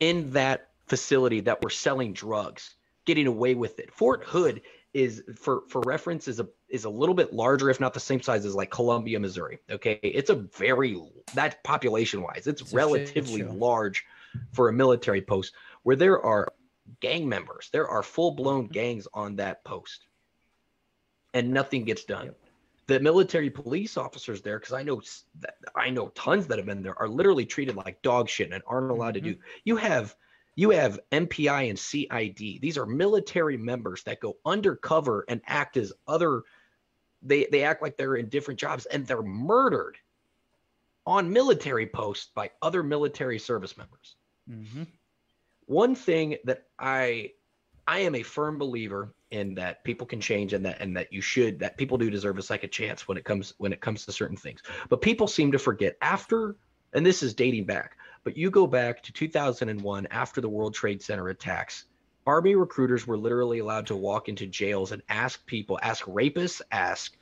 in 0.00 0.32
that 0.32 0.68
facility 0.86 1.40
that 1.40 1.62
were 1.62 1.70
selling 1.70 2.12
drugs, 2.12 2.74
getting 3.04 3.26
away 3.26 3.54
with 3.54 3.78
it. 3.78 3.92
Fort 3.92 4.24
Hood 4.24 4.62
is 4.94 5.22
for 5.36 5.62
for 5.68 5.82
reference 5.82 6.26
is 6.26 6.40
a 6.40 6.48
is 6.68 6.84
a 6.84 6.90
little 6.90 7.14
bit 7.14 7.32
larger, 7.32 7.68
if 7.68 7.80
not 7.80 7.92
the 7.92 8.00
same 8.00 8.22
size 8.22 8.46
as 8.46 8.54
like 8.54 8.70
Columbia, 8.70 9.20
Missouri. 9.20 9.58
Okay, 9.70 10.00
it's 10.02 10.30
a 10.30 10.34
very 10.34 11.00
that 11.34 11.62
population 11.64 12.22
wise, 12.22 12.46
it's, 12.46 12.62
it's 12.62 12.72
relatively 12.72 13.42
large 13.42 14.04
for 14.52 14.68
a 14.68 14.72
military 14.72 15.20
post 15.20 15.52
where 15.82 15.96
there 15.96 16.20
are 16.24 16.48
gang 17.00 17.28
members. 17.28 17.68
There 17.72 17.88
are 17.88 18.02
full 18.02 18.32
blown 18.32 18.64
mm-hmm. 18.64 18.72
gangs 18.72 19.08
on 19.12 19.36
that 19.36 19.64
post, 19.64 20.06
and 21.34 21.50
nothing 21.50 21.84
gets 21.84 22.04
done. 22.04 22.26
Yep. 22.26 22.38
The 22.86 23.00
military 23.00 23.50
police 23.50 23.96
officers 23.96 24.42
there, 24.42 24.58
because 24.58 24.72
I 24.72 24.82
know 24.82 25.02
I 25.74 25.90
know 25.90 26.08
tons 26.08 26.46
that 26.46 26.58
have 26.58 26.66
been 26.66 26.82
there, 26.82 26.98
are 27.00 27.08
literally 27.08 27.44
treated 27.44 27.76
like 27.76 28.00
dog 28.02 28.28
shit 28.28 28.52
and 28.52 28.62
aren't 28.66 28.90
allowed 28.90 29.16
mm-hmm. 29.16 29.24
to 29.26 29.34
do. 29.34 29.40
You 29.64 29.76
have 29.76 30.14
you 30.54 30.70
have 30.70 31.00
MPI 31.12 31.68
and 31.68 31.78
CID. 31.78 32.60
These 32.60 32.78
are 32.78 32.86
military 32.86 33.56
members 33.56 34.02
that 34.04 34.20
go 34.20 34.36
undercover 34.46 35.24
and 35.28 35.40
act 35.46 35.76
as 35.76 35.92
other. 36.06 36.42
They 37.22 37.46
they 37.50 37.64
act 37.64 37.82
like 37.82 37.96
they're 37.96 38.16
in 38.16 38.28
different 38.28 38.60
jobs 38.60 38.86
and 38.86 39.06
they're 39.06 39.22
murdered 39.22 39.98
on 41.06 41.32
military 41.32 41.86
posts 41.86 42.30
by 42.34 42.50
other 42.62 42.82
military 42.82 43.38
service 43.38 43.76
members. 43.76 44.16
Mm-hmm. 44.50 44.84
One 45.66 45.94
thing 45.94 46.36
that 46.44 46.64
I 46.78 47.32
I 47.86 48.00
am 48.00 48.14
a 48.14 48.22
firm 48.22 48.58
believer 48.58 49.14
in 49.30 49.54
that 49.54 49.82
people 49.84 50.06
can 50.06 50.20
change 50.20 50.52
and 50.52 50.64
that 50.64 50.80
and 50.80 50.96
that 50.96 51.12
you 51.12 51.20
should 51.20 51.58
that 51.58 51.76
people 51.76 51.98
do 51.98 52.10
deserve 52.10 52.38
a 52.38 52.42
second 52.42 52.70
chance 52.70 53.08
when 53.08 53.18
it 53.18 53.24
comes 53.24 53.54
when 53.58 53.72
it 53.72 53.80
comes 53.80 54.04
to 54.06 54.12
certain 54.12 54.36
things. 54.36 54.62
But 54.88 55.00
people 55.00 55.26
seem 55.26 55.50
to 55.52 55.58
forget 55.58 55.96
after 56.00 56.56
and 56.92 57.04
this 57.04 57.22
is 57.22 57.34
dating 57.34 57.64
back, 57.64 57.96
but 58.24 58.36
you 58.36 58.50
go 58.50 58.66
back 58.66 59.02
to 59.02 59.12
2001 59.12 60.06
after 60.10 60.40
the 60.40 60.48
World 60.48 60.74
Trade 60.74 61.02
Center 61.02 61.28
attacks. 61.28 61.86
Army 62.26 62.54
recruiters 62.54 63.06
were 63.06 63.18
literally 63.18 63.58
allowed 63.58 63.86
to 63.86 63.96
walk 63.96 64.28
into 64.28 64.46
jails 64.46 64.92
and 64.92 65.02
ask 65.08 65.44
people, 65.46 65.78
ask 65.82 66.04
rapists, 66.06 66.60
ask 66.70 67.16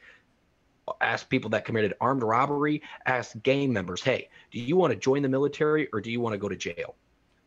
ask 1.00 1.30
people 1.30 1.48
that 1.48 1.64
committed 1.64 1.94
armed 1.98 2.22
robbery, 2.22 2.82
ask 3.06 3.40
gang 3.42 3.72
members, 3.72 4.02
"Hey, 4.02 4.28
do 4.50 4.60
you 4.60 4.76
want 4.76 4.92
to 4.92 4.98
join 4.98 5.22
the 5.22 5.28
military 5.30 5.88
or 5.94 6.00
do 6.02 6.10
you 6.10 6.20
want 6.20 6.34
to 6.34 6.38
go 6.38 6.48
to 6.48 6.56
jail?" 6.56 6.94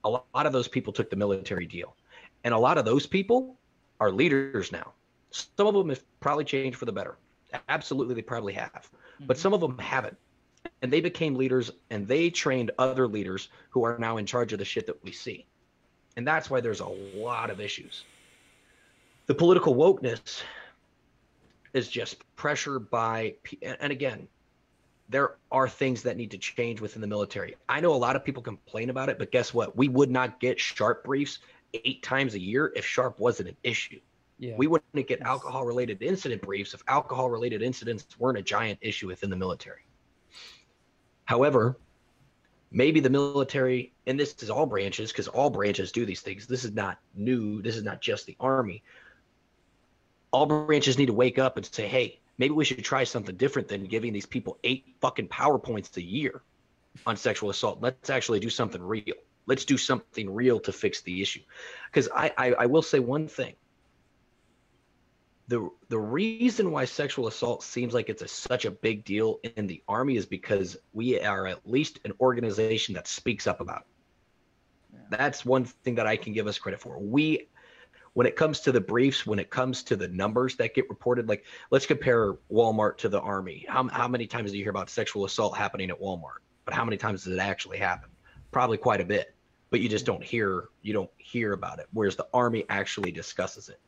A 0.03 0.09
lot 0.09 0.25
of 0.33 0.53
those 0.53 0.67
people 0.67 0.91
took 0.91 1.11
the 1.11 1.15
military 1.15 1.67
deal. 1.67 1.95
And 2.43 2.53
a 2.53 2.57
lot 2.57 2.77
of 2.77 2.85
those 2.85 3.05
people 3.05 3.59
are 3.99 4.11
leaders 4.11 4.71
now. 4.71 4.93
Some 5.31 5.67
of 5.67 5.73
them 5.73 5.89
have 5.89 6.03
probably 6.19 6.45
changed 6.45 6.77
for 6.77 6.85
the 6.85 6.91
better. 6.91 7.17
Absolutely, 7.69 8.15
they 8.15 8.21
probably 8.21 8.53
have. 8.53 8.71
Mm-hmm. 8.71 9.25
But 9.27 9.37
some 9.37 9.53
of 9.53 9.61
them 9.61 9.77
haven't. 9.77 10.17
And 10.81 10.91
they 10.91 11.01
became 11.01 11.35
leaders 11.35 11.71
and 11.89 12.07
they 12.07 12.29
trained 12.29 12.71
other 12.77 13.07
leaders 13.07 13.49
who 13.69 13.83
are 13.83 13.97
now 13.97 14.17
in 14.17 14.25
charge 14.25 14.53
of 14.53 14.59
the 14.59 14.65
shit 14.65 14.85
that 14.87 15.01
we 15.03 15.11
see. 15.11 15.45
And 16.15 16.27
that's 16.27 16.49
why 16.49 16.61
there's 16.61 16.81
a 16.81 16.87
lot 16.87 17.49
of 17.49 17.61
issues. 17.61 18.03
The 19.27 19.35
political 19.35 19.75
wokeness 19.75 20.41
is 21.73 21.87
just 21.87 22.17
pressure 22.35 22.79
by, 22.79 23.35
and 23.61 23.91
again, 23.91 24.27
there 25.09 25.35
are 25.51 25.69
things 25.69 26.03
that 26.03 26.17
need 26.17 26.31
to 26.31 26.37
change 26.37 26.81
within 26.81 27.01
the 27.01 27.07
military. 27.07 27.55
I 27.69 27.79
know 27.79 27.93
a 27.93 27.95
lot 27.95 28.15
of 28.15 28.25
people 28.25 28.43
complain 28.43 28.89
about 28.89 29.09
it, 29.09 29.17
but 29.17 29.31
guess 29.31 29.53
what? 29.53 29.77
We 29.77 29.87
would 29.87 30.11
not 30.11 30.39
get 30.39 30.59
sharp 30.59 31.03
briefs 31.05 31.39
eight 31.74 32.03
times 32.03 32.34
a 32.34 32.39
year 32.39 32.72
if 32.76 32.86
sharp 32.86 33.20
wasn't 33.20 33.49
an 33.49 33.57
issue. 33.63 33.99
Yeah. 34.39 34.55
We 34.55 34.68
wouldn't 34.68 35.07
get 35.07 35.22
alcohol 35.22 35.65
related 35.65 36.01
incident 36.01 36.41
briefs 36.43 36.74
if 36.74 36.84
alcohol 36.88 37.30
related 37.30 37.61
incidents 37.61 38.05
weren't 38.20 38.38
a 38.38 38.41
giant 38.41 38.80
issue 38.82 39.07
within 39.07 39.30
the 39.30 39.36
military. 39.36 39.88
However, 41.26 41.78
maybe 42.72 42.99
the 42.99 43.09
military, 43.09 43.93
and 44.05 44.20
this 44.20 44.36
is 44.43 44.49
all 44.49 44.65
branches 44.65 45.11
because 45.11 45.28
all 45.28 45.49
branches 45.49 45.91
do 45.91 46.05
these 46.05 46.22
things. 46.22 46.45
This 46.45 46.65
is 46.65 46.72
not 46.72 46.99
new. 47.15 47.61
This 47.61 47.76
is 47.76 47.84
not 47.84 47.99
just 47.99 48.26
the 48.26 48.38
army. 48.39 48.84
All 50.32 50.45
branches 50.45 50.97
need 50.97 51.07
to 51.07 51.13
wake 51.13 51.39
up 51.39 51.57
and 51.57 51.65
say, 51.65 51.88
hey, 51.88 52.20
maybe 52.38 52.53
we 52.53 52.65
should 52.65 52.84
try 52.84 53.03
something 53.03 53.36
different 53.36 53.68
than 53.68 53.86
giving 53.86 54.13
these 54.13 54.26
people 54.26 54.59
eight 54.63 54.86
fucking 55.01 55.30
PowerPoints 55.30 55.97
a 55.97 56.03
year 56.03 56.43
on 57.05 57.18
sexual 57.18 57.49
assault. 57.49 57.80
Let's 57.82 58.09
actually 58.09 58.39
do 58.39 58.49
something 58.49 58.82
real. 58.82 59.15
Let's 59.47 59.65
do 59.65 59.77
something 59.77 60.33
real 60.33 60.59
to 60.61 60.71
fix 60.71 61.01
the 61.01 61.21
issue. 61.21 61.41
Because 61.89 62.09
I, 62.13 62.31
I, 62.37 62.53
I 62.53 62.65
will 62.67 62.81
say 62.81 62.99
one 62.99 63.27
thing. 63.27 63.55
The, 65.47 65.69
the 65.87 65.97
reason 65.97 66.71
why 66.71 66.83
sexual 66.85 67.27
assault 67.27 67.63
seems 67.63 67.93
like 67.93 68.09
it's 68.09 68.21
a, 68.21 68.27
such 68.27 68.65
a 68.65 68.71
big 68.71 69.05
deal 69.05 69.39
in 69.55 69.65
the 69.65 69.81
army 69.87 70.17
is 70.17 70.25
because 70.25 70.77
we 70.93 71.19
are 71.21 71.47
at 71.47 71.67
least 71.67 71.99
an 72.03 72.11
organization 72.19 72.93
that 72.95 73.07
speaks 73.07 73.47
up 73.47 73.61
about 73.61 73.81
it. 73.81 73.87
Yeah. 74.93 75.17
That's 75.17 75.45
one 75.45 75.63
thing 75.63 75.95
that 75.95 76.05
I 76.05 76.17
can 76.17 76.33
give 76.33 76.47
us 76.47 76.59
credit 76.59 76.81
for. 76.81 76.99
We 76.99 77.47
when 78.17 78.25
it 78.25 78.35
comes 78.35 78.61
to 78.61 78.71
the 78.71 78.81
briefs, 78.81 79.27
when 79.27 79.37
it 79.37 79.51
comes 79.51 79.83
to 79.83 79.95
the 79.95 80.07
numbers 80.07 80.55
that 80.55 80.73
get 80.73 80.89
reported, 80.89 81.29
like 81.29 81.45
let's 81.69 81.85
compare 81.85 82.33
Walmart 82.51 82.97
to 82.97 83.09
the 83.09 83.21
Army. 83.21 83.63
How, 83.69 83.87
how 83.89 84.07
many 84.07 84.25
times 84.25 84.49
do 84.49 84.57
you 84.57 84.63
hear 84.63 84.71
about 84.71 84.89
sexual 84.89 85.23
assault 85.23 85.55
happening 85.55 85.91
at 85.91 86.01
Walmart? 86.01 86.39
But 86.65 86.73
how 86.73 86.83
many 86.83 86.97
times 86.97 87.25
does 87.25 87.33
it 87.33 87.39
actually 87.39 87.77
happen? 87.77 88.09
Probably 88.49 88.79
quite 88.79 89.01
a 89.01 89.05
bit, 89.05 89.35
but 89.70 89.80
you 89.80 89.89
just 89.89 90.05
don't 90.05 90.24
hear 90.24 90.70
you 90.82 90.93
don't 90.93 91.09
hear 91.18 91.53
about 91.53 91.80
it. 91.80 91.88
Whereas 91.91 92.15
the 92.15 92.28
Army 92.34 92.65
actually 92.70 93.11
discusses 93.11 93.70
it. 93.70 93.80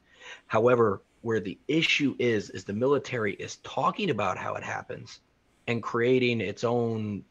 However, 0.48 1.02
where 1.22 1.40
the 1.40 1.58
issue 1.68 2.16
is 2.20 2.50
is 2.50 2.64
the 2.64 2.74
military 2.74 3.34
is 3.34 3.58
talking 3.58 4.10
about 4.10 4.38
how 4.38 4.56
it 4.56 4.64
happens 4.64 5.20
and 5.68 5.84
creating 5.84 6.42
its 6.42 6.64
own 6.64 7.24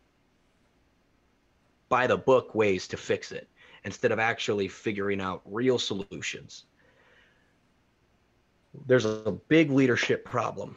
by 1.89 2.07
the 2.07 2.17
book 2.17 2.55
ways 2.55 2.89
to 2.89 2.97
fix 2.97 3.33
it 3.33 3.49
instead 3.85 4.13
of 4.13 4.19
actually 4.19 4.69
figuring 4.69 5.21
out 5.21 5.41
real 5.47 5.79
solutions 5.79 6.67
there's 8.87 9.05
a 9.05 9.37
big 9.49 9.71
leadership 9.71 10.25
problem. 10.25 10.77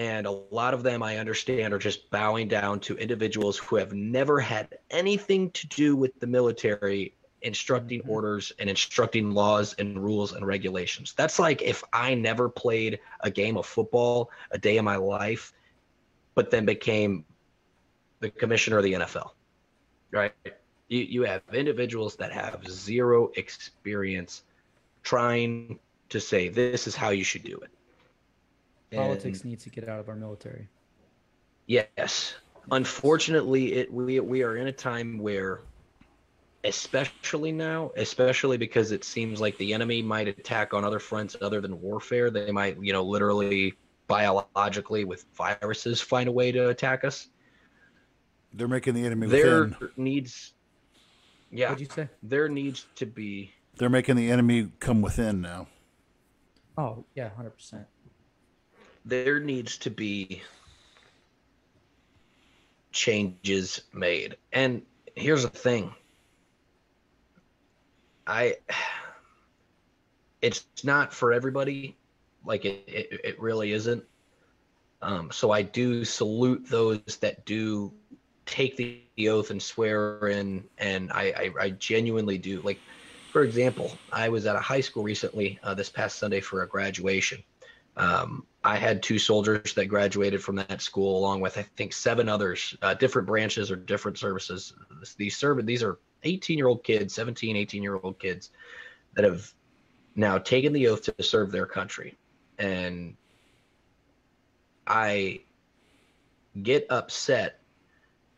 And 0.00 0.26
a 0.26 0.30
lot 0.30 0.72
of 0.72 0.82
them, 0.82 1.02
I 1.02 1.18
understand, 1.18 1.74
are 1.74 1.78
just 1.78 2.08
bowing 2.08 2.48
down 2.48 2.80
to 2.80 2.96
individuals 2.96 3.58
who 3.58 3.76
have 3.76 3.92
never 3.92 4.40
had 4.40 4.78
anything 4.88 5.50
to 5.50 5.66
do 5.66 5.94
with 5.94 6.18
the 6.20 6.26
military 6.26 7.12
instructing 7.42 8.00
mm-hmm. 8.00 8.10
orders 8.10 8.50
and 8.58 8.70
instructing 8.70 9.32
laws 9.32 9.74
and 9.74 10.02
rules 10.02 10.32
and 10.32 10.46
regulations. 10.46 11.12
That's 11.18 11.38
like 11.38 11.60
if 11.60 11.84
I 11.92 12.14
never 12.14 12.48
played 12.48 12.98
a 13.20 13.30
game 13.30 13.58
of 13.58 13.66
football 13.66 14.30
a 14.52 14.56
day 14.56 14.78
in 14.78 14.86
my 14.86 14.96
life, 14.96 15.52
but 16.34 16.50
then 16.50 16.64
became 16.64 17.26
the 18.20 18.30
commissioner 18.30 18.78
of 18.78 18.84
the 18.84 18.94
NFL, 18.94 19.32
right? 20.12 20.32
You, 20.88 21.00
you 21.00 21.22
have 21.24 21.42
individuals 21.52 22.16
that 22.16 22.32
have 22.32 22.66
zero 22.66 23.32
experience 23.36 24.44
trying 25.02 25.78
to 26.08 26.20
say 26.20 26.48
this 26.48 26.86
is 26.86 26.96
how 26.96 27.10
you 27.10 27.22
should 27.22 27.44
do 27.44 27.58
it. 27.58 27.70
Politics 28.92 29.40
and, 29.40 29.50
needs 29.50 29.64
to 29.64 29.70
get 29.70 29.88
out 29.88 30.00
of 30.00 30.08
our 30.08 30.16
military. 30.16 30.68
Yes, 31.66 32.34
unfortunately, 32.70 33.74
it 33.74 33.92
we 33.92 34.18
we 34.20 34.42
are 34.42 34.56
in 34.56 34.66
a 34.66 34.72
time 34.72 35.18
where, 35.18 35.60
especially 36.64 37.52
now, 37.52 37.92
especially 37.96 38.56
because 38.56 38.90
it 38.90 39.04
seems 39.04 39.40
like 39.40 39.56
the 39.58 39.72
enemy 39.72 40.02
might 40.02 40.26
attack 40.26 40.74
on 40.74 40.84
other 40.84 40.98
fronts 40.98 41.36
other 41.40 41.60
than 41.60 41.80
warfare. 41.80 42.30
They 42.30 42.50
might, 42.50 42.82
you 42.82 42.92
know, 42.92 43.04
literally 43.04 43.74
biologically 44.08 45.04
with 45.04 45.24
viruses 45.34 46.00
find 46.00 46.28
a 46.28 46.32
way 46.32 46.50
to 46.50 46.68
attack 46.70 47.04
us. 47.04 47.28
They're 48.52 48.66
making 48.66 48.94
the 48.94 49.06
enemy 49.06 49.28
there 49.28 49.64
within. 49.64 49.90
needs 49.96 50.54
yeah 51.52 51.68
What'd 51.68 51.80
you 51.80 51.94
say? 51.94 52.08
there 52.22 52.48
needs 52.48 52.86
to 52.96 53.06
be 53.06 53.52
they're 53.76 53.88
making 53.88 54.16
the 54.16 54.30
enemy 54.30 54.70
come 54.80 55.02
within 55.02 55.40
now 55.40 55.66
Oh 56.80 57.04
yeah, 57.14 57.28
hundred 57.30 57.50
percent. 57.50 57.86
There 59.04 59.40
needs 59.40 59.78
to 59.78 59.90
be 59.90 60.42
changes 62.92 63.82
made, 63.92 64.36
and 64.52 64.82
here's 65.14 65.42
the 65.42 65.48
thing. 65.48 65.94
I, 68.26 68.56
it's 70.42 70.64
not 70.84 71.12
for 71.12 71.32
everybody. 71.32 71.96
Like 72.44 72.64
it, 72.64 72.84
it, 72.86 73.20
it 73.24 73.40
really 73.40 73.72
isn't. 73.72 74.04
Um, 75.02 75.30
so 75.30 75.50
I 75.50 75.62
do 75.62 76.04
salute 76.04 76.66
those 76.68 77.00
that 77.20 77.44
do 77.46 77.92
take 78.46 78.76
the 78.76 79.28
oath 79.28 79.50
and 79.50 79.62
swear 79.62 80.28
in, 80.28 80.64
and 80.78 81.10
I, 81.12 81.52
I, 81.58 81.64
I 81.64 81.70
genuinely 81.70 82.38
do. 82.38 82.60
Like 82.60 82.78
for 83.30 83.42
example, 83.44 83.92
I 84.12 84.28
was 84.28 84.46
at 84.46 84.56
a 84.56 84.60
high 84.60 84.80
school 84.80 85.02
recently 85.02 85.58
uh, 85.62 85.74
this 85.74 85.88
past 85.88 86.18
Sunday 86.18 86.40
for 86.40 86.62
a 86.62 86.68
graduation. 86.68 87.42
Um, 87.96 88.46
I 88.62 88.76
had 88.76 89.02
two 89.02 89.18
soldiers 89.18 89.72
that 89.74 89.86
graduated 89.86 90.42
from 90.42 90.56
that 90.56 90.82
school, 90.82 91.18
along 91.18 91.40
with 91.40 91.56
I 91.56 91.62
think 91.62 91.92
seven 91.92 92.28
others, 92.28 92.76
uh, 92.82 92.94
different 92.94 93.26
branches 93.26 93.70
or 93.70 93.76
different 93.76 94.18
services. 94.18 94.74
These 95.16 95.36
serve 95.36 95.64
these 95.64 95.82
are 95.82 95.98
18 96.22 96.58
year 96.58 96.68
old 96.68 96.84
kids, 96.84 97.14
17, 97.14 97.56
18 97.56 97.82
year 97.82 97.96
old 97.96 98.18
kids 98.18 98.50
that 99.14 99.24
have 99.24 99.52
now 100.14 100.38
taken 100.38 100.72
the 100.72 100.88
oath 100.88 101.02
to 101.02 101.22
serve 101.22 101.50
their 101.50 101.66
country, 101.66 102.18
and 102.58 103.16
I 104.86 105.42
get 106.62 106.86
upset 106.90 107.60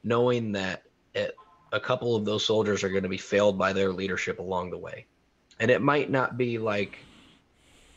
knowing 0.05 0.53
that 0.53 0.83
at 1.15 1.35
a 1.73 1.81
couple 1.81 2.15
of 2.15 2.25
those 2.25 2.45
soldiers 2.45 2.85
are 2.85 2.91
going 2.91 3.03
to 3.03 3.09
be 3.09 3.19
failed 3.19 3.59
by 3.59 3.73
their 3.73 3.93
leadership 3.93 4.39
along 4.39 4.71
the 4.71 4.79
way. 4.79 5.07
And 5.59 5.71
it 5.71 5.81
might 5.81 6.11
not 6.11 6.37
be 6.37 6.59
like 6.59 6.99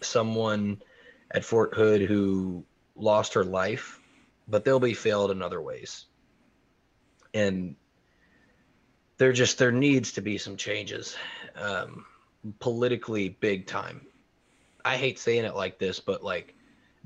someone 0.01 0.81
at 1.31 1.43
Fort 1.43 1.73
Hood 1.73 2.01
who 2.01 2.63
lost 2.95 3.33
her 3.33 3.43
life, 3.43 3.99
but 4.47 4.63
they'll 4.63 4.79
be 4.79 4.93
failed 4.93 5.31
in 5.31 5.41
other 5.41 5.61
ways. 5.61 6.05
And 7.33 7.75
there 9.17 9.33
just 9.33 9.57
there 9.57 9.71
needs 9.71 10.13
to 10.13 10.21
be 10.21 10.37
some 10.37 10.57
changes 10.57 11.15
um, 11.55 12.05
politically 12.59 13.29
big 13.29 13.67
time. 13.67 14.05
I 14.83 14.97
hate 14.97 15.19
saying 15.19 15.45
it 15.45 15.55
like 15.55 15.79
this, 15.79 15.99
but 15.99 16.23
like 16.23 16.55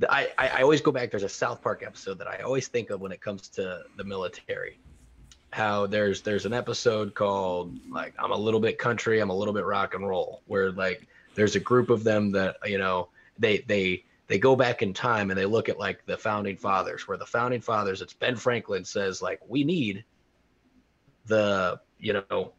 I, 0.08 0.30
I 0.38 0.62
always 0.62 0.82
go 0.82 0.91
back. 0.91 1.12
There's 1.12 1.24
a 1.24 1.30
South 1.30 1.62
Park 1.62 1.84
episode 1.86 2.20
that 2.20 2.28
I 2.28 2.40
always 2.40 2.68
think 2.68 2.90
of 2.90 3.02
when 3.02 3.12
it 3.12 3.22
comes 3.22 3.50
to 3.50 3.84
the 3.98 4.04
military. 4.04 4.80
How 5.52 5.88
there's 5.88 6.22
there's 6.22 6.46
an 6.46 6.54
episode 6.54 7.16
called 7.16 7.80
like 7.90 8.14
I'm 8.20 8.32
a 8.32 8.38
little 8.38 8.60
bit 8.60 8.78
country, 8.78 9.20
I'm 9.20 9.32
a 9.32 9.36
little 9.36 9.54
bit 9.54 9.66
rock 9.66 9.96
and 9.96 10.08
roll, 10.08 10.41
where 10.46 10.72
like 10.72 11.08
there's 11.36 11.56
a 11.56 11.60
group 11.60 11.90
of 11.90 12.04
them 12.04 12.32
that 12.34 12.58
you 12.66 12.78
know 12.78 13.10
they 13.40 13.60
they 13.60 14.04
they 14.30 14.38
go 14.38 14.56
back 14.56 14.84
in 14.84 14.93
time 14.93 15.31
and 15.31 15.38
they 15.38 15.47
look 15.47 15.69
at 15.69 15.80
like 15.80 16.06
the 16.06 16.15
founding 16.15 16.56
fathers, 16.56 17.07
where 17.07 17.18
the 17.18 17.26
founding 17.26 17.61
fathers, 17.61 18.01
it's 18.01 18.14
Ben 18.14 18.35
Franklin 18.35 18.85
says 18.85 19.22
like 19.22 19.41
we 19.47 19.64
need 19.64 20.06
the 21.26 21.80
you 21.99 22.14
know 22.14 22.53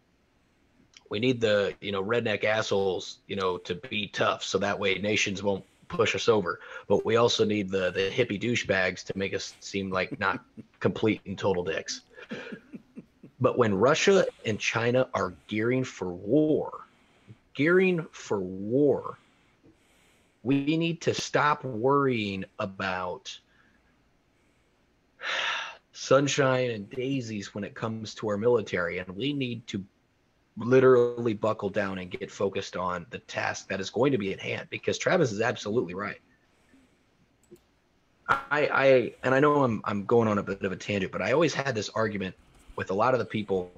we 1.08 1.20
need 1.20 1.40
the 1.40 1.72
you 1.80 1.92
know 1.92 2.02
redneck 2.02 2.42
assholes 2.44 3.18
you 3.28 3.36
know 3.36 3.56
to 3.56 3.76
be 3.76 4.08
tough 4.08 4.42
so 4.42 4.58
that 4.58 4.78
way 4.78 4.96
nations 4.96 5.42
won't 5.44 5.64
push 5.86 6.16
us 6.16 6.28
over. 6.28 6.58
But 6.88 7.06
we 7.06 7.14
also 7.16 7.44
need 7.44 7.70
the 7.70 7.92
the 7.92 8.10
hippie 8.10 8.40
douchebags 8.40 9.04
to 9.04 9.16
make 9.16 9.32
us 9.32 9.54
seem 9.60 9.90
like 9.90 10.18
not 10.18 10.44
complete 10.80 11.20
and 11.24 11.38
total 11.38 11.62
dicks. 11.62 12.00
But 13.40 13.56
when 13.56 13.72
Russia 13.74 14.26
and 14.44 14.58
China 14.58 15.08
are 15.14 15.34
gearing 15.46 15.84
for 15.84 16.12
war, 16.12 16.80
gearing 17.54 18.06
for 18.10 18.40
war, 18.40 19.18
we 20.42 20.76
need 20.76 21.02
to 21.02 21.14
stop 21.14 21.64
worrying 21.64 22.44
about 22.58 23.38
sunshine 25.92 26.70
and 26.70 26.88
daisies 26.90 27.54
when 27.54 27.62
it 27.62 27.74
comes 27.74 28.14
to 28.14 28.28
our 28.28 28.38
military 28.38 28.98
and 28.98 29.08
we 29.16 29.32
need 29.32 29.66
to 29.66 29.84
literally 30.56 31.34
buckle 31.34 31.68
down 31.68 31.98
and 31.98 32.10
get 32.10 32.30
focused 32.30 32.76
on 32.76 33.06
the 33.10 33.18
task 33.18 33.68
that 33.68 33.80
is 33.80 33.90
going 33.90 34.12
to 34.12 34.18
be 34.18 34.32
at 34.32 34.40
hand 34.40 34.66
because 34.70 34.98
Travis 34.98 35.32
is 35.32 35.40
absolutely 35.40 35.94
right. 35.94 36.20
I, 38.28 38.68
I 38.72 39.14
and 39.24 39.34
I 39.34 39.40
know 39.40 39.64
I'm 39.64 39.80
I'm 39.84 40.04
going 40.04 40.28
on 40.28 40.38
a 40.38 40.42
bit 40.42 40.62
of 40.62 40.70
a 40.70 40.76
tangent, 40.76 41.10
but 41.10 41.20
I 41.20 41.32
always 41.32 41.52
had 41.52 41.74
this 41.74 41.88
argument 41.90 42.34
with 42.76 42.90
a 42.90 42.94
lot 42.94 43.12
of 43.12 43.18
the 43.18 43.26
people 43.26 43.72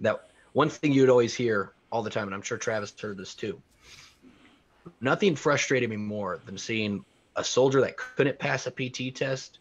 that 0.00 0.30
one 0.54 0.70
thing 0.70 0.92
you'd 0.92 1.10
always 1.10 1.34
hear 1.34 1.72
all 1.92 2.02
the 2.02 2.10
time, 2.10 2.26
and 2.26 2.34
I'm 2.34 2.42
sure 2.42 2.56
Travis 2.56 2.94
heard 2.98 3.18
this 3.18 3.34
too. 3.34 3.60
Nothing 5.00 5.36
frustrated 5.36 5.90
me 5.90 5.96
more 5.96 6.40
than 6.44 6.58
seeing 6.58 7.04
a 7.36 7.44
soldier 7.44 7.80
that 7.80 7.96
couldn't 7.96 8.38
pass 8.38 8.66
a 8.66 8.70
PT 8.70 9.14
test, 9.14 9.58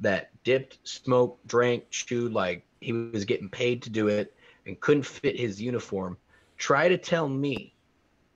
that 0.00 0.30
dipped, 0.44 0.78
smoked, 0.84 1.46
drank, 1.46 1.90
chewed 1.90 2.32
like 2.32 2.64
he 2.80 2.92
was 2.92 3.24
getting 3.24 3.48
paid 3.48 3.82
to 3.82 3.90
do 3.90 4.08
it, 4.08 4.34
and 4.66 4.80
couldn't 4.80 5.04
fit 5.04 5.38
his 5.38 5.60
uniform, 5.60 6.16
try 6.56 6.88
to 6.88 6.96
tell 6.96 7.28
me, 7.28 7.74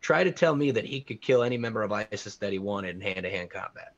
try 0.01 0.25
to 0.25 0.33
tell 0.33 0.55
me 0.55 0.71
that 0.71 0.85
he 0.85 1.01
could 1.01 1.21
kill 1.21 1.43
any 1.43 1.57
member 1.57 1.83
of 1.83 1.93
ISIS 1.93 2.37
that 2.37 2.53
he 2.53 2.59
wanted 2.59 2.97
in 2.97 3.01
hand 3.01 3.23
to 3.23 3.31
hand 3.31 3.51
combat. 3.51 3.95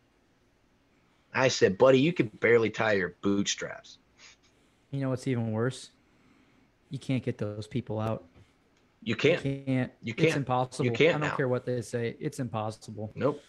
I 1.35 1.49
said, 1.49 1.77
buddy, 1.79 2.01
you 2.01 2.13
could 2.13 2.39
barely 2.41 2.71
tie 2.71 2.93
your 2.93 3.17
bootstraps. 3.21 3.99
You 4.91 5.01
know 5.01 5.11
what's 5.11 5.27
even 5.27 5.53
worse? 5.53 5.91
You 6.91 6.99
can't 6.99 7.23
get 7.23 7.39
those 7.39 7.67
people 7.67 7.99
out. 8.01 8.25
You 9.07 9.15
can't. 9.15 9.45
You 9.45 9.63
can't. 9.65 9.93
You 10.03 10.15
can't. 10.15 10.29
It's 10.29 10.37
impossible. 10.37 10.85
You 10.85 10.91
can't 10.91 11.11
I 11.17 11.19
don't 11.21 11.29
now. 11.31 11.37
care 11.37 11.49
what 11.49 11.65
they 11.65 11.81
say. 11.81 12.17
It's 12.19 12.41
impossible. 12.41 13.13
Nope. 13.15 13.41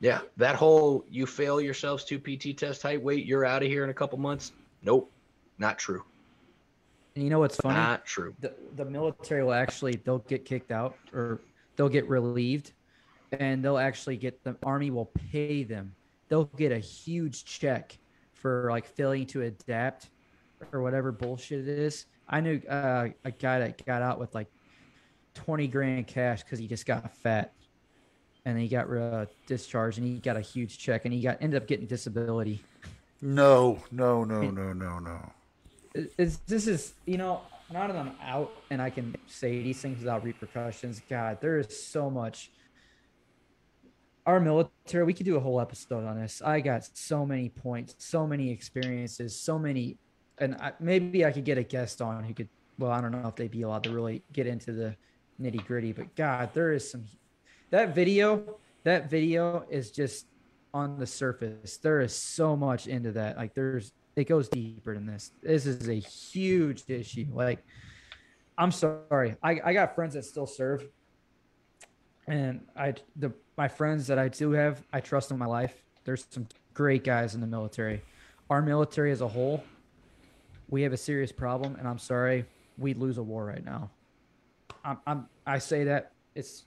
Yeah, 0.00 0.20
that 0.38 0.56
whole 0.56 1.04
you 1.08 1.26
fail 1.26 1.60
yourselves 1.60 2.02
to 2.04 2.18
PT 2.18 2.58
test 2.58 2.82
height 2.82 3.00
weight, 3.00 3.26
you're 3.26 3.44
out 3.44 3.62
of 3.62 3.68
here 3.68 3.84
in 3.84 3.90
a 3.90 3.94
couple 3.94 4.18
months. 4.18 4.52
Nope, 4.82 5.12
not 5.58 5.78
true. 5.78 6.02
And 7.14 7.24
you 7.24 7.30
know 7.30 7.38
what's 7.38 7.56
funny? 7.56 7.76
Not 7.76 8.06
true. 8.06 8.34
the, 8.40 8.54
the 8.76 8.84
military 8.86 9.44
will 9.44 9.52
actually 9.52 9.96
they'll 10.04 10.18
get 10.20 10.44
kicked 10.46 10.70
out 10.70 10.96
or 11.12 11.40
they'll 11.76 11.88
get 11.90 12.08
relieved 12.08 12.72
and 13.32 13.62
they'll 13.62 13.78
actually 13.78 14.16
get 14.16 14.42
the 14.44 14.56
army 14.62 14.90
will 14.90 15.10
pay 15.32 15.64
them 15.64 15.94
they'll 16.28 16.44
get 16.44 16.72
a 16.72 16.78
huge 16.78 17.44
check 17.44 17.98
for 18.34 18.68
like 18.70 18.86
failing 18.86 19.26
to 19.26 19.42
adapt 19.42 20.10
or 20.72 20.80
whatever 20.80 21.10
bullshit 21.10 21.66
it 21.66 21.78
is 21.78 22.06
i 22.28 22.40
knew 22.40 22.60
uh, 22.68 23.08
a 23.24 23.30
guy 23.30 23.58
that 23.58 23.84
got 23.84 24.00
out 24.00 24.20
with 24.20 24.32
like 24.34 24.46
20 25.36 25.68
grand 25.68 26.06
cash 26.06 26.42
because 26.42 26.58
he 26.58 26.66
just 26.66 26.86
got 26.86 27.14
fat. 27.16 27.52
And 28.44 28.58
he 28.58 28.68
got 28.68 28.90
uh, 28.92 29.26
discharged 29.46 29.98
and 29.98 30.06
he 30.06 30.18
got 30.18 30.36
a 30.36 30.40
huge 30.40 30.78
check 30.78 31.04
and 31.04 31.12
he 31.12 31.20
got 31.20 31.38
ended 31.40 31.60
up 31.60 31.68
getting 31.68 31.86
disability. 31.86 32.62
No, 33.20 33.82
no, 33.90 34.24
no, 34.24 34.50
no, 34.50 34.72
no, 34.72 34.98
no. 34.98 35.32
it's, 35.94 36.36
this 36.46 36.66
is 36.66 36.92
you 37.06 37.16
know 37.16 37.40
now 37.72 37.86
that 37.86 37.96
i'm 37.96 38.12
out 38.22 38.52
and 38.70 38.82
i 38.82 38.90
can 38.90 39.16
say 39.26 39.62
these 39.62 39.80
things 39.80 39.98
without 39.98 40.22
repercussions. 40.22 41.00
God 41.08 41.38
there 41.40 41.58
is 41.58 41.86
so 41.86 42.10
much. 42.10 42.50
Our 44.26 44.38
military 44.38 45.04
we 45.04 45.14
could 45.14 45.26
do 45.26 45.36
a 45.36 45.40
whole 45.40 45.60
episode 45.60 46.04
on 46.04 46.20
this. 46.20 46.42
I 46.44 46.60
got 46.60 46.84
so 46.96 47.26
many 47.26 47.48
points 47.48 47.96
so 47.98 48.26
many 48.26 48.50
experiences 48.50 49.40
so 49.40 49.58
many 49.58 49.98
and 50.38 50.54
I, 50.56 50.72
maybe 50.78 51.24
i 51.24 51.32
could 51.32 51.44
get 51.44 51.58
a 51.58 51.62
guest 51.62 52.02
on 52.02 52.22
who 52.24 52.34
could 52.34 52.48
well 52.78 52.90
i 52.90 53.00
don't 53.00 53.10
know 53.10 53.26
if 53.28 53.36
they'd 53.36 53.50
be 53.50 53.62
allowed 53.62 53.84
to 53.84 53.90
really 53.90 54.22
get 54.32 54.46
into 54.46 54.72
the 54.72 54.96
nitty 55.40 55.64
gritty 55.66 55.92
but 55.92 56.14
god 56.16 56.50
there 56.54 56.72
is 56.72 56.90
some 56.90 57.04
that 57.70 57.94
video 57.94 58.58
that 58.84 59.10
video 59.10 59.66
is 59.68 59.90
just 59.90 60.26
on 60.72 60.98
the 60.98 61.06
surface. 61.06 61.78
There 61.78 62.00
is 62.02 62.14
so 62.14 62.54
much 62.54 62.86
into 62.86 63.10
that. 63.12 63.36
Like 63.36 63.54
there's 63.54 63.92
it 64.14 64.28
goes 64.28 64.48
deeper 64.48 64.94
than 64.94 65.06
this. 65.06 65.32
This 65.42 65.66
is 65.66 65.88
a 65.88 65.94
huge 65.94 66.84
issue. 66.86 67.26
Like 67.32 67.64
i'm 68.58 68.70
sorry. 68.70 69.34
I, 69.42 69.60
I 69.64 69.72
got 69.72 69.94
friends 69.94 70.14
that 70.14 70.24
still 70.24 70.46
serve. 70.46 70.86
And 72.28 72.60
i 72.76 72.94
the 73.16 73.32
my 73.56 73.68
friends 73.68 74.06
that 74.06 74.18
i 74.18 74.28
do 74.28 74.52
have 74.52 74.84
i 74.92 75.00
trust 75.00 75.30
in 75.30 75.38
my 75.38 75.46
life. 75.46 75.74
There's 76.04 76.26
some 76.30 76.46
great 76.74 77.02
guys 77.02 77.34
in 77.34 77.40
the 77.40 77.46
military. 77.46 78.02
Our 78.50 78.62
military 78.62 79.10
as 79.10 79.20
a 79.20 79.28
whole 79.28 79.64
we 80.68 80.82
have 80.82 80.92
a 80.92 80.96
serious 80.96 81.30
problem 81.30 81.76
and 81.76 81.86
i'm 81.86 81.98
sorry 81.98 82.44
we'd 82.76 82.96
lose 82.96 83.18
a 83.18 83.22
war 83.22 83.44
right 83.44 83.64
now 83.64 83.88
i'm, 84.86 84.98
I'm 85.06 85.26
i 85.46 85.58
say 85.58 85.84
that 85.84 86.12
it's 86.34 86.64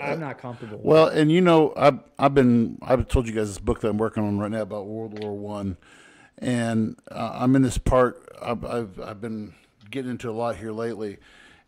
i'm 0.00 0.20
not 0.20 0.38
comfortable 0.38 0.78
with. 0.78 0.86
Well, 0.86 1.08
and 1.08 1.30
you 1.30 1.40
know, 1.40 1.72
I've 1.76 2.00
I've 2.18 2.34
been 2.34 2.78
I've 2.82 3.08
told 3.08 3.26
you 3.26 3.34
guys 3.34 3.48
this 3.48 3.58
book 3.58 3.80
that 3.80 3.88
I'm 3.88 3.98
working 3.98 4.22
on 4.22 4.38
right 4.38 4.50
now 4.50 4.62
about 4.62 4.86
World 4.86 5.22
War 5.22 5.36
One, 5.36 5.76
and 6.38 6.96
uh, 7.10 7.32
I'm 7.34 7.56
in 7.56 7.62
this 7.62 7.78
part. 7.78 8.28
I've, 8.40 8.64
I've 8.64 9.00
I've 9.00 9.20
been 9.20 9.54
getting 9.90 10.10
into 10.10 10.30
a 10.30 10.32
lot 10.32 10.56
here 10.56 10.72
lately, 10.72 11.18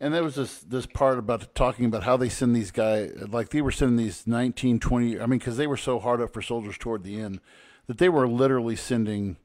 and 0.01 0.15
there 0.15 0.23
was 0.23 0.37
this 0.37 0.61
this 0.61 0.87
part 0.87 1.19
about 1.19 1.55
talking 1.55 1.87
about 1.87 2.05
how 2.05 2.17
they 2.17 2.29
send 2.29 2.55
these 2.55 2.71
guys 2.71 3.13
like 3.29 3.49
they 3.49 3.63
were 3.63 3.73
sending 3.73 3.97
these 3.97 4.27
19, 4.27 4.79
20. 4.79 5.21
I 5.21 5.27
mean, 5.27 5.39
because 5.39 5.57
they 5.57 5.67
were 5.67 5.77
so 5.77 5.99
hard 5.99 6.21
up 6.21 6.33
for 6.33 6.43
soldiers 6.43 6.79
toward 6.79 7.03
the 7.03 7.21
end 7.21 7.41
that 7.87 7.99
they 7.99 8.09
were 8.09 8.29
literally 8.29 8.77
sending 8.77 9.37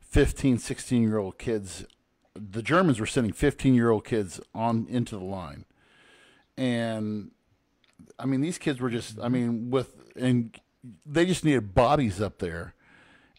15, 0.00 0.58
16 0.58 1.02
year 1.02 1.18
old 1.18 1.38
kids. 1.38 1.84
The 2.34 2.62
Germans 2.62 3.00
were 3.00 3.06
sending 3.06 3.32
15 3.32 3.74
year 3.74 3.90
old 3.90 4.04
kids 4.04 4.40
on 4.54 4.86
into 4.88 5.16
the 5.16 5.24
line, 5.24 5.64
and 6.56 7.30
I 8.18 8.26
mean, 8.26 8.40
these 8.40 8.58
kids 8.58 8.80
were 8.80 8.90
just, 8.90 9.18
I 9.18 9.22
mm-hmm. 9.22 9.32
mean, 9.32 9.70
with, 9.70 9.94
and 10.16 10.58
they 11.06 11.26
just 11.26 11.44
needed 11.44 11.74
bodies 11.74 12.20
up 12.20 12.38
there. 12.38 12.74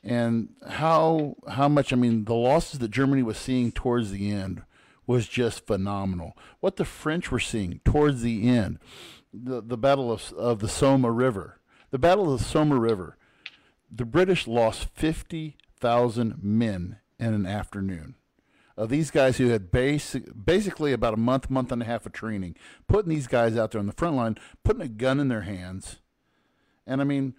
And 0.04 0.50
how, 0.68 1.36
how 1.48 1.70
much, 1.70 1.94
I 1.94 1.96
mean, 1.96 2.26
the 2.26 2.34
losses 2.34 2.80
that 2.80 2.90
Germany 2.90 3.22
was 3.22 3.38
seeing 3.38 3.72
towards 3.72 4.10
the 4.10 4.32
end 4.32 4.64
was 5.06 5.28
just 5.28 5.68
phenomenal. 5.68 6.36
What 6.60 6.78
the 6.78 6.86
French 6.86 7.32
were 7.32 7.40
seeing 7.40 7.82
towards 7.86 8.22
the 8.22 8.50
end, 8.50 8.80
the, 9.32 9.62
the 9.62 9.78
Battle 9.78 10.12
of, 10.12 10.34
of 10.34 10.60
the 10.60 10.68
Somme 10.68 11.06
River, 11.06 11.60
the 11.92 12.00
Battle 12.00 12.34
of 12.34 12.40
the 12.40 12.46
Somme 12.46 12.74
River, 12.74 13.18
the 13.92 14.06
British 14.06 14.48
lost 14.48 14.88
50,000 14.96 16.40
men 16.42 16.98
in 17.20 17.34
an 17.34 17.46
afternoon 17.46 18.16
of 18.82 18.90
these 18.90 19.12
guys 19.12 19.38
who 19.38 19.50
had 19.50 19.72
basic, 19.72 20.24
basically 20.44 20.92
about 20.92 21.14
a 21.14 21.18
month, 21.18 21.52
month 21.52 21.72
and 21.72 21.84
a 21.84 21.86
half 21.86 22.08
of 22.08 22.14
training, 22.14 22.56
putting 22.88 23.12
these 23.12 23.28
guys 23.28 23.56
out 23.56 23.70
there 23.70 23.80
on 23.80 23.86
the 23.86 23.94
front 23.94 24.16
line, 24.16 24.36
putting 24.64 24.82
a 24.82 24.88
gun 24.88 25.20
in 25.20 25.28
their 25.28 25.42
hands. 25.42 26.00
And 26.88 27.00
I 27.00 27.04
mean, 27.04 27.36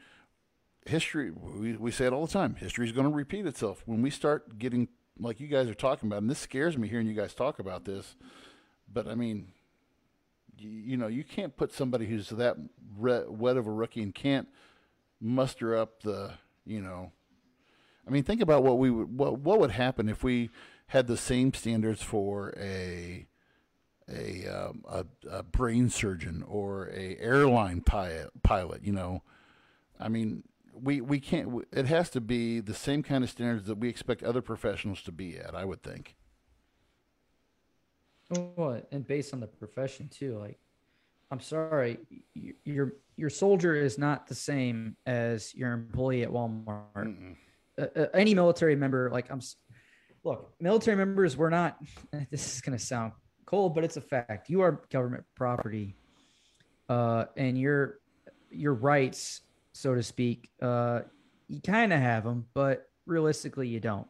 history, 0.86 1.32
we, 1.32 1.72
we 1.76 1.90
say 1.90 2.06
it 2.06 2.12
all 2.12 2.26
the 2.26 2.32
time 2.32 2.54
history 2.54 2.86
is 2.86 2.92
going 2.92 3.10
to 3.10 3.12
repeat 3.12 3.44
itself. 3.44 3.82
When 3.86 4.02
we 4.02 4.08
start 4.08 4.56
getting, 4.56 4.86
like 5.18 5.40
you 5.40 5.48
guys 5.48 5.68
are 5.68 5.74
talking 5.74 6.08
about, 6.08 6.22
and 6.22 6.30
this 6.30 6.38
scares 6.38 6.78
me 6.78 6.86
hearing 6.86 7.08
you 7.08 7.14
guys 7.14 7.34
talk 7.34 7.58
about 7.58 7.86
this, 7.86 8.14
but 8.92 9.08
I 9.08 9.16
mean, 9.16 9.48
you, 10.56 10.96
know, 10.96 11.08
you 11.08 11.24
can't 11.24 11.56
put 11.56 11.72
somebody 11.72 12.06
who's 12.06 12.28
that 12.28 12.56
wet 12.96 13.56
of 13.56 13.66
a 13.66 13.72
rookie 13.72 14.02
and 14.04 14.14
can't 14.14 14.46
muster 15.20 15.76
up 15.76 16.02
the, 16.02 16.34
you 16.64 16.80
know, 16.80 17.10
I 18.06 18.10
mean, 18.10 18.22
think 18.22 18.40
about 18.40 18.62
what 18.62 18.78
we 18.78 18.90
would, 18.90 19.16
what 19.16 19.38
what 19.38 19.60
would 19.60 19.70
happen 19.70 20.08
if 20.08 20.24
we 20.24 20.50
had 20.92 21.06
the 21.06 21.16
same 21.16 21.54
standards 21.54 22.02
for 22.02 22.52
a 22.58 23.26
a, 24.10 24.46
um, 24.46 24.84
a, 24.86 25.06
a 25.30 25.42
brain 25.42 25.88
surgeon 25.88 26.44
or 26.46 26.90
a 26.92 27.16
airline 27.18 27.80
pilot. 27.80 28.30
Pilot, 28.42 28.84
you 28.84 28.92
know, 28.92 29.22
I 29.98 30.08
mean, 30.10 30.42
we 30.74 31.00
we 31.00 31.18
can't. 31.18 31.64
It 31.72 31.86
has 31.86 32.10
to 32.10 32.20
be 32.20 32.60
the 32.60 32.74
same 32.74 33.02
kind 33.02 33.24
of 33.24 33.30
standards 33.30 33.66
that 33.68 33.78
we 33.78 33.88
expect 33.88 34.22
other 34.22 34.42
professionals 34.42 35.00
to 35.04 35.12
be 35.12 35.38
at. 35.38 35.54
I 35.54 35.64
would 35.64 35.82
think. 35.82 36.14
What 38.28 38.86
and 38.92 39.06
based 39.06 39.32
on 39.32 39.40
the 39.40 39.46
profession 39.46 40.08
too, 40.08 40.38
like 40.38 40.58
I'm 41.30 41.40
sorry, 41.40 42.00
your 42.64 42.96
your 43.16 43.30
soldier 43.30 43.74
is 43.74 43.96
not 43.96 44.26
the 44.26 44.34
same 44.34 44.96
as 45.06 45.54
your 45.54 45.72
employee 45.72 46.22
at 46.22 46.28
Walmart. 46.28 47.36
Uh, 47.78 48.06
any 48.12 48.34
military 48.34 48.76
member, 48.76 49.08
like 49.10 49.30
I'm, 49.30 49.40
look, 50.24 50.52
military 50.60 50.96
members, 50.96 51.36
we're 51.36 51.50
not. 51.50 51.78
This 52.30 52.54
is 52.54 52.60
gonna 52.60 52.78
sound 52.78 53.12
cold, 53.46 53.74
but 53.74 53.84
it's 53.84 53.96
a 53.96 54.00
fact. 54.00 54.48
You 54.48 54.62
are 54.62 54.82
government 54.90 55.24
property, 55.34 55.96
uh, 56.88 57.26
and 57.36 57.58
your 57.58 57.98
your 58.50 58.74
rights, 58.74 59.40
so 59.72 59.94
to 59.94 60.02
speak, 60.02 60.50
uh, 60.60 61.00
you 61.48 61.60
kind 61.60 61.92
of 61.92 62.00
have 62.00 62.24
them, 62.24 62.46
but 62.54 62.86
realistically, 63.06 63.68
you 63.68 63.80
don't. 63.80 64.06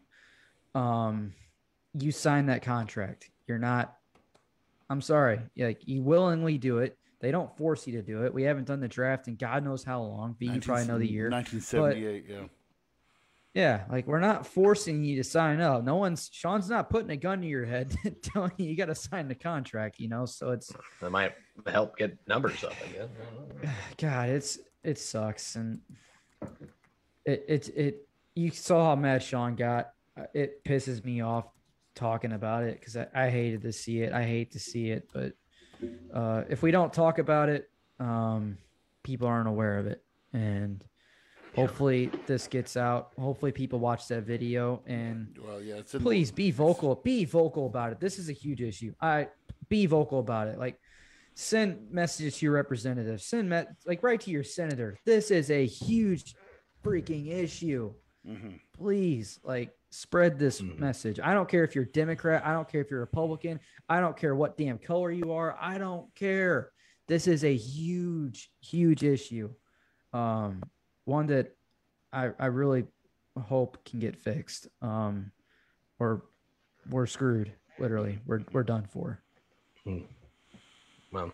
Um, 0.74 1.32
you 1.94 2.12
sign 2.12 2.46
that 2.46 2.62
contract. 2.62 3.30
You're 3.46 3.58
not. 3.58 3.94
I'm 4.88 5.00
sorry. 5.00 5.40
Like 5.56 5.86
you 5.86 6.02
willingly 6.02 6.58
do 6.58 6.78
it. 6.78 6.96
They 7.20 7.30
don't 7.30 7.56
force 7.56 7.86
you 7.86 7.94
to 7.94 8.02
do 8.02 8.24
it. 8.24 8.34
We 8.34 8.42
haven't 8.42 8.66
done 8.66 8.80
the 8.80 8.88
draft 8.88 9.28
in 9.28 9.36
God 9.36 9.64
knows 9.64 9.84
how 9.84 10.02
long. 10.02 10.36
But 10.38 10.48
you 10.48 10.60
probably 10.60 10.86
know 10.86 10.98
the 10.98 11.10
year. 11.10 11.30
1978. 11.30 12.26
But, 12.26 12.34
yeah. 12.34 12.40
Yeah, 13.54 13.84
like 13.90 14.06
we're 14.06 14.20
not 14.20 14.46
forcing 14.46 15.04
you 15.04 15.16
to 15.16 15.24
sign 15.24 15.60
up. 15.60 15.84
No 15.84 15.96
one's 15.96 16.30
Sean's 16.32 16.70
not 16.70 16.88
putting 16.88 17.10
a 17.10 17.16
gun 17.16 17.42
to 17.42 17.46
your 17.46 17.66
head 17.66 17.94
telling 18.22 18.52
you 18.56 18.66
you 18.66 18.76
got 18.76 18.86
to 18.86 18.94
sign 18.94 19.28
the 19.28 19.34
contract. 19.34 19.98
You 19.98 20.08
know, 20.08 20.24
so 20.24 20.52
it's 20.52 20.72
that 21.00 21.10
might 21.10 21.34
help 21.66 21.98
get 21.98 22.16
numbers 22.26 22.64
up. 22.64 22.72
I 22.82 22.92
guess. 22.92 23.74
God, 23.98 24.28
it's 24.30 24.58
it 24.82 24.98
sucks, 24.98 25.56
and 25.56 25.80
it 27.26 27.44
it 27.46 27.68
it. 27.76 28.08
You 28.34 28.50
saw 28.50 28.86
how 28.86 28.96
mad 28.96 29.22
Sean 29.22 29.54
got. 29.54 29.92
It 30.32 30.64
pisses 30.64 31.04
me 31.04 31.20
off 31.20 31.44
talking 31.94 32.32
about 32.32 32.64
it 32.64 32.80
because 32.80 32.96
I, 32.96 33.06
I 33.14 33.28
hated 33.28 33.62
to 33.62 33.72
see 33.72 34.00
it. 34.00 34.14
I 34.14 34.24
hate 34.24 34.52
to 34.52 34.58
see 34.58 34.90
it, 34.90 35.10
but 35.12 35.34
uh, 36.14 36.44
if 36.48 36.62
we 36.62 36.70
don't 36.70 36.92
talk 36.92 37.18
about 37.18 37.50
it, 37.50 37.70
um, 38.00 38.56
people 39.02 39.28
aren't 39.28 39.48
aware 39.48 39.78
of 39.78 39.86
it, 39.86 40.02
and 40.32 40.82
hopefully 41.54 42.10
this 42.26 42.46
gets 42.48 42.76
out. 42.76 43.12
Hopefully 43.18 43.52
people 43.52 43.78
watch 43.78 44.08
that 44.08 44.22
video 44.22 44.82
and 44.86 45.38
well, 45.44 45.60
yeah, 45.60 45.80
please 45.98 46.30
be 46.30 46.50
vocal. 46.50 46.94
Be 46.96 47.24
vocal 47.24 47.66
about 47.66 47.92
it. 47.92 48.00
This 48.00 48.18
is 48.18 48.28
a 48.28 48.32
huge 48.32 48.60
issue. 48.60 48.94
I 49.00 49.28
be 49.68 49.86
vocal 49.86 50.18
about 50.18 50.48
it. 50.48 50.58
Like 50.58 50.78
send 51.34 51.90
messages 51.90 52.38
to 52.38 52.46
your 52.46 52.54
representative. 52.54 53.20
Send 53.22 53.48
me- 53.48 53.64
like 53.86 54.02
write 54.02 54.22
to 54.22 54.30
your 54.30 54.44
senator. 54.44 54.98
This 55.04 55.30
is 55.30 55.50
a 55.50 55.66
huge 55.66 56.34
freaking 56.84 57.30
issue. 57.30 57.92
Mm-hmm. 58.26 58.56
Please, 58.76 59.40
like 59.42 59.70
spread 59.90 60.38
this 60.38 60.60
mm-hmm. 60.60 60.80
message. 60.80 61.20
I 61.22 61.34
don't 61.34 61.48
care 61.48 61.64
if 61.64 61.74
you're 61.74 61.84
Democrat. 61.84 62.44
I 62.44 62.52
don't 62.52 62.68
care 62.68 62.80
if 62.80 62.90
you're 62.90 63.00
Republican. 63.00 63.60
I 63.88 64.00
don't 64.00 64.16
care 64.16 64.34
what 64.34 64.56
damn 64.56 64.78
color 64.78 65.10
you 65.10 65.32
are. 65.32 65.56
I 65.60 65.78
don't 65.78 66.12
care. 66.14 66.70
This 67.08 67.26
is 67.26 67.44
a 67.44 67.54
huge, 67.54 68.50
huge 68.60 69.02
issue. 69.02 69.50
Um, 70.12 70.62
one 71.04 71.26
that 71.28 71.54
I, 72.12 72.30
I 72.38 72.46
really 72.46 72.84
hope 73.40 73.84
can 73.84 73.98
get 73.98 74.16
fixed. 74.16 74.68
Um, 74.80 75.30
or 75.98 76.22
we're 76.90 77.06
screwed. 77.06 77.52
Literally, 77.78 78.18
we're 78.26 78.42
we're 78.52 78.62
done 78.62 78.86
for. 78.90 79.20
Hmm. 79.84 80.00
Well, 81.12 81.32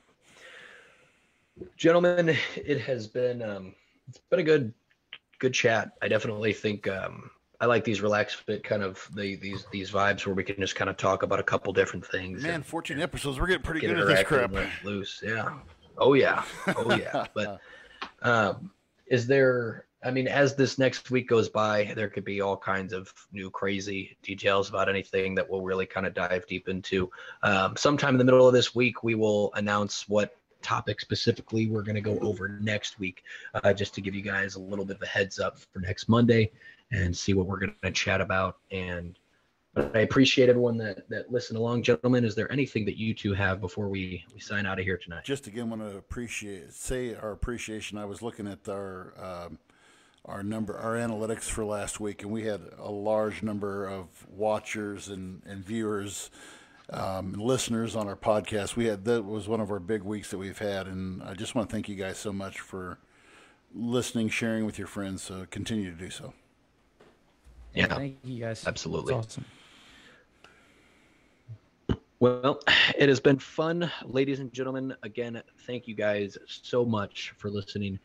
gentlemen, 1.77 2.37
it 2.57 2.81
has 2.83 3.07
been 3.07 3.43
um, 3.43 3.75
it's 4.09 4.19
been 4.31 4.41
a 4.41 4.45
good 4.45 4.73
good 5.39 5.55
chat. 5.55 5.93
I 6.03 6.09
definitely 6.09 6.53
think 6.53 6.87
um, 6.87 7.31
I 7.61 7.67
like 7.67 7.85
these 7.85 8.01
relaxed 8.01 8.37
fit 8.37 8.63
kind 8.63 8.83
of 8.83 9.09
the 9.15 9.37
these 9.37 9.67
these 9.73 9.91
vibes 9.91 10.27
where 10.27 10.35
we 10.35 10.45
can 10.45 10.57
just 10.57 10.77
kind 10.77 10.91
of 10.91 10.97
talk 10.97 11.23
about 11.23 11.41
a 11.41 11.43
couple 11.43 11.73
different 11.73 12.07
things. 12.07 12.43
Man, 12.43 12.55
and, 12.55 12.67
14 12.67 13.01
episodes, 13.01 13.39
we're 13.39 13.47
getting 13.49 13.63
pretty 13.63 13.81
get 13.81 13.89
good 13.89 13.99
at 13.99 14.07
this 14.07 14.23
crap. 14.25 14.53
Loose, 14.85 15.23
yeah. 15.25 15.51
Oh 15.97 16.15
yeah, 16.15 16.45
oh 16.69 16.97
yeah. 16.97 17.27
but 17.35 17.61
um, 18.23 18.71
is 19.11 19.27
there? 19.27 19.87
I 20.05 20.13
mean, 20.13 20.29
as 20.29 20.55
this 20.55 20.79
next 20.79 21.11
week 21.11 21.29
goes 21.29 21.49
by, 21.49 21.93
there 21.97 22.09
could 22.09 22.25
be 22.25 22.41
all 22.41 22.57
kinds 22.57 22.93
of 22.93 23.13
new 23.33 23.51
crazy 23.51 24.17
details 24.23 24.69
about 24.69 24.89
anything 24.89 25.35
that 25.35 25.51
we'll 25.51 25.63
really 25.63 25.87
kind 25.87 26.07
of 26.07 26.15
dive 26.15 26.47
deep 26.47 26.69
into. 26.69 27.11
Um, 27.43 27.77
sometime 27.77 28.15
in 28.15 28.19
the 28.19 28.25
middle 28.25 28.47
of 28.47 28.55
this 28.55 28.77
week, 28.77 29.03
we 29.03 29.17
will 29.17 29.53
announce 29.55 30.09
what 30.09 30.37
topic 30.63 31.01
specifically 31.01 31.67
we're 31.67 31.83
going 31.83 31.97
to 31.97 32.01
go 32.01 32.19
over 32.21 32.49
next 32.49 32.99
week, 32.99 33.23
uh, 33.55 33.73
just 33.73 33.95
to 33.95 34.01
give 34.01 34.15
you 34.15 34.23
guys 34.23 34.55
a 34.55 34.61
little 34.61 34.85
bit 34.85 34.97
of 34.97 35.03
a 35.03 35.07
heads 35.07 35.39
up 35.41 35.59
for 35.59 35.81
next 35.81 36.09
Monday 36.09 36.53
and 36.93 37.17
see 37.17 37.35
what 37.35 37.47
we're 37.47 37.59
going 37.59 37.75
to 37.83 37.91
chat 37.91 38.21
about. 38.21 38.59
And 38.71 39.19
but 39.75 39.95
I 39.97 40.01
appreciate 40.01 40.49
everyone 40.49 40.77
that 40.79 41.09
that 41.09 41.31
listened 41.31 41.59
along, 41.59 41.83
gentlemen. 41.83 42.25
Is 42.25 42.35
there 42.35 42.51
anything 42.51 42.85
that 42.87 42.97
you 42.97 43.15
two 43.15 43.35
have 43.35 43.61
before 43.61 43.89
we 43.89 44.25
we 44.35 44.41
sign 44.41 44.67
out 44.67 44.79
of 44.79 44.85
here 44.85 44.97
tonight? 44.97 45.25
Just 45.25 45.47
again, 45.47 45.71
want 45.71 45.83
to 45.83 45.97
appreciate 45.97 46.73
say 46.73 47.15
our 47.15 47.33
appreciation. 47.33 47.99
I 47.99 48.05
was 48.05 48.23
looking 48.23 48.47
at 48.47 48.69
our. 48.69 49.15
Um, 49.21 49.59
our 50.25 50.43
number, 50.43 50.77
our 50.77 50.95
analytics 50.95 51.45
for 51.45 51.65
last 51.65 52.01
week, 52.01 52.23
and 52.23 52.31
we 52.31 52.45
had 52.45 52.61
a 52.79 52.91
large 52.91 53.43
number 53.43 53.87
of 53.87 54.27
watchers 54.29 55.09
and, 55.09 55.43
and 55.47 55.65
viewers, 55.65 56.31
um, 56.91 57.35
and 57.35 57.41
listeners 57.41 57.97
on 57.97 58.07
our 58.07 58.17
podcast. 58.17 58.77
We 58.77 58.87
had 58.87 59.05
that 59.07 59.25
was 59.25 59.49
one 59.49 59.61
of 59.61 59.71
our 59.71 59.79
big 59.79 60.03
weeks 60.03 60.31
that 60.31 60.39
we've 60.39 60.59
had, 60.59 60.87
and 60.87 61.23
I 61.23 61.33
just 61.33 61.55
want 61.55 61.71
to 61.71 61.75
thank 61.75 61.89
you 61.89 61.95
guys 61.95 62.19
so 62.19 62.33
much 62.33 62.61
for 62.61 62.99
listening, 63.75 64.29
sharing 64.29 64.67
with 64.67 64.79
your 64.79 64.87
friends. 64.87 65.23
So 65.23 65.47
continue 65.51 65.91
to 65.91 65.97
do 65.97 66.11
so. 66.11 66.35
Yeah. 67.75 67.87
Thank 67.87 68.19
you 68.25 68.41
guys. 68.41 68.67
Absolutely. 68.67 69.15
That's 69.15 69.29
awesome. 69.29 69.45
Well, 72.21 72.61
it 72.99 73.09
has 73.09 73.21
been 73.21 73.39
fun, 73.39 73.91
ladies 74.05 74.41
and 74.41 74.53
gentlemen. 74.53 74.95
Again, 75.03 75.43
thank 75.67 75.87
you 75.87 75.95
guys 75.95 76.37
so 76.47 76.85
much 76.85 77.35
for 77.37 77.51
listening. 77.51 77.99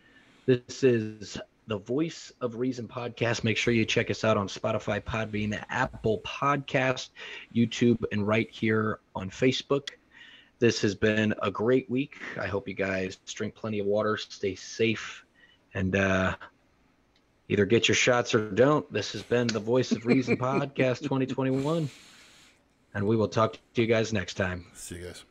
This 0.46 0.84
is 0.84 1.40
the 1.68 1.78
Voice 1.80 2.32
of 2.42 2.58
Reason 2.58 2.88
podcast. 2.88 3.44
Make 3.44 3.58
sure 3.58 3.74
you 3.74 3.86
check 3.86 4.12
us 4.12 4.24
out 4.24 4.38
on 4.38 4.48
Spotify, 4.48 5.02
Podbean, 5.02 5.64
Apple 5.70 6.20
Podcast, 6.20 7.10
YouTube, 7.56 8.04
and 8.12 8.28
right 8.28 8.50
here 8.52 9.00
on 9.16 9.30
Facebook. 9.30 9.90
This 10.60 10.82
has 10.82 10.96
been 10.96 11.34
a 11.42 11.50
great 11.50 11.90
week. 11.90 12.18
I 12.40 12.48
hope 12.48 12.68
you 12.68 12.74
guys 12.74 13.18
drink 13.34 13.56
plenty 13.56 13.80
of 13.80 13.86
water, 13.86 14.18
stay 14.18 14.56
safe, 14.56 15.26
and 15.74 15.96
uh, 15.96 16.36
either 17.50 17.66
get 17.66 17.88
your 17.88 17.96
shots 17.96 18.36
or 18.36 18.50
don't. 18.52 18.92
This 18.92 19.14
has 19.14 19.24
been 19.24 19.48
the 19.48 19.60
Voice 19.60 19.92
of 19.92 20.06
Reason 20.06 20.38
podcast 20.38 21.00
2021. 21.00 21.90
And 22.94 23.08
we 23.08 23.16
will 23.16 23.28
talk 23.28 23.58
to 23.74 23.82
you 23.82 23.88
guys 23.88 24.14
next 24.14 24.36
time. 24.36 24.66
See 24.74 24.96
you 24.96 25.06
guys. 25.06 25.24